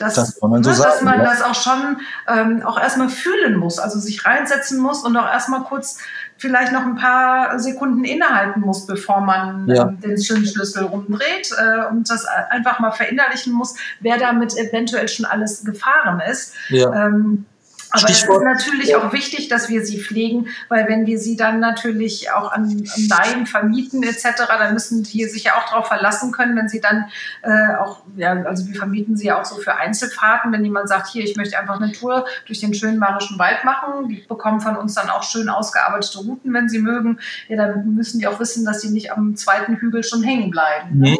Dass, 0.00 0.14
Das 0.14 0.40
man 0.40 0.62
so 0.64 0.70
ne, 0.70 0.76
dass 0.76 0.78
sagen, 0.78 1.04
man 1.04 1.18
ja. 1.20 1.24
das 1.24 1.42
auch 1.42 1.54
schon 1.54 1.98
ähm, 2.26 2.62
auch 2.64 2.80
erstmal 2.80 3.08
fühlen 3.10 3.56
muss, 3.56 3.78
also 3.78 3.98
sich 4.00 4.24
reinsetzen 4.24 4.80
muss 4.80 5.04
und 5.04 5.16
auch 5.16 5.26
erstmal 5.30 5.62
kurz 5.64 5.98
vielleicht 6.38 6.72
noch 6.72 6.82
ein 6.86 6.94
paar 6.96 7.58
Sekunden 7.58 8.02
innehalten 8.04 8.62
muss, 8.62 8.86
bevor 8.86 9.20
man 9.20 9.68
Ja. 9.68 9.88
ähm, 9.88 10.00
den 10.00 10.16
Zündschlüssel 10.16 10.84
rumdreht 10.84 11.52
äh, 11.58 11.84
und 11.90 12.08
das 12.08 12.24
einfach 12.24 12.80
mal 12.80 12.92
verinnerlichen 12.92 13.52
muss, 13.52 13.74
wer 14.00 14.16
damit 14.16 14.56
eventuell 14.56 15.06
schon 15.08 15.26
alles 15.26 15.64
gefahren 15.64 16.20
ist. 16.20 16.54
ja. 16.70 16.90
Ähm, 17.06 17.44
aber 17.90 18.08
Stichwort- 18.08 18.42
es 18.42 18.62
ist 18.62 18.66
natürlich 18.66 18.96
auch 18.96 19.12
wichtig, 19.12 19.48
dass 19.48 19.68
wir 19.68 19.84
sie 19.84 20.00
pflegen, 20.00 20.48
weil 20.68 20.86
wenn 20.88 21.06
wir 21.06 21.18
sie 21.18 21.36
dann 21.36 21.60
natürlich 21.60 22.30
auch 22.30 22.52
an, 22.52 22.64
an 22.64 23.08
Laien 23.08 23.46
vermieten 23.46 24.02
etc., 24.02 24.46
dann 24.46 24.74
müssen 24.74 25.02
die 25.02 25.24
sich 25.24 25.44
ja 25.44 25.52
auch 25.56 25.68
darauf 25.68 25.88
verlassen 25.88 26.32
können, 26.32 26.56
wenn 26.56 26.68
sie 26.68 26.80
dann 26.80 27.06
äh, 27.42 27.76
auch, 27.76 28.02
ja, 28.16 28.32
also 28.44 28.66
wir 28.68 28.74
vermieten 28.74 29.16
sie 29.16 29.26
ja 29.26 29.40
auch 29.40 29.44
so 29.44 29.56
für 29.56 29.74
Einzelfahrten, 29.74 30.52
wenn 30.52 30.64
jemand 30.64 30.88
sagt, 30.88 31.08
hier, 31.08 31.24
ich 31.24 31.36
möchte 31.36 31.58
einfach 31.58 31.80
eine 31.80 31.92
Tour 31.92 32.24
durch 32.46 32.60
den 32.60 32.74
schönen 32.74 33.00
Bayerischen 33.00 33.38
Wald 33.38 33.64
machen, 33.64 34.08
die 34.08 34.24
bekommen 34.28 34.60
von 34.60 34.76
uns 34.76 34.94
dann 34.94 35.10
auch 35.10 35.22
schön 35.22 35.48
ausgearbeitete 35.48 36.18
Routen, 36.18 36.52
wenn 36.52 36.68
sie 36.68 36.78
mögen, 36.78 37.18
ja, 37.48 37.56
dann 37.56 37.94
müssen 37.94 38.20
die 38.20 38.26
auch 38.26 38.38
wissen, 38.40 38.64
dass 38.64 38.80
sie 38.80 38.90
nicht 38.90 39.12
am 39.12 39.36
zweiten 39.36 39.76
Hügel 39.76 40.04
schon 40.04 40.22
hängen 40.22 40.50
bleiben. 40.50 40.98
Ne? 40.98 41.18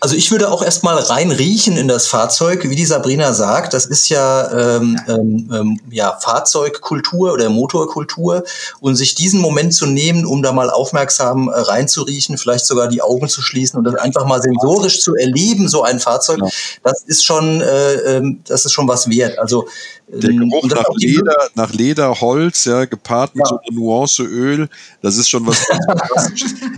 Also 0.00 0.16
ich 0.16 0.30
würde 0.30 0.50
auch 0.50 0.62
erstmal 0.62 0.98
rein 0.98 1.30
riechen 1.30 1.76
in 1.76 1.88
das 1.88 2.06
Fahrzeug, 2.06 2.68
wie 2.68 2.76
die 2.76 2.84
Sabrina 2.86 3.32
sagt. 3.32 3.74
Das 3.74 3.86
ist 3.86 4.08
ja, 4.08 4.76
ähm, 4.76 5.00
ähm, 5.08 5.50
ähm, 5.52 5.71
ja 5.90 6.18
Fahrzeugkultur 6.20 7.32
oder 7.32 7.48
Motorkultur 7.50 8.44
und 8.80 8.96
sich 8.96 9.14
diesen 9.14 9.40
Moment 9.40 9.74
zu 9.74 9.86
nehmen, 9.86 10.26
um 10.26 10.42
da 10.42 10.52
mal 10.52 10.70
aufmerksam 10.70 11.48
äh, 11.48 11.52
reinzuriechen, 11.52 12.38
vielleicht 12.38 12.66
sogar 12.66 12.88
die 12.88 13.02
Augen 13.02 13.28
zu 13.28 13.42
schließen 13.42 13.78
und 13.78 13.84
das 13.84 13.94
einfach 13.96 14.24
mal 14.26 14.42
sensorisch 14.42 15.00
zu 15.00 15.14
erleben, 15.14 15.68
so 15.68 15.82
ein 15.82 16.00
Fahrzeug, 16.00 16.38
Ja. 16.42 16.48
das 16.82 17.02
ist 17.04 17.24
schon, 17.24 17.60
äh, 17.60 17.92
ähm, 18.16 18.40
das 18.46 18.64
ist 18.64 18.72
schon 18.72 18.88
was 18.88 19.08
wert. 19.08 19.38
Also 19.38 19.66
Der 20.08 20.30
ähm, 20.30 20.50
Geruch 20.50 20.66
nach 20.68 20.84
Leder, 20.96 21.36
nach 21.54 21.72
Leder, 21.72 22.20
Holz, 22.20 22.64
ja, 22.64 22.84
gepaart 22.84 23.34
mit 23.34 23.44
Ja. 23.46 23.50
so 23.50 23.58
einer 23.60 23.76
Nuance 23.78 24.22
Öl, 24.22 24.68
das 25.02 25.16
ist 25.16 25.28
schon 25.28 25.46
was. 25.46 25.58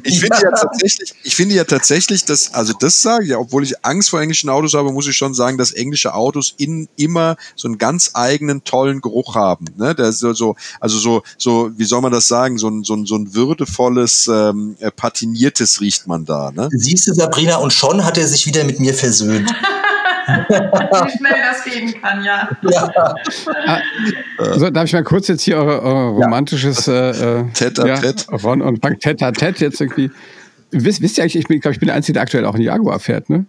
Ich 0.07 0.21
finde 0.21 0.37
ja 0.43 0.51
tatsächlich, 0.51 1.15
ich 1.23 1.35
finde 1.35 1.55
ja 1.55 1.65
tatsächlich, 1.65 2.25
dass, 2.25 2.53
also 2.55 2.73
das 2.79 3.01
sage 3.03 3.25
ich 3.25 3.31
ja, 3.31 3.39
obwohl 3.39 3.65
ich 3.65 3.85
Angst 3.85 4.11
vor 4.11 4.21
englischen 4.21 4.51
Autos 4.51 4.75
habe, 4.75 4.93
muss 4.93 5.07
ich 5.09 5.17
schon 5.17 5.35
sagen, 5.35 5.57
dass 5.59 5.73
englische 5.73 6.15
Autos 6.15 6.55
in 6.59 6.89
immer 6.97 7.37
so 7.57 7.69
einen 7.69 7.79
ganz 7.79 8.11
eigenen 8.15 8.65
tollen 8.65 8.84
Geruch 9.01 9.35
haben. 9.35 9.67
Ne? 9.77 9.95
Der 9.95 10.09
ist 10.09 10.21
so, 10.21 10.33
so, 10.33 10.57
also 10.81 10.99
so, 10.99 11.23
so, 11.39 11.71
wie 11.77 11.85
soll 11.85 12.01
man 12.01 12.13
das 12.13 12.29
sagen, 12.29 12.59
so 12.59 12.69
ein, 12.69 12.85
so 12.85 12.95
ein, 12.95 13.07
so 13.07 13.17
ein 13.17 13.35
würdevolles, 13.35 14.29
ähm, 14.33 14.77
äh, 14.81 14.91
patiniertes 14.91 15.81
riecht 15.81 16.07
man 16.07 16.25
da. 16.25 16.51
Ne? 16.55 16.69
Siehst 16.73 17.07
du, 17.07 17.15
Sabrina, 17.15 17.57
und 17.57 17.73
schon 17.73 18.05
hat 18.05 18.19
er 18.19 18.27
sich 18.27 18.47
wieder 18.47 18.65
mit 18.65 18.81
mir 18.81 18.95
versöhnt. 18.95 19.51
Wie 20.27 21.19
schnell 21.19 21.35
das 21.51 21.65
gehen 21.65 21.95
kann, 22.01 22.25
ja. 22.25 22.49
ja. 22.63 24.55
So, 24.57 24.71
darf 24.71 24.85
ich 24.85 24.93
mal 24.95 25.05
kurz 25.05 25.29
jetzt 25.29 25.43
hier 25.43 25.59
eure, 25.59 25.83
eure 25.83 26.11
romantisches 26.11 26.89
äh, 26.89 27.11
äh, 27.11 27.45
Tête-à-tête. 27.53 28.27
ja, 28.31 28.37
Ron 28.39 28.63
und 28.63 28.81
Frank 28.81 29.01
Tête-à-Tête 29.01 29.61
jetzt 29.61 29.81
irgendwie. 29.81 30.11
Wisst, 30.71 31.03
wisst 31.03 31.19
ihr 31.19 31.25
eigentlich, 31.25 31.37
ich 31.37 31.49
bin, 31.49 31.61
glaube 31.61 31.75
ich, 31.75 31.79
bin 31.81 31.89
der 31.89 31.97
Einzige, 31.97 32.15
der 32.15 32.23
aktuell 32.23 32.47
auch 32.47 32.55
einen 32.55 32.65
Jaguar 32.65 32.99
fährt, 33.01 33.29
ne? 33.29 33.45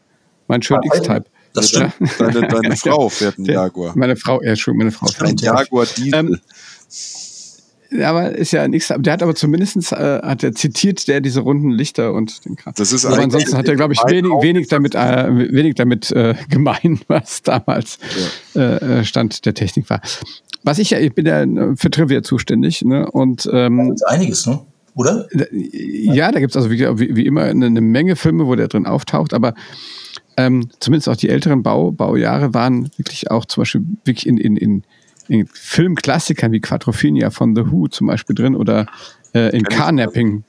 Mein 0.48 0.62
schön 0.62 0.80
X-Type. 0.84 1.26
Das 1.56 1.70
stimmt. 1.70 1.94
Deine, 2.20 2.48
deine 2.48 2.76
Frau 2.76 3.10
fährt 3.10 3.38
einen 3.38 3.46
Jaguar. 3.46 3.94
Meine 3.96 4.16
Frau, 4.16 4.42
ja, 4.44 4.56
schon, 4.56 4.78
meine 4.78 4.92
Frau 4.92 5.08
fährt 5.08 5.30
Ein 5.30 5.38
Jaguar 5.38 5.86
Diesel. 5.86 6.14
Ähm, 6.14 6.40
Ja, 7.92 8.10
aber 8.10 8.36
ist 8.36 8.52
ja 8.52 8.68
nichts. 8.68 8.92
Der 8.98 9.14
hat 9.14 9.24
aber 9.24 9.36
zumindest 9.36 9.92
äh, 9.92 10.20
hat 10.22 10.44
er 10.44 10.54
zitiert, 10.54 11.08
der 11.08 11.22
diese 11.22 11.42
runden 11.42 11.72
Lichter 11.72 12.14
und 12.14 12.44
den 12.46 12.56
Kram. 12.56 12.74
Das 12.76 12.92
ist 12.92 13.06
aber 13.06 13.20
ansonsten 13.20 13.56
hat 13.56 13.68
er, 13.68 13.76
glaube 13.76 13.94
ich, 13.94 14.00
wenig, 14.00 14.32
wenig 14.42 14.68
damit, 14.68 14.96
äh, 14.96 15.28
wenig 15.52 15.76
damit 15.76 16.12
äh, 16.12 16.36
gemein, 16.50 17.00
was 17.08 17.42
damals 17.44 18.00
äh, 18.56 19.00
äh, 19.00 19.04
Stand 19.06 19.46
der 19.46 19.54
Technik 19.54 19.90
war. 19.90 20.02
Was 20.64 20.80
ich 20.80 20.90
ja, 20.90 21.00
ich 21.00 21.14
bin 21.14 21.26
ja 21.26 21.44
äh, 21.44 21.76
für 21.78 21.90
Trivia 21.90 22.24
zuständig, 22.24 22.84
ne? 22.84 23.10
Und 23.10 23.48
ähm, 23.52 23.96
einiges, 24.08 24.46
ne? 24.46 24.60
Oder? 24.96 25.28
ja, 25.52 26.32
da 26.32 26.40
gibt's 26.40 26.56
also 26.56 26.72
wie, 26.72 26.80
wie, 26.80 27.16
wie 27.16 27.26
immer 27.26 27.44
eine, 27.44 27.66
eine 27.66 27.82
Menge 27.82 28.16
Filme, 28.16 28.48
wo 28.48 28.56
der 28.56 28.70
drin 28.70 28.86
auftaucht, 28.86 29.34
aber 29.34 29.54
ähm, 30.38 30.70
zumindest 30.80 31.10
auch 31.10 31.16
die 31.16 31.30
älteren 31.30 31.64
Bau, 31.64 31.92
Baujahre 31.92 32.54
waren 32.54 32.90
wirklich 32.98 33.32
auch 33.32 33.46
zum 33.46 33.62
Beispiel 33.62 33.86
wirklich 34.04 34.28
in, 34.28 34.38
in, 34.38 34.58
in, 34.58 34.84
in 35.28 35.48
Filmklassikern 35.48 36.52
wie 36.52 36.60
Quadrophenia 36.60 37.30
von 37.30 37.56
The 37.56 37.72
Who 37.72 37.88
zum 37.88 38.08
Beispiel 38.08 38.36
drin 38.36 38.56
oder 38.56 38.86
äh, 39.34 39.56
in 39.56 39.64
Carnapping. 39.64 40.44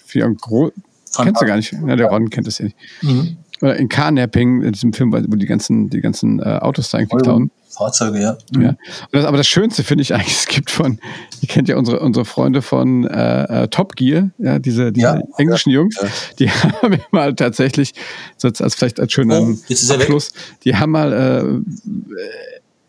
Kennst 1.17 1.41
du 1.41 1.47
gar 1.47 1.57
nicht? 1.57 1.73
Ja, 1.73 1.97
der 1.97 2.09
Ron 2.09 2.31
kennt 2.31 2.47
das 2.47 2.59
ja 2.59 2.67
nicht. 2.67 2.77
Mhm. 3.03 3.37
Oder 3.63 3.77
in 3.77 3.89
Carnapping, 3.89 4.63
in 4.63 4.73
diesem 4.73 4.93
Film, 4.93 5.13
wo 5.13 5.37
die 5.37 5.47
ganzen, 5.47 5.89
die 5.89 6.01
ganzen 6.01 6.41
äh, 6.41 6.59
Autos 6.61 6.91
da 6.91 6.99
irgendwie 6.99 7.23
klauen. 7.23 7.51
Fahrzeuge, 7.77 8.21
ja. 8.21 8.37
Ja. 8.59 8.69
Und 8.71 8.79
das, 9.13 9.25
aber 9.25 9.37
das 9.37 9.47
Schönste 9.49 9.85
finde 9.85 10.03
ich 10.03 10.15
eigentlich, 10.15 10.35
es 10.39 10.47
gibt 10.47 10.71
von, 10.71 10.99
ihr 11.41 11.49
kennt 11.49 11.69
ja 11.69 11.77
unsere, 11.77 12.01
unsere 12.01 12.25
Freunde 12.25 12.63
von 12.63 13.05
äh, 13.07 13.65
äh, 13.65 13.69
Top 13.69 13.97
Gear, 13.97 14.31
ja, 14.39 14.59
diese, 14.59 14.93
diese 14.93 15.07
Ja. 15.07 15.21
englischen 15.39 15.71
Jungs, 15.71 15.97
die 16.39 16.51
haben 16.51 16.99
mal 17.11 17.35
tatsächlich, 17.35 17.95
so 18.37 18.49
als, 18.49 18.61
als 18.61 18.75
vielleicht 18.75 19.01
als 19.01 19.13
schöner 19.13 19.41
Oh, 19.43 19.55
jetzt. 19.69 19.91
Abschluss, 19.91 20.33
die 20.65 20.75
haben 20.77 20.91
mal 20.93 21.13
äh, 21.13 21.83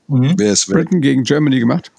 Mhm. 0.10 0.38
Britain 0.38 1.02
gegen 1.02 1.24
Germany 1.24 1.60
gemacht. 1.60 1.92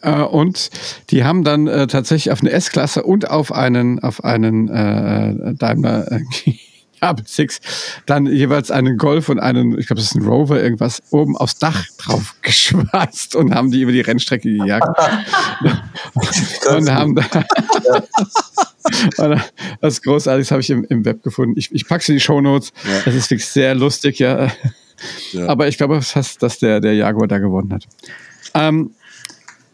Äh, 0.00 0.22
und 0.22 0.70
die 1.10 1.24
haben 1.24 1.44
dann 1.44 1.66
äh, 1.66 1.86
tatsächlich 1.86 2.32
auf 2.32 2.40
eine 2.40 2.50
S-Klasse 2.52 3.02
und 3.02 3.28
auf 3.30 3.52
einen, 3.52 3.98
auf 3.98 4.24
einen 4.24 4.68
äh, 4.68 5.54
Daimler 5.54 6.10
äh, 6.10 6.20
Gabel 7.00 7.24
6 7.26 7.60
dann 8.06 8.26
jeweils 8.26 8.70
einen 8.70 8.96
Golf 8.96 9.28
und 9.28 9.38
einen, 9.38 9.78
ich 9.78 9.86
glaube, 9.86 10.00
das 10.00 10.10
ist 10.10 10.14
ein 10.16 10.24
Rover, 10.24 10.62
irgendwas, 10.62 11.02
oben 11.10 11.36
aufs 11.36 11.58
Dach 11.58 11.84
drauf 11.98 12.34
geschweißt 12.42 13.36
und 13.36 13.54
haben 13.54 13.70
die 13.70 13.82
über 13.82 13.92
die 13.92 14.00
Rennstrecke 14.00 14.50
gejagt. 14.50 14.88
und 16.76 16.90
haben 16.90 17.14
da. 17.14 17.24
Das 19.80 19.94
ist 19.94 20.02
großartig, 20.02 20.46
das 20.46 20.50
habe 20.50 20.60
ich 20.60 20.70
im, 20.70 20.84
im 20.84 21.04
Web 21.04 21.22
gefunden. 21.22 21.54
Ich, 21.56 21.72
ich 21.72 21.86
packe 21.86 22.02
es 22.02 22.08
in 22.08 22.14
die 22.16 22.20
Shownotes. 22.20 22.72
Ja. 22.84 23.00
Das 23.04 23.14
ist 23.14 23.30
wirklich 23.30 23.46
sehr 23.46 23.74
lustig, 23.74 24.18
ja. 24.18 24.50
Ja. 25.32 25.48
Aber 25.48 25.68
ich 25.68 25.76
glaube 25.76 26.00
fast, 26.02 26.42
dass 26.42 26.58
der, 26.58 26.80
der 26.80 26.94
Jaguar 26.94 27.28
da 27.28 27.38
gewonnen 27.38 27.72
hat. 27.72 27.84
Ähm, 28.54 28.90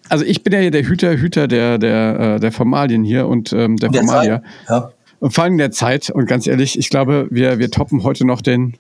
also 0.09 0.25
ich 0.25 0.43
bin 0.43 0.53
ja 0.53 0.61
hier 0.61 0.71
der 0.71 0.85
Hüter, 0.85 1.17
Hüter 1.17 1.49
der, 1.49 1.79
der, 1.79 2.21
äh, 2.37 2.41
der 2.41 2.53
Formalien 2.53 3.05
hier 3.05 3.27
und 3.27 3.53
ähm, 3.53 3.77
der, 3.77 3.89
Der 3.89 4.03
Formalia. 4.03 4.43
Ja. 4.69 4.93
Und 5.25 5.31
vor 5.31 5.45
allem 5.45 5.57
der 5.57 5.71
Zeit. 5.71 6.11
Und 6.11 6.27
ganz 6.27 6.47
ehrlich, 6.47 6.79
ich 6.79 6.91
glaube, 6.91 7.29
wir, 7.31 7.59
wir 7.59 7.71
toppen 7.71 8.03
heute 8.03 8.27
noch 8.27 8.43
den, 8.43 8.75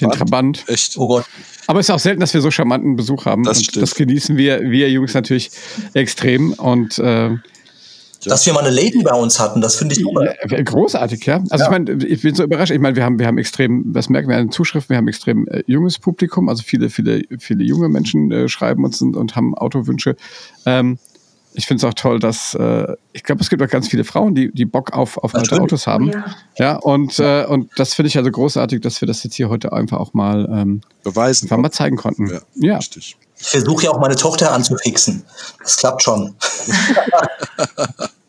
den 0.00 0.08
Trabant. 0.08 0.62
Echt? 0.68 0.96
Oh 0.96 1.08
Gott. 1.08 1.24
Aber 1.66 1.80
es 1.80 1.88
ist 1.88 1.90
auch 1.92 1.98
selten, 1.98 2.20
dass 2.20 2.32
wir 2.32 2.40
so 2.40 2.52
charmanten 2.52 2.94
Besuch 2.94 3.26
haben. 3.26 3.42
Das 3.42 3.58
und 3.58 3.64
stimmt. 3.64 3.82
das 3.82 3.96
genießen 3.96 4.36
wir, 4.36 4.60
wir 4.70 4.88
Jungs 4.88 5.14
natürlich 5.14 5.50
extrem. 5.92 6.52
Und 6.52 7.00
äh, 7.00 7.30
Dass 8.24 8.46
wir 8.46 8.52
mal 8.52 8.64
eine 8.64 8.70
Lady 8.70 9.02
bei 9.02 9.14
uns 9.14 9.40
hatten, 9.40 9.60
das 9.60 9.74
finde 9.74 9.96
ich 9.96 10.02
super. 10.02 10.32
Ja, 10.48 10.62
großartig, 10.62 11.26
ja. 11.26 11.42
Also 11.50 11.64
Ja. 11.64 11.64
ich 11.64 11.70
meine, 11.72 12.04
ich 12.04 12.22
bin 12.22 12.36
so 12.36 12.44
überrascht. 12.44 12.70
Ich 12.70 12.78
meine, 12.78 12.94
wir 12.94 13.02
haben, 13.02 13.18
wir 13.18 13.26
haben 13.26 13.38
extrem, 13.38 13.92
das 13.92 14.08
merken 14.08 14.28
wir 14.28 14.36
an 14.36 14.46
den 14.46 14.52
Zuschriften, 14.52 14.90
wir 14.90 14.98
haben 14.98 15.08
extrem 15.08 15.48
äh, 15.48 15.64
junges 15.66 15.98
Publikum, 15.98 16.48
also 16.48 16.62
viele, 16.62 16.88
viele, 16.88 17.22
viele 17.40 17.64
junge 17.64 17.88
Menschen 17.88 18.30
äh, 18.30 18.48
schreiben 18.48 18.84
uns 18.84 19.02
und, 19.02 19.16
und 19.16 19.34
haben 19.34 19.56
Autowünsche. 19.56 20.14
Ähm, 20.66 20.98
ich 21.54 21.66
finde 21.66 21.86
es 21.86 21.90
auch 21.90 21.94
toll, 21.94 22.18
dass 22.18 22.54
äh, 22.54 22.96
ich 23.12 23.22
glaube, 23.22 23.40
es 23.40 23.48
gibt 23.48 23.62
auch 23.62 23.68
ganz 23.68 23.88
viele 23.88 24.04
Frauen, 24.04 24.34
die, 24.34 24.52
die 24.52 24.64
Bock 24.64 24.92
auf, 24.92 25.18
auf 25.18 25.34
alte. 25.34 25.60
Autos 25.60 25.86
haben. 25.86 26.10
Ja. 26.10 26.24
Ja, 26.58 26.76
und, 26.76 27.18
äh, 27.20 27.44
und 27.46 27.70
das 27.76 27.94
finde 27.94 28.08
ich 28.08 28.18
also 28.18 28.30
großartig, 28.30 28.80
dass 28.80 29.00
wir 29.00 29.06
das 29.06 29.22
jetzt 29.22 29.34
hier 29.34 29.48
heute 29.48 29.72
einfach 29.72 29.98
auch 29.98 30.14
mal, 30.14 30.48
ähm, 30.50 30.80
Beweisen. 31.04 31.46
einfach 31.46 31.58
mal 31.58 31.70
zeigen 31.70 31.96
konnten. 31.96 32.28
Ja, 32.28 32.40
ja. 32.54 32.76
richtig. 32.76 33.16
Ich 33.38 33.48
versuche 33.48 33.84
ja 33.84 33.90
auch 33.90 34.00
meine 34.00 34.16
Tochter 34.16 34.52
anzufixen. 34.52 35.24
Das 35.62 35.76
klappt 35.76 36.02
schon. 36.02 36.34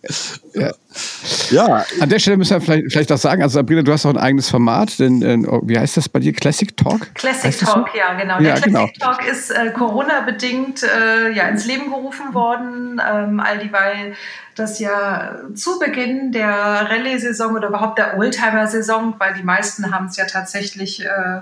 Ja, 1.52 1.86
An 2.00 2.10
der 2.10 2.20
Stelle 2.20 2.38
müssen 2.38 2.52
wir 2.52 2.62
vielleicht, 2.62 2.92
vielleicht 2.92 3.12
auch 3.12 3.18
sagen, 3.18 3.42
also 3.42 3.56
Sabrina, 3.56 3.82
du 3.82 3.92
hast 3.92 4.06
auch 4.06 4.12
ein 4.12 4.18
eigenes 4.18 4.50
Format, 4.50 4.98
denn 5.00 5.22
äh, 5.22 5.38
wie 5.64 5.78
heißt 5.78 5.98
das 5.98 6.08
bei 6.08 6.20
dir? 6.20 6.32
Classic 6.34 6.76
Talk? 6.78 7.14
Classic 7.16 7.46
Heißt 7.46 7.62
das 7.62 7.70
so? 7.70 7.76
Talk, 7.76 7.90
ja, 7.96 8.14
genau. 8.14 8.36
Ja, 8.36 8.40
Der 8.40 8.54
Classic 8.54 8.66
genau. 8.66 8.88
Talk 9.00 9.28
ist 9.28 9.52
äh, 9.52 9.72
Corona-bedingt 9.72 10.84
äh, 10.84 11.32
ja, 11.32 11.48
ins 11.48 11.66
Leben 11.66 11.90
gerufen 11.90 12.34
worden, 12.34 13.02
ähm, 13.06 13.40
all 13.40 13.60
dieweil 13.60 14.14
das 14.56 14.80
ja 14.80 15.40
zu 15.54 15.80
Beginn 15.80 16.32
der 16.32 16.50
Rallye-Saison 16.50 17.56
oder 17.56 17.68
überhaupt 17.68 18.00
der 18.00 18.18
Oldtimer-Saison, 18.18 19.16
weil 19.18 19.34
die 19.34 19.44
meisten 19.44 19.94
haben 19.94 20.06
es 20.06 20.16
ja 20.16 20.26
tatsächlich 20.26 21.04
äh, 21.04 21.42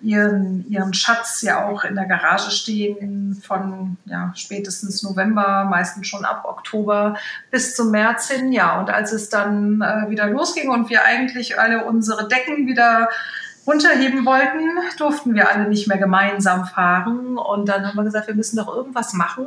ihren, 0.00 0.68
ihren 0.70 0.94
Schatz 0.94 1.42
ja 1.42 1.66
auch 1.66 1.84
in 1.84 1.94
der 1.94 2.06
Garage 2.06 2.50
stehen 2.50 3.40
von 3.44 3.96
ja, 4.04 4.32
spätestens 4.34 5.02
November, 5.02 5.66
meistens 5.68 6.06
schon 6.06 6.24
ab 6.24 6.44
Oktober 6.44 7.16
bis 7.50 7.74
zum 7.74 7.90
März 7.90 8.30
hin. 8.30 8.52
Ja, 8.52 8.78
und 8.78 8.90
als 8.90 9.12
es 9.12 9.28
dann 9.28 9.80
äh, 9.80 10.10
wieder 10.10 10.26
losging 10.28 10.70
und 10.70 10.90
wir 10.90 11.04
eigentlich 11.04 11.58
alle 11.58 11.84
unsere 11.84 12.28
Decken 12.28 12.66
wieder 12.66 13.08
runterheben 13.68 14.24
wollten, 14.24 14.78
durften 14.96 15.34
wir 15.34 15.50
alle 15.50 15.68
nicht 15.68 15.88
mehr 15.88 15.98
gemeinsam 15.98 16.64
fahren. 16.64 17.36
Und 17.36 17.68
dann 17.68 17.86
haben 17.86 17.96
wir 17.96 18.04
gesagt, 18.04 18.26
wir 18.26 18.34
müssen 18.34 18.56
doch 18.56 18.74
irgendwas 18.74 19.12
machen, 19.12 19.46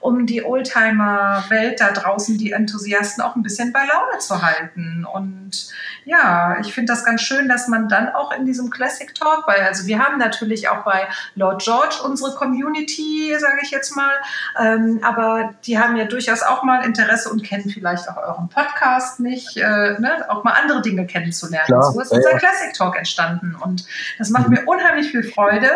um 0.00 0.26
die 0.26 0.44
Oldtimer-Welt 0.44 1.80
da 1.80 1.90
draußen, 1.90 2.36
die 2.36 2.52
Enthusiasten 2.52 3.24
auch 3.24 3.36
ein 3.36 3.42
bisschen 3.42 3.72
bei 3.72 3.80
Laune 3.80 4.18
zu 4.18 4.42
halten. 4.42 5.06
Und 5.10 5.72
ja, 6.04 6.58
ich 6.60 6.74
finde 6.74 6.92
das 6.92 7.06
ganz 7.06 7.22
schön, 7.22 7.48
dass 7.48 7.66
man 7.68 7.88
dann 7.88 8.10
auch 8.10 8.32
in 8.32 8.44
diesem 8.44 8.68
Classic 8.68 9.14
Talk, 9.14 9.44
weil 9.46 9.62
also 9.62 9.86
wir 9.86 9.98
haben 9.98 10.18
natürlich 10.18 10.68
auch 10.68 10.84
bei 10.84 11.08
Lord 11.34 11.62
George 11.62 11.96
unsere 12.04 12.34
Community, 12.34 13.34
sage 13.38 13.60
ich 13.62 13.70
jetzt 13.70 13.96
mal, 13.96 14.12
ähm, 14.60 15.00
aber 15.02 15.54
die 15.64 15.78
haben 15.78 15.96
ja 15.96 16.04
durchaus 16.04 16.42
auch 16.42 16.64
mal 16.64 16.84
Interesse 16.84 17.30
und 17.30 17.42
kennen 17.42 17.70
vielleicht 17.70 18.10
auch 18.10 18.18
euren 18.18 18.50
Podcast 18.50 19.20
nicht, 19.20 19.56
äh, 19.56 19.98
ne? 19.98 20.26
auch 20.28 20.44
mal 20.44 20.52
andere 20.52 20.82
Dinge 20.82 21.06
kennenzulernen. 21.06 21.66
Klar, 21.66 21.92
so 21.92 22.00
ist 22.00 22.12
ja, 22.12 22.18
unser. 22.18 22.34
Classic 22.34 22.74
Talk 22.74 22.96
entstanden 22.96 23.53
und 23.62 23.84
das 24.18 24.30
macht 24.30 24.48
mir 24.48 24.64
unheimlich 24.66 25.10
viel 25.10 25.22
Freude. 25.22 25.68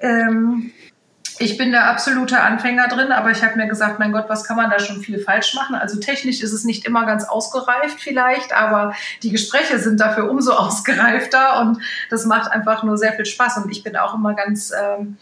Ähm, 0.00 0.72
ich 1.38 1.58
bin 1.58 1.70
der 1.70 1.90
absolute 1.90 2.40
Anfänger 2.40 2.88
drin, 2.88 3.12
aber 3.12 3.30
ich 3.30 3.42
habe 3.42 3.56
mir 3.56 3.66
gesagt, 3.66 3.98
mein 3.98 4.12
Gott, 4.12 4.24
was 4.28 4.44
kann 4.44 4.56
man 4.56 4.70
da 4.70 4.78
schon 4.78 5.02
viel 5.02 5.18
falsch 5.18 5.54
machen? 5.54 5.74
Also 5.74 6.00
technisch 6.00 6.40
ist 6.40 6.52
es 6.52 6.64
nicht 6.64 6.86
immer 6.86 7.04
ganz 7.04 7.24
ausgereift 7.24 8.00
vielleicht, 8.00 8.54
aber 8.54 8.94
die 9.22 9.30
Gespräche 9.30 9.78
sind 9.78 10.00
dafür 10.00 10.30
umso 10.30 10.52
ausgereifter 10.54 11.60
und 11.60 11.78
das 12.08 12.24
macht 12.24 12.50
einfach 12.50 12.82
nur 12.84 12.96
sehr 12.96 13.12
viel 13.12 13.26
Spaß 13.26 13.58
und 13.58 13.70
ich 13.70 13.82
bin 13.82 13.96
auch 13.96 14.14
immer 14.14 14.34
ganz 14.34 14.72
ähm, 14.72 15.18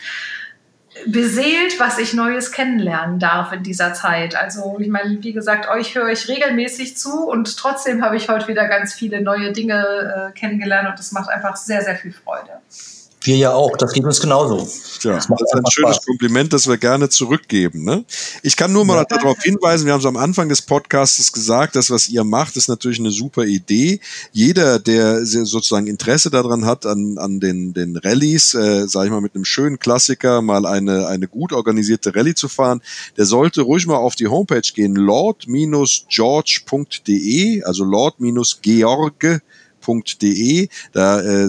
beseelt, 1.06 1.78
was 1.80 1.98
ich 1.98 2.14
Neues 2.14 2.52
kennenlernen 2.52 3.18
darf 3.18 3.52
in 3.52 3.62
dieser 3.62 3.94
Zeit. 3.94 4.36
Also 4.36 4.78
ich 4.78 4.88
meine, 4.88 5.22
wie 5.22 5.32
gesagt, 5.32 5.68
euch 5.68 5.94
höre 5.94 6.08
ich 6.08 6.28
regelmäßig 6.28 6.96
zu 6.96 7.28
und 7.28 7.56
trotzdem 7.56 8.04
habe 8.04 8.16
ich 8.16 8.28
heute 8.28 8.48
wieder 8.48 8.68
ganz 8.68 8.94
viele 8.94 9.20
neue 9.20 9.52
Dinge 9.52 10.30
äh, 10.30 10.38
kennengelernt 10.38 10.88
und 10.88 10.98
das 10.98 11.12
macht 11.12 11.28
einfach 11.28 11.56
sehr, 11.56 11.82
sehr 11.82 11.96
viel 11.96 12.12
Freude. 12.12 12.60
Wir 13.24 13.36
ja 13.36 13.52
auch, 13.54 13.74
das 13.78 13.94
geht 13.94 14.04
uns 14.04 14.20
genauso. 14.20 14.68
Tja, 15.00 15.14
Das 15.14 15.26
das 15.26 15.40
ist 15.40 15.54
ein 15.54 15.64
schönes 15.70 15.96
Spaß. 15.96 16.06
Kompliment, 16.06 16.52
das 16.52 16.68
wir 16.68 16.76
gerne 16.76 17.08
zurückgeben. 17.08 17.82
Ne? 17.82 18.04
Ich 18.42 18.54
kann 18.54 18.70
nur 18.70 18.84
mal 18.84 19.02
darauf 19.08 19.38
hinweisen, 19.42 19.86
wir 19.86 19.94
haben 19.94 20.00
es 20.00 20.06
am 20.06 20.18
Anfang 20.18 20.50
des 20.50 20.60
Podcasts 20.60 21.32
gesagt, 21.32 21.74
das, 21.74 21.88
was 21.88 22.10
ihr 22.10 22.22
macht, 22.22 22.58
ist 22.58 22.68
natürlich 22.68 23.00
eine 23.00 23.10
super 23.10 23.44
Idee. 23.44 24.00
Jeder, 24.32 24.78
der 24.78 25.24
sozusagen 25.24 25.86
Interesse 25.86 26.30
daran 26.30 26.66
hat, 26.66 26.84
an, 26.84 27.16
an 27.16 27.40
den, 27.40 27.72
den 27.72 27.96
Rallyes, 27.96 28.52
äh, 28.52 28.86
sage 28.86 29.06
ich 29.06 29.12
mal, 29.12 29.22
mit 29.22 29.34
einem 29.34 29.46
schönen 29.46 29.78
Klassiker 29.78 30.42
mal 30.42 30.66
eine, 30.66 31.06
eine 31.06 31.26
gut 31.26 31.54
organisierte 31.54 32.14
Rallye 32.14 32.34
zu 32.34 32.48
fahren, 32.48 32.82
der 33.16 33.24
sollte 33.24 33.62
ruhig 33.62 33.86
mal 33.86 33.96
auf 33.96 34.16
die 34.16 34.28
Homepage 34.28 34.60
gehen, 34.74 34.96
lord-george.de, 34.96 37.62
also 37.62 37.84
lord-george 37.84 39.40
www.oldtimer.de. 39.84 40.68
Da 40.92 41.20
äh, 41.20 41.48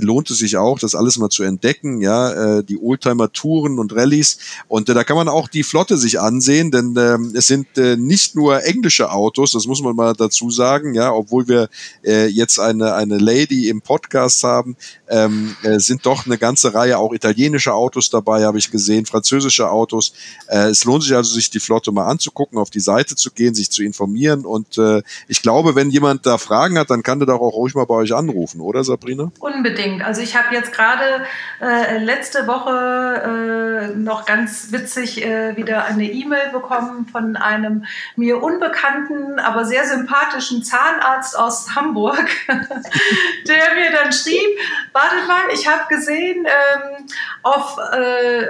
lohnt 0.00 0.30
es 0.30 0.38
sich 0.38 0.56
auch, 0.56 0.78
das 0.78 0.94
alles 0.94 1.18
mal 1.18 1.30
zu 1.30 1.42
entdecken, 1.42 2.00
ja, 2.00 2.58
äh, 2.58 2.64
die 2.64 2.78
Oldtimer-Touren 2.78 3.78
und 3.78 3.94
Rallyes. 3.94 4.38
Und 4.68 4.88
äh, 4.88 4.94
da 4.94 5.04
kann 5.04 5.16
man 5.16 5.28
auch 5.28 5.48
die 5.48 5.62
Flotte 5.62 5.96
sich 5.96 6.20
ansehen, 6.20 6.70
denn 6.70 6.94
ähm, 6.96 7.32
es 7.34 7.46
sind 7.46 7.78
äh, 7.78 7.96
nicht 7.96 8.34
nur 8.34 8.64
englische 8.64 9.10
Autos, 9.10 9.52
das 9.52 9.66
muss 9.66 9.82
man 9.82 9.96
mal 9.96 10.14
dazu 10.14 10.50
sagen, 10.50 10.94
ja, 10.94 11.12
obwohl 11.12 11.48
wir 11.48 11.68
äh, 12.04 12.26
jetzt 12.26 12.58
eine, 12.58 12.94
eine 12.94 13.18
Lady 13.18 13.68
im 13.68 13.80
Podcast 13.80 14.42
haben, 14.44 14.76
ähm, 15.08 15.56
äh, 15.62 15.78
sind 15.78 16.06
doch 16.06 16.26
eine 16.26 16.38
ganze 16.38 16.74
Reihe 16.74 16.98
auch 16.98 17.12
italienische 17.12 17.74
Autos 17.74 18.10
dabei, 18.10 18.44
habe 18.44 18.58
ich 18.58 18.70
gesehen, 18.70 19.06
französische 19.06 19.70
Autos. 19.70 20.12
Äh, 20.48 20.68
es 20.68 20.84
lohnt 20.84 21.02
sich 21.02 21.14
also, 21.14 21.34
sich 21.34 21.50
die 21.50 21.60
Flotte 21.60 21.92
mal 21.92 22.06
anzugucken, 22.06 22.58
auf 22.58 22.70
die 22.70 22.80
Seite 22.80 23.16
zu 23.16 23.30
gehen, 23.30 23.54
sich 23.54 23.70
zu 23.70 23.82
informieren. 23.82 24.44
Und 24.44 24.78
äh, 24.78 25.02
ich 25.28 25.42
glaube, 25.42 25.74
wenn 25.74 25.90
jemand 25.90 26.26
da 26.26 26.38
Fragen 26.38 26.78
hat, 26.78 26.90
dann 26.90 27.02
kann 27.02 27.18
der 27.18 27.26
doch 27.26 27.40
auch 27.40 27.54
ruhig 27.64 27.74
mal 27.74 27.86
bei 27.86 27.94
euch 27.94 28.14
anrufen, 28.14 28.60
oder 28.60 28.84
Sabrina? 28.84 29.32
Unbedingt. 29.40 30.04
Also 30.04 30.20
ich 30.20 30.36
habe 30.36 30.54
jetzt 30.54 30.72
gerade 30.72 31.24
äh, 31.62 31.96
letzte 31.98 32.46
Woche 32.46 33.92
äh, 33.94 33.96
noch 33.96 34.26
ganz 34.26 34.70
witzig 34.70 35.24
äh, 35.24 35.56
wieder 35.56 35.86
eine 35.86 36.04
E-Mail 36.04 36.50
bekommen 36.52 37.06
von 37.06 37.36
einem 37.36 37.86
mir 38.16 38.42
unbekannten, 38.42 39.38
aber 39.38 39.64
sehr 39.64 39.86
sympathischen 39.86 40.62
Zahnarzt 40.62 41.38
aus 41.38 41.74
Hamburg, 41.74 42.28
der 42.46 43.74
mir 43.74 43.92
dann 43.92 44.12
schrieb, 44.12 44.58
wartet 44.92 45.26
mal, 45.26 45.44
ich 45.52 45.66
habe 45.66 45.84
gesehen 45.88 46.46
ähm, 46.46 47.06
auf... 47.42 47.78
Äh, 47.92 48.46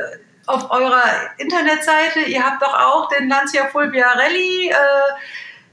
auf 0.47 0.71
eurer 0.71 1.05
Internetseite, 1.39 2.21
ihr 2.27 2.45
habt 2.45 2.61
doch 2.61 2.75
auch 2.75 3.09
den 3.09 3.31
Lancia 3.31 3.65
Fulvia 3.69 4.13
Rally. 4.13 4.69
Äh, 4.69 4.75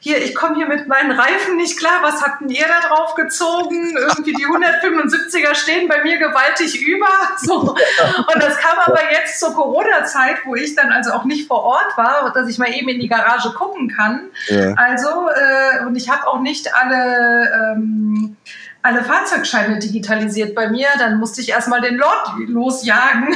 hier, 0.04 0.18
ich 0.18 0.34
komme 0.34 0.56
hier 0.56 0.66
mit 0.66 0.88
meinen 0.88 1.12
Reifen 1.12 1.58
nicht 1.58 1.78
klar, 1.78 2.00
was 2.02 2.24
habt 2.24 2.42
denn 2.42 2.50
ihr 2.50 2.66
da 2.66 2.88
drauf 2.88 3.14
gezogen? 3.14 3.96
Irgendwie 3.96 4.34
die 4.34 4.48
175er 4.48 5.54
stehen 5.54 5.88
bei 5.88 6.02
mir 6.04 6.18
gewaltig 6.18 6.82
über. 6.82 7.08
So. 7.44 7.60
Und 7.60 8.44
das 8.44 8.58
kam 8.58 8.78
aber 8.86 9.00
jetzt 9.12 9.40
zur 9.40 9.54
Corona-Zeit, 9.54 10.38
wo 10.46 10.56
ich 10.56 10.76
dann 10.76 10.92
also 10.92 11.12
auch 11.12 11.24
nicht 11.24 11.48
vor 11.48 11.64
Ort 11.64 11.98
war, 11.98 12.32
dass 12.34 12.48
ich 12.48 12.58
mal 12.60 12.72
eben 12.72 12.90
in 12.90 13.00
die 13.00 13.08
Garage 13.08 13.52
gucken 13.52 13.90
kann. 13.90 14.30
Ja. 14.48 14.74
Also, 14.74 15.30
äh, 15.30 15.86
und 15.86 15.96
ich 15.96 16.10
habe 16.10 16.28
auch 16.28 16.40
nicht 16.40 16.74
alle... 16.74 17.76
Ähm, 17.76 18.38
alle 18.84 19.04
Fahrzeugscheine 19.04 19.80
digitalisiert 19.80 20.56
bei 20.56 20.70
mir, 20.70 20.88
dann 20.98 21.20
musste 21.20 21.42
ich 21.42 21.50
erstmal 21.50 21.82
den 21.82 21.96
Lord 21.96 22.32
losjagen. 22.48 23.36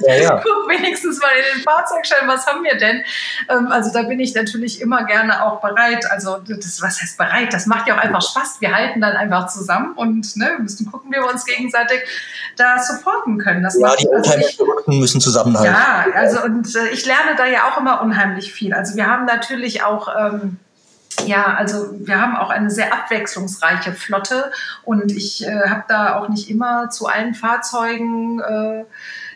Ja, 0.00 0.14
ja. 0.14 0.30
Guck 0.44 0.68
wenigstens 0.68 1.20
mal 1.20 1.30
in 1.30 1.56
den 1.56 1.62
Fahrzeugschein, 1.62 2.28
was 2.28 2.46
haben 2.46 2.62
wir 2.62 2.76
denn? 2.76 3.02
Ähm, 3.48 3.68
also 3.68 3.92
da 3.92 4.02
bin 4.02 4.20
ich 4.20 4.34
natürlich 4.34 4.80
immer 4.80 5.04
gerne 5.04 5.44
auch 5.44 5.60
bereit. 5.60 6.10
Also 6.10 6.38
das, 6.46 6.82
was 6.82 7.00
heißt 7.00 7.16
bereit? 7.16 7.52
Das 7.52 7.66
macht 7.66 7.88
ja 7.88 7.94
auch 7.96 8.02
einfach 8.02 8.22
Spaß. 8.22 8.60
Wir 8.60 8.74
halten 8.74 9.00
dann 9.00 9.16
einfach 9.16 9.48
zusammen 9.48 9.92
und 9.94 10.36
ne, 10.36 10.52
wir 10.56 10.58
müssen 10.60 10.90
gucken, 10.90 11.10
wie 11.10 11.16
wir 11.16 11.30
uns 11.30 11.44
gegenseitig 11.44 12.02
da 12.56 12.78
supporten 12.78 13.38
können. 13.38 13.62
Das 13.62 13.78
Ja, 13.78 13.96
die 13.96 14.08
also 14.08 14.30
Oldtimer-Verrückten 14.30 14.98
müssen 14.98 15.20
zusammenhalten. 15.20 15.74
ja, 15.74 16.06
also 16.14 16.42
und 16.42 16.74
äh, 16.76 16.88
ich 16.88 17.06
lerne 17.06 17.34
da 17.36 17.46
ja 17.46 17.70
auch 17.70 17.78
immer 17.78 18.02
unheimlich 18.02 18.52
viel. 18.52 18.74
Also 18.74 18.96
wir 18.96 19.06
haben 19.06 19.24
natürlich 19.24 19.82
auch 19.82 20.08
ähm, 20.18 20.58
ja, 21.26 21.54
also 21.54 21.90
wir 21.98 22.20
haben 22.20 22.36
auch 22.36 22.50
eine 22.50 22.70
sehr 22.70 22.92
abwechslungsreiche 22.92 23.92
Flotte 23.92 24.50
und 24.84 25.12
ich 25.12 25.46
äh, 25.46 25.68
habe 25.68 25.84
da 25.88 26.18
auch 26.18 26.28
nicht 26.28 26.50
immer 26.50 26.90
zu 26.90 27.06
allen 27.06 27.34
Fahrzeugen 27.34 28.40
äh, 28.40 28.84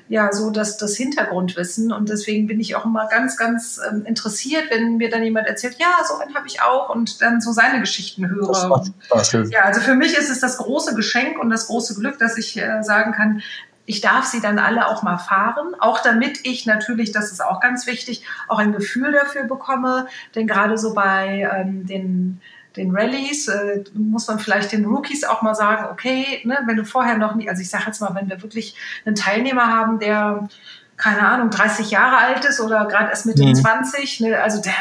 ja 0.09 0.33
so 0.33 0.51
das, 0.51 0.77
das 0.77 0.97
Hintergrundwissen 0.97 1.93
und 1.93 2.09
deswegen 2.09 2.47
bin 2.47 2.61
ich 2.61 2.77
auch 2.77 2.85
immer 2.85 3.09
ganz, 3.09 3.37
ganz 3.37 3.81
ähm, 3.91 4.05
interessiert, 4.05 4.65
wenn 4.71 4.99
mir 4.99 5.11
dann 5.11 5.23
jemand 5.23 5.47
erzählt, 5.47 5.77
ja, 5.79 5.89
so 6.07 6.19
einen 6.19 6.35
habe 6.35 6.47
ich 6.47 6.63
auch 6.63 6.95
und 6.95 7.21
dann 7.23 7.41
so 7.41 7.53
seine 7.53 7.81
Geschichten 7.81 8.29
höre. 8.29 8.49
Das 8.49 8.69
macht 8.69 8.93
Spaß. 9.01 9.51
Ja, 9.51 9.63
also 9.63 9.81
für 9.81 9.95
mich 9.95 10.17
ist 10.17 10.31
es 10.31 10.41
das 10.41 10.59
große 10.59 10.95
Geschenk 10.95 11.39
und 11.39 11.51
das 11.51 11.67
große 11.67 11.95
Glück, 11.97 12.19
dass 12.19 12.39
ich 12.39 12.57
äh, 12.57 12.83
sagen 12.83 13.13
kann, 13.13 13.43
ich 13.87 14.01
darf 14.01 14.25
sie 14.25 14.41
dann 14.41 14.59
alle 14.59 14.89
auch 14.89 15.03
mal 15.03 15.17
fahren, 15.17 15.75
auch 15.79 16.01
damit 16.01 16.41
ich 16.43 16.67
natürlich, 16.67 17.13
das 17.13 17.33
ist 17.33 17.43
auch 17.43 17.61
ganz 17.61 17.87
wichtig, 17.87 18.25
auch 18.49 18.59
ein 18.59 18.73
Gefühl 18.73 19.13
dafür 19.13 19.45
bekomme. 19.45 20.07
Denn 20.35 20.47
gerade 20.47 20.77
so 20.77 20.93
bei 20.95 21.49
ähm, 21.55 21.87
den 21.87 22.41
den 22.77 22.95
Rallyes 22.95 23.49
äh, 23.49 23.85
muss 23.95 24.29
man 24.29 24.39
vielleicht 24.39 24.71
den 24.73 24.85
Rookies 24.85 25.25
auch 25.25 25.41
mal 25.41 25.55
sagen, 25.55 25.87
okay, 25.91 26.43
ne, 26.45 26.59
wenn 26.67 26.77
du 26.77 26.85
vorher 26.85 27.17
noch 27.17 27.35
nie, 27.35 27.49
also 27.49 27.63
ich 27.63 27.71
sage 27.71 27.85
jetzt 27.87 28.01
mal, 28.01 28.15
wenn 28.15 28.29
wir 28.29 28.43
wirklich 28.43 28.75
einen 29.07 29.17
Teilnehmer 29.17 29.69
haben, 29.69 29.99
der 29.99 30.47
keine 30.97 31.29
Ahnung, 31.29 31.51
30 31.51 31.91
Jahre 31.91 32.17
alt 32.17 32.45
ist 32.45 32.61
oder 32.61 32.87
gerade 32.87 33.11
erst 33.11 33.27
Mitte 33.27 33.45
mhm. 33.45 33.55
20, 33.55 34.21
ne, 34.21 34.43
also 34.43 34.61
der 34.61 34.73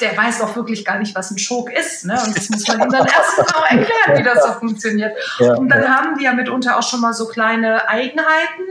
der 0.00 0.16
weiß 0.16 0.40
auch 0.42 0.54
wirklich 0.54 0.84
gar 0.84 0.98
nicht, 0.98 1.14
was 1.14 1.30
ein 1.30 1.38
Schok 1.38 1.72
ist. 1.72 2.04
Ne? 2.04 2.18
Und 2.24 2.36
das 2.36 2.48
muss 2.50 2.66
man 2.68 2.80
ihm 2.82 2.90
dann 2.90 3.06
erst 3.06 3.38
mal 3.38 3.64
erklären, 3.68 4.18
wie 4.18 4.22
das 4.22 4.44
so 4.44 4.52
funktioniert. 4.52 5.16
Ja, 5.40 5.54
und 5.54 5.68
dann 5.68 5.82
ja. 5.82 5.88
haben 5.88 6.18
die 6.18 6.24
ja 6.24 6.32
mitunter 6.32 6.78
auch 6.78 6.82
schon 6.82 7.00
mal 7.00 7.12
so 7.12 7.26
kleine 7.26 7.88
Eigenheiten. 7.88 8.62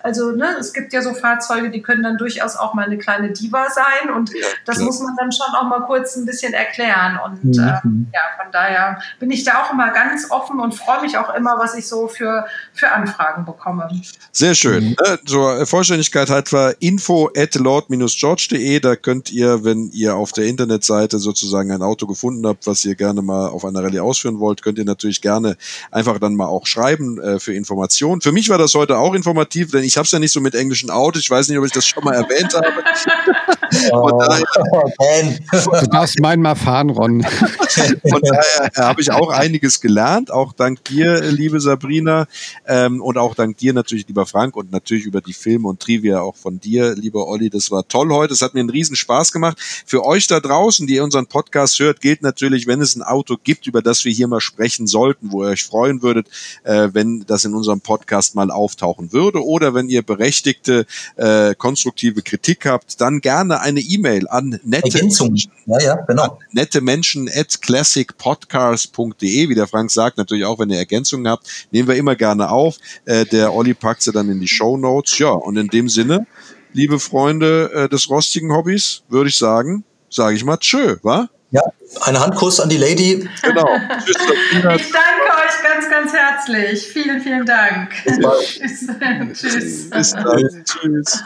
Also 0.00 0.30
ne, 0.30 0.56
es 0.60 0.72
gibt 0.72 0.92
ja 0.92 1.02
so 1.02 1.12
Fahrzeuge, 1.14 1.70
die 1.70 1.82
können 1.82 2.04
dann 2.04 2.16
durchaus 2.16 2.56
auch 2.56 2.74
mal 2.74 2.84
eine 2.84 2.98
kleine 2.98 3.32
Diva 3.32 3.68
sein. 3.70 4.14
Und 4.14 4.30
das 4.64 4.78
muss 4.78 5.00
man 5.00 5.16
dann 5.16 5.32
schon 5.32 5.54
auch 5.56 5.64
mal 5.64 5.80
kurz 5.86 6.14
ein 6.16 6.24
bisschen 6.24 6.54
erklären. 6.54 7.18
Und 7.24 7.44
mhm. 7.44 7.58
ähm, 7.58 8.06
ja, 8.14 8.20
von 8.40 8.52
daher 8.52 9.00
bin 9.18 9.30
ich 9.32 9.42
da 9.42 9.62
auch 9.62 9.72
immer 9.72 9.90
ganz 9.90 10.30
offen 10.30 10.60
und 10.60 10.74
freue 10.74 11.02
mich 11.02 11.18
auch 11.18 11.34
immer, 11.34 11.58
was 11.58 11.74
ich 11.74 11.88
so 11.88 12.06
für, 12.06 12.46
für 12.72 12.92
Anfragen 12.92 13.44
bekomme. 13.44 13.88
Sehr 14.30 14.54
schön. 14.54 14.90
Mhm. 14.90 14.96
Ne? 15.04 15.18
Zur 15.26 15.66
Vollständigkeit 15.66 16.30
halt 16.30 16.52
war 16.52 16.74
info 16.78 17.30
at 17.36 17.56
lord-george.de. 17.56 18.78
Da 18.78 18.94
könnt 18.94 19.32
ihr, 19.32 19.64
wenn 19.64 19.90
ihr 19.90 20.14
auf 20.14 20.32
der 20.32 20.44
Internet 20.44 20.75
Internetseite 20.76 21.18
sozusagen 21.18 21.70
ein 21.72 21.82
Auto 21.82 22.06
gefunden 22.06 22.46
habt, 22.46 22.66
was 22.66 22.84
ihr 22.84 22.94
gerne 22.94 23.22
mal 23.22 23.48
auf 23.48 23.64
einer 23.64 23.82
Rallye 23.82 24.00
ausführen 24.00 24.38
wollt, 24.38 24.62
könnt 24.62 24.78
ihr 24.78 24.84
natürlich 24.84 25.20
gerne 25.20 25.56
einfach 25.90 26.18
dann 26.18 26.34
mal 26.34 26.46
auch 26.46 26.66
schreiben 26.66 27.20
äh, 27.20 27.38
für 27.38 27.54
Informationen. 27.54 28.20
Für 28.20 28.32
mich 28.32 28.48
war 28.48 28.58
das 28.58 28.74
heute 28.74 28.98
auch 28.98 29.14
informativ, 29.14 29.70
denn 29.70 29.84
ich 29.84 29.96
habe 29.96 30.04
es 30.04 30.12
ja 30.12 30.18
nicht 30.18 30.32
so 30.32 30.40
mit 30.40 30.54
englischen 30.54 30.90
Autos. 30.90 31.22
Ich 31.22 31.30
weiß 31.30 31.48
nicht, 31.48 31.58
ob 31.58 31.64
ich 31.64 31.72
das 31.72 31.86
schon 31.86 32.04
mal 32.04 32.14
erwähnt 32.14 32.54
habe. 32.54 32.66
Oh, 33.92 34.08
du 34.08 35.86
darfst 35.90 36.20
meinen 36.20 36.40
mal 36.40 36.54
fahren, 36.54 36.90
Ron. 36.90 37.22
Von 38.08 38.22
daher 38.22 38.70
äh, 38.74 38.80
habe 38.80 39.00
ich 39.00 39.10
auch 39.10 39.30
einiges 39.30 39.80
gelernt, 39.80 40.30
auch 40.30 40.52
dank 40.52 40.84
dir, 40.84 41.20
liebe 41.20 41.60
Sabrina, 41.60 42.26
ähm, 42.66 43.02
und 43.02 43.18
auch 43.18 43.34
dank 43.34 43.56
dir 43.58 43.72
natürlich, 43.72 44.06
lieber 44.06 44.24
Frank, 44.24 44.56
und 44.56 44.70
natürlich 44.70 45.04
über 45.04 45.20
die 45.20 45.32
Filme 45.32 45.68
und 45.68 45.80
Trivia 45.80 46.20
auch 46.20 46.36
von 46.36 46.60
dir, 46.60 46.94
lieber 46.94 47.26
Olli. 47.26 47.50
Das 47.50 47.70
war 47.70 47.86
toll 47.86 48.10
heute. 48.12 48.34
Es 48.34 48.40
hat 48.40 48.54
mir 48.54 48.60
einen 48.60 48.70
riesen 48.70 48.96
Spaß 48.96 49.32
gemacht. 49.32 49.58
Für 49.84 50.04
euch 50.04 50.26
da 50.26 50.40
draußen 50.40 50.65
draußen, 50.66 50.86
die 50.88 50.94
ihr 50.94 51.04
unseren 51.04 51.26
Podcast 51.26 51.78
hört, 51.78 52.00
gilt 52.00 52.22
natürlich, 52.22 52.66
wenn 52.66 52.80
es 52.80 52.96
ein 52.96 53.02
Auto 53.02 53.36
gibt, 53.42 53.68
über 53.68 53.82
das 53.82 54.04
wir 54.04 54.10
hier 54.10 54.26
mal 54.26 54.40
sprechen 54.40 54.88
sollten, 54.88 55.30
wo 55.30 55.44
ihr 55.44 55.50
euch 55.50 55.62
freuen 55.62 56.02
würdet, 56.02 56.26
äh, 56.64 56.88
wenn 56.92 57.24
das 57.24 57.44
in 57.44 57.54
unserem 57.54 57.80
Podcast 57.80 58.34
mal 58.34 58.50
auftauchen 58.50 59.12
würde 59.12 59.44
oder 59.44 59.74
wenn 59.74 59.88
ihr 59.88 60.02
berechtigte, 60.02 60.84
äh, 61.14 61.54
konstruktive 61.54 62.22
Kritik 62.22 62.66
habt, 62.66 63.00
dann 63.00 63.20
gerne 63.20 63.60
eine 63.60 63.78
E-Mail 63.78 64.26
an 64.26 64.58
nette 64.64 64.92
Ergänzung. 64.92 65.36
Ja, 65.66 65.80
ja, 65.80 65.94
genau. 66.02 66.40
nette 66.50 66.80
Menschen 66.80 67.30
at 67.32 67.62
classicpodcast.de, 67.62 69.48
wie 69.48 69.54
der 69.54 69.68
Frank 69.68 69.92
sagt, 69.92 70.18
natürlich 70.18 70.46
auch, 70.46 70.58
wenn 70.58 70.70
ihr 70.70 70.78
Ergänzungen 70.78 71.28
habt, 71.28 71.46
nehmen 71.70 71.86
wir 71.86 71.94
immer 71.94 72.16
gerne 72.16 72.50
auf. 72.50 72.78
Äh, 73.04 73.24
der 73.26 73.54
Olli 73.54 73.74
packt 73.74 74.02
sie 74.02 74.10
dann 74.10 74.28
in 74.30 74.40
die 74.40 74.48
Show 74.48 74.76
Notes. 74.76 75.16
Ja, 75.18 75.30
und 75.30 75.56
in 75.56 75.68
dem 75.68 75.88
Sinne, 75.88 76.26
liebe 76.72 76.98
Freunde 76.98 77.70
äh, 77.72 77.88
des 77.88 78.10
rostigen 78.10 78.52
Hobbys, 78.52 79.02
würde 79.08 79.28
ich 79.28 79.36
sagen, 79.36 79.84
sage 80.10 80.36
ich 80.36 80.44
mal 80.44 80.56
tschö, 80.58 80.96
wa? 81.02 81.28
Ja, 81.50 81.62
ein 82.02 82.18
Handkuss 82.18 82.60
an 82.60 82.68
die 82.68 82.76
Lady. 82.76 83.28
Genau. 83.42 83.66
Tschüss, 84.04 84.16
ich 84.52 84.62
danke 84.62 84.76
euch 84.76 85.62
ganz, 85.62 85.90
ganz 85.90 86.12
herzlich. 86.12 86.86
Vielen, 86.88 87.20
vielen 87.20 87.46
Dank. 87.46 87.90
Tschüss. 88.04 89.90
Bis 89.90 90.12
dann. 90.12 90.64
Tschüss. 90.64 91.24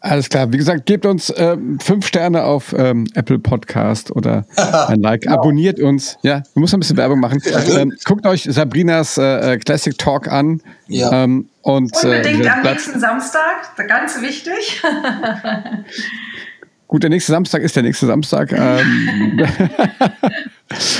Alles 0.00 0.28
klar. 0.28 0.52
Wie 0.52 0.56
gesagt, 0.56 0.86
gebt 0.86 1.04
uns 1.04 1.28
äh, 1.30 1.56
fünf 1.82 2.06
Sterne 2.06 2.44
auf 2.44 2.72
ähm, 2.72 3.06
Apple 3.14 3.38
Podcast 3.38 4.10
oder 4.10 4.46
ein 4.88 5.00
Like. 5.00 5.22
Genau. 5.22 5.34
Abonniert 5.34 5.80
uns. 5.80 6.16
Ja, 6.22 6.42
du 6.54 6.60
musst 6.60 6.72
ein 6.72 6.80
bisschen 6.80 6.96
Werbung 6.96 7.20
machen. 7.20 7.42
Ähm, 7.76 7.92
guckt 8.04 8.24
euch 8.26 8.44
Sabrinas 8.48 9.18
äh, 9.18 9.54
äh 9.54 9.58
Classic 9.58 9.96
Talk 9.98 10.28
an. 10.28 10.62
Ja. 10.86 11.24
Ähm, 11.24 11.48
und, 11.62 11.92
äh, 12.02 12.06
Unbedingt 12.06 12.44
äh, 12.44 12.48
am 12.48 12.62
nächsten 12.62 13.00
Samstag. 13.00 13.76
Ganz 13.88 14.20
wichtig. 14.22 14.82
Gut, 16.88 17.02
der 17.02 17.10
nächste 17.10 17.32
Samstag 17.32 17.62
ist 17.62 17.76
der 17.76 17.82
nächste 17.82 18.06
Samstag. 18.06 18.50
Ähm, 18.52 19.40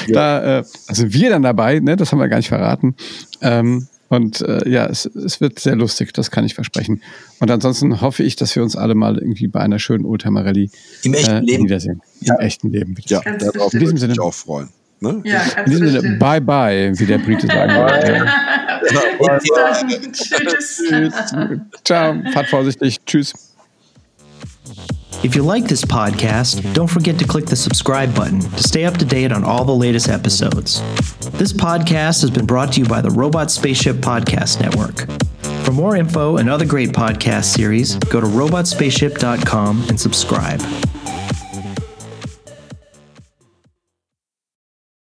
da 0.09 0.59
äh, 0.59 0.65
also 0.86 1.12
wir 1.12 1.31
dann 1.31 1.43
dabei, 1.43 1.81
ne? 1.81 1.97
das 1.97 2.12
haben 2.12 2.19
wir 2.19 2.28
gar 2.28 2.36
nicht 2.36 2.51
verraten. 2.51 2.94
Ähm, 3.40 3.89
und 4.10 4.43
äh, 4.43 4.69
ja, 4.69 4.86
es, 4.86 5.06
es 5.06 5.40
wird 5.40 5.59
sehr 5.59 5.77
lustig, 5.77 6.12
das 6.12 6.31
kann 6.31 6.44
ich 6.44 6.55
versprechen. 6.55 7.02
Und 7.40 7.51
ansonsten 7.51 8.01
hoffe 8.02 8.23
ich, 8.23 8.36
dass 8.36 8.55
wir 8.55 8.62
uns 8.62 8.77
alle 8.77 8.94
mal 8.94 9.16
irgendwie 9.16 9.48
bei 9.48 9.60
einer 9.60 9.78
schönen 9.78 10.05
Oldtimer 10.05 10.44
Rallye 10.44 10.70
im 11.02 11.15
echten 11.15 11.36
äh, 11.36 11.40
Leben 11.40 11.65
wiedersehen. 11.65 12.02
Ja. 12.20 12.35
Im 12.35 12.40
echten 12.40 12.70
Leben. 12.70 12.94
Ja, 13.06 13.20
darauf 13.20 13.73
in 13.73 13.81
diesem 13.81 13.97
Sinne 13.97 14.15
auch 14.20 14.35
freuen. 14.35 14.69
Ne? 15.01 15.23
Ja, 15.24 15.43
in 15.65 15.70
diesem 15.70 15.89
Sinne, 15.89 16.19
bye 16.19 16.40
bye, 16.40 16.98
wie 16.98 17.06
der 17.06 17.19
Brite 17.19 17.47
sagen 17.48 17.73
würde. 17.73 18.27
Tschüss. 20.12 21.15
Ciao, 21.85 22.16
fahrt 22.32 22.48
vorsichtig. 22.48 22.98
Tschüss. 23.06 23.32
If 25.24 25.35
you 25.35 25.43
like 25.43 25.65
this 25.65 25.85
podcast, 25.85 26.73
don't 26.74 26.86
forget 26.86 27.19
to 27.19 27.27
click 27.27 27.47
the 27.47 27.57
subscribe 27.57 28.15
button 28.15 28.39
to 28.39 28.62
stay 28.62 28.85
up 28.85 28.97
to 28.99 29.05
date 29.05 29.32
on 29.32 29.43
all 29.43 29.65
the 29.65 29.74
latest 29.74 30.09
episodes. 30.09 30.81
This 31.32 31.53
podcast 31.53 32.20
has 32.20 32.31
been 32.31 32.47
brought 32.47 32.74
to 32.74 32.81
you 32.81 32.86
by 32.86 33.01
the 33.01 33.11
Robot 33.11 33.51
Spaceship 33.51 33.97
Podcast 33.97 34.61
Network. 34.61 35.11
For 35.65 35.73
more 35.73 35.97
info 35.97 36.36
and 36.36 36.49
other 36.49 36.65
great 36.65 36.90
podcast 36.90 37.47
series, 37.47 37.97
go 37.97 38.20
to 38.20 38.27
robotspaceship.com 38.28 39.86
and 39.89 40.01
subscribe. 40.01 40.61